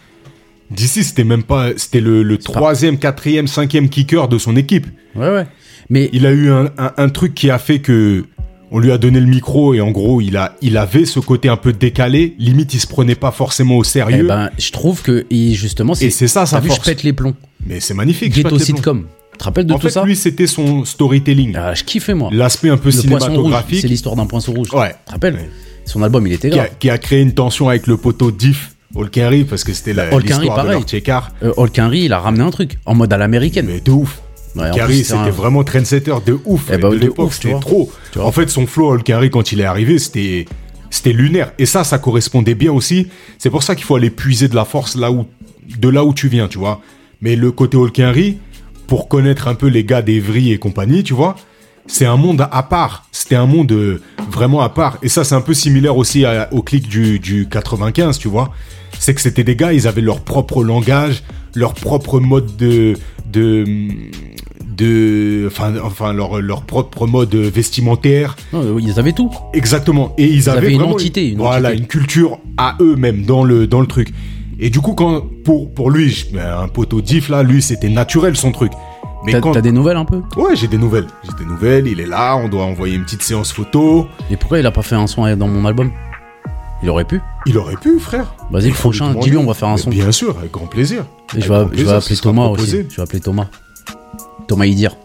D6 0.73 1.03
c'était 1.03 1.23
même 1.23 1.43
pas, 1.43 1.69
c'était 1.77 1.99
le, 2.01 2.23
le 2.23 2.37
troisième, 2.37 2.97
quatrième, 2.97 3.47
cinquième 3.47 3.89
kicker 3.89 4.27
de 4.27 4.37
son 4.37 4.55
équipe. 4.55 4.87
Ouais, 5.15 5.29
ouais. 5.29 5.45
Mais 5.89 6.09
Il 6.13 6.25
a 6.25 6.31
eu 6.31 6.49
un, 6.49 6.71
un- 6.77 6.93
un 6.97 7.09
truc 7.09 7.33
qui 7.35 7.49
a 7.51 7.59
fait 7.59 7.79
que 7.79 8.25
on 8.73 8.79
lui 8.79 8.91
a 8.91 8.97
donné 8.97 9.19
le 9.19 9.27
micro 9.27 9.73
et 9.73 9.79
en 9.81 9.91
gros 9.91 10.19
il 10.19 10.35
a, 10.35 10.55
il 10.61 10.77
avait 10.77 11.05
ce 11.05 11.19
côté 11.19 11.47
un 11.47 11.55
peu 11.57 11.71
décalé. 11.71 12.35
Limite 12.39 12.73
il 12.73 12.79
se 12.79 12.87
prenait 12.87 13.15
pas 13.15 13.31
forcément 13.31 13.77
au 13.77 13.83
eh 13.83 13.87
sérieux. 13.87 14.27
ben, 14.27 14.49
je 14.57 14.71
trouve 14.71 15.01
que 15.03 15.25
il- 15.29 15.53
justement, 15.55 15.93
et 15.93 16.09
c'est 16.09 16.27
ça 16.27 16.45
T'as 16.49 16.59
vu, 16.59 16.69
je 16.69 16.73
force. 16.75 16.87
pète 16.89 17.03
les 17.03 17.13
plombs. 17.13 17.35
Mais 17.65 17.79
c'est 17.79 17.93
magnifique. 17.93 18.33
je 18.35 18.41
Ghetto 18.41 18.57
sitcom. 18.59 19.05
Tu 19.31 19.37
te 19.37 19.43
rappelles 19.45 19.65
de 19.65 19.73
En 19.73 19.77
tout 19.77 19.87
fait 19.87 19.93
ça 19.93 20.03
lui 20.03 20.15
c'était 20.15 20.47
son 20.47 20.85
storytelling, 20.85 21.55
Ah, 21.57 21.73
Je 21.73 21.83
kiffais 21.83 22.13
moi. 22.13 22.29
l'aspect 22.33 22.69
un 22.69 22.77
peu 22.77 22.89
Le 22.89 22.91
cinématographique. 22.91 23.81
c'est 23.81 23.87
l'histoire 23.87 24.15
d'un 24.15 24.25
poisson 24.25 24.51
rouge. 24.53 24.73
Ouais. 24.73 24.89
Tu 24.89 24.95
te 25.05 25.11
rappelles 25.11 25.35
Ouais. 25.35 25.49
Son 25.85 26.01
album, 26.01 26.25
il 26.27 26.33
était 26.33 26.49
qui 26.49 26.59
a, 26.59 26.63
grave. 26.65 26.75
qui 26.79 26.89
a 26.89 26.97
créé 26.97 27.21
une 27.21 27.33
tension 27.33 27.67
avec 27.69 27.87
le 27.87 27.97
poteau 27.97 28.31
Diff 28.31 28.71
Holkenry 28.95 29.43
parce 29.43 29.63
que 29.63 29.73
c'était 29.73 29.93
l'histoire 29.93 30.63
de 30.65 30.69
leur 30.71 30.83
check-art. 30.83 31.31
Euh, 31.43 31.51
il 31.93 32.13
a 32.13 32.19
ramené 32.19 32.43
un 32.43 32.51
truc 32.51 32.77
en 32.85 32.95
mode 32.95 33.11
à 33.11 33.17
l'américaine. 33.17 33.65
Mais 33.67 33.81
de 33.81 33.91
ouf. 33.91 34.21
Ouais, 34.61 34.71
c'était 35.03 35.13
un- 35.19 35.23
vraiment 35.31 35.63
trendsetter 35.63 36.13
de 36.25 36.37
ouf. 36.45 36.67
Ben, 36.67 36.75
de 36.77 36.81
de 36.95 37.01
l'époque, 37.01 37.33
c'était 37.33 37.49
trop. 37.59 37.91
Tu. 38.11 38.19
En 38.19 38.31
fait, 38.31 38.49
son 38.49 38.67
flow 38.67 38.91
Hulk 38.93 39.09
Henry, 39.09 39.29
quand 39.29 39.51
il 39.51 39.61
est 39.61 39.65
arrivé, 39.65 39.97
c'était 39.99 40.45
c'était 40.89 41.11
lunaire. 41.13 41.51
Et 41.57 41.65
ça, 41.65 41.83
ça 41.83 41.97
correspondait 41.97 42.53
bien 42.53 42.71
aussi. 42.71 43.07
C'est 43.39 43.49
pour 43.49 43.63
ça 43.63 43.73
qu'il 43.75 43.83
faut 43.85 43.95
aller 43.95 44.11
puiser 44.11 44.47
de 44.47 44.55
la 44.55 44.63
force 44.65 44.95
là 44.95 45.11
où, 45.11 45.25
de 45.79 45.89
là 45.89 46.05
où 46.05 46.13
tu 46.13 46.27
viens, 46.27 46.47
tu 46.47 46.59
vois. 46.59 46.81
Mais 47.21 47.35
le 47.35 47.51
côté 47.51 47.77
Hulk 47.77 47.97
Henry, 47.99 48.37
pour 48.85 49.07
connaître 49.07 49.47
un 49.47 49.55
peu 49.55 49.67
les 49.67 49.83
gars 49.83 50.03
d'Evry 50.03 50.51
et 50.51 50.59
compagnie, 50.59 51.01
tu 51.03 51.13
vois, 51.15 51.35
c'est 51.87 52.05
un 52.05 52.15
monde 52.17 52.47
à 52.51 52.61
part. 52.63 53.07
C'était 53.11 53.35
un 53.35 53.47
monde 53.47 53.71
euh, 53.71 54.01
vraiment 54.29 54.61
à 54.61 54.69
part. 54.69 54.99
Et 55.01 55.09
ça, 55.09 55.23
c'est 55.23 55.33
un 55.35 55.41
peu 55.41 55.55
similaire 55.55 55.97
aussi 55.97 56.25
à- 56.25 56.47
au 56.53 56.61
clic 56.61 56.87
du, 56.87 57.17
du 57.17 57.47
95, 57.49 58.19
tu 58.19 58.27
vois. 58.27 58.51
C'est 58.99 59.15
que 59.15 59.21
c'était 59.21 59.43
des 59.43 59.55
gars, 59.55 59.73
ils 59.73 59.87
avaient 59.87 60.01
leur 60.01 60.19
propre 60.21 60.63
langage, 60.63 61.23
leur 61.55 61.73
propre 61.73 62.19
mode 62.19 62.55
de, 62.55 62.93
de, 63.25 63.65
de, 64.75 65.45
enfin, 65.47 65.73
enfin 65.83 66.13
leur, 66.13 66.41
leur 66.41 66.63
propre 66.63 67.07
mode 67.07 67.35
vestimentaire. 67.35 68.35
Non, 68.51 68.77
ils 68.79 68.99
avaient 68.99 69.13
tout. 69.13 69.31
Exactement. 69.53 70.13
Et 70.17 70.25
ils, 70.25 70.49
avaient, 70.49 70.59
avaient 70.59 70.71
une 70.71 70.79
vraiment 70.79 70.93
entité, 70.93 71.29
une 71.29 71.37
voilà, 71.39 71.69
entité. 71.69 71.81
une 71.81 71.87
culture 71.87 72.39
à 72.57 72.75
eux-mêmes 72.79 73.23
dans 73.25 73.43
le, 73.43 73.67
dans 73.67 73.81
le 73.81 73.87
truc. 73.87 74.13
Et 74.59 74.69
du 74.69 74.79
coup, 74.79 74.93
quand, 74.93 75.23
pour, 75.43 75.73
pour 75.73 75.89
lui, 75.89 76.25
un 76.39 76.67
poteau 76.67 77.01
diff 77.01 77.29
là, 77.29 77.43
lui, 77.43 77.61
c'était 77.61 77.89
naturel 77.89 78.35
son 78.35 78.51
truc. 78.51 78.71
Mais 79.25 79.31
T'as 79.31 79.39
quand, 79.39 79.51
t'as 79.53 79.61
des 79.61 79.71
nouvelles 79.71 79.97
un 79.97 80.05
peu? 80.05 80.21
Ouais, 80.35 80.55
j'ai 80.55 80.67
des 80.67 80.77
nouvelles. 80.77 81.07
J'ai 81.23 81.43
des 81.43 81.49
nouvelles. 81.49 81.87
Il 81.87 81.99
est 82.01 82.05
là. 82.05 82.35
On 82.35 82.49
doit 82.49 82.65
envoyer 82.65 82.95
une 82.95 83.03
petite 83.03 83.23
séance 83.23 83.53
photo. 83.53 84.07
Et 84.29 84.35
pourquoi 84.35 84.59
il 84.59 84.65
a 84.65 84.71
pas 84.71 84.81
fait 84.81 84.95
un 84.95 85.07
son 85.07 85.33
dans 85.35 85.47
mon 85.47 85.65
album? 85.65 85.91
Il 86.83 86.89
aurait 86.89 87.05
pu. 87.05 87.21
Il 87.45 87.57
aurait 87.57 87.77
pu, 87.77 87.97
frère. 87.99 88.35
Vas-y, 88.51 88.67
le 88.67 88.73
prochain, 88.73 89.13
dis-lui, 89.13 89.37
on 89.37 89.45
va 89.45 89.53
faire 89.53 89.69
un 89.69 89.75
Mais 89.75 89.81
son. 89.81 89.89
Bien 89.89 90.11
sûr, 90.11 90.37
avec 90.37 90.51
grand 90.51 90.67
plaisir. 90.67 91.05
Et 91.37 91.39
je 91.39 91.47
vais, 91.47 91.65
je 91.73 91.83
vais 91.85 91.91
appeler 91.91 92.17
Thomas 92.17 92.47
aussi. 92.47 92.83
Je 92.89 92.95
vais 92.97 93.01
appeler 93.01 93.21
Thomas. 93.21 93.47
Thomas 94.47 94.65
Idir. 94.65 94.95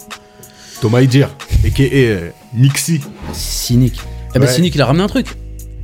Thomas 0.80 1.00
Idir, 1.02 1.28
a.k.a. 1.64 1.82
euh, 1.82 2.30
Nixie. 2.54 3.00
Cynique. 3.32 4.00
Eh 4.34 4.38
ben, 4.38 4.46
Ouais. 4.46 4.52
Cynique, 4.52 4.74
il 4.74 4.82
a 4.82 4.86
ramené 4.86 5.04
un 5.04 5.08
truc. 5.08 5.26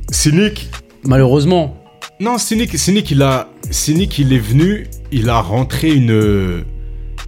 Cynic. 0.09 0.69
Malheureusement. 1.03 1.77
Non, 2.19 2.37
Cynic, 2.37 2.77
Cynic, 2.77 3.11
il 3.11 3.21
a, 3.21 3.49
Cynic, 3.71 4.17
il 4.19 4.31
est 4.31 4.39
venu, 4.39 4.87
il 5.11 5.29
a 5.29 5.41
rentré 5.41 5.93
une, 5.93 6.63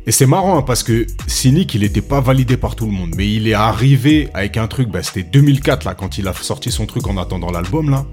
Et 0.06 0.12
c'est 0.12 0.26
marrant 0.26 0.58
hein, 0.58 0.62
parce 0.62 0.84
que 0.84 1.06
Cynic, 1.28 1.76
il 1.76 1.84
était 1.84 2.02
pas 2.02 2.22
validé 2.22 2.56
par 2.56 2.76
tout 2.76 2.86
le 2.86 2.94
monde, 2.94 3.12
mais 3.18 3.30
il 3.30 3.48
est 3.48 3.54
arrivé 3.54 4.30
avec 4.34 4.56
un 4.56 4.68
truc, 4.68 4.90
bah, 4.90 5.04
c'était 5.04 5.24
2004 5.24 5.84
là, 5.84 5.94
quand 5.94 6.18
il 6.18 6.28
a 6.28 6.34
sorti 6.34 6.72
son 6.72 6.86
truc 6.86 7.06
en 7.08 7.18
attendant 7.18 7.52
l'album 7.52 7.90
là. 7.90 8.06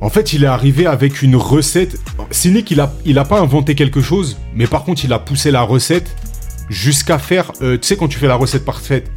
En 0.00 0.10
fait, 0.10 0.32
il 0.32 0.42
est 0.44 0.48
arrivé 0.48 0.86
avec 0.86 1.22
une 1.22 1.36
recette. 1.36 1.96
Cynic, 2.30 2.70
il 2.70 2.80
a, 2.80 2.92
il 3.04 3.18
a 3.18 3.24
pas 3.24 3.40
inventé 3.40 3.74
quelque 3.74 4.00
chose, 4.00 4.36
mais 4.54 4.66
par 4.66 4.84
contre, 4.84 5.04
il 5.04 5.12
a 5.12 5.18
poussé 5.18 5.50
la 5.50 5.62
recette 5.62 6.14
jusqu'à 6.68 7.18
faire. 7.18 7.52
euh, 7.62 7.76
tu 7.78 7.86
sais, 7.88 7.96
quand 7.96 8.08
tu 8.08 8.18
fais 8.18 8.26
la 8.28 8.34
recette 8.36 8.64
parfaite, 8.64 9.10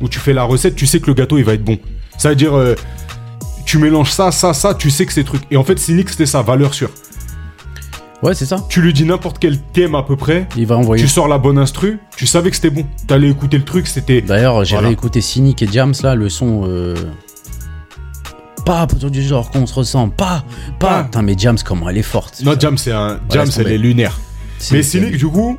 où 0.00 0.08
tu 0.08 0.18
fais 0.18 0.32
la 0.32 0.44
recette, 0.44 0.76
tu 0.76 0.86
sais 0.86 1.00
que 1.00 1.06
le 1.08 1.14
gâteau 1.14 1.38
il 1.38 1.44
va 1.44 1.54
être 1.54 1.64
bon. 1.64 1.78
Ça 2.18 2.30
veut 2.30 2.36
dire, 2.36 2.54
euh, 2.56 2.74
tu 3.66 3.78
mélanges 3.78 4.10
ça, 4.10 4.30
ça, 4.32 4.52
ça, 4.54 4.74
tu 4.74 4.90
sais 4.90 5.06
que 5.06 5.12
c'est 5.12 5.24
truc. 5.24 5.42
Et 5.50 5.56
en 5.56 5.64
fait, 5.64 5.78
Cynic, 5.78 6.08
c'était 6.08 6.26
sa 6.26 6.42
valeur 6.42 6.74
sûre. 6.74 6.90
Ouais, 8.22 8.34
c'est 8.34 8.44
ça. 8.44 8.58
Tu 8.68 8.82
lui 8.82 8.92
dis 8.92 9.04
n'importe 9.04 9.38
quel 9.38 9.58
thème 9.58 9.94
à 9.94 10.02
peu 10.02 10.14
près, 10.14 10.46
Il 10.56 10.66
va 10.66 10.76
envoyer. 10.76 11.02
tu 11.02 11.08
sors 11.08 11.26
la 11.26 11.38
bonne 11.38 11.56
instru, 11.56 11.98
tu 12.16 12.26
savais 12.26 12.50
que 12.50 12.56
c'était 12.56 12.68
bon. 12.70 12.84
T'allais 13.06 13.30
écouter 13.30 13.56
le 13.56 13.64
truc, 13.64 13.86
c'était. 13.86 14.20
D'ailleurs, 14.20 14.62
j'ai 14.64 14.74
Voilà. 14.74 14.88
réécouté 14.88 15.22
Cynic 15.22 15.62
et 15.62 15.66
Jams 15.66 15.94
là, 16.02 16.14
le 16.14 16.28
son. 16.28 16.64
Euh... 16.66 16.94
Pas 18.66 18.84
autour 18.84 19.10
du 19.10 19.22
genre 19.22 19.50
qu'on 19.50 19.66
se 19.66 19.72
ressent, 19.74 20.10
pas, 20.10 20.44
pas. 20.78 20.88
Pas. 20.88 21.04
Putain, 21.04 21.22
mais 21.22 21.34
Jams, 21.36 21.56
comment 21.64 21.88
elle 21.88 21.96
est 21.96 22.02
forte. 22.02 22.42
Non, 22.44 22.54
Jam, 22.58 22.76
c'est 22.76 22.92
un. 22.92 23.18
Jam, 23.30 23.44
laisse 23.46 23.54
c'est 23.54 23.62
tomber. 23.62 23.70
les 23.70 23.78
lunaires. 23.78 24.20
C'est- 24.58 24.74
Mais 24.76 24.82
Cynic, 24.82 25.16
du 25.16 25.26
coup, 25.26 25.58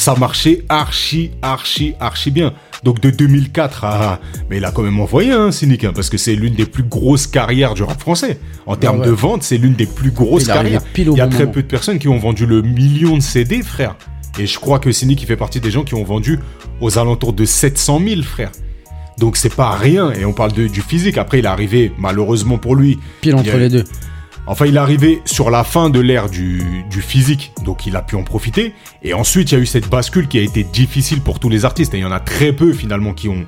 ça 0.00 0.14
marchait 0.14 0.64
archi, 0.70 1.30
archi, 1.42 1.94
archi 2.00 2.30
bien. 2.30 2.54
Donc 2.84 3.00
de 3.00 3.10
2004 3.10 3.84
à... 3.84 4.18
Mais 4.48 4.56
il 4.56 4.64
a 4.64 4.70
quand 4.70 4.82
même 4.82 4.98
envoyé, 4.98 5.30
hein, 5.30 5.52
Cynic, 5.52 5.84
hein, 5.84 5.92
parce 5.94 6.08
que 6.08 6.16
c'est 6.16 6.34
l'une 6.34 6.54
des 6.54 6.64
plus 6.64 6.84
grosses 6.84 7.26
carrières 7.26 7.74
du 7.74 7.82
rap 7.82 8.00
français. 8.00 8.38
En 8.64 8.76
termes 8.76 9.00
ouais. 9.00 9.06
de 9.06 9.10
vente, 9.10 9.42
c'est 9.42 9.58
l'une 9.58 9.74
des 9.74 9.84
plus 9.84 10.10
grosses 10.10 10.44
Il 10.44 10.46
carrières. 10.46 10.80
Il 10.96 11.12
y 11.12 11.20
a 11.20 11.26
bon 11.26 11.30
très 11.30 11.40
moment. 11.40 11.52
peu 11.52 11.62
de 11.62 11.66
personnes 11.66 11.98
qui 11.98 12.08
ont 12.08 12.18
vendu 12.18 12.46
le 12.46 12.62
million 12.62 13.14
de 13.18 13.22
CD, 13.22 13.62
frère. 13.62 13.94
Et 14.38 14.46
je 14.46 14.58
crois 14.58 14.78
que 14.78 14.90
Cynic, 14.90 15.20
il 15.20 15.26
fait 15.26 15.36
partie 15.36 15.60
des 15.60 15.70
gens 15.70 15.84
qui 15.84 15.94
ont 15.94 16.04
vendu 16.04 16.38
aux 16.80 16.98
alentours 16.98 17.34
de 17.34 17.44
700 17.44 18.00
000, 18.02 18.22
frère. 18.22 18.52
Donc 19.18 19.36
c'est 19.36 19.54
pas 19.54 19.72
rien, 19.76 20.12
et 20.12 20.24
on 20.24 20.32
parle 20.32 20.52
de, 20.52 20.66
du 20.66 20.80
physique. 20.80 21.18
Après, 21.18 21.40
il 21.40 21.44
est 21.44 21.48
arrivé, 21.48 21.92
malheureusement 21.98 22.56
pour 22.56 22.74
lui, 22.74 22.98
Pile 23.20 23.34
entre 23.34 23.50
a- 23.54 23.58
les 23.58 23.68
deux. 23.68 23.84
Enfin, 24.46 24.66
il 24.66 24.74
est 24.76 24.78
arrivé 24.80 25.22
sur 25.26 25.50
la 25.50 25.62
fin 25.62 25.90
de 25.90 26.00
l'ère 26.00 26.28
du, 26.28 26.82
du 26.90 27.02
physique, 27.02 27.52
donc 27.64 27.86
il 27.86 27.94
a 27.94 28.02
pu 28.02 28.16
en 28.16 28.24
profiter. 28.24 28.74
Et 29.02 29.14
ensuite, 29.14 29.52
il 29.52 29.54
y 29.54 29.58
a 29.58 29.60
eu 29.60 29.66
cette 29.66 29.88
bascule 29.88 30.26
qui 30.26 30.38
a 30.38 30.42
été 30.42 30.64
difficile 30.64 31.20
pour 31.20 31.38
tous 31.38 31.48
les 31.48 31.64
artistes. 31.64 31.94
Et 31.94 31.98
il 31.98 32.02
y 32.02 32.04
en 32.04 32.10
a 32.10 32.18
très 32.20 32.52
peu 32.52 32.72
finalement 32.72 33.12
qui 33.14 33.28
ont 33.28 33.46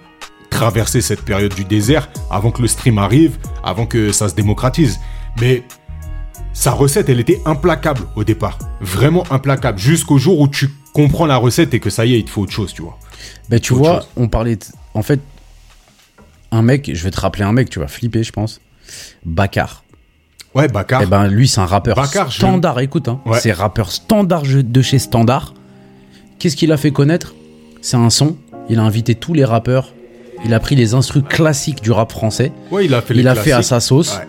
traversé 0.51 1.01
cette 1.01 1.23
période 1.23 1.55
du 1.55 1.65
désert 1.65 2.09
avant 2.31 2.51
que 2.53 2.63
le 2.63 2.69
stream 2.69 2.99
arrive, 2.99 3.39
avant 3.65 3.87
que 3.87 4.13
ça 4.13 4.29
se 4.29 4.35
démocratise. 4.35 5.01
Mais 5.41 5.65
sa 6.53 6.71
recette, 6.73 7.09
elle 7.09 7.19
était 7.21 7.41
implacable 7.47 8.03
au 8.15 8.23
départ. 8.23 8.59
Vraiment 8.81 9.25
implacable. 9.33 9.79
Jusqu'au 9.79 10.19
jour 10.19 10.39
où 10.39 10.47
tu 10.47 10.69
comprends 10.93 11.27
la 11.27 11.37
recette 11.37 11.75
et 11.75 11.81
que 11.81 11.91
ça 11.91 12.05
y 12.07 12.15
est, 12.15 12.19
il 12.21 12.25
te 12.25 12.31
faut 12.31 12.43
autre 12.43 12.53
chose, 12.53 12.73
tu 12.75 12.83
vois. 12.83 12.99
Ben, 13.49 13.59
tu 13.59 13.73
vois, 13.75 14.01
chose. 14.01 14.09
on 14.17 14.29
parlait. 14.29 14.57
de- 14.57 14.65
En 14.95 15.03
fait, 15.03 15.21
un 16.53 16.63
mec, 16.63 16.91
je 16.95 17.03
vais 17.03 17.11
te 17.11 17.19
rappeler 17.21 17.45
un 17.45 17.53
mec, 17.53 17.71
tu 17.71 17.79
vas 17.81 17.89
flipper, 17.89 18.23
je 18.23 18.31
pense. 18.33 18.61
Bakar. 19.25 19.82
Ouais, 20.55 20.69
Bakar. 20.69 21.01
Eh 21.03 21.07
ben, 21.07 21.29
lui, 21.29 21.49
c'est 21.49 21.61
un 21.61 21.67
rappeur 21.67 21.97
Bakar, 21.97 22.31
je- 22.31 22.37
standard. 22.37 22.79
Écoute, 22.81 23.09
hein, 23.09 23.21
Ouais. 23.27 23.39
c'est 23.41 23.53
rappeur 23.53 23.91
standard 23.91 24.43
de 24.45 24.83
chez 24.83 24.99
Standard. 24.99 25.55
Qu'est-ce 26.39 26.57
qu'il 26.57 26.73
a 26.73 26.77
fait 26.77 26.91
connaître? 26.91 27.35
C'est 27.81 27.97
un 27.97 28.11
son. 28.11 28.37
Il 28.69 28.79
a 28.79 28.83
invité 28.83 29.15
tous 29.15 29.33
les 29.35 29.45
rappeurs. 29.45 29.93
Il 30.45 30.53
a 30.55 30.61
pris 30.61 30.75
les 30.75 30.95
instrus 30.95 31.23
classiques 31.29 31.83
du 31.83 31.91
rap 31.93 32.11
français. 32.13 32.53
ouais, 32.71 32.85
il 32.85 32.95
a 32.95 33.01
fait 33.01 33.15
les 33.15 33.21
Il 33.21 33.29
a 33.29 33.35
fait 33.35 33.53
à 33.53 33.63
sa 33.63 33.81
sauce. 33.81 34.17
Ouais. 34.19 34.27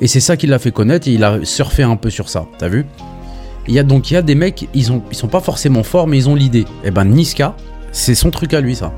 Et 0.00 0.06
c'est 0.08 0.20
ça 0.20 0.36
qui 0.36 0.46
l'a 0.46 0.58
fait 0.58 0.70
connaître. 0.70 1.08
Et 1.08 1.12
il 1.12 1.24
a 1.24 1.38
surfé 1.44 1.82
un 1.82 1.96
peu 1.96 2.08
sur 2.10 2.28
ça. 2.28 2.46
T'as 2.58 2.68
vu? 2.68 2.86
Il 3.68 3.74
y 3.74 3.78
a 3.78 3.82
donc 3.82 4.10
il 4.10 4.14
y 4.14 4.16
a 4.16 4.22
des 4.22 4.36
mecs, 4.36 4.68
ils 4.74 4.92
ont 4.92 5.02
ils 5.10 5.16
sont 5.16 5.26
pas 5.26 5.40
forcément 5.40 5.82
forts, 5.82 6.06
mais 6.06 6.16
ils 6.18 6.28
ont 6.28 6.36
l'idée. 6.36 6.64
Et 6.84 6.90
ben 6.92 7.04
Niska, 7.04 7.56
c'est 7.90 8.14
son 8.14 8.30
truc 8.30 8.54
à 8.54 8.60
lui 8.60 8.76
ça. 8.76 8.92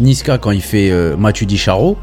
Niska 0.00 0.38
quand 0.38 0.50
il 0.50 0.60
fait 0.62 0.90
euh, 0.90 1.16
Mathieu 1.16 1.46
Di 1.46 1.56
Charo, 1.56 1.96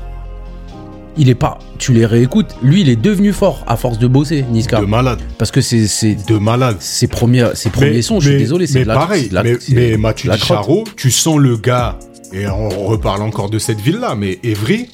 il 1.17 1.29
est 1.29 1.35
pas. 1.35 1.59
Tu 1.77 1.93
les 1.93 2.05
réécoutes. 2.05 2.55
Lui, 2.61 2.81
il 2.81 2.89
est 2.89 2.95
devenu 2.95 3.31
fort 3.33 3.63
à 3.67 3.77
force 3.77 3.97
de 3.99 4.07
bosser, 4.07 4.43
Niska. 4.51 4.81
De 4.81 4.85
malade. 4.85 5.19
Parce 5.37 5.51
que 5.51 5.61
c'est 5.61 5.87
c'est 5.87 6.15
De 6.27 6.37
malade. 6.37 6.77
ses 6.79 7.07
premiers 7.07 7.49
ses 7.53 7.69
premiers 7.69 8.01
sons. 8.01 8.19
Je 8.19 8.29
suis 8.29 8.37
désolé, 8.37 8.67
c'est 8.67 8.79
mais 8.79 8.83
de 8.83 8.89
la 8.89 8.93
pareil, 8.95 9.23
c'est 9.23 9.29
de 9.29 9.35
la- 9.35 9.43
mais, 9.43 9.57
mais 9.69 9.97
Mathieu. 9.97 10.31
Charo, 10.37 10.83
tu 10.95 11.11
sens 11.11 11.37
le 11.37 11.57
gars, 11.57 11.97
et 12.33 12.47
on 12.47 12.69
reparle 12.87 13.21
encore 13.21 13.49
de 13.49 13.59
cette 13.59 13.79
ville-là, 13.81 14.15
mais 14.15 14.39
Evry, 14.43 14.89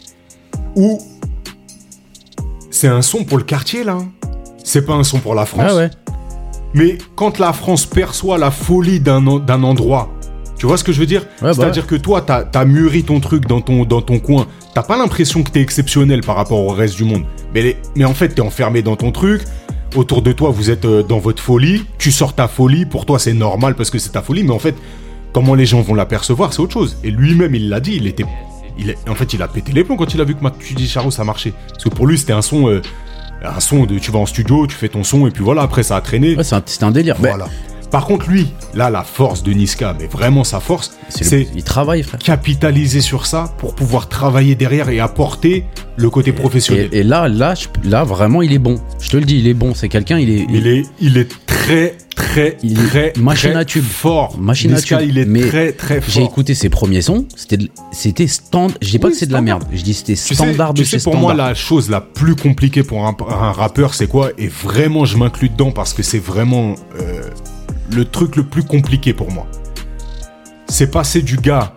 où 0.76 1.00
c'est 2.70 2.88
un 2.88 3.02
son 3.02 3.24
pour 3.24 3.38
le 3.38 3.44
quartier, 3.44 3.84
là. 3.84 3.94
hein. 3.94 4.10
C'est 4.64 4.86
pas 4.86 4.94
un 4.94 5.04
son 5.04 5.20
pour 5.20 5.36
la 5.36 5.46
France. 5.46 5.66
Ah 5.70 5.76
ouais. 5.76 5.90
Mais 6.74 6.98
quand 7.16 7.40
la 7.40 7.52
France 7.52 7.86
perçoit 7.86 8.38
la 8.38 8.52
folie 8.52 9.00
d'un 9.00 9.22
d'un 9.40 9.64
endroit, 9.64 10.10
tu 10.62 10.68
vois 10.68 10.78
ce 10.78 10.84
que 10.84 10.92
je 10.92 11.00
veux 11.00 11.08
dire 11.08 11.26
bah 11.42 11.54
C'est-à-dire 11.56 11.88
que 11.88 11.96
toi, 11.96 12.22
t'as 12.22 12.46
as 12.54 12.66
mûri 12.66 13.04
ton 13.04 13.20
truc 13.20 13.48
dans 13.48 13.62
ton, 13.62 13.84
dans 13.84 14.04
ton 14.04 14.20
coin. 14.20 14.46
T'as 14.76 14.84
pas 14.84 14.96
l'impression 14.96 15.42
que 15.42 15.50
t'es 15.50 15.60
exceptionnel 15.60 16.22
par 16.22 16.36
rapport 16.36 16.60
au 16.60 16.68
reste 16.70 16.96
du 16.98 17.04
monde. 17.04 17.24
Mais, 17.56 17.64
les- 17.64 17.78
mais 17.96 18.06
en 18.06 18.14
fait, 18.14 18.30
t'es 18.30 18.42
enfermé 18.42 18.84
dans 18.84 18.96
ton 18.96 19.12
truc. 19.12 19.42
Autour 19.96 20.22
de 20.22 20.32
toi, 20.32 20.52
vous 20.52 20.70
êtes 20.70 20.86
euh, 20.86 21.02
dans 21.02 21.18
votre 21.18 21.42
folie. 21.42 21.84
Tu 21.98 22.12
sors 22.12 22.36
ta 22.36 22.48
folie. 22.48 22.86
Pour 22.86 23.08
toi, 23.08 23.18
c'est 23.18 23.34
normal 23.34 23.74
parce 23.74 23.90
que 23.90 23.98
c'est 23.98 24.12
ta 24.12 24.22
folie. 24.22 24.44
Mais 24.44 24.52
en 24.52 24.60
fait, 24.60 24.76
comment 25.34 25.56
les 25.56 25.66
gens 25.66 25.82
vont 25.82 25.96
l'apercevoir, 25.96 26.54
c'est 26.54 26.60
autre 26.62 26.74
chose. 26.74 26.96
Et 27.04 27.10
lui-même, 27.10 27.56
il 27.56 27.68
l'a 27.68 27.80
dit. 27.80 27.96
Il 27.96 28.06
était, 28.06 28.26
il 28.78 28.92
est- 28.92 29.10
en 29.10 29.16
fait, 29.16 29.34
il 29.34 29.42
a 29.42 29.48
pété 29.48 29.72
les 29.72 29.84
plombs 29.84 29.98
quand 29.98 30.14
il 30.14 30.22
a 30.22 30.26
vu 30.26 30.36
que 30.36 30.44
Mathieu 30.44 30.76
Di 30.76 30.88
Charo, 30.88 31.10
ça 31.10 31.24
marchait. 31.24 31.54
Parce 31.70 31.84
que 31.86 31.90
pour 31.90 32.06
lui, 32.06 32.20
c'était 32.20 32.34
un 32.34 32.44
son, 32.44 32.70
euh, 32.70 32.84
un 33.44 33.60
son 33.60 33.86
de, 33.86 33.98
tu 33.98 34.12
vas 34.12 34.20
en 34.20 34.28
studio, 34.28 34.68
tu 34.68 34.76
fais 34.76 34.90
ton 34.90 35.04
son 35.04 35.26
et 35.26 35.32
puis 35.32 35.44
voilà. 35.44 35.64
Après, 35.64 35.82
ça 35.82 35.96
a 35.96 36.02
traîné. 36.02 36.36
Ouais, 36.36 36.44
c'est 36.44 36.84
un, 36.84 36.92
délire. 36.92 37.16
Voilà. 37.18 37.48
Par 37.92 38.06
contre, 38.06 38.30
lui, 38.30 38.48
là, 38.74 38.90
la 38.90 39.04
force 39.04 39.44
de 39.44 39.52
Niska, 39.52 39.96
mais 40.00 40.08
vraiment 40.08 40.44
sa 40.46 40.60
force, 40.62 40.94
c'est 41.10 41.48
il 41.56 41.64
travaille, 41.64 42.04
frère. 42.04 42.20
capitaliser 42.20 43.02
sur 43.02 43.26
ça 43.26 43.54
pour 43.58 43.76
pouvoir 43.76 44.08
travailler 44.08 44.56
derrière 44.56 44.88
et 44.90 45.00
apporter 45.02 45.66
le 45.98 46.10
côté 46.10 46.32
professionnel. 46.32 46.90
Et, 46.94 47.00
et 47.00 47.04
là, 47.04 47.28
là, 47.28 47.54
je- 47.54 47.68
là, 47.90 48.04
vraiment, 48.06 48.42
il 48.42 48.54
est 48.54 48.60
bon. 48.60 48.80
Je 49.00 49.10
te 49.10 49.18
le 49.18 49.26
dis, 49.26 49.40
il 49.40 49.48
est 49.48 49.54
bon. 49.54 49.74
C'est 49.76 49.90
quelqu'un, 49.90 50.18
il 50.20 50.30
est, 50.30 50.48
il 50.50 50.68
est, 50.68 50.84
il 51.02 51.18
est 51.18 51.30
très, 51.46 51.98
très, 52.16 52.58
Il 52.64 52.76
très, 52.76 53.12
machine 53.20 53.52
très 53.52 53.60
à 53.60 53.66
tube. 53.66 53.84
fort. 53.84 54.38
Machine 54.40 54.72
à 54.72 54.76
Niska, 54.76 54.98
tube. 55.00 55.10
il 55.10 55.18
est 55.18 55.26
Mais 55.26 55.42
très, 55.48 55.74
très 55.74 56.00
fort. 56.00 56.14
J'ai 56.14 56.24
écouté 56.24 56.56
ses 56.56 56.70
premiers 56.70 57.02
sons, 57.02 57.26
c'était 57.36 57.58
de- 57.58 57.70
c'était 57.92 58.28
stand. 58.28 58.72
Je 58.82 58.90
dis 58.90 59.00
pas 59.00 59.08
Oui, 59.08 59.14
que 59.14 59.20
c'est 59.20 59.26
de 59.26 59.34
la 59.34 59.40
standard. 59.40 59.60
merde, 59.60 59.70
je 59.74 59.84
dis 59.84 59.94
c'était 59.94 60.14
Tu 60.14 60.20
sais, 60.20 60.34
standard 60.36 60.74
tu 60.74 60.82
de 60.82 60.86
sais, 60.88 60.98
chez 60.98 61.04
pour 61.04 61.14
standard. 61.14 61.22
moi, 61.22 61.34
la 61.34 61.54
chose 61.56 61.90
la 61.90 62.00
plus 62.00 62.36
compliquée 62.38 62.84
pour 62.84 63.06
un, 63.06 63.16
un 63.30 63.52
rappeur, 63.52 63.94
c'est 63.96 64.08
quoi? 64.08 64.30
Et 64.38 64.48
vraiment, 64.48 65.04
je 65.04 65.18
m'inclus 65.18 65.50
dedans 65.50 65.72
parce 65.72 65.94
que 65.94 66.04
c'est 66.04 66.20
vraiment 66.20 66.76
euh, 67.02 67.22
le 67.94 68.06
truc 68.06 68.36
le 68.36 68.44
plus 68.44 68.64
compliqué 68.64 69.14
pour 69.14 69.32
moi. 69.32 69.48
C'est 70.68 70.90
passer 70.90 71.22
du 71.22 71.38
gars 71.38 71.74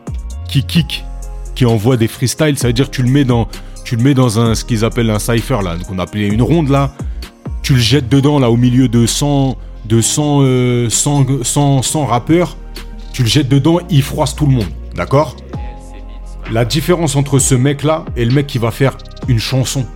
qui 0.49 0.65
kick, 0.65 1.05
qui 1.55 1.67
envoie 1.67 1.97
des 1.97 2.09
freestyles, 2.09 2.59
ça 2.59 2.69
veut 2.69 2.73
dire 2.73 2.91
tu 2.91 3.03
le 3.03 3.11
mets 3.11 3.25
dans, 3.25 3.49
tu 3.85 3.97
le 3.97 4.03
mets 4.03 4.15
dans 4.15 4.39
un, 4.41 4.55
ce 4.55 4.65
qu'ils 4.65 4.85
appellent 4.85 5.11
un 5.11 5.19
cypher, 5.19 5.59
là, 5.63 5.77
qu'on 5.87 5.99
appelait 5.99 6.29
une 6.29 6.43
ronde, 6.43 6.69
là. 6.69 6.93
Tu 7.63 7.75
le 7.75 7.81
jettes 7.81 8.09
dedans, 8.09 8.39
là, 8.39 8.51
au 8.51 8.57
milieu 8.57 8.89
de 8.89 9.07
100, 9.07 9.57
de 9.87 10.01
100, 10.01 10.41
euh, 10.43 10.91
100, 10.91 11.43
100, 11.43 11.83
100 11.83 12.07
rappeurs. 12.07 12.57
Tu 13.13 13.23
le 13.23 13.29
jettes 13.29 13.49
dedans, 13.49 13.79
il 13.91 14.03
froisse 14.03 14.35
tout 14.35 14.47
le 14.47 14.53
monde. 14.53 14.69
D'accord? 14.95 15.37
La 16.51 16.65
différence 16.65 17.17
entre 17.17 17.39
ce 17.39 17.55
mec-là 17.55 18.05
et 18.17 18.25
le 18.25 18.33
mec 18.33 18.47
qui 18.47 18.59
va 18.59 18.71
faire 18.71 18.97
une 19.29 19.39
chanson. 19.39 19.87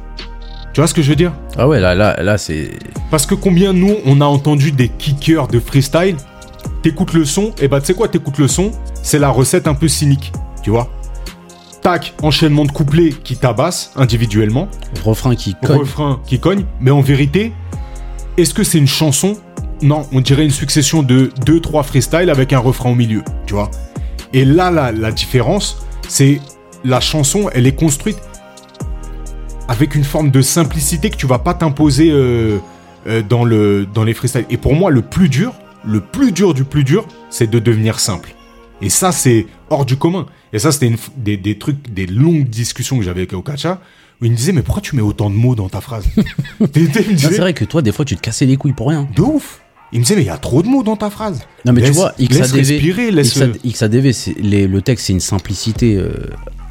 Tu 0.79 0.81
vois 0.81 0.87
ce 0.87 0.95
que 0.95 1.03
je 1.03 1.09
veux 1.11 1.17
dire? 1.17 1.33
Ah 1.57 1.67
ouais, 1.67 1.81
là, 1.81 1.97
là, 1.97 2.23
là, 2.23 2.39
c'est. 2.39 2.71
Parce 3.11 3.27
que 3.27 3.35
combien 3.35 3.73
nous, 3.73 3.97
on 4.07 4.21
a 4.21 4.25
entendu 4.25 4.71
des 4.71 4.89
kickers 4.89 5.49
de 5.49 5.59
freestyle 5.59 6.15
T'écoutes 6.83 7.15
le 7.15 7.25
son, 7.25 7.53
et 7.61 7.67
bah 7.67 7.81
tu 7.81 7.87
sais 7.87 7.95
quoi, 7.95 8.07
t'écoutes 8.07 8.39
le 8.39 8.47
son, 8.47 8.71
c'est 9.03 9.19
la 9.19 9.29
recette 9.29 9.67
un 9.67 9.75
peu 9.75 9.89
cynique, 9.89 10.33
tu 10.63 10.71
vois. 10.71 10.89
Tac, 11.83 12.15
enchaînement 12.23 12.65
de 12.65 12.71
couplets 12.71 13.11
qui 13.11 13.37
tabassent 13.37 13.91
individuellement, 13.97 14.69
Refrain 15.05 15.35
qui 15.35 15.57
cogne. 15.61 15.79
refrain 15.79 16.21
qui 16.25 16.39
cogne, 16.39 16.65
mais 16.81 16.93
en 16.93 17.01
vérité, 17.01 17.53
est-ce 18.37 18.55
que 18.55 18.63
c'est 18.63 18.79
une 18.79 18.87
chanson? 18.87 19.37
Non, 19.83 20.07
on 20.13 20.21
dirait 20.21 20.45
une 20.45 20.53
succession 20.53 21.03
de 21.03 21.33
2-3 21.45 21.83
freestyles 21.83 22.31
avec 22.31 22.53
un 22.53 22.61
refrain 22.61 22.91
au 22.91 22.95
milieu, 22.95 23.25
tu 23.47 23.55
vois. 23.55 23.69
Et 24.33 24.45
là, 24.45 24.71
la, 24.71 24.93
la 24.93 25.11
différence, 25.11 25.85
c'est 26.07 26.41
la 26.85 27.01
chanson, 27.01 27.51
elle 27.53 27.67
est 27.67 27.75
construite 27.75 28.19
avec 29.69 29.95
une 29.95 30.05
forme 30.05 30.31
de 30.31 30.43
simplicité 30.43 31.11
que 31.11 31.17
tu 31.17 31.27
vas 31.27 31.39
pas 31.39 31.55
t'imposer 31.55 32.11
euh, 32.11 32.59
euh, 33.07 33.23
dans, 33.23 33.45
le, 33.45 33.87
dans 33.87 34.05
les 34.05 34.15
freestyles. 34.15 34.47
Et 34.51 34.57
pour 34.57 34.75
moi, 34.75 34.91
le 34.91 35.03
plus 35.03 35.29
dur, 35.29 35.53
le 35.85 36.01
plus 36.01 36.33
dur 36.33 36.55
du 36.55 36.65
plus 36.65 36.85
dur, 36.85 37.07
c'est 37.31 37.49
de 37.49 37.59
devenir 37.59 38.01
simple. 38.01 38.35
Et 38.81 38.91
ça, 38.91 39.13
c'est 39.13 39.47
hors 39.71 39.85
du 39.85 39.97
commun. 39.97 40.27
Et 40.53 40.59
ça, 40.59 40.73
c'était 40.73 40.93
des, 41.17 41.37
des 41.37 41.59
trucs, 41.59 41.93
des 41.93 42.07
longues 42.07 42.49
discussions 42.49 42.97
que 42.99 43.05
j'avais 43.05 43.21
avec 43.21 43.33
Okacha, 43.35 43.81
où 44.21 44.25
il 44.25 44.31
me 44.33 44.37
disait, 44.37 44.53
mais 44.53 44.63
pourquoi 44.63 44.81
tu 44.83 44.97
mets 44.97 45.03
autant 45.03 45.31
de 45.31 45.35
mots 45.35 45.55
dans 45.55 45.69
ta 45.69 45.81
phrase 45.81 46.05
C'est 46.75 47.37
vrai 47.39 47.55
que 47.55 47.65
toi, 47.65 47.83
des 47.83 47.93
fois, 47.93 48.05
tu 48.05 48.17
te 48.17 48.21
cassais 48.21 48.47
les 48.47 48.57
couilles 48.57 48.73
pour 48.73 48.89
rien. 48.89 49.07
de 49.15 49.21
ouf 49.23 49.61
Il 49.93 49.99
me 50.01 50.05
disait, 50.05 50.17
mais 50.17 50.23
il 50.23 50.27
y 50.27 50.31
a 50.31 50.39
trop 50.39 50.63
de 50.63 50.69
mots 50.69 50.83
dans 50.83 50.97
ta 50.97 51.11
phrase. 51.11 51.41
Non, 51.65 51.73
mais 51.73 51.83
tu 51.83 51.89
Laisse- 51.89 51.97
vois, 51.97 52.13
laisse 52.19 52.29
XADV, 52.31 52.57
respirer, 52.57 53.11
laisse 53.11 53.35
XAD 53.35 53.59
XADV, 53.67 54.13
les- 54.41 54.67
le 54.67 54.81
texte, 54.83 55.07
c'est 55.07 55.13
une 55.13 55.21
simplicité 55.21 55.97
euh, 55.97 56.11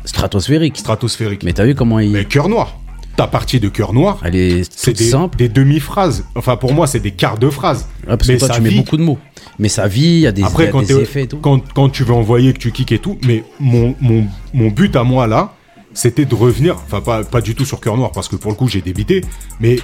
stratosphérique. 0.05 0.77
stratosphérique. 0.77 1.43
Mais, 1.43 1.49
Mais 1.49 1.53
t'as 1.53 1.65
vu 1.65 1.75
comment 1.75 1.99
il. 1.99 2.25
cœur 2.27 2.49
noir. 2.49 2.79
Ta 3.17 3.27
partie 3.27 3.59
de 3.59 3.67
cœur 3.67 3.93
noir, 3.93 4.19
Elle 4.23 4.35
est 4.35 4.71
c'est 4.73 4.93
des, 4.95 5.03
simple. 5.03 5.37
des 5.37 5.49
demi-phrases. 5.49 6.23
Enfin, 6.35 6.55
pour 6.55 6.73
moi, 6.73 6.85
c'est 6.87 6.99
des 6.99 7.11
quarts 7.11 7.37
de 7.39 7.49
phrases. 7.49 7.87
Ouais, 8.07 8.15
parce 8.15 8.27
mais 8.27 8.35
que 8.35 8.39
toi, 8.39 8.47
ça 8.47 8.53
tu 8.53 8.61
mets 8.61 8.69
beaucoup 8.71 8.95
de 8.95 9.01
mots. 9.01 9.17
Mais 9.59 9.69
ça 9.69 9.87
vit, 9.87 10.03
il 10.05 10.19
y 10.19 10.27
a 10.27 10.31
des, 10.31 10.41
il 10.41 10.43
y 10.43 10.47
Après, 10.47 10.67
a 10.67 10.71
quand, 10.71 10.83
des 10.83 10.95
effets 10.99 11.23
et 11.23 11.27
tout. 11.27 11.37
quand, 11.37 11.61
quand 11.73 11.89
tu 11.89 12.03
veux 12.03 12.13
envoyer, 12.13 12.53
que 12.53 12.59
tu 12.59 12.71
kicks 12.71 12.91
et 12.91 12.99
tout, 12.99 13.17
mais 13.25 13.43
mon, 13.59 13.95
mon, 14.01 14.25
mon 14.53 14.67
but 14.69 14.95
à 14.95 15.03
moi 15.03 15.25
là, 15.25 15.55
c'était 15.93 16.25
de 16.25 16.35
revenir, 16.35 16.75
enfin 16.75 17.01
pas, 17.01 17.23
pas 17.23 17.41
du 17.41 17.55
tout 17.55 17.65
sur 17.65 17.79
cœur 17.79 17.97
noir, 17.97 18.11
parce 18.11 18.27
que 18.27 18.35
pour 18.35 18.51
le 18.51 18.55
coup 18.55 18.67
j'ai 18.67 18.81
débité, 18.81 19.25
mais 19.59 19.79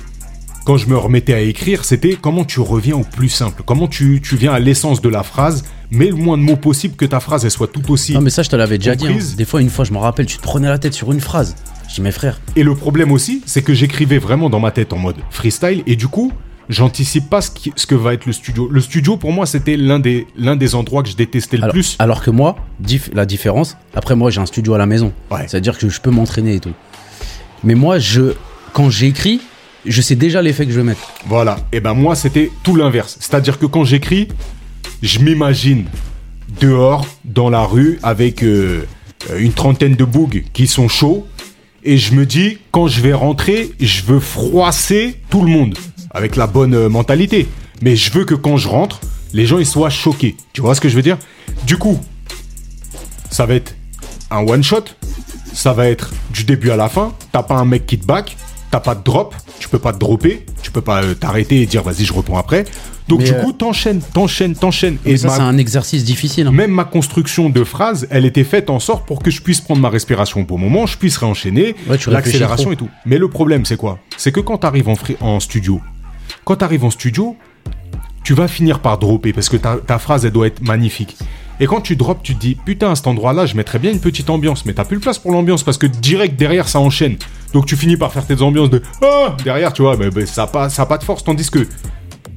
quand 0.63 0.77
je 0.77 0.87
me 0.87 0.95
remettais 0.95 1.33
à 1.33 1.39
écrire, 1.41 1.85
c'était 1.85 2.15
comment 2.21 2.45
tu 2.45 2.59
reviens 2.59 2.95
au 2.97 3.03
plus 3.03 3.29
simple, 3.29 3.63
comment 3.65 3.87
tu, 3.87 4.21
tu 4.23 4.35
viens 4.35 4.53
à 4.53 4.59
l'essence 4.59 5.01
de 5.01 5.09
la 5.09 5.23
phrase, 5.23 5.63
mais 5.89 6.09
le 6.09 6.15
moins 6.15 6.37
de 6.37 6.43
mots 6.43 6.55
possible 6.55 6.95
que 6.95 7.05
ta 7.05 7.19
phrase 7.19 7.45
elle 7.45 7.51
soit 7.51 7.67
tout 7.67 7.91
aussi. 7.91 8.13
Non, 8.13 8.21
mais 8.21 8.29
ça, 8.29 8.43
je 8.43 8.49
te 8.51 8.55
l'avais 8.55 8.77
déjà 8.77 8.95
dit. 8.95 9.07
hein. 9.07 9.17
Des 9.35 9.45
fois, 9.45 9.59
une 9.61 9.69
fois, 9.71 9.85
je 9.85 9.91
me 9.91 9.97
rappelle, 9.97 10.27
tu 10.27 10.37
te 10.37 10.43
prenais 10.43 10.69
la 10.69 10.77
tête 10.77 10.93
sur 10.93 11.11
une 11.11 11.19
phrase. 11.19 11.55
Mes 12.01 12.11
frères, 12.11 12.39
Et 12.55 12.63
le 12.63 12.75
problème 12.75 13.11
aussi, 13.11 13.41
c'est 13.45 13.61
que 13.61 13.73
j'écrivais 13.73 14.17
vraiment 14.17 14.49
dans 14.49 14.59
ma 14.59 14.71
tête 14.71 14.93
en 14.93 14.97
mode 14.97 15.17
freestyle, 15.29 15.83
et 15.85 15.95
du 15.95 16.07
coup, 16.07 16.31
j'anticipe 16.69 17.29
pas 17.29 17.41
ce, 17.41 17.51
qui- 17.51 17.73
ce 17.75 17.85
que 17.85 17.93
va 17.95 18.13
être 18.13 18.25
le 18.25 18.33
studio. 18.33 18.67
Le 18.71 18.81
studio, 18.81 19.17
pour 19.17 19.31
moi, 19.31 19.45
c'était 19.45 19.77
l'un 19.77 19.99
des, 19.99 20.25
l'un 20.37 20.55
des 20.55 20.75
endroits 20.75 21.03
que 21.03 21.09
je 21.09 21.15
détestais 21.15 21.57
le 21.57 21.63
alors, 21.63 21.73
plus. 21.73 21.95
alors 21.99 22.23
que 22.23 22.31
moi, 22.31 22.55
dif- 22.83 23.13
la 23.13 23.25
différence, 23.25 23.77
après, 23.93 24.15
moi, 24.15 24.31
j'ai 24.31 24.39
un 24.41 24.45
studio 24.45 24.73
à 24.73 24.77
la 24.77 24.85
maison. 24.85 25.13
Ouais. 25.29 25.45
C'est-à-dire 25.47 25.77
que 25.77 25.89
je 25.89 26.01
peux 26.01 26.09
m'entraîner 26.11 26.55
et 26.55 26.59
tout. 26.59 26.73
Mais 27.63 27.75
moi, 27.75 27.99
je, 27.99 28.33
quand 28.73 28.89
j'écris, 28.89 29.41
je 29.85 30.01
sais 30.01 30.15
déjà 30.15 30.41
l'effet 30.41 30.65
que 30.65 30.71
je 30.71 30.77
vais 30.79 30.85
mettre. 30.85 31.11
Voilà. 31.27 31.57
Et 31.73 31.79
ben 31.81 31.93
moi, 31.93 32.15
c'était 32.15 32.49
tout 32.63 32.75
l'inverse. 32.75 33.17
C'est-à-dire 33.19 33.59
que 33.59 33.65
quand 33.65 33.83
j'écris, 33.83 34.29
je 35.01 35.19
m'imagine 35.19 35.85
dehors, 36.61 37.05
dans 37.25 37.49
la 37.49 37.63
rue, 37.63 37.99
avec 38.03 38.43
euh, 38.43 38.85
une 39.37 39.51
trentaine 39.53 39.95
de 39.95 40.05
bougs 40.05 40.43
qui 40.53 40.67
sont 40.67 40.87
chauds. 40.87 41.27
Et 41.85 41.97
je 41.97 42.13
me 42.13 42.25
dis, 42.25 42.59
quand 42.71 42.87
je 42.87 43.01
vais 43.01 43.13
rentrer, 43.13 43.71
je 43.79 44.03
veux 44.03 44.21
froisser 44.21 45.17
tout 45.29 45.41
le 45.41 45.51
monde. 45.51 45.77
Avec 46.11 46.37
la 46.37 46.47
bonne 46.47 46.73
euh, 46.73 46.89
mentalité. 46.89 47.47
Mais 47.81 47.97
je 47.97 48.11
veux 48.11 48.23
que 48.23 48.35
quand 48.35 48.55
je 48.55 48.69
rentre, 48.69 49.01
les 49.33 49.45
gens 49.45 49.57
ils 49.59 49.65
soient 49.65 49.89
choqués. 49.89 50.37
Tu 50.53 50.61
vois 50.61 50.75
ce 50.75 50.81
que 50.81 50.87
je 50.87 50.95
veux 50.95 51.01
dire? 51.01 51.17
Du 51.67 51.77
coup, 51.77 51.99
ça 53.29 53.45
va 53.45 53.55
être 53.55 53.75
un 54.31 54.47
one 54.47 54.63
shot. 54.63 54.85
Ça 55.53 55.73
va 55.73 55.89
être 55.89 56.13
du 56.31 56.45
début 56.45 56.71
à 56.71 56.77
la 56.77 56.87
fin. 56.87 57.13
T'as 57.31 57.43
pas 57.43 57.55
un 57.55 57.65
mec 57.65 57.85
qui 57.85 57.99
te 57.99 58.05
back. 58.05 58.37
T'as 58.71 58.79
pas 58.79 58.95
de 58.95 59.03
drop. 59.03 59.35
Tu 59.63 59.69
peux 59.69 59.79
pas 59.79 59.93
te 59.93 59.97
dropper. 59.97 60.45
Tu 60.61 60.71
peux 60.71 60.81
pas 60.81 61.01
euh, 61.03 61.13
t'arrêter 61.13 61.61
et 61.61 61.65
dire 61.65 61.83
vas-y, 61.83 62.03
je 62.03 62.11
reprends 62.11 62.37
après. 62.37 62.65
Donc 63.07 63.19
Mais, 63.19 63.25
du 63.27 63.31
euh, 63.31 63.41
coup, 63.41 63.53
t'enchaînes, 63.53 64.01
t'enchaînes, 64.13 64.55
t'enchaînes. 64.55 64.97
Et 65.05 65.15
ça, 65.15 65.27
ma- 65.27 65.35
c'est 65.37 65.41
un 65.41 65.57
exercice 65.57 66.03
difficile. 66.03 66.47
hein. 66.47 66.51
même 66.51 66.71
ma 66.71 66.83
construction 66.83 67.49
de 67.49 67.63
phrase, 67.63 68.05
elle 68.09 68.25
était 68.25 68.43
faite 68.43 68.69
en 68.69 68.79
sorte 68.81 69.07
pour 69.07 69.23
que 69.23 69.31
je 69.31 69.41
puisse 69.41 69.61
prendre 69.61 69.79
ma 69.79 69.87
respiration 69.89 70.41
au 70.41 70.43
bon 70.43 70.57
moment, 70.57 70.85
je 70.85 70.97
puisse 70.97 71.15
réenchaîner, 71.15 71.75
Ouais, 71.87 71.97
l'accélération 72.07 72.73
et 72.73 72.75
tout. 72.75 72.89
Mais 73.05 73.17
le 73.17 73.29
problème, 73.29 73.63
c'est 73.63 73.77
quoi? 73.77 73.99
C'est 74.17 74.33
que 74.33 74.41
quand 74.41 74.57
tu 74.57 74.67
arrives 74.67 74.89
en, 74.89 74.95
en 75.21 75.39
studio, 75.39 75.79
quand 76.43 76.57
tu 76.57 76.65
arrives 76.65 76.83
en 76.83 76.91
studio, 76.91 77.37
tu 78.25 78.33
vas 78.33 78.49
finir 78.49 78.79
par 78.79 78.97
dropper 78.97 79.31
parce 79.31 79.47
que 79.47 79.55
ta, 79.55 79.77
ta 79.77 79.97
phrase, 79.97 80.25
elle 80.25 80.31
doit 80.33 80.47
être 80.47 80.61
magnifique. 80.61 81.15
Et 81.59 81.67
quand 81.67 81.81
tu 81.81 81.95
drops, 81.95 82.21
tu 82.23 82.35
te 82.35 82.39
dis, 82.39 82.55
putain, 82.55 82.91
à 82.91 82.95
cet 82.95 83.07
endroit-là, 83.07 83.45
je 83.45 83.55
mettrais 83.55 83.79
bien 83.79 83.91
une 83.91 83.99
petite 83.99 84.29
ambiance, 84.29 84.65
mais 84.65 84.73
t'as 84.73 84.85
plus 84.85 84.97
de 84.97 85.01
place 85.01 85.19
pour 85.19 85.31
l'ambiance 85.31 85.63
parce 85.63 85.77
que 85.77 85.85
direct 85.87 86.35
derrière, 86.37 86.67
ça 86.67 86.79
enchaîne. 86.79 87.17
Donc 87.53 87.65
tu 87.67 87.75
finis 87.77 87.95
par 87.97 88.11
faire 88.11 88.25
tes 88.25 88.41
ambiances 88.41 88.69
de 88.71 88.81
ah 89.03 89.37
derrière, 89.43 89.71
tu 89.71 89.83
vois, 89.83 89.95
mais, 89.95 90.25
ça 90.25 90.41
n'a 90.43 90.47
pas, 90.47 90.69
ça 90.69 90.85
pas 90.85 90.97
de 90.97 91.03
force. 91.03 91.23
Tandis 91.23 91.49
que 91.49 91.67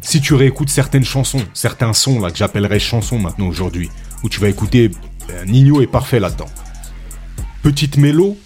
si 0.02 0.20
tu 0.20 0.34
réécoutes 0.34 0.68
certaines 0.68 1.04
chansons, 1.04 1.40
certains 1.54 1.92
sons 1.94 2.20
là 2.20 2.30
que 2.30 2.36
j'appellerais 2.36 2.78
chansons 2.78 3.18
maintenant 3.18 3.48
aujourd'hui, 3.48 3.88
où 4.22 4.28
tu 4.28 4.38
vas 4.38 4.48
écouter 4.48 4.90
euh, 5.30 5.44
Nino 5.46 5.80
est 5.80 5.86
parfait 5.86 6.20
là-dedans. 6.20 6.46
Petite 7.62 7.96
mélo, 7.96 8.36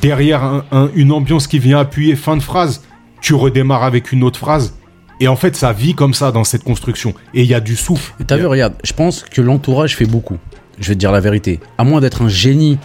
derrière 0.00 0.42
un- 0.44 0.64
un- 0.70 0.90
une 0.94 1.12
ambiance 1.12 1.46
qui 1.48 1.58
vient 1.58 1.78
appuyer 1.80 2.16
fin 2.16 2.36
de 2.36 2.42
phrase, 2.42 2.82
tu 3.20 3.34
redémarres 3.34 3.82
avec 3.84 4.12
une 4.12 4.22
autre 4.22 4.38
phrase. 4.38 4.76
Et 5.20 5.28
en 5.28 5.36
fait, 5.36 5.54
ça 5.54 5.72
vit 5.72 5.94
comme 5.94 6.14
ça 6.14 6.32
dans 6.32 6.44
cette 6.44 6.64
construction. 6.64 7.14
Et 7.34 7.42
il 7.42 7.46
y 7.46 7.54
a 7.54 7.60
du 7.60 7.76
souffle. 7.76 8.14
T'as 8.26 8.38
vu, 8.38 8.46
regarde, 8.46 8.74
je 8.82 8.94
pense 8.94 9.22
que 9.22 9.42
l'entourage 9.42 9.94
fait 9.94 10.06
beaucoup. 10.06 10.38
Je 10.78 10.88
vais 10.88 10.94
te 10.94 10.98
dire 10.98 11.12
la 11.12 11.20
vérité. 11.20 11.60
À 11.76 11.84
moins 11.84 12.00
d'être 12.00 12.22
un 12.22 12.28
génie. 12.28 12.78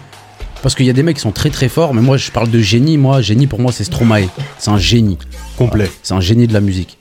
Parce 0.61 0.75
qu'il 0.75 0.85
y 0.85 0.89
a 0.89 0.93
des 0.93 1.03
mecs 1.03 1.15
qui 1.15 1.21
sont 1.21 1.31
très 1.31 1.49
très 1.49 1.69
forts, 1.69 1.93
mais 1.93 2.01
moi 2.01 2.17
je 2.17 2.31
parle 2.31 2.49
de 2.49 2.59
génie. 2.59 2.97
Moi, 2.97 3.21
génie 3.21 3.47
pour 3.47 3.59
moi 3.59 3.71
c'est 3.71 3.83
Stromae. 3.83 4.27
C'est 4.57 4.71
un 4.71 4.77
génie. 4.77 5.17
Complet. 5.57 5.89
C'est 6.03 6.13
un 6.13 6.19
génie 6.19 6.47
de 6.47 6.53
la 6.53 6.59
musique. 6.59 6.97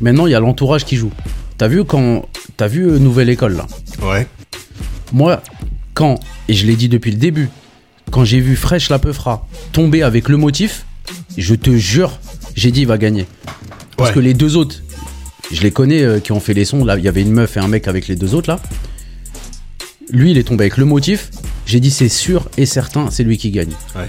Maintenant, 0.00 0.26
il 0.26 0.30
y 0.30 0.34
a 0.34 0.40
l'entourage 0.40 0.84
qui 0.84 0.96
joue. 0.96 1.10
T'as 1.58 1.68
vu 1.68 1.84
quand. 1.84 2.24
T'as 2.56 2.68
vu 2.68 2.88
euh, 2.88 2.98
Nouvelle 2.98 3.28
École 3.28 3.56
là? 3.56 3.66
Ouais. 4.02 4.26
Moi, 5.12 5.42
quand, 5.94 6.20
et 6.48 6.54
je 6.54 6.66
l'ai 6.66 6.76
dit 6.76 6.88
depuis 6.88 7.10
le 7.10 7.18
début, 7.18 7.50
quand 8.10 8.24
j'ai 8.24 8.40
vu 8.40 8.56
Fresh 8.56 8.88
la 8.88 8.98
Peufra 8.98 9.46
tomber 9.72 10.02
avec 10.02 10.28
le 10.28 10.36
motif, 10.36 10.86
je 11.36 11.54
te 11.54 11.76
jure, 11.76 12.18
j'ai 12.54 12.70
dit 12.70 12.82
il 12.82 12.86
va 12.86 12.96
gagner. 12.98 13.26
Parce 13.98 14.10
Ouais. 14.10 14.14
que 14.14 14.20
les 14.20 14.32
deux 14.34 14.56
autres, 14.56 14.76
je 15.52 15.60
les 15.62 15.70
connais 15.72 16.02
euh, 16.02 16.20
qui 16.20 16.32
ont 16.32 16.40
fait 16.40 16.54
les 16.54 16.64
sons. 16.64 16.84
Là, 16.84 16.96
il 16.96 17.04
y 17.04 17.08
avait 17.08 17.20
une 17.22 17.32
meuf 17.32 17.56
et 17.56 17.60
un 17.60 17.68
mec 17.68 17.86
avec 17.88 18.08
les 18.08 18.16
deux 18.16 18.34
autres 18.34 18.48
là. 18.48 18.58
Lui, 20.10 20.30
il 20.30 20.38
est 20.38 20.44
tombé 20.44 20.64
avec 20.64 20.76
le 20.78 20.84
motif. 20.86 21.30
J'ai 21.66 21.80
dit 21.80 21.90
c'est 21.90 22.08
sûr 22.08 22.48
et 22.56 22.64
certain, 22.64 23.10
c'est 23.10 23.24
lui 23.24 23.36
qui 23.36 23.50
gagne. 23.50 23.72
Ouais. 23.94 24.08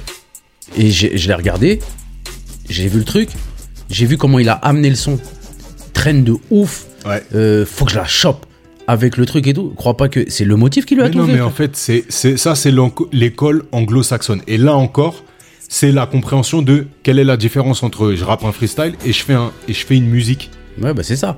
Et 0.77 0.91
je 0.91 1.27
l'ai 1.27 1.33
regardé, 1.33 1.79
j'ai 2.69 2.87
vu 2.87 2.99
le 2.99 3.03
truc, 3.03 3.29
j'ai 3.89 4.05
vu 4.05 4.15
comment 4.17 4.39
il 4.39 4.47
a 4.47 4.53
amené 4.53 4.89
le 4.89 4.95
son. 4.95 5.19
Traîne 5.93 6.23
de 6.23 6.35
ouf, 6.51 6.85
Ouais. 7.05 7.21
euh, 7.35 7.65
faut 7.65 7.83
que 7.85 7.91
je 7.91 7.97
la 7.97 8.05
chope 8.05 8.45
avec 8.87 9.17
le 9.17 9.25
truc 9.25 9.47
et 9.47 9.53
tout. 9.53 9.73
Crois 9.75 9.97
pas 9.97 10.07
que 10.07 10.23
c'est 10.29 10.45
le 10.45 10.55
motif 10.55 10.85
qui 10.85 10.95
lui 10.95 11.01
a 11.01 11.05
Mais 11.05 11.11
tout 11.11 11.17
non, 11.17 11.25
fait. 11.25 11.33
mais 11.33 11.41
en 11.41 11.49
fait, 11.49 11.75
c'est, 11.75 12.05
ça, 12.37 12.55
c'est 12.55 12.71
l'école 13.11 13.65
anglo-saxonne. 13.73 14.41
Et 14.47 14.57
là 14.57 14.75
encore, 14.75 15.23
c'est 15.69 15.91
la 15.91 16.07
compréhension 16.07 16.61
de 16.61 16.87
quelle 17.03 17.19
est 17.19 17.23
la 17.23 17.37
différence 17.37 17.83
entre 17.83 18.13
je 18.15 18.25
rappe 18.25 18.43
un 18.43 18.51
freestyle 18.51 18.95
et 19.05 19.13
je 19.13 19.23
fais, 19.23 19.35
un, 19.35 19.51
et 19.67 19.73
je 19.73 19.85
fais 19.85 19.95
une 19.95 20.07
musique. 20.07 20.49
Ouais, 20.81 20.93
bah 20.93 21.03
c'est 21.03 21.15
ça. 21.15 21.37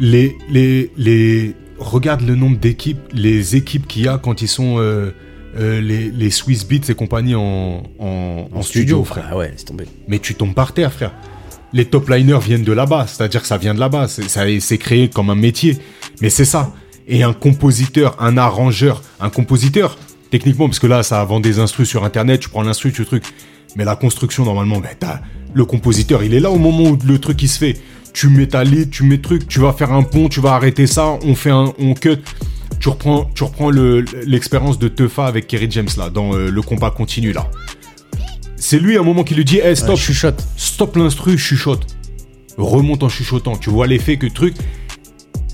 Les, 0.00 0.34
les, 0.48 0.90
les, 0.96 1.54
regarde 1.78 2.22
le 2.22 2.34
nombre 2.34 2.56
d'équipes, 2.56 2.98
les 3.12 3.54
équipes 3.54 3.86
qu'il 3.86 4.04
y 4.04 4.08
a 4.08 4.18
quand 4.18 4.40
ils 4.40 4.48
sont 4.48 4.78
euh, 4.78 5.10
euh, 5.58 5.80
les, 5.82 6.10
les 6.10 6.30
Swiss 6.30 6.66
Beats 6.66 6.88
et 6.88 6.94
compagnie 6.94 7.34
en, 7.34 7.82
en, 7.98 8.48
en 8.50 8.62
studio, 8.62 9.04
frère. 9.04 9.28
Ah 9.30 9.36
ouais, 9.36 9.52
c'est 9.56 9.66
tombé. 9.66 9.84
Mais 10.08 10.18
tu 10.20 10.34
tombes 10.34 10.54
par 10.54 10.72
terre, 10.72 10.92
frère. 10.92 11.12
Les 11.74 11.84
top 11.84 12.08
liners 12.08 12.38
viennent 12.42 12.64
de 12.64 12.72
là-bas, 12.72 13.06
c'est-à-dire 13.06 13.42
que 13.42 13.46
ça 13.46 13.58
vient 13.58 13.74
de 13.74 13.80
là-bas, 13.80 14.06
c'est 14.08 14.78
créé 14.78 15.10
comme 15.10 15.28
un 15.28 15.34
métier. 15.34 15.76
Mais 16.22 16.30
c'est 16.30 16.44
ça. 16.46 16.72
Et 17.08 17.22
un 17.22 17.34
compositeur, 17.34 18.16
un 18.20 18.38
arrangeur, 18.38 19.02
un 19.20 19.28
compositeur, 19.28 19.98
techniquement, 20.30 20.66
parce 20.66 20.78
que 20.78 20.86
là, 20.86 21.02
ça 21.02 21.22
vend 21.24 21.40
des 21.40 21.58
instrus 21.58 21.88
sur 21.88 22.04
Internet, 22.04 22.40
tu 22.40 22.48
prends 22.48 22.62
l'instru, 22.62 22.92
tu 22.92 23.04
truc. 23.04 23.24
Mais 23.76 23.84
la 23.84 23.94
construction, 23.94 24.44
normalement, 24.44 24.82
t'as- 24.98 25.20
le 25.54 25.64
compositeur, 25.64 26.22
il 26.24 26.34
est 26.34 26.40
là 26.40 26.50
au 26.50 26.58
moment 26.58 26.90
où 26.90 26.98
le 27.06 27.18
truc, 27.18 27.40
il 27.42 27.48
se 27.48 27.58
fait. 27.58 27.76
Tu 28.12 28.28
mets 28.28 28.46
ta 28.48 28.64
lead, 28.64 28.90
tu 28.90 29.04
mets 29.04 29.18
truc, 29.18 29.46
tu 29.46 29.60
vas 29.60 29.72
faire 29.72 29.92
un 29.92 30.02
pont, 30.02 30.28
tu 30.28 30.40
vas 30.40 30.54
arrêter 30.54 30.86
ça, 30.86 31.18
on 31.22 31.34
fait 31.34 31.50
un, 31.50 31.72
on 31.78 31.94
cut. 31.94 32.16
Tu 32.80 32.88
reprends, 32.88 33.30
tu 33.34 33.44
reprends 33.44 33.70
le- 33.70 34.04
l'expérience 34.26 34.78
de 34.78 34.88
Teufa 34.88 35.26
avec 35.26 35.46
Kerry 35.46 35.68
James, 35.70 35.88
là, 35.96 36.10
dans 36.10 36.34
euh, 36.34 36.50
le 36.50 36.62
combat 36.62 36.90
continu, 36.90 37.32
là. 37.32 37.48
C'est 38.56 38.78
lui, 38.78 38.96
à 38.96 39.00
un 39.00 39.04
moment, 39.04 39.22
qui 39.22 39.34
lui 39.34 39.44
dit, 39.44 39.58
hey, 39.58 39.76
stop, 39.76 39.90
Ouais, 39.90 39.96
chuchote. 39.96 40.42
stop 40.56 40.96
l'instru, 40.96 41.36
chuchote. 41.38 41.86
Remonte 42.56 43.02
en 43.02 43.08
chuchotant. 43.10 43.56
Tu 43.56 43.68
vois 43.70 43.86
l'effet 43.86 44.16
que 44.16 44.26
truc. 44.26 44.54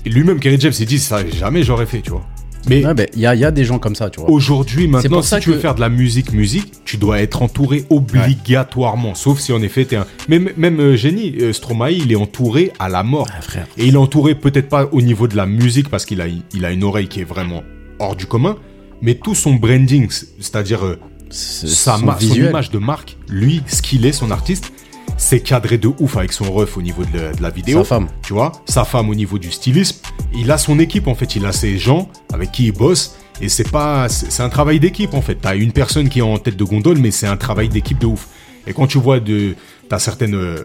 Et 0.05 0.09
lui-même, 0.09 0.39
Kerry 0.39 0.59
James, 0.59 0.73
il 0.79 0.85
dit 0.85 0.99
ça, 0.99 1.25
jamais 1.29 1.63
j'aurais 1.63 1.85
fait, 1.85 2.01
tu 2.01 2.11
vois. 2.11 2.25
Mais 2.69 2.85
Ouais, 2.85 2.93
bah, 2.93 3.03
il 3.13 3.19
y 3.19 3.25
a, 3.25 3.35
il 3.35 3.41
y 3.41 3.45
a 3.45 3.51
des 3.51 3.65
gens 3.65 3.77
comme 3.79 3.95
ça, 3.95 4.09
tu 4.09 4.19
vois. 4.21 4.29
aujourd'hui, 4.29 4.87
maintenant, 4.87 5.17
pour 5.17 5.23
si 5.23 5.29
ça 5.31 5.39
tu 5.39 5.49
veux 5.51 5.59
faire 5.59 5.75
de 5.75 5.81
la 5.81 5.89
musique, 5.89 6.31
musique, 6.31 6.71
tu 6.85 6.97
dois 6.97 7.19
être 7.21 7.41
entouré 7.41 7.83
obligatoirement. 7.89 9.15
Sauf 9.15 9.39
si 9.39 9.51
en 9.53 9.61
effet 9.61 9.85
t'es 9.85 9.95
un. 9.97 10.05
Mais 10.29 10.37
m- 10.37 10.49
même 10.57 10.79
euh, 10.79 10.95
génie, 10.95 11.35
euh, 11.41 11.53
Stromae, 11.53 11.91
il 11.91 12.11
est 12.11 12.15
entouré 12.15 12.71
à 12.79 12.89
la 12.89 13.03
mort. 13.03 13.27
Ah, 13.37 13.41
frère. 13.41 13.67
Et 13.77 13.85
il 13.87 13.93
est 13.95 13.97
entouré 13.97 14.35
peut-être 14.35 14.69
pas 14.69 14.87
au 14.91 15.01
niveau 15.01 15.27
de 15.27 15.35
la 15.35 15.45
musique 15.45 15.89
parce 15.89 16.05
qu'il 16.05 16.21
a, 16.21 16.25
il 16.27 16.65
a 16.65 16.71
une 16.71 16.83
oreille 16.83 17.07
qui 17.07 17.19
est 17.21 17.25
vraiment 17.25 17.63
hors 17.99 18.15
du 18.15 18.25
commun, 18.25 18.55
mais 19.01 19.15
tout 19.15 19.35
son 19.35 19.55
branding, 19.55 20.07
c'est-à-dire 20.09 20.85
euh, 20.85 20.99
sa 21.29 21.97
son 21.97 22.05
son 22.19 22.35
image 22.35 22.69
de 22.71 22.77
marque, 22.79 23.17
lui, 23.29 23.61
ce 23.67 23.81
qu'il 23.81 24.05
est, 24.05 24.11
son 24.13 24.31
artiste, 24.31 24.71
c'est 25.17 25.39
cadré 25.41 25.77
de 25.77 25.89
ouf 25.99 26.17
avec 26.17 26.33
son 26.33 26.51
ref 26.51 26.77
au 26.77 26.81
niveau 26.81 27.03
de 27.05 27.17
la, 27.17 27.33
de 27.33 27.41
la 27.41 27.49
vidéo. 27.49 27.79
Sa 27.79 27.85
femme. 27.85 28.07
Tu 28.23 28.33
vois, 28.33 28.51
sa 28.65 28.83
femme 28.85 29.09
au 29.09 29.15
niveau 29.15 29.37
du 29.37 29.51
stylisme. 29.51 29.97
Il 30.33 30.51
a 30.51 30.57
son 30.57 30.79
équipe 30.79 31.07
en 31.07 31.15
fait, 31.15 31.35
il 31.35 31.45
a 31.45 31.51
ses 31.51 31.77
gens 31.77 32.09
avec 32.33 32.51
qui 32.51 32.65
il 32.65 32.71
bosse. 32.71 33.17
Et 33.41 33.49
c'est 33.49 33.69
pas, 33.69 34.09
c'est 34.09 34.43
un 34.43 34.49
travail 34.49 34.79
d'équipe 34.79 35.13
en 35.13 35.21
fait. 35.21 35.35
T'as 35.35 35.55
une 35.55 35.71
personne 35.71 36.09
qui 36.09 36.19
est 36.19 36.23
en 36.23 36.37
tête 36.37 36.55
de 36.55 36.63
gondole, 36.63 36.97
mais 36.99 37.11
c'est 37.11 37.27
un 37.27 37.37
travail 37.37 37.69
d'équipe 37.69 37.99
de 37.99 38.05
ouf. 38.05 38.27
Et 38.67 38.73
quand 38.73 38.87
tu 38.87 38.97
vois 38.97 39.19
de, 39.19 39.55
t'as 39.89 39.99
certaines 39.99 40.35
euh, 40.35 40.63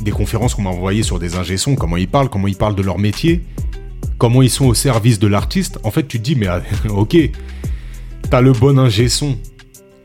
des 0.00 0.10
conférences 0.10 0.54
qu'on 0.54 0.62
m'a 0.62 0.70
envoyées 0.70 1.02
sur 1.02 1.18
des 1.18 1.36
ingé 1.36 1.56
sons, 1.56 1.74
comment 1.74 1.96
ils 1.96 2.08
parlent, 2.08 2.28
comment 2.28 2.48
ils 2.48 2.56
parlent 2.56 2.76
de 2.76 2.82
leur 2.82 2.98
métier, 2.98 3.44
comment 4.16 4.42
ils 4.42 4.50
sont 4.50 4.66
au 4.66 4.74
service 4.74 5.18
de 5.18 5.26
l'artiste. 5.26 5.78
En 5.82 5.90
fait, 5.90 6.06
tu 6.06 6.18
te 6.18 6.24
dis 6.24 6.36
mais 6.36 6.46
ah, 6.46 6.62
ok, 6.88 7.16
t'as 8.30 8.40
le 8.40 8.52
bon 8.52 8.78
ingé 8.78 9.08
son 9.08 9.36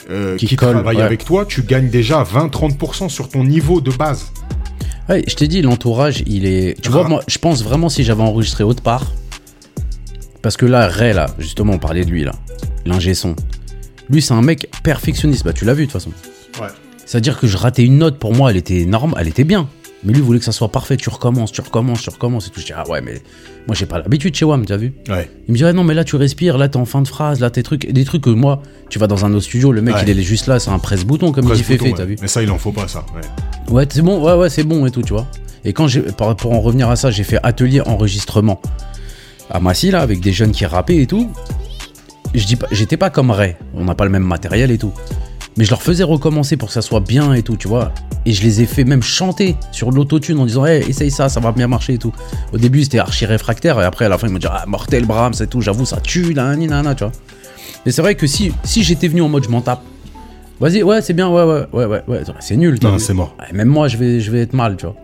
euh, 0.09 0.35
Qui 0.37 0.47
qui, 0.47 0.55
colle, 0.55 0.73
travaille 0.73 0.97
ouais. 0.97 1.03
avec 1.03 1.23
toi, 1.25 1.45
tu 1.45 1.61
gagnes 1.63 1.89
déjà 1.89 2.23
20-30% 2.23 3.09
sur 3.09 3.29
ton 3.29 3.43
niveau 3.43 3.81
de 3.81 3.91
base. 3.91 4.31
Ouais, 5.09 5.23
je 5.27 5.35
t'ai 5.35 5.47
dit, 5.47 5.61
l'entourage, 5.61 6.23
il 6.27 6.45
est. 6.45 6.79
Tu 6.81 6.89
vois, 6.89 7.03
Ah. 7.05 7.09
moi, 7.09 7.23
je 7.27 7.37
pense 7.37 7.63
vraiment 7.63 7.89
si 7.89 8.03
j'avais 8.03 8.21
enregistré 8.23 8.63
autre 8.63 8.81
part. 8.83 9.11
Parce 10.41 10.57
que 10.57 10.65
là, 10.65 10.87
Ray, 10.87 11.13
là, 11.13 11.27
justement, 11.39 11.73
on 11.73 11.77
parlait 11.79 12.03
de 12.05 12.09
lui, 12.09 12.23
là. 12.23 12.33
L'ingé 12.85 13.13
son. 13.13 13.35
Lui, 14.09 14.21
c'est 14.21 14.33
un 14.33 14.41
mec 14.41 14.69
perfectionniste. 14.83 15.45
Bah, 15.45 15.53
tu 15.53 15.63
l'as 15.65 15.73
vu, 15.73 15.87
de 15.87 15.91
toute 15.91 16.01
façon. 16.01 16.11
Ouais. 16.61 16.67
C'est-à-dire 17.05 17.39
que 17.39 17.47
je 17.47 17.57
ratais 17.57 17.83
une 17.83 17.97
note, 17.97 18.17
pour 18.19 18.33
moi, 18.33 18.51
elle 18.51 18.57
était 18.57 18.85
norme, 18.85 19.15
elle 19.17 19.27
était 19.27 19.43
bien. 19.45 19.67
Mais 20.05 20.13
lui 20.13 20.21
voulait 20.21 20.39
que 20.39 20.45
ça 20.45 20.51
soit 20.51 20.69
parfait. 20.69 20.97
Tu 20.97 21.09
recommences, 21.09 21.51
tu 21.51 21.61
recommences, 21.61 22.01
tu 22.01 22.09
recommences 22.09 22.47
et 22.47 22.49
tout. 22.49 22.59
Je 22.59 22.65
dis, 22.65 22.73
ah 22.75 22.83
ouais, 22.89 23.01
mais 23.01 23.21
moi, 23.67 23.75
j'ai 23.75 23.85
pas 23.85 23.99
l'habitude 23.99 24.35
chez 24.35 24.43
WAM, 24.45 24.65
tu 24.65 24.73
as 24.73 24.77
vu 24.77 24.93
Ouais. 25.09 25.29
Il 25.47 25.53
me 25.53 25.57
dit, 25.57 25.63
ah 25.63 25.71
non, 25.73 25.83
mais 25.83 25.93
là, 25.93 26.03
tu 26.03 26.15
respires, 26.17 26.57
là, 26.57 26.67
t'es 26.67 26.77
en 26.77 26.85
fin 26.85 27.01
de 27.01 27.07
phrase, 27.07 27.39
là, 27.39 27.49
tes 27.49 27.63
trucs. 27.63 27.89
Des 27.91 28.03
trucs 28.03 28.23
que 28.23 28.29
moi, 28.29 28.61
tu 28.89 28.99
vas 28.99 29.07
dans 29.07 29.23
un 29.25 29.33
autre 29.33 29.45
studio, 29.45 29.71
le 29.71 29.81
mec, 29.81 29.95
Ouais. 29.95 30.01
il 30.05 30.19
est 30.19 30.23
juste 30.23 30.47
là, 30.47 30.59
c'est 30.59 30.71
un 30.71 30.79
presse-bouton, 30.79 31.31
comme 31.31 31.47
il 31.47 31.53
dit 31.55 31.63
Féfé, 31.63 31.85
ouais. 31.89 31.93
t'as 31.95 32.05
vu 32.05 32.15
Mais 32.21 32.27
ça, 32.27 32.43
il 32.43 32.51
en 32.51 32.57
faut 32.57 32.71
pas, 32.73 32.87
ça. 32.87 33.05
Ouais. 33.15 33.73
Ouais, 33.73 33.87
c'est 33.89 34.01
bon, 34.01 34.21
ouais, 34.23 34.33
ouais, 34.33 34.49
c'est 34.49 34.63
bon 34.63 34.85
et 34.85 34.91
tout, 34.91 35.01
tu 35.01 35.13
vois. 35.13 35.25
Et 35.65 35.71
quand 35.71 35.87
j'ai, 35.87 36.01
pour, 36.01 36.35
pour 36.35 36.51
en 36.53 36.59
revenir 36.59 36.89
à 36.89 36.95
ça, 36.97 37.09
j'ai 37.09 37.23
fait 37.23 37.39
atelier 37.41 37.79
enregistrement 37.81 38.61
à 39.49 39.59
Massy, 39.61 39.91
là, 39.91 40.01
avec 40.01 40.19
des 40.19 40.33
jeunes 40.33 40.51
qui 40.51 40.65
rappaient 40.65 40.97
et 40.97 41.07
tout. 41.07 41.31
Je 42.33 42.45
dis 42.45 42.55
pas, 42.55 42.67
j'étais 42.71 42.97
pas 42.97 43.09
comme 43.09 43.29
Ray, 43.31 43.55
on 43.75 43.85
n'a 43.85 43.95
pas 43.95 44.05
le 44.05 44.09
même 44.11 44.23
matériel 44.23 44.71
et 44.71 44.77
tout. 44.77 44.91
Mais 45.57 45.65
je 45.65 45.69
leur 45.69 45.81
faisais 45.81 46.03
recommencer 46.03 46.57
pour 46.57 46.69
que 46.69 46.73
ça 46.73 46.81
soit 46.81 46.99
bien 46.99 47.33
et 47.33 47.43
tout, 47.43 47.57
tu 47.57 47.67
vois. 47.67 47.91
Et 48.25 48.33
je 48.33 48.41
les 48.41 48.61
ai 48.61 48.65
fait 48.65 48.83
même 48.83 49.03
chanter 49.03 49.55
sur 49.71 49.91
l'autotune 49.91 50.39
en 50.39 50.45
disant, 50.45 50.65
hey, 50.65 50.83
essaye 50.89 51.11
ça, 51.11 51.29
ça 51.29 51.39
va 51.39 51.51
bien 51.51 51.67
marcher 51.67 51.93
et 51.93 51.97
tout. 51.97 52.13
Au 52.53 52.57
début, 52.57 52.83
c'était 52.83 52.99
archi 52.99 53.25
réfractaire, 53.25 53.79
et 53.79 53.83
après, 53.83 54.05
à 54.05 54.09
la 54.09 54.17
fin, 54.17 54.27
ils 54.27 54.33
m'ont 54.33 54.39
dit, 54.39 54.47
ah, 54.49 54.63
mortel 54.67 55.05
Brahms 55.05 55.33
et 55.41 55.47
tout, 55.47 55.61
j'avoue, 55.61 55.85
ça 55.85 55.99
tue, 56.01 56.33
là, 56.33 56.55
ni, 56.55 56.67
nana, 56.67 56.95
tu 56.95 57.03
vois. 57.03 57.13
Mais 57.85 57.91
c'est 57.91 58.01
vrai 58.01 58.15
que 58.15 58.25
si, 58.25 58.51
si 58.63 58.83
j'étais 58.83 59.07
venu 59.07 59.21
en 59.21 59.29
mode 59.29 59.43
je 59.43 59.49
m'en 59.49 59.61
tape, 59.61 59.81
vas-y, 60.59 60.81
ouais, 60.81 61.01
c'est 61.01 61.13
bien, 61.13 61.29
ouais, 61.29 61.43
ouais, 61.43 61.65
ouais, 61.71 61.85
ouais, 61.85 62.03
ouais, 62.07 62.23
c'est 62.39 62.55
nul, 62.55 62.79
Non, 62.81 62.97
c'est 62.97 63.13
mort. 63.13 63.35
Même 63.53 63.67
moi, 63.67 63.87
je 63.87 63.97
vais, 63.97 64.21
je 64.21 64.31
vais 64.31 64.41
être 64.41 64.53
mal, 64.53 64.77
tu 64.77 64.85
vois. 64.85 64.95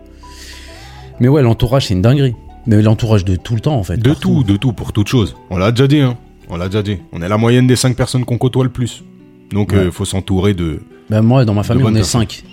Mais 1.20 1.28
ouais, 1.28 1.42
l'entourage, 1.42 1.86
c'est 1.86 1.94
une 1.94 2.02
dinguerie. 2.02 2.34
Mais 2.66 2.80
l'entourage 2.82 3.24
de 3.24 3.36
tout 3.36 3.54
le 3.54 3.60
temps, 3.60 3.76
en 3.76 3.84
fait. 3.84 3.98
De 3.98 4.10
partout. 4.10 4.42
tout, 4.42 4.52
de 4.52 4.56
tout, 4.56 4.72
pour 4.72 4.92
toute 4.92 5.08
chose. 5.08 5.36
On 5.50 5.58
l'a 5.58 5.70
déjà 5.70 5.86
dit, 5.86 6.00
hein. 6.00 6.16
On 6.48 6.56
l'a 6.56 6.66
déjà 6.66 6.82
dit. 6.82 6.98
On 7.12 7.22
est 7.22 7.28
la 7.28 7.36
moyenne 7.36 7.66
des 7.66 7.76
5 7.76 7.94
personnes 7.94 8.24
qu'on 8.24 8.38
côtoie 8.38 8.64
le 8.64 8.70
plus. 8.70 9.04
Donc, 9.52 9.70
il 9.72 9.78
Ouais. 9.78 9.90
faut 9.90 10.04
s'entourer 10.04 10.54
de. 10.54 10.80
Ben, 11.08 11.22
moi, 11.22 11.44
dans 11.44 11.54
ma 11.54 11.62
famille, 11.62 11.84
on 11.84 11.90
est 11.90 11.94
personnes. 11.96 12.22
5. 12.22 12.44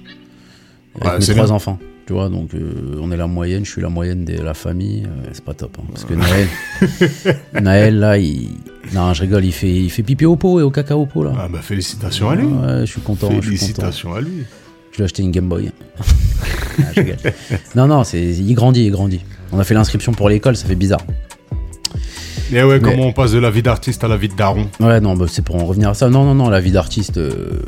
Avec 0.96 1.06
Ouais, 1.12 1.20
mes 1.20 1.26
c'est 1.26 1.34
trois 1.34 1.46
bien. 1.46 1.54
enfants. 1.56 1.80
Tu 2.08 2.14
vois, 2.14 2.30
donc 2.30 2.54
euh, 2.54 2.98
on 3.02 3.12
est 3.12 3.18
la 3.18 3.28
moyenne, 3.28 3.66
je 3.66 3.72
suis 3.72 3.82
la 3.82 3.90
moyenne 3.90 4.24
de 4.24 4.42
la 4.42 4.54
famille. 4.54 5.04
euh, 5.06 5.30
c'est 5.34 5.44
pas 5.44 5.54
top. 5.54 5.78
hein, 5.80 5.84
parce 5.92 6.06
que 6.06 6.14
Naël, 6.14 6.48
Naël, 7.62 8.00
là, 8.00 8.18
il. 8.18 8.48
Non, 8.94 9.14
je 9.14 9.22
rigole, 9.24 9.44
il 9.44 9.52
fait, 9.52 9.70
il 9.76 9.90
fait 9.90 10.04
pipi 10.04 10.26
au 10.26 10.38
pot 10.38 10.60
et 10.62 10.64
au 10.64 10.72
caca 10.72 10.96
au 10.96 11.06
pot, 11.06 11.24
là. 11.26 11.34
Ah, 11.38 11.48
bah, 11.52 11.60
félicitations 11.62 12.30
à 12.30 12.36
lui. 12.36 12.46
Ouais, 12.46 12.80
je 12.82 12.86
suis 12.86 13.02
content. 13.02 13.30
Félicitations 13.42 14.14
à 14.14 14.22
lui. 14.22 14.44
Je 14.92 14.98
lui 14.98 15.02
ai 15.02 15.04
acheté 15.04 15.22
une 15.24 15.32
Game 15.32 15.48
Boy. 15.50 15.72
Ah, 16.80 17.02
non, 17.76 17.88
non, 17.88 18.04
c'est, 18.04 18.22
il 18.22 18.54
grandit, 18.54 18.86
il 18.86 18.92
grandit. 18.92 19.22
On 19.52 19.58
a 19.58 19.64
fait 19.64 19.74
l'inscription 19.74 20.12
pour 20.14 20.30
l'école, 20.30 20.56
ça 20.56 20.68
fait 20.68 20.76
bizarre. 20.76 21.02
Et 22.52 22.64
ouais, 22.64 22.80
Mais- 22.80 22.92
comment 22.92 23.08
on 23.08 23.14
passe 23.14 23.32
de 23.34 23.40
la 23.40 23.50
vie 23.52 23.62
d'artiste 23.62 24.04
à 24.04 24.08
la 24.08 24.16
vie 24.18 24.30
de 24.30 24.36
daron 24.36 24.68
Ouais, 24.80 25.00
non, 25.02 25.16
bah, 25.16 25.26
c'est 25.28 25.44
pour 25.44 25.56
en 25.58 25.66
revenir 25.66 25.90
à 25.90 25.94
ça. 25.94 26.10
Non, 26.10 26.24
non, 26.24 26.34
non, 26.36 26.50
la 26.50 26.60
vie 26.60 26.72
d'artiste. 26.72 27.18
euh, 27.18 27.60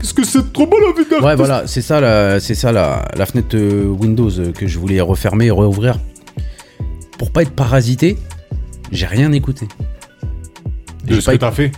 Qu'est-ce 0.00 0.12
que 0.14 0.24
c'est 0.26 0.52
trop 0.52 0.66
beau 0.66 0.76
la 0.78 0.88
vie 0.88 1.08
d'artiste 1.08 1.22
Ouais, 1.22 1.36
voilà, 1.36 1.62
c'est 1.66 1.80
ça, 1.80 2.00
la, 2.00 2.38
c'est 2.40 2.54
ça 2.54 2.72
la, 2.72 3.08
la 3.16 3.24
fenêtre 3.26 3.56
euh, 3.56 3.86
Windows 3.86 4.30
euh, 4.38 4.52
que 4.52 4.66
je 4.66 4.78
voulais 4.78 5.00
refermer 5.00 5.46
et 5.46 5.50
réouvrir. 5.50 5.98
Pour 7.18 7.30
pas 7.30 7.42
être 7.42 7.52
parasité, 7.52 8.18
j'ai 8.92 9.06
rien 9.06 9.32
écouté. 9.32 9.66
De 11.06 11.14
J'ai 11.14 11.20
ce 11.20 11.26
pas 11.26 11.32
que 11.32 11.38
t'as 11.38 11.52
fait 11.52 11.72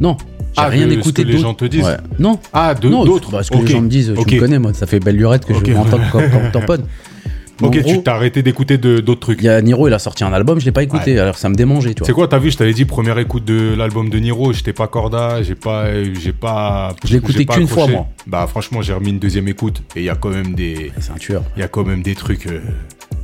Non, 0.00 0.16
j'ai 0.20 0.26
Ah, 0.56 0.66
rien 0.66 0.86
de 0.86 0.92
ce 0.92 0.98
écouté. 0.98 1.22
que 1.22 1.28
les 1.28 1.34
d'autre. 1.34 1.44
gens 1.44 1.54
te 1.54 1.64
disent 1.64 1.84
Ouais. 1.84 1.96
Non, 2.18 2.38
Ah, 2.52 2.74
de 2.74 2.88
non, 2.88 3.04
d'autres 3.04 3.30
bah, 3.30 3.42
ce 3.42 3.50
que 3.50 3.56
Ok. 3.56 3.62
les 3.66 3.72
gens 3.72 3.80
me 3.80 3.88
disent, 3.88 4.12
tu 4.14 4.20
Ok. 4.20 4.32
me 4.32 4.40
connais, 4.40 4.58
moi, 4.58 4.74
ça 4.74 4.86
fait 4.86 5.00
belle 5.00 5.16
lurette 5.16 5.44
que 5.46 5.52
Ok. 5.54 5.66
je 5.66 5.72
m'entends 5.72 5.98
comme, 6.12 6.28
comme 6.30 6.50
tampon. 6.52 6.78
Mais 6.78 6.82
en 6.82 7.13
Ok, 7.62 7.78
gros, 7.78 7.90
tu 7.92 8.02
t'as 8.02 8.14
arrêté 8.14 8.42
d'écouter 8.42 8.78
d'autres 8.78 9.20
trucs. 9.20 9.38
il 9.40 9.44
y 9.44 9.48
a 9.48 9.60
Niro, 9.62 9.86
il 9.88 9.94
a 9.94 9.98
sorti 9.98 10.24
un 10.24 10.32
album, 10.32 10.58
je 10.58 10.64
l'ai 10.64 10.72
pas 10.72 10.82
écouté, 10.82 11.18
alors 11.18 11.38
ça 11.38 11.48
me 11.48 11.54
démangeait, 11.54 11.94
tu 11.94 12.00
vois. 12.00 12.06
C'est 12.06 12.12
quoi, 12.12 12.26
t'as 12.26 12.38
vu, 12.38 12.50
je 12.50 12.56
t'avais 12.56 12.72
dit, 12.72 12.84
première 12.84 13.18
écoute 13.18 13.44
de 13.44 13.74
l'album 13.76 14.10
de 14.10 14.18
Niro, 14.18 14.52
j'étais 14.52 14.72
pas 14.72 14.88
corda, 14.88 15.42
j'ai 15.42 15.54
pas. 15.54 15.86
J'ai 16.20 16.32
pas. 16.32 16.94
Je 17.04 17.12
l'ai 17.12 17.18
écouté 17.18 17.46
qu'une 17.46 17.68
fois, 17.68 17.86
moi. 17.86 18.06
Bah, 18.26 18.46
franchement, 18.48 18.82
j'ai 18.82 18.92
remis 18.92 19.10
une 19.10 19.18
deuxième 19.18 19.46
écoute 19.48 19.82
et 19.94 20.00
il 20.00 20.04
y 20.04 20.10
a 20.10 20.16
quand 20.16 20.30
même 20.30 20.54
des. 20.54 20.90
C'est 20.98 21.12
un 21.12 21.16
tueur. 21.16 21.42
Il 21.56 21.60
y 21.60 21.62
a 21.62 21.68
quand 21.68 21.84
même 21.84 22.02
des 22.02 22.14
trucs. 22.14 22.46
euh, 22.46 22.60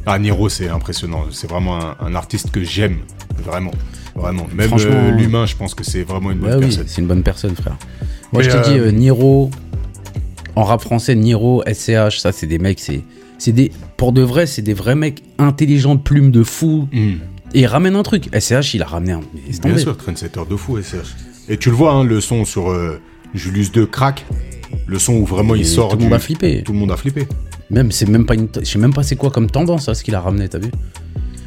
Ah, 0.06 0.18
Niro, 0.18 0.48
c'est 0.48 0.68
impressionnant. 0.68 1.24
C'est 1.30 1.48
vraiment 1.50 1.78
un, 1.80 1.96
un 2.00 2.14
artiste 2.14 2.50
que 2.50 2.62
j'aime. 2.62 2.98
Vraiment. 3.44 3.72
Vraiment. 4.14 4.46
Même 4.54 4.70
euh, 4.78 5.10
l'humain, 5.12 5.46
je 5.46 5.56
pense 5.56 5.74
que 5.74 5.82
c'est 5.84 6.02
vraiment 6.02 6.30
une 6.30 6.38
bonne 6.38 6.50
Ouais, 6.50 6.56
oui, 6.56 6.62
personne. 6.66 6.84
c'est 6.86 7.00
une 7.00 7.06
bonne 7.06 7.22
personne, 7.22 7.54
frère. 7.56 7.76
Moi, 8.32 8.42
Mais, 8.42 8.50
je 8.50 8.56
t'ai 8.56 8.70
dit, 8.72 8.78
euh, 8.78 8.86
euh, 8.86 8.90
Niro, 8.92 9.50
en 10.56 10.64
rap 10.64 10.80
français, 10.82 11.14
Niro, 11.14 11.62
SCH, 11.66 12.18
ça, 12.18 12.32
c'est 12.32 12.46
des 12.46 12.58
mecs, 12.58 12.80
c'est. 12.80 13.02
C'est 13.40 13.52
des, 13.52 13.72
pour 13.96 14.12
de 14.12 14.20
vrai, 14.20 14.46
c'est 14.46 14.60
des 14.62 14.74
vrais 14.74 14.94
mecs 14.94 15.22
intelligents, 15.38 15.94
de 15.94 16.00
plumes 16.00 16.30
de 16.30 16.42
fou. 16.42 16.88
Hmm. 16.92 17.14
Et 17.54 17.60
ils 17.62 17.66
ramènent 17.66 17.96
un 17.96 18.02
truc. 18.02 18.28
SCH, 18.38 18.74
il 18.74 18.82
a 18.82 18.86
ramené 18.86 19.12
un. 19.12 19.20
Bien 19.64 19.78
sûr, 19.78 19.96
trendsetter 19.96 20.40
de 20.48 20.56
fou, 20.56 20.78
SCH. 20.80 21.16
Et 21.48 21.56
tu 21.56 21.70
le 21.70 21.74
vois, 21.74 21.92
hein, 21.92 22.04
le 22.04 22.20
son 22.20 22.44
sur 22.44 22.70
euh, 22.70 23.00
Julius 23.34 23.72
2 23.72 23.86
crack. 23.86 24.26
Le 24.86 24.98
son 24.98 25.14
où 25.14 25.24
vraiment 25.24 25.54
Et 25.56 25.60
il 25.60 25.66
sort 25.66 25.88
tout 25.88 25.96
le 25.96 25.98
du- 26.02 26.04
monde 26.04 26.14
a 26.14 26.18
flippé. 26.20 26.62
Tout 26.62 26.72
le 26.72 26.78
monde 26.78 26.92
a 26.92 26.96
flippé. 26.96 27.26
Même, 27.70 27.90
c'est 27.90 28.06
même 28.08 28.26
pas 28.26 28.34
une. 28.34 28.48
Je 28.60 28.64
sais 28.64 28.78
même 28.78 28.92
pas 28.92 29.02
c'est 29.02 29.16
quoi 29.16 29.30
comme 29.30 29.50
tendance, 29.50 29.86
ça, 29.86 29.94
ce 29.94 30.04
qu'il 30.04 30.14
a 30.14 30.20
ramené, 30.20 30.48
t'as 30.48 30.58
vu 30.58 30.70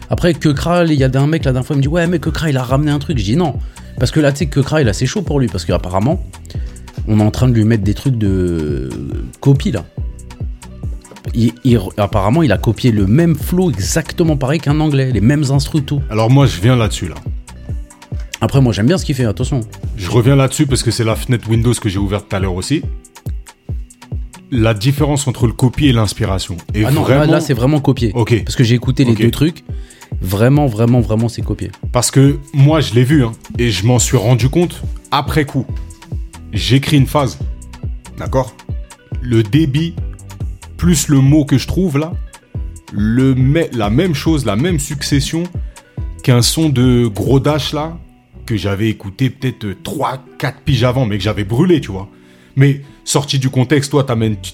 Après, 0.09 0.33
Kekra, 0.33 0.85
il 0.85 0.93
y 0.93 1.03
a 1.03 1.09
un 1.13 1.27
mec 1.27 1.45
la 1.45 1.51
dernière 1.53 1.65
fois, 1.67 1.75
il 1.75 1.77
me 1.77 1.83
dit 1.83 1.87
Ouais, 1.87 2.07
mais 2.07 2.19
Kekra, 2.19 2.49
il 2.49 2.57
a 2.57 2.63
ramené 2.63 2.91
un 2.91 2.99
truc. 2.99 3.17
Je 3.19 3.23
dis 3.23 3.35
non. 3.37 3.55
Parce 3.99 4.11
que 4.11 4.19
là, 4.19 4.31
tu 4.31 4.39
sais, 4.39 4.45
Kekra, 4.47 4.81
il 4.81 4.89
a 4.89 4.93
c'est 4.93 5.05
chaud 5.05 5.21
pour 5.21 5.39
lui. 5.39 5.47
Parce 5.47 5.63
qu'apparemment, 5.63 6.25
on 7.07 7.19
est 7.19 7.23
en 7.23 7.31
train 7.31 7.47
de 7.47 7.53
lui 7.53 7.63
mettre 7.65 7.83
des 7.83 7.93
trucs 7.93 8.17
de 8.17 8.89
copie, 9.39 9.71
là. 9.71 9.85
Il- 11.33 11.53
il- 11.63 11.79
apparemment, 11.97 12.43
il 12.43 12.51
a 12.51 12.57
copié 12.57 12.91
le 12.91 13.07
même 13.07 13.35
flow 13.35 13.69
exactement 13.71 14.35
pareil 14.37 14.59
qu'un 14.59 14.79
anglais, 14.79 15.11
les 15.11 15.21
mêmes 15.21 15.43
instrus, 15.51 15.83
tout. 15.85 16.01
Alors 16.09 16.29
moi, 16.29 16.45
je 16.45 16.59
viens 16.59 16.75
là-dessus, 16.75 17.07
là. 17.07 17.15
Après, 18.41 18.59
moi, 18.59 18.73
j'aime 18.73 18.87
bien 18.87 18.97
ce 18.97 19.05
qu'il 19.05 19.15
fait, 19.15 19.23
attention. 19.25 19.61
Je 19.95 20.09
reviens 20.11 20.35
là-dessus 20.35 20.67
parce 20.67 20.83
que 20.83 20.91
c'est 20.91 21.05
la 21.05 21.15
fenêtre 21.15 21.49
Windows 21.49 21.73
que 21.73 21.87
j'ai 21.87 21.97
ouverte 21.99 22.27
tout 22.29 22.35
à 22.35 22.39
l'heure 22.39 22.55
aussi. 22.55 22.81
La 24.51 24.73
différence 24.73 25.27
entre 25.27 25.47
le 25.47 25.53
copie 25.53 25.87
et 25.87 25.93
l'inspiration. 25.93 26.57
Et 26.75 26.85
Ah 26.85 26.91
non, 26.91 27.01
vraiment, 27.01 27.23
là, 27.31 27.39
c'est 27.39 27.53
vraiment 27.53 27.79
copié. 27.79 28.11
Ok. 28.13 28.43
Parce 28.43 28.55
que 28.55 28.63
j'ai 28.63 28.75
écouté 28.75 29.03
les 29.05 29.15
deux 29.15 29.31
trucs. 29.31 29.63
Vraiment, 30.21 30.67
vraiment, 30.67 30.99
vraiment, 31.01 31.27
c'est 31.29 31.41
copié. 31.41 31.71
Parce 31.91 32.11
que 32.11 32.37
moi, 32.53 32.79
je 32.81 32.93
l'ai 32.93 33.03
vu, 33.03 33.23
hein, 33.23 33.31
et 33.57 33.71
je 33.71 33.85
m'en 33.85 33.97
suis 33.97 34.17
rendu 34.17 34.49
compte 34.49 34.81
après 35.09 35.45
coup. 35.45 35.65
J'écris 36.51 36.97
une 36.97 37.07
phase, 37.07 37.39
d'accord? 38.17 38.53
Le 39.21 39.41
débit, 39.41 39.95
plus 40.83 41.07
le 41.07 41.21
mot 41.21 41.45
que 41.45 41.57
je 41.57 41.65
trouve 41.65 41.97
là, 41.97 42.11
le 42.91 43.33
la 43.71 43.89
même 43.89 44.13
chose, 44.13 44.45
la 44.45 44.57
même 44.57 44.79
succession 44.79 45.43
qu'un 46.23 46.41
son 46.41 46.67
de 46.67 47.07
gros 47.07 47.39
dash 47.39 47.71
là, 47.71 47.97
que 48.45 48.57
j'avais 48.57 48.89
écouté 48.89 49.29
peut-être 49.29 49.65
3-4 49.81 50.55
piges 50.65 50.83
avant, 50.83 51.05
mais 51.05 51.17
que 51.17 51.23
j'avais 51.23 51.45
brûlé, 51.45 51.79
tu 51.79 51.89
vois. 51.89 52.09
Mais 52.57 52.81
sorti 53.05 53.39
du 53.39 53.49
contexte, 53.49 53.91
toi, 53.91 54.05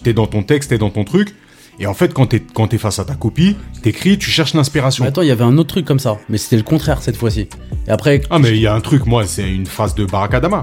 t'es 0.03 0.13
dans 0.13 0.27
ton 0.27 0.43
texte, 0.43 0.69
t'es 0.69 0.77
dans 0.77 0.91
ton 0.91 1.03
truc, 1.03 1.33
et 1.79 1.87
en 1.87 1.95
fait, 1.95 2.13
quand 2.13 2.27
t'es 2.27 2.43
quand 2.53 2.67
t'es 2.67 2.77
face 2.77 2.99
à 2.99 3.05
ta 3.05 3.15
copie, 3.15 3.55
t'écris, 3.81 4.19
tu 4.19 4.29
cherches 4.29 4.53
l'inspiration. 4.53 5.05
Attends, 5.05 5.23
il 5.23 5.29
y 5.29 5.31
avait 5.31 5.43
un 5.43 5.57
autre 5.57 5.69
truc 5.69 5.85
comme 5.85 5.97
ça. 5.97 6.19
Mais 6.29 6.37
c'était 6.37 6.57
le 6.57 6.63
contraire 6.63 7.01
cette 7.01 7.17
fois-ci. 7.17 7.47
Et 7.87 7.89
après, 7.89 8.21
Ah 8.29 8.37
mais 8.37 8.51
il 8.51 8.61
y 8.61 8.67
a 8.67 8.75
un 8.75 8.81
truc, 8.81 9.07
moi, 9.07 9.25
c'est 9.25 9.49
une 9.49 9.65
phrase 9.65 9.95
de 9.95 10.05
Barakadama. 10.05 10.61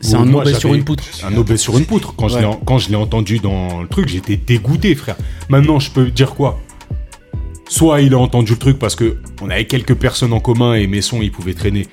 C'est 0.00 0.14
un 0.16 0.32
obé 0.32 0.54
sur 0.54 0.74
une 0.74 0.84
poutre. 0.84 1.04
Un 1.24 1.36
obé 1.36 1.56
sur 1.56 1.76
une 1.78 1.84
poutre. 1.86 2.14
Quand 2.16 2.28
je 2.28 2.34
Ouais. 2.34 2.40
l'ai 2.40 2.46
en- 2.46 2.56
quand 2.56 2.78
je 2.78 2.88
l'ai 2.90 2.96
entendu 2.96 3.38
dans 3.38 3.82
le 3.82 3.88
truc, 3.88 4.08
j'étais 4.08 4.36
dégoûté, 4.36 4.94
frère. 4.94 5.16
Maintenant, 5.48 5.78
je 5.78 5.90
peux 5.90 6.06
dire 6.10 6.34
quoi? 6.34 6.60
Soit 7.68 8.00
il 8.02 8.14
a 8.14 8.18
entendu 8.18 8.52
le 8.52 8.58
truc 8.58 8.78
parce 8.78 8.94
que 8.94 9.16
on 9.42 9.50
avait 9.50 9.64
quelques 9.66 9.94
personnes 9.94 10.32
en 10.32 10.40
commun 10.40 10.74
et 10.74 10.86
mes 10.86 11.02
sons, 11.02 11.20
ils 11.22 11.32
pouvaient 11.32 11.54
traîner. 11.54 11.86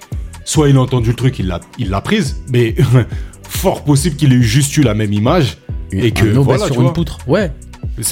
Soit 0.46 0.70
il 0.70 0.78
a 0.78 0.82
entendu 0.82 1.10
le 1.10 1.16
truc, 1.16 1.40
il 1.40 1.48
l'a 1.48 1.62
il 1.80 1.90
l'a 1.90 2.02
prise. 2.02 2.44
Mais 2.52 2.76
fort 3.44 3.84
possible 3.84 4.16
qu'il 4.16 4.32
ait 4.34 4.36
eu 4.36 4.44
juste 4.44 4.76
eu 4.78 4.82
la 4.82 4.94
même 4.94 5.14
image. 5.14 5.58
Et 5.92 6.12
que, 6.12 6.26
un 6.26 6.32
obé 6.38 6.44
voilà, 6.44 6.66
sur 6.66 6.76
tu 6.76 6.80
une 6.80 6.84
vois. 6.86 6.94
poutre. 6.94 7.18
Ouais. 7.28 7.52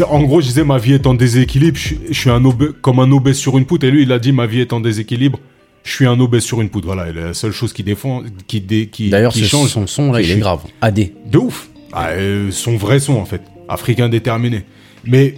En 0.07 0.21
gros, 0.23 0.41
je 0.41 0.47
disais 0.47 0.63
ma 0.63 0.77
vie 0.77 0.93
est 0.93 1.07
en 1.07 1.13
déséquilibre. 1.15 1.75
Je, 1.77 1.81
suis- 1.87 1.99
je 2.09 2.13
suis 2.13 2.29
un 2.29 2.43
obé, 2.45 2.67
comme 2.81 2.99
un 2.99 3.11
obèse 3.11 3.37
sur 3.37 3.57
une 3.57 3.65
poutre. 3.65 3.85
Et 3.85 3.91
lui, 3.91 4.03
il 4.03 4.11
a 4.11 4.19
dit 4.19 4.31
ma 4.31 4.45
vie 4.45 4.59
est 4.59 4.73
en 4.73 4.79
déséquilibre. 4.79 5.39
Je 5.83 5.91
suis 5.91 6.05
un 6.05 6.19
obèse 6.19 6.43
sur 6.43 6.61
une 6.61 6.69
poutre. 6.69 6.85
Voilà, 6.87 7.09
et 7.09 7.13
la 7.13 7.33
seule 7.33 7.51
chose 7.51 7.73
qui 7.73 7.83
défend, 7.83 8.21
qui, 8.47 8.61
dé- 8.61 8.87
qui, 8.91 9.09
D'ailleurs, 9.09 9.33
qui 9.33 9.39
ce- 9.41 9.45
change, 9.47 9.69
son 9.69 9.87
son 9.87 10.11
là, 10.11 10.21
il 10.21 10.29
est 10.31 10.37
grave. 10.37 10.61
AD. 10.81 11.09
De 11.25 11.37
ouf. 11.37 11.69
Ah, 11.93 12.09
euh, 12.11 12.51
son 12.51 12.77
vrai 12.77 12.99
son, 12.99 13.13
en 13.15 13.25
fait. 13.25 13.41
Africain 13.67 14.07
déterminé. 14.09 14.63
Mais 15.05 15.35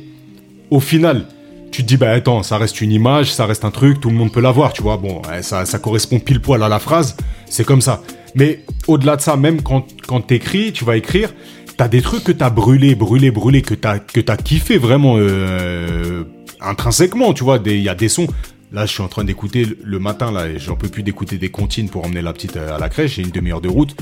au 0.69 0.79
final, 0.79 1.27
tu 1.71 1.81
te 1.83 1.87
dis, 1.87 1.97
bah 1.97 2.11
attends, 2.11 2.43
ça 2.43 2.57
reste 2.57 2.81
une 2.81 2.91
image, 2.91 3.31
ça 3.33 3.45
reste 3.45 3.65
un 3.65 3.71
truc, 3.71 3.99
tout 3.99 4.09
le 4.09 4.15
monde 4.15 4.31
peut 4.31 4.41
l'avoir, 4.41 4.73
tu 4.73 4.81
vois. 4.83 4.97
Bon, 4.97 5.21
ça, 5.41 5.65
ça 5.65 5.79
correspond 5.79 6.19
pile 6.19 6.39
poil 6.39 6.61
à 6.61 6.69
la 6.69 6.79
phrase, 6.79 7.15
c'est 7.49 7.63
comme 7.65 7.81
ça. 7.81 8.01
Mais 8.35 8.63
au-delà 8.87 9.15
de 9.15 9.21
ça, 9.21 9.35
même 9.37 9.61
quand, 9.61 9.85
quand 10.07 10.21
t'écris, 10.21 10.73
tu 10.73 10.83
vas 10.85 10.97
écrire, 10.97 11.33
t'as 11.77 11.87
des 11.87 12.01
trucs 12.01 12.23
que 12.23 12.31
t'as 12.31 12.49
brûlé, 12.51 12.93
brûlé, 12.95 13.31
brûlé, 13.31 13.61
que 13.61 13.73
t'as, 13.75 13.97
que 13.99 14.19
t'as 14.19 14.37
kiffé 14.37 14.77
vraiment 14.77 15.15
euh, 15.17 16.23
intrinsèquement, 16.61 17.33
tu 17.33 17.43
vois. 17.43 17.59
Il 17.65 17.81
y 17.81 17.89
a 17.89 17.95
des 17.95 18.09
sons. 18.09 18.27
Là, 18.73 18.85
je 18.87 18.91
suis 18.91 19.03
en 19.03 19.07
train 19.07 19.23
d'écouter 19.23 19.67
le- 19.83 19.99
matin, 19.99 20.31
là, 20.31 20.47
et 20.47 20.57
j'en 20.57 20.75
peux 20.75 20.89
plus 20.89 21.03
d'écouter 21.03 21.37
des 21.37 21.49
comptines 21.49 21.89
pour 21.89 22.05
emmener 22.05 22.21
la 22.23 22.33
petite 22.33 22.57
euh, 22.57 22.75
à 22.75 22.79
la 22.79 22.89
crèche. 22.89 23.15
J'ai 23.15 23.21
une 23.21 23.29
demi-heure 23.29 23.61
de 23.61 23.69
route. 23.69 23.95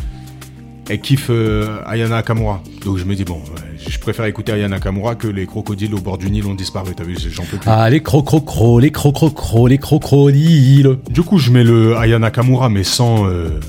Elle 0.89 1.01
kiffe 1.01 1.27
euh, 1.29 1.79
Ayana 1.85 2.15
Nakamura. 2.17 2.63
Donc 2.85 2.97
je 2.97 3.03
me 3.03 3.13
dis, 3.15 3.25
bon, 3.25 3.35
ouais, 3.35 3.77
je 3.89 3.99
préfère 3.99 4.25
écouter 4.25 4.53
Ayana 4.53 4.77
Nakamura 4.77 5.15
que 5.15 5.27
les 5.27 5.45
crocodiles 5.45 5.93
au 5.93 5.99
bord 5.99 6.17
du 6.17 6.31
Nil 6.31 6.45
ont 6.47 6.53
disparu. 6.55 6.93
T'as 6.95 7.03
vu, 7.03 7.17
j'en 7.19 7.43
peux 7.43 7.57
plus. 7.57 7.69
Ah, 7.69 7.89
les 7.89 8.01
crocrocro, 8.01 8.79
les 8.79 8.91
crocrocro, 8.91 9.67
les 9.67 9.77
crocodiles. 9.77 10.97
Du 11.09 11.21
coup, 11.21 11.37
je 11.37 11.51
mets 11.51 11.63
le 11.65 11.97
Ayana 11.97 12.27
Nakamura, 12.27 12.69
mais 12.69 12.83
sans, 12.85 13.25
euh, 13.27 13.59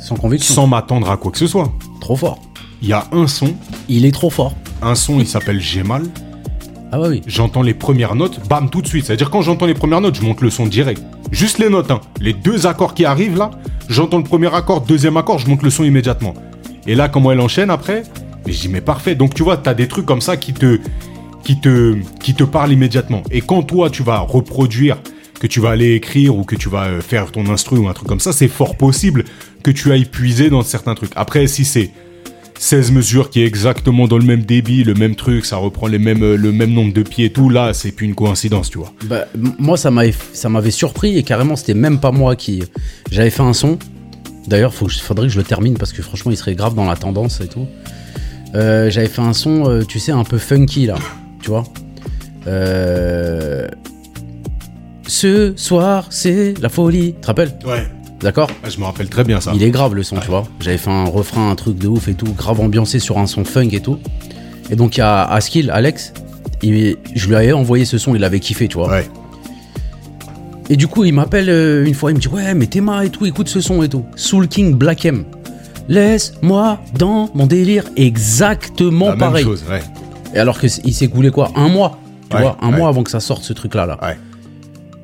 Sans 0.00 0.16
conviction. 0.16 0.52
sans 0.54 0.66
m'attendre 0.66 1.10
à 1.10 1.16
quoi 1.16 1.30
que 1.30 1.38
ce 1.38 1.46
soit. 1.46 1.72
Trop 2.00 2.16
fort. 2.16 2.40
Il 2.82 2.88
y 2.88 2.92
a 2.92 3.06
un 3.12 3.26
son, 3.28 3.54
Il 3.88 4.04
est 4.04 4.12
trop 4.12 4.30
fort. 4.30 4.54
un 4.82 4.94
son, 4.96 5.20
il 5.20 5.26
s'appelle 5.28 5.60
J'ai 5.60 5.82
mal. 5.84 6.02
Ah 6.92 6.98
bah 6.98 7.06
oui. 7.08 7.22
J'entends 7.26 7.62
les 7.62 7.74
premières 7.74 8.14
notes, 8.14 8.40
bam, 8.48 8.68
tout 8.68 8.82
de 8.82 8.86
suite. 8.86 9.06
C'est-à-dire, 9.06 9.30
quand 9.30 9.42
j'entends 9.42 9.66
les 9.66 9.74
premières 9.74 10.00
notes, 10.00 10.16
je 10.16 10.22
monte 10.22 10.40
le 10.40 10.50
son 10.50 10.66
direct. 10.66 11.02
Juste 11.30 11.58
les 11.58 11.68
notes, 11.68 11.90
hein. 11.90 12.00
Les 12.20 12.32
deux 12.32 12.66
accords 12.66 12.94
qui 12.94 13.04
arrivent 13.04 13.36
là, 13.36 13.50
j'entends 13.88 14.18
le 14.18 14.24
premier 14.24 14.52
accord, 14.54 14.80
deuxième 14.80 15.16
accord, 15.16 15.38
je 15.38 15.48
monte 15.48 15.62
le 15.62 15.70
son 15.70 15.84
immédiatement. 15.84 16.34
Et 16.86 16.94
là, 16.94 17.08
comment 17.08 17.30
elle 17.30 17.40
enchaîne 17.40 17.70
après? 17.70 18.02
Mais 18.46 18.52
je 18.52 18.60
dis, 18.60 18.68
mais 18.68 18.80
parfait. 18.80 19.14
Donc, 19.14 19.34
tu 19.34 19.42
vois, 19.42 19.56
t'as 19.56 19.74
des 19.74 19.86
trucs 19.86 20.06
comme 20.06 20.20
ça 20.20 20.36
qui 20.36 20.52
te, 20.52 20.80
qui 21.44 21.60
te, 21.60 21.96
qui 22.18 22.34
te 22.34 22.44
parlent 22.44 22.72
immédiatement. 22.72 23.22
Et 23.30 23.40
quand 23.40 23.62
toi, 23.62 23.90
tu 23.90 24.02
vas 24.02 24.18
reproduire, 24.18 24.96
que 25.40 25.46
tu 25.46 25.58
vas 25.58 25.70
aller 25.70 25.94
écrire 25.94 26.36
ou 26.36 26.44
que 26.44 26.54
tu 26.54 26.68
vas 26.68 26.84
euh, 26.84 27.00
faire 27.00 27.32
ton 27.32 27.48
instru 27.48 27.78
ou 27.78 27.88
un 27.88 27.94
truc 27.94 28.06
comme 28.06 28.20
ça, 28.20 28.32
c'est 28.32 28.46
fort 28.46 28.76
possible 28.76 29.24
que 29.64 29.70
tu 29.70 29.90
ailles 29.90 30.04
puiser 30.04 30.50
dans 30.50 30.62
certains 30.62 30.94
trucs. 30.94 31.12
Après, 31.16 31.46
si 31.46 31.64
c'est 31.64 31.90
16 32.62 32.92
mesures 32.92 33.30
qui 33.30 33.40
est 33.40 33.46
exactement 33.46 34.06
dans 34.06 34.18
le 34.18 34.24
même 34.24 34.42
débit, 34.42 34.84
le 34.84 34.92
même 34.92 35.14
truc, 35.16 35.46
ça 35.46 35.56
reprend 35.56 35.86
les 35.86 35.98
mêmes, 35.98 36.22
euh, 36.22 36.36
le 36.36 36.52
même 36.52 36.74
nombre 36.74 36.92
de 36.92 37.02
pieds 37.02 37.24
et 37.24 37.32
tout, 37.32 37.48
là, 37.48 37.72
c'est 37.72 37.90
plus 37.90 38.04
une 38.04 38.14
coïncidence, 38.14 38.68
tu 38.68 38.76
vois. 38.76 38.92
Bah, 39.06 39.24
moi, 39.58 39.78
ça 39.78 39.90
m'avait, 39.90 40.12
ça 40.34 40.50
m'avait 40.50 40.70
surpris 40.70 41.16
et 41.16 41.22
carrément, 41.22 41.56
c'était 41.56 41.72
même 41.72 41.98
pas 42.00 42.12
moi 42.12 42.36
qui. 42.36 42.62
J'avais 43.10 43.30
fait 43.30 43.40
un 43.42 43.54
son. 43.54 43.78
D'ailleurs, 44.46 44.74
faut, 44.74 44.90
faudrait 44.90 45.28
que 45.28 45.32
je 45.32 45.38
le 45.38 45.44
termine 45.44 45.78
parce 45.78 45.94
que 45.94 46.02
franchement, 46.02 46.32
il 46.32 46.36
serait 46.36 46.54
grave 46.54 46.74
dans 46.74 46.84
la 46.84 46.96
tendance 46.96 47.40
et 47.40 47.48
tout. 47.48 47.66
Euh, 48.54 48.90
j'avais 48.90 49.08
fait 49.08 49.22
un 49.22 49.32
son, 49.32 49.66
euh, 49.66 49.82
tu 49.82 49.98
sais, 49.98 50.12
un 50.12 50.24
peu 50.24 50.36
funky 50.36 50.84
là. 50.84 50.96
Tu 51.42 51.48
vois 51.48 51.64
Euh, 52.46 53.68
Ce 55.06 55.54
soir, 55.56 56.08
c'est 56.10 56.52
la 56.60 56.68
folie. 56.68 57.14
Tu 57.14 57.20
te 57.22 57.26
rappelles? 57.28 57.58
Ouais. 57.64 57.86
D'accord 58.22 58.50
je 58.68 58.78
me 58.78 58.84
rappelle 58.84 59.08
très 59.08 59.24
bien 59.24 59.40
ça. 59.40 59.52
Il 59.54 59.62
est 59.62 59.70
grave 59.70 59.94
le 59.94 60.02
son, 60.02 60.16
tu 60.18 60.28
vois. 60.28 60.44
J'avais 60.60 60.76
fait 60.78 60.90
un 60.90 61.04
refrain, 61.04 61.50
un 61.50 61.54
truc 61.54 61.78
de 61.78 61.88
ouf 61.88 62.08
et 62.08 62.14
tout, 62.14 62.32
grave 62.36 62.60
ambiancé 62.60 62.98
sur 62.98 63.18
un 63.18 63.26
son 63.26 63.44
funk 63.44 63.68
et 63.72 63.80
tout. 63.80 63.98
Et 64.70 64.76
donc, 64.76 64.96
il 64.96 65.00
y 65.00 65.02
a 65.02 65.24
Askill, 65.24 65.70
Alex, 65.70 66.12
il- 66.62 66.96
je 67.14 67.28
lui 67.28 67.34
avais 67.36 67.52
envoyé 67.52 67.84
ce 67.84 67.96
son, 67.98 68.14
il 68.14 68.22
avait 68.22 68.40
kiffé, 68.40 68.68
tu 68.68 68.76
vois. 68.76 68.88
Ouais. 68.90 69.08
Et 70.68 70.76
du 70.76 70.86
coup, 70.86 71.04
il 71.04 71.12
m'appelle 71.14 71.48
euh, 71.48 71.84
une 71.86 71.94
fois, 71.94 72.10
il 72.12 72.14
me 72.14 72.20
dit 72.20 72.28
Ouais, 72.28 72.54
mais 72.54 72.66
Théma 72.66 73.04
et 73.04 73.10
tout, 73.10 73.26
écoute 73.26 73.48
ce 73.48 73.60
son 73.60 73.82
et 73.82 73.88
tout. 73.88 74.04
Soul 74.16 74.46
King 74.48 74.74
Black 74.74 75.04
M. 75.06 75.24
Laisse-moi 75.88 76.78
dans 76.96 77.30
mon 77.34 77.46
délire. 77.46 77.84
Exactement 77.96 79.08
La 79.10 79.16
pareil. 79.16 79.44
même 79.44 79.52
chose, 79.52 79.64
ouais. 79.68 79.80
Et 80.34 80.38
alors 80.38 80.60
qu'il 80.60 80.94
s'est 80.94 81.08
coulé 81.08 81.30
quoi 81.30 81.50
Un 81.56 81.68
mois 81.68 81.98
Tu 82.28 82.36
Ouais, 82.36 82.42
vois, 82.42 82.56
un 82.62 82.70
ouais. 82.70 82.76
mois 82.76 82.88
avant 82.88 83.02
que 83.02 83.10
ça 83.10 83.18
sorte 83.18 83.42
ce 83.42 83.52
truc-là. 83.52 83.86
Là. 83.86 83.98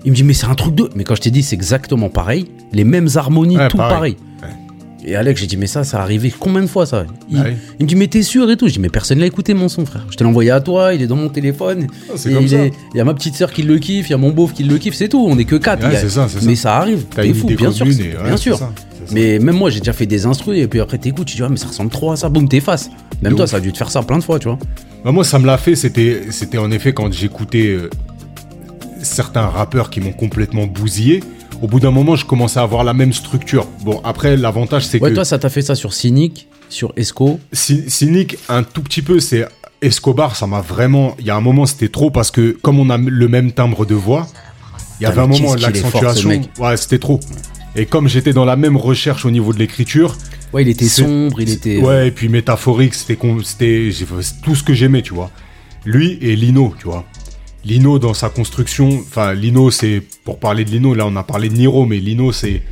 Il 0.04 0.12
me 0.12 0.16
dit 0.16 0.22
Mais 0.22 0.34
c'est 0.34 0.46
un 0.46 0.54
truc 0.54 0.74
de. 0.76 0.88
Mais 0.94 1.02
quand 1.02 1.16
je 1.16 1.22
t'ai 1.22 1.30
dit, 1.32 1.42
c'est 1.42 1.56
exactement 1.56 2.08
pareil. 2.10 2.46
Les 2.72 2.84
mêmes 2.84 3.08
harmonies, 3.14 3.56
Ouais, 3.56 3.68
tout 3.68 3.76
pareil. 3.76 4.16
pareil. 4.16 4.16
Et 5.08 5.14
Alex, 5.14 5.40
j'ai 5.40 5.46
dit 5.46 5.56
Mais 5.56 5.68
ça, 5.68 5.84
ça 5.84 6.02
arrivé 6.02 6.34
combien 6.36 6.60
de 6.62 6.66
fois 6.66 6.84
ça? 6.84 7.04
Il, 7.30 7.38
Ah 7.38 7.44
oui. 7.46 7.52
il 7.78 7.84
me 7.84 7.88
dit 7.88 7.94
Mais 7.94 8.08
t'es 8.08 8.22
sûr 8.22 8.50
et 8.50 8.56
tout 8.56 8.66
Je 8.66 8.72
dis 8.72 8.80
Mais 8.80 8.88
personne 8.88 9.20
l'a 9.20 9.26
écouté, 9.26 9.54
mon 9.54 9.68
son, 9.68 9.86
frère. 9.86 10.04
Je 10.10 10.16
te 10.16 10.24
l'ai 10.24 10.28
envoyé 10.28 10.50
à 10.50 10.60
toi, 10.60 10.94
il 10.94 11.02
est 11.02 11.06
dans 11.06 11.14
mon 11.16 11.28
téléphone. 11.28 11.86
Ah, 12.10 12.14
c'est 12.16 12.30
Et 12.30 12.34
comme 12.34 12.42
il 12.42 12.50
ça. 12.50 12.56
est- 12.56 12.72
Il 12.92 12.98
y 12.98 13.00
a 13.00 13.04
ma 13.04 13.14
petite 13.14 13.36
sœur 13.36 13.52
qui 13.52 13.62
le 13.62 13.78
kiffe, 13.78 14.08
il 14.08 14.12
y 14.12 14.14
a 14.14 14.18
mon 14.18 14.30
beauf 14.30 14.52
qui 14.52 14.64
le 14.64 14.76
kiffe, 14.78 14.94
c'est 14.94 15.08
tout. 15.08 15.24
On 15.28 15.38
est 15.38 15.44
que 15.44 15.54
quatre. 15.56 15.84
A- 15.84 15.94
ça, 16.08 16.08
ça. 16.28 16.38
Mais 16.44 16.56
ça 16.56 16.76
arrive. 16.76 17.04
T'es 17.14 17.32
fou, 17.34 17.46
bien 17.46 17.70
sûr. 17.70 17.86
bien 17.86 18.36
sûr. 18.36 18.58
Mais 19.12 19.38
même 19.38 19.54
moi, 19.56 19.70
j'ai 19.70 19.78
déjà 19.78 19.92
fait 19.92 20.06
des 20.06 20.26
instrus 20.26 20.58
et 20.58 20.66
puis 20.66 20.80
après 20.80 20.98
t'écoutes, 20.98 21.28
tu 21.28 21.36
dis 21.36 21.42
ah 21.44 21.48
mais 21.48 21.56
ça 21.56 21.68
ressemble 21.68 21.90
trop 21.90 22.10
à 22.10 22.16
ça, 22.16 22.28
boum 22.28 22.48
t'effaces. 22.48 22.90
Même 23.22 23.30
De 23.32 23.36
toi, 23.36 23.44
ouf. 23.44 23.50
ça 23.52 23.58
a 23.58 23.60
dû 23.60 23.70
te 23.70 23.78
faire 23.78 23.90
ça 23.92 24.02
plein 24.02 24.18
de 24.18 24.24
fois, 24.24 24.40
tu 24.40 24.48
vois. 24.48 24.58
Bah, 25.04 25.12
moi, 25.12 25.22
ça 25.22 25.38
me 25.38 25.46
l'a 25.46 25.56
fait, 25.58 25.76
c'était, 25.76 26.22
c'était 26.30 26.58
en 26.58 26.72
effet 26.72 26.92
quand 26.92 27.12
j'écoutais 27.12 27.68
euh, 27.68 27.88
certains 29.02 29.46
rappeurs 29.46 29.90
qui 29.90 30.00
m'ont 30.00 30.10
complètement 30.12 30.66
bousillé. 30.66 31.22
Au 31.62 31.66
bout 31.66 31.80
d'un 31.80 31.90
moment, 31.90 32.16
je 32.16 32.24
commençais 32.24 32.58
à 32.58 32.62
avoir 32.62 32.84
la 32.84 32.92
même 32.94 33.12
structure. 33.12 33.66
Bon, 33.84 34.00
après, 34.04 34.36
l'avantage, 34.36 34.84
c'est 34.86 35.00
Ouais, 35.00 35.10
que 35.10 35.14
toi, 35.14 35.24
ça 35.24 35.38
t'a 35.38 35.48
fait 35.48 35.62
ça 35.62 35.74
sur 35.74 35.92
Cynic, 35.94 36.48
sur 36.68 36.92
Esco. 36.96 37.40
Cy- 37.52 37.88
Cynic, 37.88 38.36
un 38.48 38.62
tout 38.62 38.82
petit 38.82 39.02
peu, 39.02 39.20
c'est 39.20 39.46
Escobar, 39.82 40.36
ça 40.36 40.46
m'a 40.46 40.60
vraiment. 40.60 41.14
Il 41.18 41.26
y 41.26 41.30
a 41.30 41.36
un 41.36 41.40
moment, 41.40 41.66
c'était 41.66 41.88
trop 41.88 42.10
parce 42.10 42.30
que, 42.30 42.56
comme 42.62 42.78
on 42.78 42.90
a 42.90 42.98
le 42.98 43.28
même 43.28 43.52
timbre 43.52 43.86
de 43.86 43.94
voix, 43.94 44.26
il 45.00 45.04
y 45.04 45.06
avait 45.06 45.20
un 45.20 45.26
moment, 45.26 45.54
l'accentuation. 45.54 46.30
Ouais, 46.58 46.76
c'était 46.76 46.98
trop. 46.98 47.20
Et 47.74 47.84
comme 47.86 48.08
j'étais 48.08 48.32
dans 48.32 48.46
la 48.46 48.56
même 48.56 48.76
recherche 48.76 49.24
au 49.26 49.30
niveau 49.30 49.52
de 49.52 49.58
l'écriture, 49.58 50.16
Ouais, 50.52 50.62
il 50.62 50.68
était 50.68 50.86
sombre, 50.86 51.40
il 51.42 51.50
était. 51.50 51.76
euh, 51.76 51.80
Ouais, 51.84 52.08
et 52.08 52.10
puis 52.10 52.28
métaphorique, 52.28 52.94
c'était 52.94 53.16
con- 53.16 53.38
tout 54.42 54.54
ce 54.54 54.62
que 54.62 54.72
j'aimais, 54.74 55.02
tu 55.02 55.12
vois. 55.12 55.30
Lui 55.84 56.18
et 56.22 56.36
Lino, 56.36 56.74
tu 56.78 56.86
vois. 56.86 57.04
Lino 57.66 57.98
dans 57.98 58.14
sa 58.14 58.28
construction, 58.30 58.88
enfin 59.08 59.34
Lino 59.34 59.70
c'est 59.70 60.02
pour 60.24 60.38
parler 60.38 60.64
de 60.64 60.70
Lino, 60.70 60.94
là 60.94 61.04
on 61.06 61.16
a 61.16 61.22
parlé 61.24 61.48
de 61.48 61.54
Niro, 61.56 61.84
mais 61.84 61.98
Lino 61.98 62.32
c'est 62.32 62.62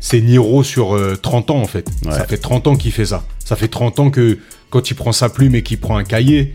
c'est 0.00 0.20
Niro 0.20 0.62
sur 0.62 0.94
euh, 0.94 1.16
30 1.16 1.50
ans 1.50 1.60
en 1.62 1.66
fait. 1.66 1.88
Ouais. 2.04 2.12
Ça 2.12 2.26
fait 2.26 2.36
30 2.36 2.66
ans 2.66 2.76
qu'il 2.76 2.92
fait 2.92 3.06
ça. 3.06 3.24
Ça 3.44 3.56
fait 3.56 3.68
30 3.68 4.00
ans 4.00 4.10
que 4.10 4.38
quand 4.70 4.90
il 4.90 4.94
prend 4.94 5.12
sa 5.12 5.28
plume 5.30 5.54
et 5.54 5.62
qu'il 5.62 5.78
prend 5.80 5.96
un 5.96 6.04
cahier 6.04 6.54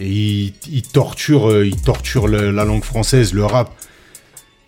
et 0.00 0.08
il, 0.10 0.52
il 0.70 0.82
torture 0.82 1.50
euh, 1.50 1.66
il 1.66 1.76
torture 1.80 2.28
le- 2.28 2.50
la 2.50 2.64
langue 2.64 2.84
française, 2.84 3.32
le 3.32 3.46
rap. 3.46 3.72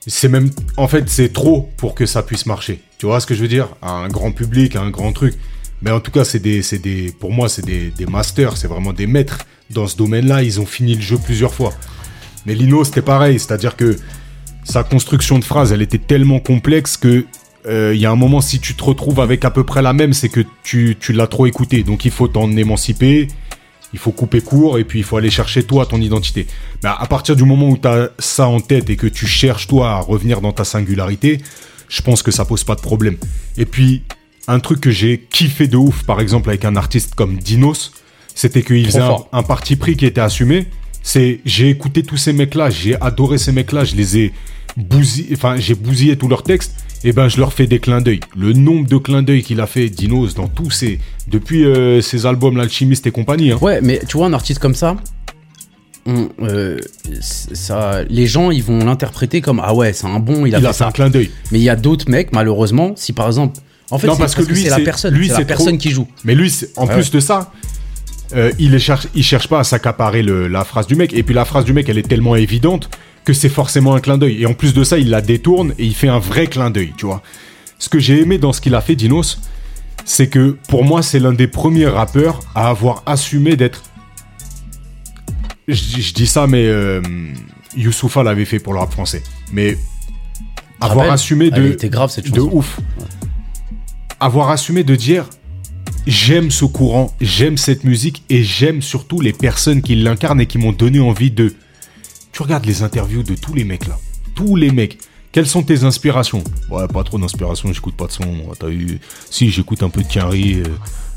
C'est 0.07 0.29
même 0.29 0.51
en 0.77 0.89
fait 0.89 1.09
c'est 1.11 1.33
trop 1.33 1.69
pour 1.77 1.95
que 1.95 2.07
ça 2.07 2.23
puisse 2.23 2.47
marcher. 2.47 2.81
Tu 2.99 3.07
vois 3.07 3.21
ce 3.21 3.27
que 3.27 3.35
je 3.35 3.43
veux 3.43 3.49
dire? 3.49 3.69
À 3.83 3.91
un 3.91 4.09
grand 4.09 4.33
public, 4.33 4.77
à 4.77 4.81
un 4.81 4.91
grand 4.91 5.13
truc. 5.13 5.35
Mais 5.83 5.91
en 5.91 6.01
tout 6.01 6.11
cas, 6.11 6.25
c'est 6.25 6.39
des, 6.39 6.63
c'est 6.63 6.79
des, 6.79 7.13
pour 7.21 7.31
moi, 7.33 7.51
c'est 7.51 7.63
des, 7.65 7.91
des 7.91 8.07
masters, 8.07 8.57
c'est 8.57 8.67
vraiment 8.67 8.95
des 8.95 9.07
maîtres 9.07 9.41
dans 9.69 9.87
ce 9.87 9.95
domaine-là. 9.99 10.43
Ils 10.43 10.59
ont 10.59 10.65
fini 10.65 10.95
le 10.95 11.03
jeu 11.03 11.19
plusieurs 11.19 11.53
fois. 11.53 11.75
Mais 12.47 12.55
Lino, 12.55 12.85
c'était 12.85 13.03
pareil, 13.03 13.39
c'est-à-dire 13.39 13.77
que 13.77 13.97
sa 14.65 14.85
construction 14.85 15.39
de 15.39 15.45
phrase, 15.45 15.73
elle 15.73 15.83
était 15.83 15.99
tellement 15.99 16.41
complexe 16.41 16.97
que 16.97 17.27
euh, 17.67 17.93
il 17.95 18.01
y 18.01 18.07
a 18.07 18.11
un 18.11 18.17
moment, 18.17 18.41
si 18.41 18.61
tu 18.61 18.75
te 18.75 18.85
retrouves 18.85 19.21
avec 19.21 19.45
à 19.45 19.51
peu 19.51 19.65
près 19.65 19.83
la 19.83 19.93
même, 19.93 20.13
c'est 20.13 20.29
que 20.29 20.41
tu, 20.63 20.97
tu 20.99 21.13
l'as 21.13 21.27
trop 21.27 21.47
écouté. 21.47 21.83
Donc 21.83 22.05
il 22.05 22.11
faut 22.11 22.29
t'en 22.29 22.51
émanciper, 22.57 23.29
il 23.93 23.99
faut 23.99 24.13
couper 24.13 24.41
court 24.41 24.79
et 24.79 24.85
puis 24.85 25.01
il 25.01 25.05
faut 25.05 25.17
aller 25.17 25.31
chercher 25.31 25.65
toi 25.65 25.87
ton 25.87 26.01
identité. 26.01 26.47
Mais 26.83 26.91
à 26.97 27.07
partir 27.07 27.35
du 27.35 27.45
moment 27.45 27.69
où 27.69 27.77
tu 27.77 27.89
as 27.89 28.11
ça 28.19 28.47
en 28.47 28.61
tête 28.61 28.89
et 28.91 28.97
que 28.97 29.07
tu 29.07 29.27
cherches 29.27 29.67
toi 29.67 29.91
à 29.91 30.01
revenir 30.01 30.41
dans 30.41 30.53
ta 30.53 30.65
singularité, 30.65 31.41
je 31.89 32.03
pense 32.03 32.23
que 32.23 32.31
ça 32.31 32.45
pose 32.45 32.63
pas 32.63 32.77
de 32.77 32.81
problème. 32.81 33.17
Et 33.57 33.67
puis 33.67 34.03
un 34.49 34.61
truc 34.61 34.81
que 34.81 34.91
j'ai 34.91 35.27
kiffé 35.31 35.67
de 35.67 35.77
ouf, 35.77 36.05
par 36.05 36.21
exemple 36.21 36.51
avec 36.51 36.65
un 36.65 36.77
artiste 36.77 37.15
comme 37.17 37.37
Dinos, 37.37 37.93
c'était 38.35 38.63
qu'il 38.63 38.87
faisait 38.87 39.03
un 39.33 39.43
parti 39.43 39.77
pris 39.77 39.97
qui 39.97 40.07
était 40.07 40.21
assumé. 40.21 40.69
C'est 41.09 41.39
j'ai 41.45 41.71
écouté 41.71 42.03
tous 42.03 42.17
ces 42.17 42.33
mecs-là, 42.33 42.69
j'ai 42.69 43.01
adoré 43.01 43.39
ces 43.39 43.53
mecs-là, 43.53 43.85
je 43.85 43.95
les 43.95 44.19
ai 44.19 44.33
bousillés, 44.77 45.29
enfin 45.35 45.55
j'ai 45.57 45.77
bousillé 45.77 46.17
tous 46.17 46.27
leurs 46.27 46.43
textes. 46.43 46.75
Et 47.05 47.13
ben 47.13 47.29
je 47.29 47.37
leur 47.39 47.53
fais 47.53 47.69
des 47.69 47.79
clins 47.79 48.01
d'œil. 48.01 48.19
Le 48.37 48.53
nombre 48.53 48.89
de 48.89 48.97
clins 48.97 49.23
d'œil 49.23 49.45
qu'il 49.45 49.61
a 49.61 49.69
fait 49.69 49.89
Dinos 49.89 50.35
dans 50.35 50.49
tous 50.49 50.71
ses 50.73 50.99
depuis 51.29 51.65
euh, 51.65 52.01
ses 52.01 52.27
albums 52.27 52.57
l'alchimiste 52.57 53.07
et 53.07 53.13
compagnie. 53.13 53.53
hein. 53.53 53.59
Ouais, 53.61 53.81
mais 53.81 54.01
tu 54.09 54.17
vois, 54.17 54.27
un 54.27 54.33
artiste 54.33 54.59
comme 54.59 54.75
ça, 54.75 54.97
on, 56.07 56.29
euh, 56.43 56.79
ça, 57.21 58.03
les 58.09 58.27
gens, 58.27 58.51
ils 58.51 58.65
vont 58.65 58.79
l'interpréter 58.85 59.41
comme 59.41 59.61
Ah 59.63 59.75
ouais, 59.75 59.93
c'est 59.93 60.07
un 60.09 60.19
bon, 60.19 60.45
il 60.47 60.55
a 60.57 60.59
Il 60.59 60.63
fait 60.63 60.67
a 60.69 60.73
fait 60.73 60.79
ça. 60.79 60.89
un 60.89 60.93
clin 60.93 61.11
d'œil. 61.11 61.31
Mais 61.53 61.59
il 61.61 61.65
y 61.65 61.69
a 61.71 61.77
d'autres 61.77 62.11
mecs, 62.11 62.33
malheureusement, 62.33 62.95
si 62.97 63.13
par 63.13 63.27
exemple. 63.29 63.61
En 63.93 63.99
fait, 63.99 64.09
Non, 64.09 64.17
parce 64.17 64.35
que 64.35 64.43
lui, 64.43 64.63
c'est 64.63 64.71
la 64.71 64.81
personne, 64.81 65.15
lui, 65.15 65.29
c'est 65.29 65.39
la 65.39 65.45
personne 65.45 65.67
trop- 65.69 65.77
qui 65.77 65.91
joue. 65.91 66.09
Mais 66.25 66.35
lui, 66.35 66.53
en 66.75 66.89
plus 66.89 67.13
de 67.13 67.21
ça, 67.21 67.53
euh, 68.35 68.51
il, 68.59 68.71
ne 68.73 68.79
cherche, 68.79 69.07
il 69.15 69.23
cherche 69.23 69.49
pas 69.49 69.61
à 69.61 69.65
s'accaparer 69.65 70.23
la 70.23 70.65
phrase 70.65 70.87
du 70.87 70.97
mec. 70.97 71.13
Et 71.13 71.23
puis 71.23 71.35
la 71.35 71.45
phrase 71.45 71.65
du 71.65 71.73
mec, 71.73 71.89
elle 71.89 71.99
est 71.99 72.09
tellement 72.09 72.37
évidente 72.37 72.91
que 73.25 73.33
c'est 73.33 73.49
forcément 73.49 73.95
un 73.95 74.01
clin 74.01 74.19
d'œil. 74.19 74.43
Et 74.43 74.47
en 74.47 74.55
plus 74.55 74.75
de 74.75 74.85
ça, 74.85 74.99
il 74.99 75.11
la 75.11 75.21
détourne 75.21 75.75
et 75.79 75.85
il 75.85 75.95
fait 75.95 76.09
un 76.09 76.19
vrai 76.19 76.47
clin 76.47 76.71
d'œil, 76.71 76.93
tu 76.97 77.07
vois. 77.07 77.23
Ce 77.79 77.89
que 77.89 77.99
j'ai 77.99 78.23
aimé 78.23 78.39
dans 78.39 78.53
ce 78.53 78.61
qu'il 78.61 78.75
a 78.75 78.81
fait, 78.81 78.97
Dinos, 78.97 79.41
c'est 80.05 80.29
que 80.29 80.57
pour 80.69 80.85
moi, 80.85 81.03
c'est 81.03 81.19
l'un 81.19 81.33
des 81.33 81.49
premiers 81.49 81.89
rappeurs 81.89 82.41
à 82.55 82.69
avoir 82.69 83.03
assumé 83.07 83.57
d'être. 83.57 83.83
Je, 85.69 85.75
je 85.75 86.15
dis 86.15 86.29
ça, 86.29 86.47
mais 86.47 86.67
euh, 86.67 87.03
Youssoufa 87.77 88.23
l'avait 88.23 88.45
fait 88.45 88.61
pour 88.61 88.73
le 88.73 88.79
rap 88.79 88.93
français. 88.93 89.23
Mais 89.53 89.77
avoir 90.81 91.11
assumé 91.11 91.51
Elle 91.53 91.63
de, 91.63 91.73
était 91.73 91.89
grave 91.89 92.11
cette 92.11 92.31
de 92.31 92.41
ouf. 92.41 92.81
Avoir 94.21 94.51
assumé 94.51 94.85
de 94.85 94.95
dire 94.95 95.29
j'aime 96.07 96.51
ce 96.51 96.65
courant, 96.65 97.15
j'aime 97.21 97.57
cette 97.57 97.85
musique 97.85 98.23
et 98.31 98.43
j'aime 98.43 98.83
surtout 98.83 99.21
les 99.21 99.33
personnes 99.33 99.83
qui 99.83 99.95
l'incarnent 99.97 100.41
et 100.41 100.47
qui 100.47 100.59
m'ont 100.59 100.73
donné 100.73 101.01
envie 101.01 101.31
de. 101.31 101.55
Tu 102.33 102.43
regardes 102.43 102.67
les 102.67 102.83
interviews 102.83 103.23
de 103.23 103.35
tous 103.35 103.55
les 103.55 103.65
mecs 103.65 103.87
là, 103.87 103.99
tous 104.35 104.57
les 104.57 104.71
mecs. 104.71 104.99
Quelles 105.33 105.47
sont 105.47 105.63
tes 105.63 105.85
inspirations? 105.85 106.43
Ouais, 106.71 106.87
pas 106.89 107.05
trop 107.05 107.19
d'inspiration, 107.19 107.71
j'écoute 107.73 107.95
pas 107.97 108.07
de 108.07 108.13
son. 108.13 108.25
T'as 108.59 108.69
eu 108.71 108.99
Si, 109.31 109.51
j'écoute 109.51 109.83
un 109.83 109.91
peu 109.91 110.03
de 110.03 110.09
Carrie. 110.09 110.63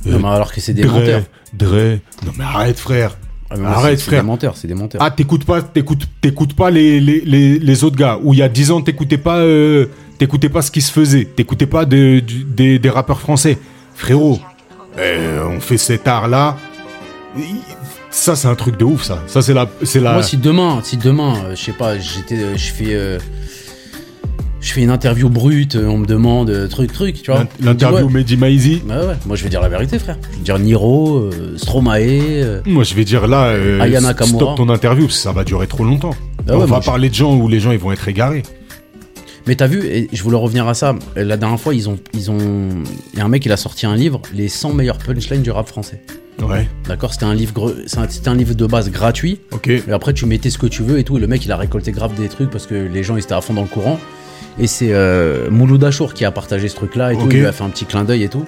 Non, 0.05 0.19
mais 0.19 0.27
alors 0.27 0.51
que 0.51 0.59
c'est 0.59 0.73
des 0.73 0.81
Dre, 0.83 0.93
menteurs. 0.99 1.23
Dre. 1.53 1.99
Non 2.25 2.31
mais 2.37 2.43
arrête 2.43 2.79
frère. 2.79 3.17
Ah, 3.51 3.55
mais 3.57 3.65
Arrête, 3.65 3.99
frère. 3.99 4.19
C'est 4.19 4.21
des 4.23 4.27
menteurs, 4.27 4.57
c'est 4.57 4.67
des 4.67 4.73
menteurs. 4.75 5.01
Ah, 5.01 5.09
t'écoutes 5.09 5.43
pas, 5.43 5.63
t'écoutes, 5.63 6.05
t'écoutes 6.21 6.53
pas 6.53 6.69
les, 6.69 6.99
les, 6.99 7.21
les, 7.21 7.57
les 7.57 7.83
autres 7.83 7.95
gars. 7.95 8.19
Où 8.21 8.33
il 8.33 8.39
y 8.39 8.43
a 8.43 8.49
10 8.49 8.69
ans, 8.71 8.81
t'écoutais 8.81 9.17
pas, 9.17 9.39
euh, 9.39 9.87
t'écoutais 10.19 10.49
pas 10.49 10.61
ce 10.61 10.69
qui 10.69 10.81
se 10.81 10.91
faisait. 10.91 11.25
T'écoutais 11.25 11.65
pas 11.65 11.85
de- 11.85 12.19
du- 12.19 12.43
des, 12.43 12.77
des 12.77 12.89
rappeurs 12.91 13.19
français. 13.19 13.57
Frérot, 13.95 14.39
euh, 14.97 15.43
on 15.49 15.59
fait 15.59 15.77
cet 15.77 16.07
art-là. 16.07 16.57
Ça, 18.09 18.35
c'est 18.35 18.47
un 18.47 18.55
truc 18.55 18.77
de 18.77 18.85
ouf, 18.85 19.03
ça. 19.03 19.21
Ça, 19.27 19.41
c'est 19.41 19.53
la, 19.53 19.67
c'est 19.83 19.99
la. 19.99 20.13
Moi, 20.13 20.23
si 20.23 20.37
demain, 20.37 20.79
si 20.83 20.97
demain, 20.97 21.35
euh, 21.45 21.55
je 21.55 21.61
sais 21.63 21.71
pas, 21.73 21.97
j'étais, 21.99 22.41
euh, 22.41 22.57
je 22.57 22.71
fais, 22.71 22.95
euh, 22.95 23.19
je 24.61 24.73
fais 24.73 24.81
une 24.81 24.89
interview 24.89 25.29
brute, 25.29 25.75
euh, 25.75 25.85
on 25.87 25.99
me 25.99 26.05
demande 26.07 26.67
truc, 26.69 26.91
truc, 26.91 27.21
tu 27.21 27.29
vois. 27.31 27.41
l'in- 27.41 27.47
L'interview 27.67 28.07
ouais. 28.07 28.11
Mehdi 28.13 28.35
Maizi. 28.35 28.81
Bah 28.85 29.05
ouais, 29.05 29.13
moi 29.27 29.35
je 29.35 29.43
vais 29.43 29.49
dire 29.49 29.61
la 29.61 29.69
vérité, 29.69 29.99
frère. 29.99 30.17
Je 30.31 30.37
vais 30.37 30.43
dire 30.43 30.57
Niro, 30.59 31.29
Stromae. 31.55 32.61
Moi, 32.65 32.83
je 32.83 32.95
vais 32.95 33.05
dire 33.05 33.27
là, 33.27 33.53
Aya 33.79 34.01
Nakamura. 34.01 34.37
stop 34.37 34.57
ton 34.57 34.69
interview, 34.69 35.05
parce 35.05 35.17
que 35.17 35.23
ça 35.23 35.31
va 35.31 35.43
durer 35.43 35.67
trop 35.67 35.83
longtemps. 35.85 36.15
Ah 36.47 36.53
on 36.55 36.65
va 36.65 36.79
je- 36.81 36.85
parler 36.85 37.09
de 37.09 37.13
gens 37.15 37.35
où 37.35 37.47
les 37.47 37.59
gens 37.59 37.71
ils 37.71 37.77
vont 37.79 37.91
être 37.91 38.07
égarés. 38.07 38.41
Mais 39.49 39.55
t'as 39.55 39.65
vu, 39.65 39.83
et 39.83 40.07
je 40.13 40.21
voulais 40.21 40.37
revenir 40.37 40.67
à 40.67 40.75
ça. 40.75 40.93
La 41.15 41.35
dernière 41.35 41.59
fois, 41.59 41.73
ils 41.73 41.89
ont, 41.89 41.97
ils 42.13 42.29
ont, 42.29 42.37
il 43.13 43.17
y 43.17 43.21
a 43.21 43.25
un 43.25 43.29
mec, 43.29 43.43
il 43.47 43.51
a 43.51 43.57
sorti 43.57 43.87
un 43.87 43.95
livre, 43.95 44.21
les 44.31 44.47
100 44.47 44.73
meilleurs 44.75 44.99
punchlines 44.99 45.41
du 45.41 45.49
rap 45.49 45.67
français. 45.67 46.03
Ouais, 46.39 46.69
D'accord, 46.87 47.11
c'était 47.13 47.25
un 47.25 47.33
livre, 47.33 47.53
gre- 47.53 47.73
c'est 47.87 48.27
un- 48.27 48.35
livre 48.35 48.53
de 48.53 48.65
base 48.67 48.91
gratuit. 48.91 49.39
ok. 49.51 49.67
Et 49.69 49.83
après, 49.91 50.13
tu 50.13 50.27
mettais 50.27 50.51
ce 50.51 50.59
que 50.59 50.67
tu 50.67 50.83
veux 50.83 50.99
et 50.99 51.03
tout. 51.03 51.17
Et 51.17 51.19
le 51.19 51.25
mec, 51.25 51.43
il 51.45 51.51
a 51.51 51.57
récolté 51.57 51.91
grave 51.91 52.13
des 52.13 52.29
trucs 52.29 52.51
parce 52.51 52.67
que 52.67 52.75
les 52.75 53.01
gens, 53.01 53.15
ils 53.17 53.23
étaient 53.23 53.33
à 53.33 53.41
fond 53.41 53.55
dans 53.55 53.63
le 53.63 53.67
courant. 53.67 53.99
Et 54.59 54.67
c'est 54.67 54.89
euh, 54.93 55.49
Mouloud 55.49 55.83
Achour 55.83 56.13
qui 56.13 56.25
a 56.25 56.31
partagé 56.31 56.67
ce 56.69 56.75
truc-là 56.75 57.13
et 57.13 57.15
tout. 57.17 57.23
Ok. 57.23 57.33
Il 57.33 57.39
lui 57.39 57.45
a 57.47 57.51
fait 57.51 57.63
un 57.63 57.69
petit 57.69 57.85
clin 57.85 58.03
d'œil 58.03 58.21
et 58.23 58.29
tout. 58.29 58.45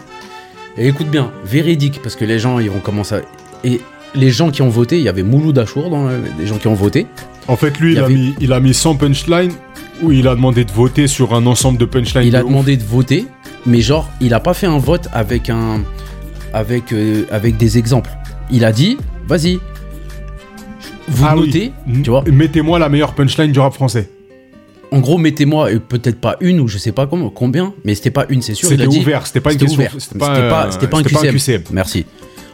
Et 0.77 0.87
écoute 0.87 1.07
bien, 1.09 1.31
véridique, 1.43 1.99
parce 2.03 2.15
que 2.15 2.25
les 2.25 2.37
gens, 2.37 2.59
ils 2.59 2.69
vont 2.69 2.79
commencer 2.79 3.15
à. 3.15 3.21
Et 3.63 3.81
les 4.13 4.29
gens 4.29 4.51
qui 4.51 4.61
ont 4.61 4.69
voté, 4.69 4.97
il 4.99 5.03
y 5.03 5.09
avait 5.09 5.23
Mouloud 5.23 5.57
Achour 5.57 5.89
dans 5.89 6.07
le- 6.07 6.21
les 6.39 6.45
gens 6.45 6.57
qui 6.59 6.67
ont 6.67 6.75
voté. 6.75 7.07
En 7.47 7.55
fait, 7.57 7.77
lui, 7.79 7.93
Il 7.93 7.97
il, 7.97 8.03
a 8.03 8.07
mis, 8.07 8.33
il 8.39 8.53
a 8.53 8.59
mis 8.59 8.73
100 8.73 8.95
punchlines 8.95 9.51
où 10.01 10.11
il 10.11 10.27
a 10.27 10.35
demandé 10.35 10.65
de 10.65 10.71
voter 10.71 11.07
sur 11.07 11.33
un 11.33 11.45
ensemble 11.45 11.77
de 11.77 11.85
punchlines. 11.85 12.23
Il 12.25 12.31
de 12.31 12.37
a 12.37 12.41
ouf. 12.43 12.47
demandé 12.49 12.77
de 12.77 12.83
voter, 12.83 13.25
mais 13.65 13.81
genre, 13.81 14.09
il 14.21 14.33
a 14.33 14.39
pas 14.39 14.53
fait 14.53 14.67
un 14.67 14.77
vote 14.77 15.07
avec 15.13 15.49
un. 15.49 15.81
Avec, 16.53 16.91
euh, 16.91 17.23
avec 17.31 17.55
des 17.57 17.77
exemples. 17.77 18.09
Il 18.51 18.65
a 18.65 18.71
dit, 18.73 18.97
vas-y. 19.27 19.59
Vous 21.07 21.25
Ah 21.27 21.35
notez, 21.35 21.71
N- 21.87 22.01
tu 22.03 22.09
vois. 22.09 22.23
Mettez-moi 22.29 22.79
la 22.79 22.89
meilleure 22.89 23.13
punchline 23.13 23.51
du 23.51 23.59
rap 23.59 23.73
français. 23.73 24.09
En 24.91 24.99
gros, 24.99 25.17
mettez-moi, 25.17 25.71
et 25.71 25.79
peut-être 25.79 26.19
pas 26.19 26.35
une 26.41 26.59
ou 26.59 26.67
je 26.67 26.77
sais 26.77 26.91
pas 26.91 27.07
comment, 27.07 27.29
combien, 27.29 27.73
mais 27.85 27.95
c'était 27.95 28.11
pas 28.11 28.25
une, 28.29 28.41
c'est 28.41 28.53
sûr. 28.55 28.67
C'était 28.67 28.87
ouvert, 28.87 29.25
c'était 29.25 29.39
pas 29.39 29.53
une 29.53 29.59
question. 29.59 29.81
pas, 30.19 30.27
pas, 30.49 30.65
euh, 30.67 30.71
c'était 30.71 30.87
pas 30.87 30.97
un 30.99 31.03
QCM. 31.03 31.63
Merci. 31.71 32.05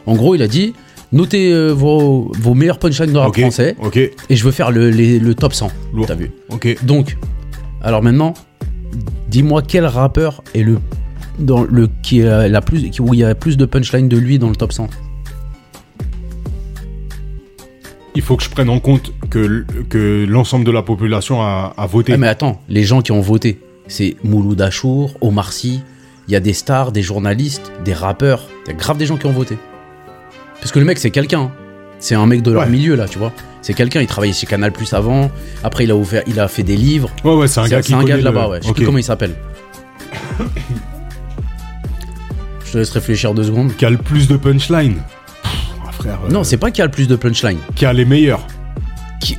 En 0.06 0.14
gros, 0.14 0.34
il 0.36 0.42
a 0.42 0.46
dit 0.48 0.74
notez 1.10 1.50
euh, 1.52 1.70
vos, 1.72 2.30
vos 2.38 2.54
meilleurs 2.54 2.78
punchlines 2.78 3.12
de 3.12 3.18
rap 3.18 3.36
français 3.36 3.74
ok, 3.82 3.96
et 3.96 4.12
je 4.30 4.44
veux 4.44 4.52
faire 4.52 4.70
le, 4.70 4.90
les- 4.90 5.18
le 5.18 5.34
top 5.34 5.52
100. 5.54 5.72
Lourd. 5.92 6.06
T'as 6.06 6.14
vu 6.14 6.30
ok. 6.50 6.76
Donc, 6.84 7.16
alors 7.82 8.02
maintenant, 8.02 8.34
dis-moi 9.28 9.62
quel 9.62 9.86
rappeur 9.86 10.42
est 10.54 10.62
le 10.62 10.78
dans 11.38 11.62
le 11.62 11.88
qui 12.02 12.22
a 12.24 12.48
la 12.48 12.60
plus 12.60 12.90
qui- 12.90 13.00
où 13.00 13.14
il 13.14 13.20
y 13.20 13.24
a 13.24 13.34
plus 13.34 13.56
de 13.56 13.64
punchlines 13.64 14.08
de 14.08 14.16
lui 14.16 14.38
dans 14.38 14.48
le 14.48 14.56
top 14.56 14.72
100 14.72 14.88
Il 18.14 18.22
faut 18.22 18.36
que 18.36 18.42
je 18.42 18.50
prenne 18.50 18.68
en 18.68 18.80
compte 18.80 19.12
que, 19.30 20.26
l'ensemble 20.28 20.64
de 20.64 20.72
la 20.72 20.82
population 20.82 21.40
a, 21.40 21.72
a 21.76 21.86
voté. 21.86 22.14
Ah, 22.14 22.16
mais 22.16 22.26
attends, 22.26 22.60
les 22.68 22.82
gens 22.82 23.00
qui 23.00 23.12
ont 23.12 23.20
voté, 23.20 23.60
c'est 23.86 24.16
Mouloud 24.24 24.60
Achour, 24.60 25.16
Omar 25.20 25.52
Sy, 25.52 25.82
il 26.26 26.32
y 26.32 26.36
a 26.36 26.40
des 26.40 26.52
stars, 26.52 26.90
des 26.90 27.02
journalistes, 27.02 27.70
des 27.84 27.92
rappeurs, 27.94 28.48
il 28.66 28.70
y 28.70 28.74
a 28.74 28.76
grave 28.76 28.96
des 28.98 29.06
gens 29.06 29.16
qui 29.16 29.26
ont 29.26 29.32
voté. 29.32 29.56
Parce 30.60 30.72
que 30.72 30.80
le 30.80 30.84
mec, 30.84 30.98
c'est 30.98 31.10
quelqu'un. 31.12 31.52
C'est 32.00 32.14
un 32.14 32.26
mec 32.26 32.42
de 32.42 32.50
leur 32.52 32.62
Ouais. 32.64 32.68
milieu, 32.68 32.94
là, 32.94 33.06
tu 33.08 33.18
vois. 33.18 33.32
C'est 33.62 33.74
quelqu'un, 33.74 34.00
il 34.00 34.06
travaillait 34.06 34.32
chez 34.34 34.46
Canal 34.46 34.72
Plus 34.72 34.92
avant, 34.94 35.30
après 35.64 35.84
il 35.84 35.90
a 35.90 35.96
ouvert, 35.96 36.22
il 36.26 36.38
a 36.40 36.46
fait 36.48 36.62
des 36.62 36.76
livres. 36.76 37.10
ouais, 37.24 37.34
ouais, 37.34 37.48
c'est 37.48 37.60
un 37.60 37.68
gars 37.68 37.82
qui 37.82 37.88
C'est 37.88 37.94
un 37.94 38.04
gars 38.04 38.14
de 38.14 38.18
le- 38.20 38.24
là-bas, 38.24 38.48
ouais. 38.48 38.58
Je 38.62 38.68
sais 38.68 38.72
plus 38.74 38.84
comment 38.86 38.98
il 38.98 39.04
s'appelle. 39.04 39.34
Je 42.64 42.72
te 42.72 42.78
laisse 42.78 42.90
réfléchir 42.90 43.32
deux 43.34 43.44
secondes. 43.44 43.74
Qui 43.76 43.84
a 43.86 43.90
le 43.90 43.96
plus 43.96 44.28
de. 44.28 44.36
Pff, 44.36 44.52
ah, 45.86 45.92
frère. 45.92 46.18
euh, 46.26 46.30
Non, 46.30 46.44
c'est 46.44 46.56
pas 46.58 46.70
qui 46.70 46.82
a 46.82 46.84
le 46.84 46.90
plus 46.90 47.08
de 47.08 47.16
punchline. 47.16 47.58
Qui 47.74 47.86
a 47.86 47.92
les 47.92 48.04
meilleurs. 48.04 48.46
Qui- 49.20 49.38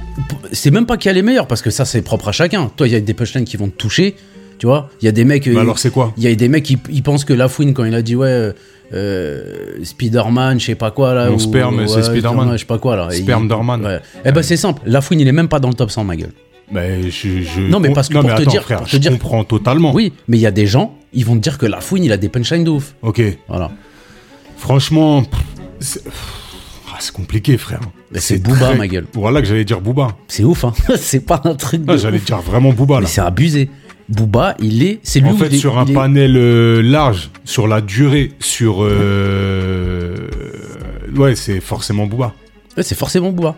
C'est 0.51 0.71
même 0.71 0.85
pas 0.87 0.97
qui 0.97 1.09
a 1.09 1.13
les 1.13 1.21
meilleurs, 1.21 1.47
parce 1.47 1.61
que 1.61 1.69
ça, 1.69 1.85
c'est 1.85 2.01
propre 2.01 2.29
à 2.29 2.31
chacun. 2.31 2.71
Toi, 2.75 2.87
il 2.87 2.93
y 2.93 2.95
a 2.95 2.99
des 2.99 3.13
punchlines 3.13 3.45
qui 3.45 3.55
vont 3.57 3.67
te 3.69 3.75
toucher, 3.75 4.15
tu 4.59 4.67
vois. 4.67 4.89
Il 5.01 5.05
y 5.05 5.07
a 5.07 5.11
des 5.11 5.25
mecs. 5.25 5.47
Mais 5.47 5.55
euh, 5.55 5.59
alors, 5.61 5.79
c'est 5.79 5.91
quoi 5.91 6.13
Il 6.17 6.23
y 6.23 6.27
a 6.27 6.35
des 6.35 6.47
mecs 6.49 6.63
qui 6.63 6.77
ils 6.91 7.01
pensent 7.01 7.25
que 7.25 7.33
Lafouine, 7.33 7.73
quand 7.73 7.85
il 7.85 7.95
a 7.95 8.01
dit 8.03 8.15
ouais, 8.15 8.27
euh, 8.27 8.51
euh, 8.93 9.83
Spider-Man, 9.83 10.59
je 10.59 10.65
sais 10.67 10.75
pas 10.75 10.91
quoi 10.91 11.13
là. 11.13 11.31
Ou- 11.31 11.39
sperme, 11.39 11.87
c'est 11.87 12.03
Spider-Man. 12.03 12.51
Je 12.53 12.57
sais 12.57 12.65
pas 12.65 12.77
quoi 12.77 12.95
là. 12.95 13.07
Et 13.11 13.15
Sperme 13.21 13.45
il- 13.45 13.49
Dorman. 13.49 13.83
Ouais. 13.83 13.99
Eh 14.25 14.31
ben 14.31 14.43
c'est 14.43 14.57
simple, 14.57 14.81
Lafouine 14.85 15.19
il 15.19 15.27
est 15.27 15.31
même 15.31 15.47
pas 15.47 15.59
dans 15.59 15.69
le 15.69 15.73
top 15.73 15.89
100, 15.91 16.03
ma 16.03 16.15
gueule. 16.15 16.31
Mais 16.71 17.09
je, 17.09 17.41
je- 17.41 17.61
Non, 17.61 17.79
mais 17.79 17.91
parce 17.93 18.09
que 18.09 18.13
non, 18.13 18.19
pour 18.21 18.29
mais 18.29 18.35
te 18.35 18.41
attends, 18.43 18.51
dire- 18.51 18.61
frère, 18.63 18.77
pour 18.79 18.87
te 18.87 18.91
je 18.91 18.97
dire- 18.97 19.11
comprends 19.11 19.43
totalement. 19.43 19.91
Oui, 19.93 20.13
mais 20.27 20.37
il 20.37 20.41
y 20.41 20.45
a 20.45 20.51
des 20.51 20.67
gens, 20.67 20.95
ils 21.13 21.25
vont 21.25 21.35
te 21.35 21.39
dire 21.41 21.57
que 21.57 21.65
Lafouine 21.65 22.03
il 22.03 22.11
a 22.11 22.17
des 22.17 22.29
punchlines 22.29 22.63
de 22.63 22.69
ouf. 22.69 22.93
Ok. 23.01 23.21
Voilà. 23.47 23.71
Franchement, 24.57 25.23
c'est 25.79 26.01
ah, 26.91 26.97
c'est 26.99 27.13
compliqué, 27.13 27.57
frère. 27.57 27.79
C'est 28.15 28.41
Booba, 28.43 28.73
ma 28.75 28.87
gueule. 28.87 29.05
Voilà 29.13 29.41
que 29.41 29.47
j'allais 29.47 29.63
dire 29.65 29.79
Booba. 29.81 30.09
C'est 30.27 30.43
ouf, 30.43 30.63
hein. 30.65 30.73
c'est 30.97 31.21
pas 31.25 31.41
un 31.45 31.55
truc 31.55 31.85
de. 31.85 31.91
Ah, 31.93 31.97
j'allais 31.97 32.17
ouf. 32.17 32.25
dire 32.25 32.37
vraiment 32.41 32.71
Booba 32.73 32.95
Mais 32.97 33.01
là. 33.03 33.07
c'est 33.07 33.21
abusé. 33.21 33.69
Booba, 34.09 34.55
il 34.59 34.83
est. 34.83 34.99
C'est 35.03 35.19
lui 35.19 35.29
En 35.29 35.37
fait, 35.37 35.53
est- 35.53 35.57
sur 35.57 35.77
un 35.77 35.85
est- 35.85 35.93
panel 35.93 36.35
euh, 36.35 36.81
large, 36.81 37.29
sur 37.45 37.67
la 37.67 37.79
durée, 37.81 38.31
sur. 38.39 38.83
euh, 38.83 40.27
Ouais, 41.15 41.35
c'est 41.35 41.59
forcément 41.59 42.05
Booba. 42.07 42.33
Ouais, 42.77 42.83
c'est 42.83 42.95
forcément 42.97 43.31
Booba. 43.31 43.55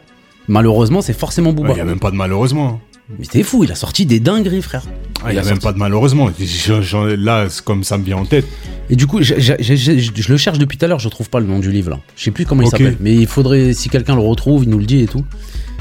Malheureusement, 0.48 1.02
c'est 1.02 1.14
forcément 1.18 1.50
Il 1.52 1.56
Booba. 1.56 1.74
n'y 1.74 1.80
a 1.80 1.86
même 1.86 2.00
pas 2.00 2.12
de 2.12 2.16
malheureusement. 2.16 2.68
hein. 2.70 2.80
Mais 3.20 3.26
t'es 3.26 3.44
fou, 3.44 3.66
il 3.66 3.72
a 3.72 3.76
sorti 3.76 4.06
des 4.06 4.22
dingueries, 4.22 4.62
frère. 4.62 4.84
Il 5.28 5.34
n'y 5.34 5.38
a 5.38 5.42
a 5.42 5.44
même 5.44 5.56
sorti- 5.56 5.64
pas 5.66 5.74
de 5.74 5.78
malheureusement. 5.78 6.30
J'en- 6.40 6.82
j'en- 6.82 7.04
là, 7.06 7.48
comme 7.66 7.84
ça 7.84 7.98
me 7.98 8.04
vient 8.06 8.16
en 8.18 8.26
tête. 8.26 8.46
Et 8.90 8.96
du 8.96 9.06
coup, 9.06 9.22
je 9.22 9.34
le 10.32 10.38
cherche 10.38 10.58
depuis 10.58 10.78
tout 10.78 10.86
à 10.86 10.88
l'heure, 10.88 11.00
je 11.00 11.10
trouve 11.10 11.30
pas 11.30 11.42
le 11.42 11.46
nom 11.46 11.60
du 11.60 11.72
livre 11.72 11.90
là. 11.92 12.00
Je 12.16 12.24
sais 12.24 12.32
plus 12.32 12.46
comment 12.46 12.62
il 12.62 12.70
s'appelle, 12.70 12.96
mais 13.02 13.14
il 13.14 13.28
faudrait, 13.28 13.74
si 13.74 13.90
quelqu'un 13.90 14.16
le 14.16 14.22
retrouve, 14.22 14.64
il 14.64 14.70
nous 14.70 14.80
le 14.80 14.86
dit 14.86 15.02
et 15.02 15.08
tout. 15.08 15.26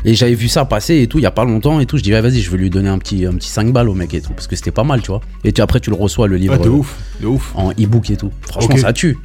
Et 0.04 0.14
j'avais 0.14 0.34
vu 0.34 0.48
ça 0.48 0.64
passer 0.64 1.00
et 1.02 1.06
tout, 1.06 1.18
il 1.18 1.22
y 1.22 1.26
a 1.26 1.30
pas 1.30 1.44
longtemps 1.44 1.78
et 1.80 1.86
tout. 1.86 1.96
Je 1.98 2.02
dis, 2.02 2.10
vas-y, 2.10 2.40
je 2.40 2.50
vais 2.50 2.56
lui 2.56 2.70
donner 2.70 2.88
un 2.88 2.98
petit, 2.98 3.26
un 3.26 3.32
petit 3.34 3.48
5 3.50 3.72
balles 3.72 3.88
au 3.88 3.94
mec 3.94 4.14
et 4.14 4.20
tout, 4.20 4.32
parce 4.32 4.46
que 4.46 4.56
c'était 4.56 4.70
pas 4.70 4.84
mal, 4.84 5.02
tu 5.02 5.08
vois. 5.08 5.20
Et 5.44 5.52
tu- 5.52 5.60
après, 5.60 5.80
tu 5.80 5.90
le 5.90 5.96
reçois 5.96 6.26
le 6.28 6.36
livre 6.36 6.54
Ah, 6.56 6.62
de 6.62 6.68
euh, 6.68 6.72
ouf, 6.72 6.96
de 7.20 7.26
ouf. 7.26 7.52
en 7.54 7.70
e-book 7.72 8.10
et 8.10 8.16
tout. 8.16 8.30
Franchement, 8.42 8.76
ça 8.78 8.92
tue. 8.92 9.18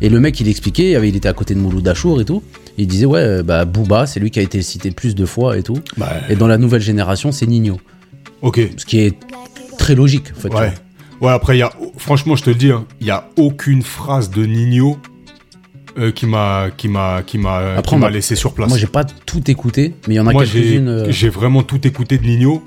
Et 0.00 0.08
le 0.08 0.18
mec, 0.20 0.38
il 0.40 0.48
expliquait, 0.48 0.92
il 0.92 1.16
était 1.16 1.28
à 1.28 1.32
côté 1.32 1.54
de 1.54 1.58
Mouloud 1.60 1.86
Achour 1.86 2.20
et 2.20 2.24
tout. 2.24 2.42
Il 2.78 2.86
disait, 2.86 3.04
ouais, 3.06 3.20
euh, 3.20 3.42
bah, 3.42 3.64
Booba, 3.64 4.06
c'est 4.06 4.18
lui 4.20 4.30
qui 4.30 4.38
a 4.38 4.42
été 4.42 4.62
cité 4.62 4.90
plus 4.92 5.14
de 5.14 5.26
fois 5.26 5.58
et 5.58 5.62
tout. 5.62 5.78
Bah, 5.98 6.10
Et 6.30 6.36
dans 6.36 6.46
la 6.46 6.56
nouvelle 6.58 6.80
génération, 6.80 7.32
c'est 7.32 7.46
Nino. 7.46 7.78
ok. 8.42 8.60
Ce 8.76 8.86
qui 8.86 9.00
est 9.00 9.14
très 9.78 9.94
logique, 9.94 10.32
en 10.36 10.40
fait. 10.40 10.54
Ouais. 10.54 10.72
Ouais, 11.20 11.32
après, 11.32 11.56
il 11.56 11.58
y 11.60 11.62
a, 11.62 11.70
franchement, 11.98 12.34
je 12.36 12.44
te 12.44 12.48
le 12.50 12.56
dis, 12.56 12.70
hein, 12.70 12.86
il 13.02 13.06
y 13.06 13.10
a 13.10 13.28
aucune 13.36 13.82
phrase 13.82 14.30
de 14.30 14.46
Nino 14.46 14.96
euh, 15.98 16.12
qui 16.12 16.26
m'a 16.26 16.68
qui 16.76 16.88
m'a 16.88 17.22
qui 17.22 17.38
m'a 17.38 17.82
qui 17.82 17.96
m'a 17.96 18.10
laissé 18.10 18.34
sur 18.36 18.54
place. 18.54 18.68
Moi, 18.68 18.78
j'ai 18.78 18.86
pas 18.86 19.04
tout 19.04 19.50
écouté, 19.50 19.94
mais 20.08 20.14
il 20.14 20.16
y 20.16 20.20
en 20.20 20.26
a 20.26 20.32
quelques-unes. 20.34 20.88
euh, 20.88 21.06
j'ai 21.10 21.28
vraiment 21.28 21.62
tout 21.62 21.86
écouté 21.86 22.18
de 22.18 22.24
Nino. 22.26 22.62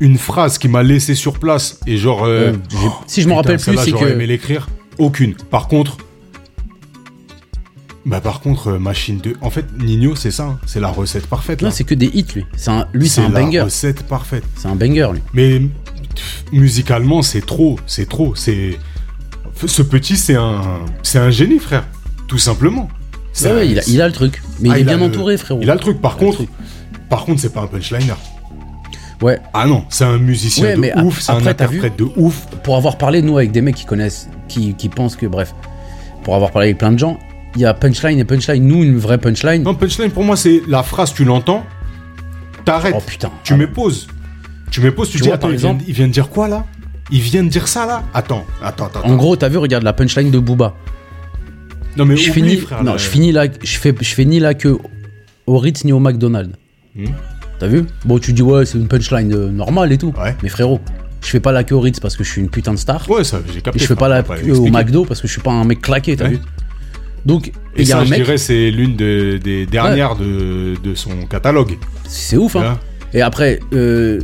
Une 0.00 0.16
phrase 0.18 0.58
qui 0.58 0.68
m'a 0.68 0.82
laissé 0.84 1.14
sur 1.16 1.38
place 1.40 1.80
et 1.86 1.96
genre. 1.96 2.24
euh, 2.24 2.52
Euh, 2.52 2.56
j'ai- 2.70 2.76
si 3.08 3.22
je 3.22 3.26
me 3.26 3.32
putain, 3.32 3.36
rappelle 3.36 3.58
plus, 3.60 3.76
c'est 3.84 3.90
j'aurais 3.90 4.04
que. 4.06 4.10
aimé 4.12 4.26
l'écrire. 4.26 4.68
Aucune. 4.98 5.34
Par 5.34 5.66
contre. 5.68 5.96
Bah 8.06 8.20
par 8.20 8.40
contre, 8.40 8.72
machine 8.78 9.18
de. 9.18 9.34
En 9.42 9.50
fait, 9.50 9.66
Nino, 9.78 10.14
c'est 10.14 10.30
ça. 10.30 10.44
hein, 10.44 10.58
C'est 10.66 10.80
la 10.80 10.88
recette 10.88 11.26
parfaite. 11.26 11.60
Non, 11.62 11.70
c'est 11.70 11.84
que 11.84 11.94
des 11.94 12.06
hits, 12.06 12.26
lui. 12.34 12.46
C'est 12.56 12.70
un, 12.70 12.86
lui, 12.94 13.08
c'est 13.08 13.20
un 13.22 13.28
la 13.28 13.40
banger. 13.40 13.60
recette 13.62 14.04
parfaite. 14.04 14.44
C'est 14.56 14.68
un 14.68 14.76
banger, 14.76 15.08
lui. 15.12 15.20
Mais 15.34 15.58
pff, 16.14 16.44
musicalement, 16.52 17.20
c'est 17.22 17.44
trop, 17.44 17.78
c'est 17.86 18.08
trop, 18.08 18.34
c'est 18.34 18.78
ce 19.66 19.82
petit, 19.82 20.16
c'est 20.16 20.36
un, 20.36 20.62
c'est 21.02 21.18
un 21.18 21.30
génie, 21.30 21.58
frère, 21.58 21.84
tout 22.28 22.38
simplement. 22.38 22.88
Ouais, 23.42 23.68
il, 23.68 23.78
a, 23.78 23.82
il 23.88 24.00
a 24.02 24.06
le 24.06 24.12
truc. 24.12 24.42
Mais 24.60 24.68
Ah, 24.72 24.78
il 24.78 24.88
est 24.88 24.90
a 24.92 24.96
bien 24.96 25.06
le- 25.06 25.12
entouré, 25.12 25.36
frérot. 25.36 25.60
Il 25.62 25.70
a 25.70 25.74
le 25.74 25.80
truc. 25.80 26.00
Par 26.00 26.16
contre, 26.16 26.36
truc. 26.38 26.48
par 27.08 27.24
contre, 27.24 27.40
c'est 27.40 27.52
pas 27.52 27.60
un 27.62 27.66
punchliner. 27.66 28.14
Ouais, 29.22 29.40
Ah 29.52 29.66
non, 29.66 29.84
c'est 29.88 30.04
un 30.04 30.18
musicien 30.18 30.64
Ouais, 30.64 30.74
de 30.76 30.80
mais 30.80 30.96
ouf, 31.00 31.20
c'est 31.20 31.32
un 31.32 31.38
vu 31.38 31.48
interprète 31.48 31.96
de 31.98 32.06
ouf. 32.16 32.46
pour 32.62 32.76
avoir 32.76 32.98
parlé, 32.98 33.20
nous, 33.22 33.36
avec 33.36 33.50
des 33.50 33.60
mecs 33.62 33.74
qui 33.74 33.84
connaissent, 33.84 34.28
qui, 34.48 34.74
qui 34.74 34.88
pensent 34.88 35.16
que, 35.16 35.26
bref, 35.26 35.54
pour 36.22 36.34
avoir 36.36 36.50
parlé 36.52 36.68
avec 36.68 36.78
plein 36.78 36.92
de 36.92 36.98
gens, 36.98 37.18
il 37.56 37.62
y 37.62 37.64
a 37.64 37.74
punchline 37.74 38.18
et 38.20 38.24
punchline. 38.24 38.64
Nous, 38.66 38.84
une 38.84 38.96
vraie 38.98 39.18
punchline. 39.18 39.62
Non, 39.62 39.74
punchline 39.74 40.10
pour 40.12 40.22
moi, 40.24 40.36
c'est 40.36 40.62
la 40.68 40.82
phrase, 40.84 41.12
tu 41.14 41.24
l'entends, 41.24 41.64
t'arrêtes, 42.64 42.94
Oh 42.96 43.02
putain. 43.04 43.30
tu 43.42 43.54
Ah, 43.54 43.56
mets 43.56 43.66
pause, 43.66 44.06
tu 44.70 44.80
mets 44.80 44.90
pause, 44.92 45.08
tu, 45.10 45.16
Tu 45.16 45.22
dis 45.22 45.28
vois, 45.28 45.34
attends, 45.36 45.48
par 45.48 45.54
il 45.54 45.58
vient, 45.60 45.78
il 45.86 45.94
vient 45.94 46.06
de 46.06 46.12
dire 46.12 46.28
quoi 46.28 46.46
là? 46.48 46.64
Il 47.10 47.20
vient 47.20 47.42
de 47.42 47.48
dire 47.48 47.66
ça 47.68 47.86
là? 47.86 48.04
Attends, 48.14 48.44
attends, 48.62 48.86
attends. 48.86 49.02
En 49.04 49.16
gros, 49.16 49.34
t'as 49.34 49.48
vu, 49.48 49.56
regarde 49.58 49.82
la 49.82 49.92
punchline 49.94 50.30
de 50.30 50.38
Booba. 50.38 50.74
Non 51.98 52.04
mais 52.06 52.16
Je 52.16 52.30
oublie, 52.30 52.42
finis, 52.42 52.56
frère, 52.56 52.82
non, 52.84 52.92
là. 52.92 52.96
je 52.98 53.06
finis 53.08 53.32
là, 53.32 53.46
je 53.62 53.76
fais, 53.78 53.94
je 54.00 54.14
fais 54.14 54.24
ni 54.24 54.40
là 54.40 54.54
que 54.54 54.78
au 55.46 55.58
Ritz 55.58 55.84
ni 55.84 55.92
au 55.92 55.98
McDonald's. 56.00 56.54
Hmm. 56.96 57.06
T'as 57.58 57.66
vu? 57.66 57.84
Bon, 58.04 58.18
tu 58.18 58.32
dis 58.32 58.42
ouais, 58.42 58.64
c'est 58.64 58.78
une 58.78 58.86
punchline 58.88 59.32
euh, 59.34 59.50
normale 59.50 59.92
et 59.92 59.98
tout. 59.98 60.14
Ouais. 60.18 60.36
Mais 60.42 60.48
frérot, 60.48 60.80
je 61.22 61.28
fais 61.28 61.40
pas 61.40 61.50
la 61.52 61.64
queue 61.64 61.74
au 61.74 61.80
Ritz 61.80 61.98
parce 62.00 62.16
que 62.16 62.22
je 62.24 62.30
suis 62.30 62.40
une 62.40 62.48
putain 62.50 62.72
de 62.72 62.78
star. 62.78 63.08
Ouais, 63.10 63.24
ça, 63.24 63.40
j'ai 63.52 63.60
capté. 63.60 63.78
Et 63.78 63.82
je 63.82 63.86
fais 63.88 63.96
pas 63.96 64.08
la 64.08 64.22
queue 64.22 64.52
au. 64.52 64.66
McDo 64.68 65.04
parce 65.04 65.20
que 65.20 65.26
je 65.26 65.32
suis 65.32 65.42
pas 65.42 65.50
un 65.50 65.64
mec 65.64 65.80
claqué, 65.82 66.16
t'as 66.16 66.24
Ouais. 66.24 66.30
vu? 66.30 66.38
Donc, 67.26 67.48
Et 67.76 67.82
il 67.82 67.88
y 67.88 67.92
a 67.92 67.98
un 67.98 68.04
je 68.04 68.10
mec, 68.10 68.22
dirais, 68.22 68.38
c'est 68.38 68.70
l'une 68.70 68.94
de- 68.96 69.38
des 69.42 69.66
dernières 69.66 70.14
de, 70.16 70.74
de 70.82 70.94
son 70.94 71.26
catalogue. 71.26 71.76
c'est 72.06 72.36
ouf, 72.36 72.54
hein. 72.56 72.74
Hein 72.74 72.78
Et 73.12 73.20
après, 73.22 73.58
euh, 73.74 74.20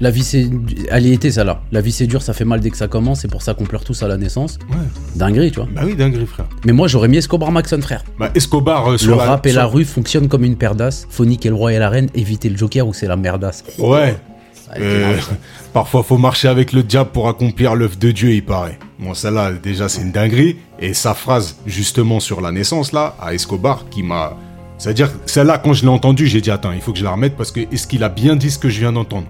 la 0.00 0.10
vie 0.10 0.22
c'est. 0.22 0.48
Elle 0.90 1.06
y 1.06 1.12
était, 1.12 1.30
ça 1.30 1.44
là. 1.44 1.60
La 1.72 1.80
vie 1.80 1.92
c'est 1.92 2.06
dur, 2.06 2.22
ça 2.22 2.32
fait 2.34 2.44
mal 2.44 2.60
dès 2.60 2.70
que 2.70 2.76
ça 2.76 2.88
commence, 2.88 3.20
c'est 3.20 3.30
pour 3.30 3.42
ça 3.42 3.54
qu'on 3.54 3.64
pleure 3.64 3.84
tous 3.84 4.02
à 4.02 4.08
la 4.08 4.16
naissance. 4.16 4.58
Ouais. 4.70 4.76
Dinguerie, 5.14 5.50
tu 5.50 5.60
vois. 5.60 5.68
Bah 5.74 5.82
oui, 5.84 5.94
dinguerie, 5.94 6.26
frère. 6.26 6.46
Mais 6.64 6.72
moi, 6.72 6.88
j'aurais 6.88 7.08
mis 7.08 7.16
Escobar 7.16 7.50
Maxon, 7.52 7.80
frère. 7.80 8.04
Bah, 8.18 8.30
Escobar 8.34 8.90
euh, 8.92 8.98
sur 8.98 9.12
Le 9.12 9.16
la- 9.18 9.24
rap 9.30 9.46
et 9.46 9.50
sur- 9.50 9.58
la 9.60 9.66
rue 9.66 9.84
fonctionnent 9.84 10.28
comme 10.28 10.44
une 10.44 10.54
d'as. 10.56 11.06
Faut 11.08 11.24
niquer 11.24 11.48
le 11.48 11.54
roi 11.54 11.72
et 11.72 11.78
la 11.78 11.88
reine, 11.90 12.08
éviter 12.14 12.48
le 12.48 12.56
joker 12.56 12.86
ou 12.86 12.92
c'est 12.92 13.06
la 13.06 13.16
merdasse. 13.16 13.64
Ouais. 13.78 14.16
Ça 14.54 14.72
Euh, 14.80 15.18
ça. 15.20 15.28
parfois, 15.72 16.02
faut 16.02 16.18
marcher 16.18 16.48
avec 16.48 16.72
le 16.72 16.82
diable 16.82 17.10
pour 17.12 17.28
accomplir 17.28 17.74
l'œuvre 17.76 17.96
de 17.96 18.10
Dieu, 18.10 18.32
il 18.32 18.44
paraît. 18.44 18.78
Bon, 18.98 19.14
celle-là, 19.14 19.52
déjà, 19.52 19.88
c'est 19.88 20.02
une 20.02 20.10
dinguerie. 20.12 20.56
Et 20.80 20.92
sa 20.92 21.14
phrase, 21.14 21.56
justement, 21.66 22.18
sur 22.20 22.40
la 22.40 22.50
naissance, 22.52 22.92
là, 22.92 23.14
à 23.20 23.32
Escobar, 23.32 23.84
qui 23.90 24.02
m'a. 24.02 24.36
C'est-à-dire, 24.78 25.10
celle-là, 25.24 25.58
quand 25.58 25.72
je 25.72 25.82
l'ai 25.82 25.88
entendue, 25.88 26.26
j'ai 26.26 26.40
dit, 26.40 26.50
attends, 26.50 26.72
il 26.72 26.80
faut 26.80 26.92
que 26.92 26.98
je 26.98 27.04
la 27.04 27.12
remette 27.12 27.36
parce 27.36 27.50
que 27.52 27.60
est-ce 27.60 27.86
qu'il 27.86 28.02
a 28.04 28.08
bien 28.10 28.36
dit 28.36 28.50
ce 28.50 28.58
que 28.58 28.68
je 28.68 28.80
viens 28.80 28.92
d'entendre? 28.92 29.26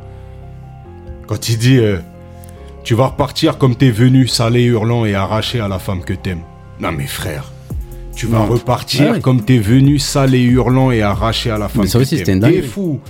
Quand 1.27 1.49
il 1.49 1.59
dit, 1.59 1.79
euh, 1.79 1.99
tu 2.85 2.95
vas 2.95 3.07
repartir 3.07 3.59
comme 3.59 3.75
t'es 3.77 3.91
venu, 3.91 4.27
salé, 4.29 4.63
hurlant 4.65 5.05
et 5.05 5.15
arraché 5.15 5.61
à 5.61 5.69
la 5.69 5.79
femme 5.79 6.03
que 6.05 6.13
t'aimes. 6.15 6.43
Non, 6.81 6.93
mais 6.93 7.07
frère. 7.07 7.51
Tu 8.15 8.27
vas 8.27 8.39
Non. 8.39 8.47
repartir 8.47 9.03
Ouais, 9.07 9.11
ouais. 9.13 9.21
comme 9.21 9.43
t'es 9.45 9.59
venu, 9.59 9.99
salé, 9.99 10.41
hurlant 10.43 10.91
et 10.91 11.03
arraché 11.03 11.51
à 11.51 11.59
la 11.59 11.69
femme 11.69 11.83
Mais 11.83 11.89
ça 11.89 11.99
que 11.99 12.05
aussi, 12.05 12.23
t'aimes. 12.23 12.41
T'es 12.41 12.63
fou. 12.63 13.01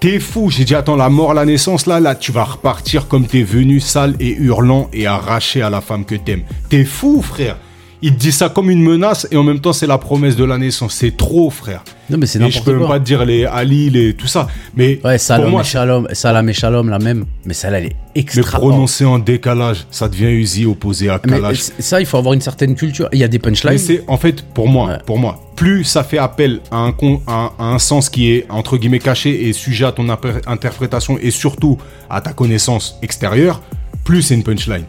T'es 0.00 0.18
fou. 0.20 0.50
J'ai 0.50 0.64
dit, 0.64 0.74
attends, 0.74 0.96
la 0.96 1.08
mort, 1.10 1.34
la 1.34 1.44
naissance, 1.44 1.86
là, 1.86 2.00
là, 2.00 2.14
tu 2.14 2.32
vas 2.32 2.44
repartir 2.44 3.08
comme 3.08 3.26
t'es 3.26 3.42
venu, 3.42 3.78
sale 3.80 4.14
et 4.20 4.34
hurlant 4.36 4.88
et 4.92 5.06
arraché 5.06 5.62
à 5.62 5.70
la 5.70 5.80
femme 5.80 6.04
que 6.04 6.14
t'aimes. 6.14 6.42
T'es 6.68 6.84
fou, 6.84 7.22
frère. 7.22 7.56
Il 8.04 8.14
te 8.14 8.18
dit 8.18 8.32
ça 8.32 8.48
comme 8.48 8.68
une 8.68 8.82
menace 8.82 9.28
et 9.30 9.36
en 9.36 9.44
même 9.44 9.60
temps, 9.60 9.72
c'est 9.72 9.86
la 9.86 9.96
promesse 9.96 10.34
de 10.34 10.42
la 10.44 10.58
naissance. 10.58 10.92
C'est 10.94 11.16
trop, 11.16 11.50
frère. 11.50 11.84
Non, 12.10 12.18
mais 12.18 12.26
c'est 12.26 12.40
Et 12.40 12.42
je 12.42 12.46
n'importe 12.48 12.64
peux 12.64 12.76
même 12.76 12.88
pas 12.88 12.98
te 12.98 13.04
dire 13.04 13.24
les 13.24 13.44
Ali, 13.44 13.90
les, 13.90 14.14
tout 14.14 14.26
ça. 14.26 14.48
Mais 14.74 14.98
Ouais, 15.04 15.12
pour 15.12 15.20
Salam 15.20 15.50
moi, 15.50 15.60
et 15.60 15.64
Shalom, 15.64 16.08
Salam 16.12 16.48
et 16.48 16.52
Shalom, 16.52 16.88
la 16.88 16.98
même. 16.98 17.26
Mais 17.44 17.54
celle-là, 17.54 17.78
elle 17.78 17.86
est 17.86 17.96
extra. 18.16 18.58
prononcer 18.58 19.04
en 19.04 19.20
décalage, 19.20 19.86
ça 19.92 20.08
devient 20.08 20.26
Uzi 20.32 20.66
opposé 20.66 21.10
à 21.10 21.20
Mais 21.24 21.30
calage. 21.34 21.62
c- 21.62 21.72
ça, 21.78 22.00
il 22.00 22.06
faut 22.06 22.16
avoir 22.18 22.34
une 22.34 22.40
certaine 22.40 22.74
culture. 22.74 23.08
Il 23.12 23.20
y 23.20 23.24
a 23.24 23.28
des 23.28 23.38
punchlines. 23.38 23.72
Mais 23.74 23.78
c'est 23.78 24.02
en 24.08 24.16
fait 24.18 24.42
pour 24.52 24.66
moi, 24.68 24.88
Ouais. 24.88 24.98
pour 25.06 25.18
moi, 25.18 25.40
plus 25.54 25.84
ça 25.84 26.02
fait 26.02 26.18
appel 26.18 26.58
à 26.72 26.78
un, 26.78 26.90
con- 26.90 27.22
à, 27.28 27.52
à 27.56 27.64
un 27.66 27.78
sens 27.78 28.08
qui 28.10 28.32
est 28.32 28.46
entre 28.50 28.78
guillemets 28.78 28.98
caché 28.98 29.48
et 29.48 29.52
sujet 29.52 29.84
à 29.84 29.92
ton 29.92 30.08
interprétation 30.08 31.18
et 31.22 31.30
surtout 31.30 31.78
à 32.10 32.20
ta 32.20 32.32
connaissance 32.32 32.98
extérieure, 33.02 33.62
plus 34.04 34.22
c'est 34.22 34.34
une 34.34 34.42
punchline. 34.42 34.84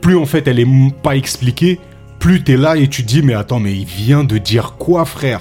Plus 0.00 0.16
en 0.16 0.24
fait 0.26 0.48
elle 0.48 0.60
est 0.60 0.66
pas 1.02 1.14
expliquée, 1.16 1.78
plus 2.24 2.42
t'es 2.42 2.56
là 2.56 2.78
et 2.78 2.88
tu 2.88 3.02
te 3.02 3.08
dis 3.08 3.20
mais 3.20 3.34
attends 3.34 3.60
mais 3.60 3.74
il 3.74 3.84
vient 3.84 4.24
de 4.24 4.38
dire 4.38 4.76
quoi 4.78 5.04
frère? 5.04 5.40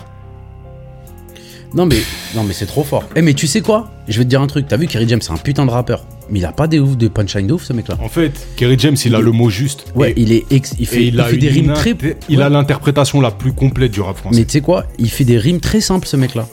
Non, 1.74 1.86
mais, 1.86 1.96
non, 2.36 2.44
mais 2.44 2.54
c'est 2.54 2.66
trop 2.66 2.84
fort. 2.84 3.06
Eh, 3.16 3.22
mais 3.22 3.34
tu 3.34 3.48
sais 3.48 3.62
quoi? 3.62 3.90
Je 4.10 4.20
vais 4.20 4.26
te 4.26 4.30
dire 4.30 4.42
un 4.42 4.48
truc. 4.48 4.68
T'as 4.68 4.76
vu, 4.78 4.86
Kerry 4.86 5.08
James, 5.08 5.22
c'est 5.22 5.32
un 5.32 5.38
putain 5.38 5.66
de 5.66 5.72
rappeur. 5.72 6.06
Mais 6.30 6.38
il 6.40 6.46
a 6.46 6.52
pas 6.52 6.68
des 6.68 6.80
ouf, 6.80 6.98
de 6.98 7.08
punchline 7.08 7.48
de 7.48 7.54
ouf, 7.54 7.64
ce 7.64 7.72
mec-là. 7.74 7.98
En 8.00 8.10
fait, 8.10 8.48
Kerry 8.58 8.78
James 8.78 8.98
il 9.06 9.16
a 9.16 9.22
le 9.22 9.32
mot 9.32 9.50
juste. 9.50 9.86
Ouais, 9.96 10.12
et, 10.12 10.22
il 10.22 10.34
est 10.34 10.44
ex, 10.52 10.76
il 10.78 10.86
fait, 10.86 11.08
il 11.08 11.14
il 11.14 11.22
a 11.22 11.24
fait 11.24 11.38
des 11.38 11.48
rimes 11.50 11.72
très. 11.74 11.96
il 12.28 12.38
ouais. 12.38 12.44
a 12.44 12.50
l'interprétation 12.50 13.22
la 13.22 13.32
plus 13.32 13.54
complète 13.54 13.92
du 13.92 14.02
rap 14.02 14.18
français. 14.18 14.38
Mais 14.40 14.46
tu 14.46 14.52
sais 14.52 14.62
quoi? 14.62 14.86
Il 15.00 15.10
fait 15.10 15.24
des 15.24 15.38
rimes 15.38 15.62
très 15.62 15.80
simples, 15.80 16.06
ce 16.06 16.18
mec-là. 16.18 16.48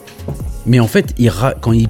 Mais 0.64 0.78
en 0.78 0.86
fait, 0.86 1.12
il 1.18 1.28
ra- 1.28 1.54
quand 1.60 1.72
il, 1.72 1.88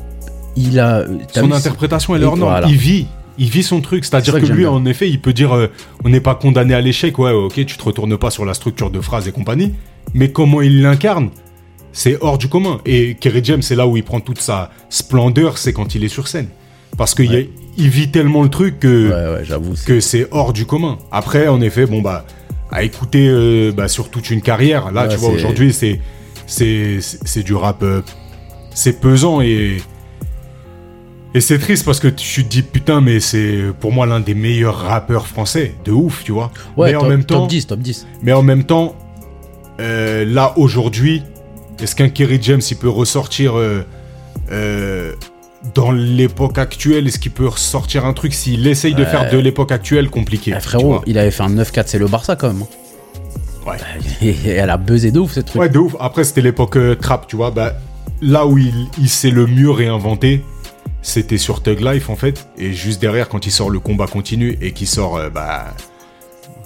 il 0.56 0.80
a. 0.80 1.04
Son 1.34 1.46
vu, 1.46 1.52
interprétation, 1.52 2.16
est 2.16 2.24
hors 2.24 2.38
norme. 2.38 2.50
voilà. 2.50 2.68
Il 2.68 2.76
vit. 2.78 3.06
Il 3.38 3.48
vit 3.50 3.62
son 3.62 3.80
truc. 3.80 4.04
C'est 4.04 4.10
C'est-à-dire 4.10 4.34
que, 4.34 4.40
que 4.46 4.52
lui, 4.52 4.62
bien. 4.62 4.70
en 4.70 4.84
effet, 4.86 5.08
il 5.08 5.20
peut 5.20 5.32
dire 5.32 5.52
euh, 5.54 5.68
on 6.04 6.08
n'est 6.10 6.20
pas 6.20 6.34
condamné 6.34 6.74
à 6.74 6.80
l'échec. 6.80 7.18
Ouais, 7.18 7.32
ok, 7.32 7.54
tu 7.54 7.76
te 7.76 7.82
retournes 7.82 8.16
pas 8.18 8.30
sur 8.30 8.44
la 8.44 8.54
structure 8.54 8.90
de 8.90 9.00
phrase 9.00 9.26
et 9.28 9.32
compagnie. 9.32 9.74
Mais 10.14 10.30
comment 10.32 10.60
il 10.60 10.82
l'incarne, 10.82 11.30
c'est 11.92 12.18
hors 12.20 12.38
du 12.38 12.48
commun. 12.48 12.80
Et 12.86 13.16
Kerry 13.20 13.40
James, 13.44 13.62
c'est 13.62 13.76
là 13.76 13.86
où 13.86 13.96
il 13.96 14.02
prend 14.02 14.20
toute 14.20 14.40
sa 14.40 14.70
splendeur, 14.88 15.56
c'est 15.58 15.72
quand 15.72 15.94
il 15.94 16.04
est 16.04 16.08
sur 16.08 16.28
scène. 16.28 16.48
Parce 16.98 17.14
qu'il 17.14 17.30
Ouais. 17.30 17.48
il 17.78 17.88
vit 17.88 18.10
tellement 18.10 18.42
le 18.42 18.48
truc 18.50 18.80
que 18.80 19.08
Ouais, 19.08 19.38
ouais, 19.38 19.44
j'avoue. 19.44 19.74
c'est- 19.76 19.86
que 19.86 20.00
c'est 20.00 20.26
hors 20.32 20.52
du 20.52 20.66
commun. 20.66 20.98
Après, 21.12 21.48
en 21.48 21.60
effet, 21.60 21.86
bon 21.86 22.02
bah, 22.02 22.26
à 22.70 22.82
écouter 22.82 23.28
euh, 23.28 23.72
bah, 23.72 23.88
sur 23.88 24.10
toute 24.10 24.30
une 24.30 24.42
carrière, 24.42 24.92
là, 24.92 25.08
tu 25.08 25.16
vois, 25.16 25.30
aujourd'hui, 25.30 25.72
c'est 25.72 26.00
c'est 26.46 26.98
c'est 27.00 27.18
c'est 27.24 27.42
du 27.44 27.54
rap, 27.54 27.82
euh, 27.82 28.02
c'est 28.74 29.00
pesant 29.00 29.40
et 29.40 29.78
et 31.34 31.40
c'est 31.40 31.58
triste 31.58 31.84
parce 31.84 32.00
que 32.00 32.08
tu 32.08 32.44
te 32.44 32.48
dis 32.48 32.62
putain, 32.62 33.00
mais 33.00 33.20
c'est 33.20 33.58
pour 33.78 33.92
moi 33.92 34.06
l'un 34.06 34.20
des 34.20 34.34
meilleurs 34.34 34.78
rappeurs 34.78 35.26
français, 35.26 35.74
de 35.84 35.92
ouf, 35.92 36.24
tu 36.24 36.32
vois. 36.32 36.50
Ouais, 36.76 36.90
mais 36.90 36.96
en 36.96 37.00
top, 37.00 37.08
même 37.08 37.24
temps, 37.24 37.40
top 37.42 37.48
10, 37.48 37.66
top 37.68 37.80
10. 37.80 38.06
mais 38.22 38.32
en 38.32 38.42
même 38.42 38.64
temps, 38.64 38.96
euh, 39.80 40.24
là 40.24 40.52
aujourd'hui, 40.56 41.22
est-ce 41.80 41.94
qu'un 41.94 42.08
Kerry 42.08 42.38
James 42.42 42.60
il 42.68 42.76
peut 42.76 42.88
ressortir 42.88 43.56
euh, 43.56 43.86
euh, 44.50 45.12
dans 45.74 45.92
l'époque 45.92 46.58
actuelle? 46.58 47.06
Est-ce 47.06 47.20
qu'il 47.20 47.32
peut 47.32 47.46
ressortir 47.46 48.04
un 48.06 48.12
truc 48.12 48.34
s'il 48.34 48.66
essaye 48.66 48.94
de 48.94 49.04
faire 49.04 49.30
de 49.30 49.38
l'époque 49.38 49.70
actuelle 49.70 50.10
compliqué 50.10 50.52
Eh, 50.56 50.60
frérot, 50.60 51.00
il 51.06 51.16
avait 51.16 51.30
fait 51.30 51.44
un 51.44 51.54
9-4, 51.54 51.84
c'est 51.86 51.98
le 51.98 52.08
Barça 52.08 52.34
quand 52.34 52.48
même. 52.48 52.64
Ouais. 53.66 53.76
Et 54.20 54.34
elle 54.48 54.70
a 54.70 54.76
buzzé 54.76 55.12
de 55.12 55.20
ouf, 55.20 55.32
ce 55.32 55.40
truc. 55.40 55.60
Ouais, 55.60 55.68
de 55.68 55.78
ouf. 55.78 55.94
Après, 56.00 56.24
c'était 56.24 56.42
l'époque 56.42 56.76
trap, 57.00 57.28
tu 57.28 57.36
vois. 57.36 57.52
Bah, 57.52 57.74
là 58.20 58.46
où 58.46 58.58
il, 58.58 58.88
il 58.98 59.08
s'est 59.08 59.30
le 59.30 59.46
mieux 59.46 59.70
réinventé, 59.70 60.44
c'était 61.02 61.38
sur 61.38 61.62
Thug 61.62 61.80
Life, 61.80 62.10
en 62.10 62.16
fait. 62.16 62.46
Et 62.58 62.72
juste 62.72 63.00
derrière, 63.00 63.28
quand 63.28 63.46
il 63.46 63.50
sort 63.50 63.70
Le 63.70 63.80
Combat 63.80 64.06
Continue 64.06 64.58
et 64.60 64.72
qu'il 64.72 64.86
sort, 64.86 65.16
euh, 65.16 65.30
bah, 65.30 65.74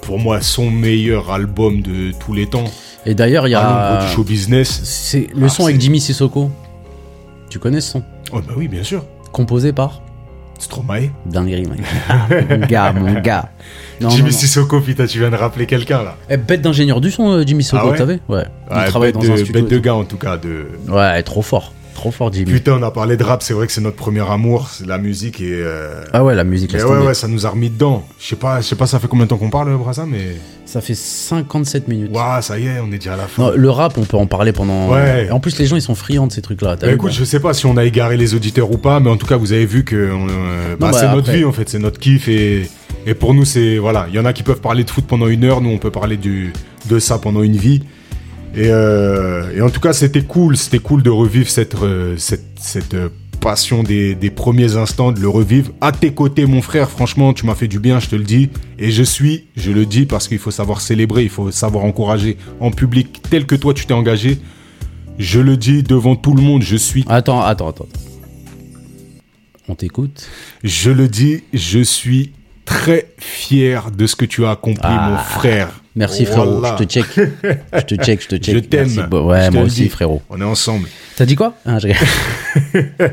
pour 0.02 0.18
moi, 0.18 0.40
son 0.40 0.70
meilleur 0.70 1.30
album 1.30 1.80
de 1.82 2.12
tous 2.18 2.32
les 2.34 2.46
temps, 2.46 2.64
Et 3.06 3.14
d'ailleurs, 3.14 3.46
il 3.48 3.50
y 3.52 3.54
a. 3.54 4.04
du 4.06 4.12
show 4.12 4.24
business. 4.24 4.80
C'est 4.84 5.28
le 5.34 5.46
Ah, 5.46 5.48
son 5.48 5.64
avec 5.66 5.80
Jimmy 5.80 6.00
Sissoko. 6.00 6.50
Tu 7.50 7.58
connais 7.58 7.80
ce 7.80 7.92
son? 7.92 8.02
Oh, 8.32 8.40
bah 8.46 8.54
oui, 8.56 8.66
bien 8.68 8.82
sûr. 8.82 9.04
Composé 9.32 9.72
par 9.72 10.00
Stromae. 10.58 11.10
Dinguerie, 11.26 11.66
mec. 11.66 11.80
mon 12.50 12.66
gars, 12.66 12.92
mon 12.92 13.20
gars. 13.20 13.50
Non, 14.00 14.08
Jimmy 14.08 14.22
non, 14.22 14.26
non. 14.30 14.32
Sissoko, 14.38 14.80
putain, 14.80 15.06
tu 15.06 15.18
viens 15.18 15.30
de 15.30 15.36
rappeler 15.36 15.66
quelqu'un, 15.66 16.02
là. 16.02 16.16
Eh, 16.30 16.36
bête 16.36 16.62
d'ingénieur 16.62 17.00
du 17.00 17.10
son, 17.10 17.28
euh, 17.30 17.44
Jimmy 17.46 17.62
Sissoko, 17.62 17.82
Ah 17.82 17.86
ouais? 17.88 17.92
tu 17.92 17.98
savais 17.98 18.20
Ouais. 18.28 18.44
Il 18.70 18.76
Ouais, 18.76 18.84
travaille 18.86 19.12
bête 19.12 19.22
dans 19.22 19.28
de, 19.28 19.32
un 19.32 19.36
studio. 19.44 19.52
bête 19.62 19.70
de 19.70 19.78
gars, 19.78 19.94
en 19.94 20.04
tout 20.04 20.16
cas, 20.16 20.36
de... 20.36 20.66
Ouais, 20.88 21.22
trop 21.22 21.42
fort. 21.42 21.72
Trop 21.94 22.10
fort, 22.10 22.32
Jimmy. 22.32 22.50
Putain, 22.52 22.72
on 22.78 22.82
a 22.82 22.90
parlé 22.90 23.16
de 23.16 23.22
rap, 23.24 23.42
c'est 23.42 23.54
vrai 23.54 23.66
que 23.66 23.72
c'est 23.72 23.80
notre 23.80 23.96
premier 23.96 24.28
amour, 24.28 24.68
c'est 24.70 24.86
la 24.86 24.98
musique 24.98 25.40
et... 25.40 25.50
euh, 25.52 26.02
Ah 26.12 26.24
ouais, 26.24 26.34
la 26.34 26.44
musique, 26.44 26.72
laisse 26.72 26.84
ouais, 26.84 26.98
ouais, 26.98 27.14
ça 27.14 27.28
nous 27.28 27.46
a 27.46 27.50
remis 27.50 27.70
dedans. 27.70 28.04
Je 28.18 28.26
sais 28.26 28.36
pas, 28.36 28.60
je 28.60 28.66
sais 28.66 28.74
pas, 28.76 28.86
ça 28.86 28.98
fait 28.98 29.08
combien 29.08 29.24
de 29.24 29.30
temps 29.30 29.36
qu'on 29.38 29.50
parle, 29.50 29.74
Brasa, 29.76 30.04
mais... 30.06 30.36
Ça 30.66 30.80
fait 30.80 30.94
57 30.94 31.88
minutes. 31.88 32.10
Waouh, 32.12 32.42
ça 32.42 32.58
y 32.58 32.66
est, 32.66 32.80
on 32.80 32.88
est 32.88 32.98
déjà 32.98 33.14
à 33.14 33.16
la 33.16 33.26
fin. 33.28 33.42
Non, 33.44 33.52
le 33.54 33.70
rap, 33.70 33.96
on 33.98 34.02
peut 34.04 34.16
en 34.16 34.26
parler 34.26 34.52
pendant. 34.52 34.90
Ouais. 34.92 35.30
En 35.30 35.38
plus, 35.38 35.58
les 35.58 35.66
gens, 35.66 35.76
ils 35.76 35.82
sont 35.82 35.94
friands 35.94 36.26
de 36.26 36.32
ces 36.32 36.42
trucs-là. 36.42 36.76
Bah, 36.76 36.90
écoute, 36.90 37.12
je 37.12 37.22
sais 37.22 37.38
pas 37.38 37.52
si 37.54 37.66
on 37.66 37.76
a 37.76 37.84
égaré 37.84 38.16
les 38.16 38.34
auditeurs 38.34 38.70
ou 38.72 38.78
pas, 38.78 38.98
mais 38.98 39.10
en 39.10 39.16
tout 39.16 39.26
cas, 39.26 39.36
vous 39.36 39.52
avez 39.52 39.66
vu 39.66 39.84
que 39.84 39.94
euh, 39.94 40.76
bah, 40.80 40.90
bah, 40.90 40.98
c'est 40.98 41.06
notre 41.06 41.18
après- 41.28 41.36
vie 41.36 41.44
en 41.44 41.52
fait, 41.52 41.68
c'est 41.68 41.78
notre 41.78 42.00
kiff 42.00 42.28
et, 42.28 42.68
et 43.06 43.14
pour 43.14 43.34
nous, 43.34 43.44
c'est 43.44 43.76
voilà, 43.78 44.06
il 44.08 44.14
y 44.14 44.18
en 44.18 44.24
a 44.24 44.32
qui 44.32 44.42
peuvent 44.42 44.60
parler 44.62 44.84
de 44.84 44.90
foot 44.90 45.04
pendant 45.06 45.28
une 45.28 45.44
heure, 45.44 45.60
nous 45.60 45.70
on 45.70 45.78
peut 45.78 45.90
parler 45.92 46.16
du, 46.16 46.52
de 46.88 46.98
ça 46.98 47.18
pendant 47.18 47.42
une 47.42 47.56
vie. 47.56 47.82
Et, 48.56 48.68
euh, 48.68 49.50
et 49.56 49.60
en 49.60 49.70
tout 49.70 49.80
cas, 49.80 49.92
c'était 49.92 50.22
cool, 50.22 50.56
c'était 50.56 50.78
cool 50.78 51.02
de 51.02 51.10
revivre 51.10 51.48
cette, 51.48 51.74
euh, 51.82 52.16
cette, 52.18 52.44
cette 52.60 52.94
euh, 52.94 53.08
passion 53.40 53.82
des, 53.82 54.14
des 54.14 54.30
premiers 54.30 54.76
instants, 54.76 55.10
de 55.12 55.20
le 55.20 55.28
revivre. 55.28 55.72
À 55.80 55.90
tes 55.92 56.12
côtés, 56.12 56.46
mon 56.46 56.62
frère, 56.62 56.88
franchement, 56.88 57.32
tu 57.32 57.46
m'as 57.46 57.56
fait 57.56 57.68
du 57.68 57.80
bien, 57.80 57.98
je 57.98 58.08
te 58.08 58.16
le 58.16 58.22
dis. 58.22 58.50
Et 58.78 58.90
je 58.92 59.02
suis, 59.02 59.46
je 59.56 59.72
le 59.72 59.86
dis 59.86 60.06
parce 60.06 60.28
qu'il 60.28 60.38
faut 60.38 60.52
savoir 60.52 60.80
célébrer, 60.80 61.24
il 61.24 61.30
faut 61.30 61.50
savoir 61.50 61.84
encourager 61.84 62.36
en 62.60 62.70
public 62.70 63.22
tel 63.28 63.44
que 63.44 63.56
toi 63.56 63.74
tu 63.74 63.86
t'es 63.86 63.92
engagé. 63.94 64.38
Je 65.18 65.40
le 65.40 65.56
dis 65.56 65.82
devant 65.82 66.16
tout 66.16 66.34
le 66.34 66.42
monde, 66.42 66.62
je 66.62 66.76
suis 66.76 67.04
Attends, 67.08 67.42
attends, 67.42 67.68
attends. 67.68 67.88
On 69.68 69.74
t'écoute? 69.74 70.28
Je 70.62 70.90
le 70.90 71.08
dis, 71.08 71.42
je 71.52 71.80
suis 71.80 72.32
très 72.64 73.08
fier 73.18 73.90
de 73.90 74.06
ce 74.06 74.16
que 74.16 74.24
tu 74.24 74.44
as 74.44 74.50
accompli, 74.50 74.80
Ah, 74.82 75.10
mon 75.10 75.16
frère. 75.18 75.83
Merci, 75.96 76.24
frérot. 76.26 76.58
Voilà. 76.58 76.76
Je 76.78 76.84
te 76.84 76.90
check. 76.92 77.06
Je 77.14 77.80
te 77.82 77.94
check, 77.94 78.22
je 78.22 78.28
te 78.28 78.36
check. 78.44 78.54
Je 78.54 78.58
t'aime. 78.60 78.88
Ouais, 79.12 79.46
Je 79.46 79.50
moi 79.52 79.62
aussi, 79.62 79.82
dis. 79.82 79.88
frérot. 79.88 80.20
On 80.28 80.40
est 80.40 80.44
ensemble. 80.44 80.88
T'as 81.16 81.24
dit 81.26 81.36
quoi? 81.36 81.54
Ah, 81.64 81.78
je. 81.78 81.88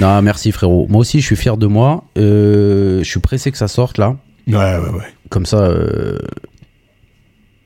Non, 0.00 0.20
merci, 0.22 0.52
frérot. 0.52 0.86
Moi 0.88 1.00
aussi, 1.00 1.20
je 1.20 1.26
suis 1.26 1.36
fier 1.36 1.56
de 1.56 1.66
moi. 1.66 2.04
Euh, 2.18 2.98
je 3.02 3.08
suis 3.08 3.20
pressé 3.20 3.50
que 3.52 3.58
ça 3.58 3.68
sorte, 3.68 3.98
là. 3.98 4.16
Ouais, 4.48 4.54
ouais, 4.54 4.90
ouais. 4.90 5.04
Comme 5.30 5.46
ça. 5.46 5.58
euh, 5.58 6.18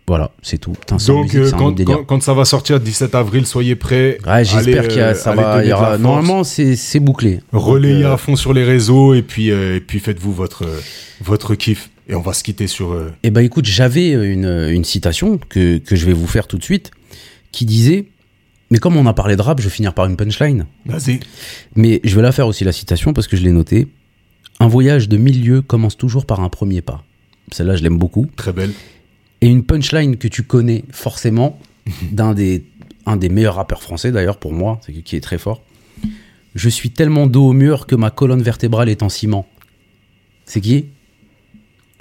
Voilà, 0.06 0.30
c'est 0.42 0.58
tout. 0.58 0.72
Putain, 0.72 0.96
Donc, 1.06 1.24
musique, 1.24 1.38
euh, 1.40 1.46
c'est 1.48 1.54
un 1.94 2.04
quand, 2.06 2.22
ça 2.22 2.34
va 2.34 2.44
sortir, 2.44 2.80
17 2.80 3.14
avril, 3.14 3.46
soyez 3.46 3.76
prêts. 3.76 4.18
Ouais, 4.26 4.44
j'espère 4.44 4.88
qu'il 4.88 4.98
y 4.98 5.02
a, 5.02 5.14
ça 5.14 5.32
va. 5.34 5.64
y 5.64 5.72
aura, 5.72 5.96
normalement, 5.98 6.44
c'est 6.44 7.00
bouclé. 7.00 7.40
Relayez 7.52 8.02
Donc, 8.02 8.04
euh, 8.04 8.14
à 8.14 8.16
fond 8.18 8.36
sur 8.36 8.52
les 8.52 8.64
réseaux 8.64 9.14
et 9.14 9.22
puis, 9.22 9.50
euh, 9.50 9.76
et 9.76 9.80
puis 9.80 9.98
faites-vous 10.00 10.32
votre, 10.32 10.64
votre 11.22 11.54
kiff. 11.54 11.90
Et 12.08 12.14
on 12.14 12.20
va 12.20 12.32
se 12.32 12.42
quitter 12.42 12.66
sur. 12.66 12.92
euh, 12.92 13.12
Eh 13.22 13.30
ben 13.30 13.42
écoute, 13.42 13.64
j'avais 13.66 14.10
une, 14.12 14.46
une 14.46 14.84
citation 14.84 15.38
que, 15.38 15.78
que 15.78 15.94
je 15.96 16.06
vais 16.06 16.12
vous 16.14 16.26
faire 16.26 16.46
tout 16.46 16.56
de 16.58 16.64
suite 16.64 16.90
qui 17.52 17.66
disait 17.66 18.06
Mais 18.70 18.78
comme 18.78 18.96
on 18.96 19.06
a 19.06 19.12
parlé 19.12 19.36
de 19.36 19.42
rap, 19.42 19.58
je 19.60 19.64
vais 19.64 19.70
finir 19.74 19.92
par 19.94 20.06
une 20.06 20.16
punchline. 20.16 20.66
Vas-y. 20.86 21.20
Mais 21.74 22.00
je 22.04 22.14
vais 22.16 22.22
la 22.22 22.32
faire 22.32 22.46
aussi 22.46 22.64
la 22.64 22.72
citation 22.72 23.12
parce 23.12 23.26
que 23.28 23.36
je 23.36 23.42
l'ai 23.42 23.52
notée. 23.52 23.88
Un 24.60 24.68
voyage 24.68 25.08
de 25.08 25.16
mille 25.16 25.44
lieues 25.44 25.62
commence 25.62 25.96
toujours 25.96 26.26
par 26.26 26.40
un 26.40 26.48
premier 26.48 26.80
pas. 26.82 27.04
Celle-là, 27.52 27.76
je 27.76 27.82
l'aime 27.82 27.98
beaucoup. 27.98 28.26
Très 28.36 28.52
belle. 28.52 28.72
Et 29.40 29.46
une 29.46 29.62
punchline 29.64 30.16
que 30.16 30.28
tu 30.28 30.42
connais 30.42 30.84
forcément, 30.90 31.58
d'un 32.12 32.34
des, 32.34 32.64
un 33.06 33.16
des 33.16 33.28
meilleurs 33.28 33.54
rappeurs 33.56 33.82
français 33.82 34.10
d'ailleurs 34.12 34.38
pour 34.38 34.52
moi, 34.52 34.80
c'est 34.84 34.92
qui 34.92 35.14
est 35.16 35.20
très 35.20 35.38
fort. 35.38 35.62
Je 36.54 36.68
suis 36.70 36.90
tellement 36.90 37.26
dos 37.26 37.46
au 37.48 37.52
mur 37.52 37.86
que 37.86 37.94
ma 37.94 38.10
colonne 38.10 38.42
vertébrale 38.42 38.88
est 38.88 39.02
en 39.02 39.08
ciment. 39.10 39.46
C'est 40.46 40.60
qui? 40.62 40.86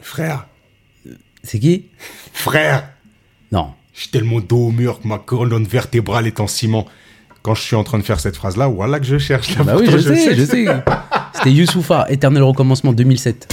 Frère, 0.02 0.48
C'est 1.44 1.60
qui? 1.60 1.86
Frère, 2.34 2.90
Non. 3.52 3.72
suis 3.94 4.10
tellement 4.10 4.40
dos 4.40 4.68
au 4.68 4.72
mur 4.72 5.00
que 5.02 5.08
ma 5.08 5.18
colonne 5.18 5.66
vertébrale 5.66 6.28
est 6.28 6.40
en 6.40 6.48
ciment. 6.48 6.86
Quand 7.42 7.56
je 7.56 7.62
suis 7.62 7.76
en 7.76 7.84
train 7.84 7.98
de 7.98 8.04
faire 8.04 8.20
cette 8.20 8.36
phrase-là, 8.36 8.68
voilà 8.68 9.00
que 9.00 9.06
je 9.06 9.18
cherche. 9.18 9.56
Là, 9.58 9.64
Bah 9.64 9.76
oui, 9.78 9.88
je 9.90 9.98
sais, 9.98 10.36
je 10.36 10.44
sais. 10.44 10.66
C'était 11.34 11.52
Youssoufa, 11.52 12.06
Éternel 12.10 12.44
recommencement 12.44 12.94
2007. 12.94 13.48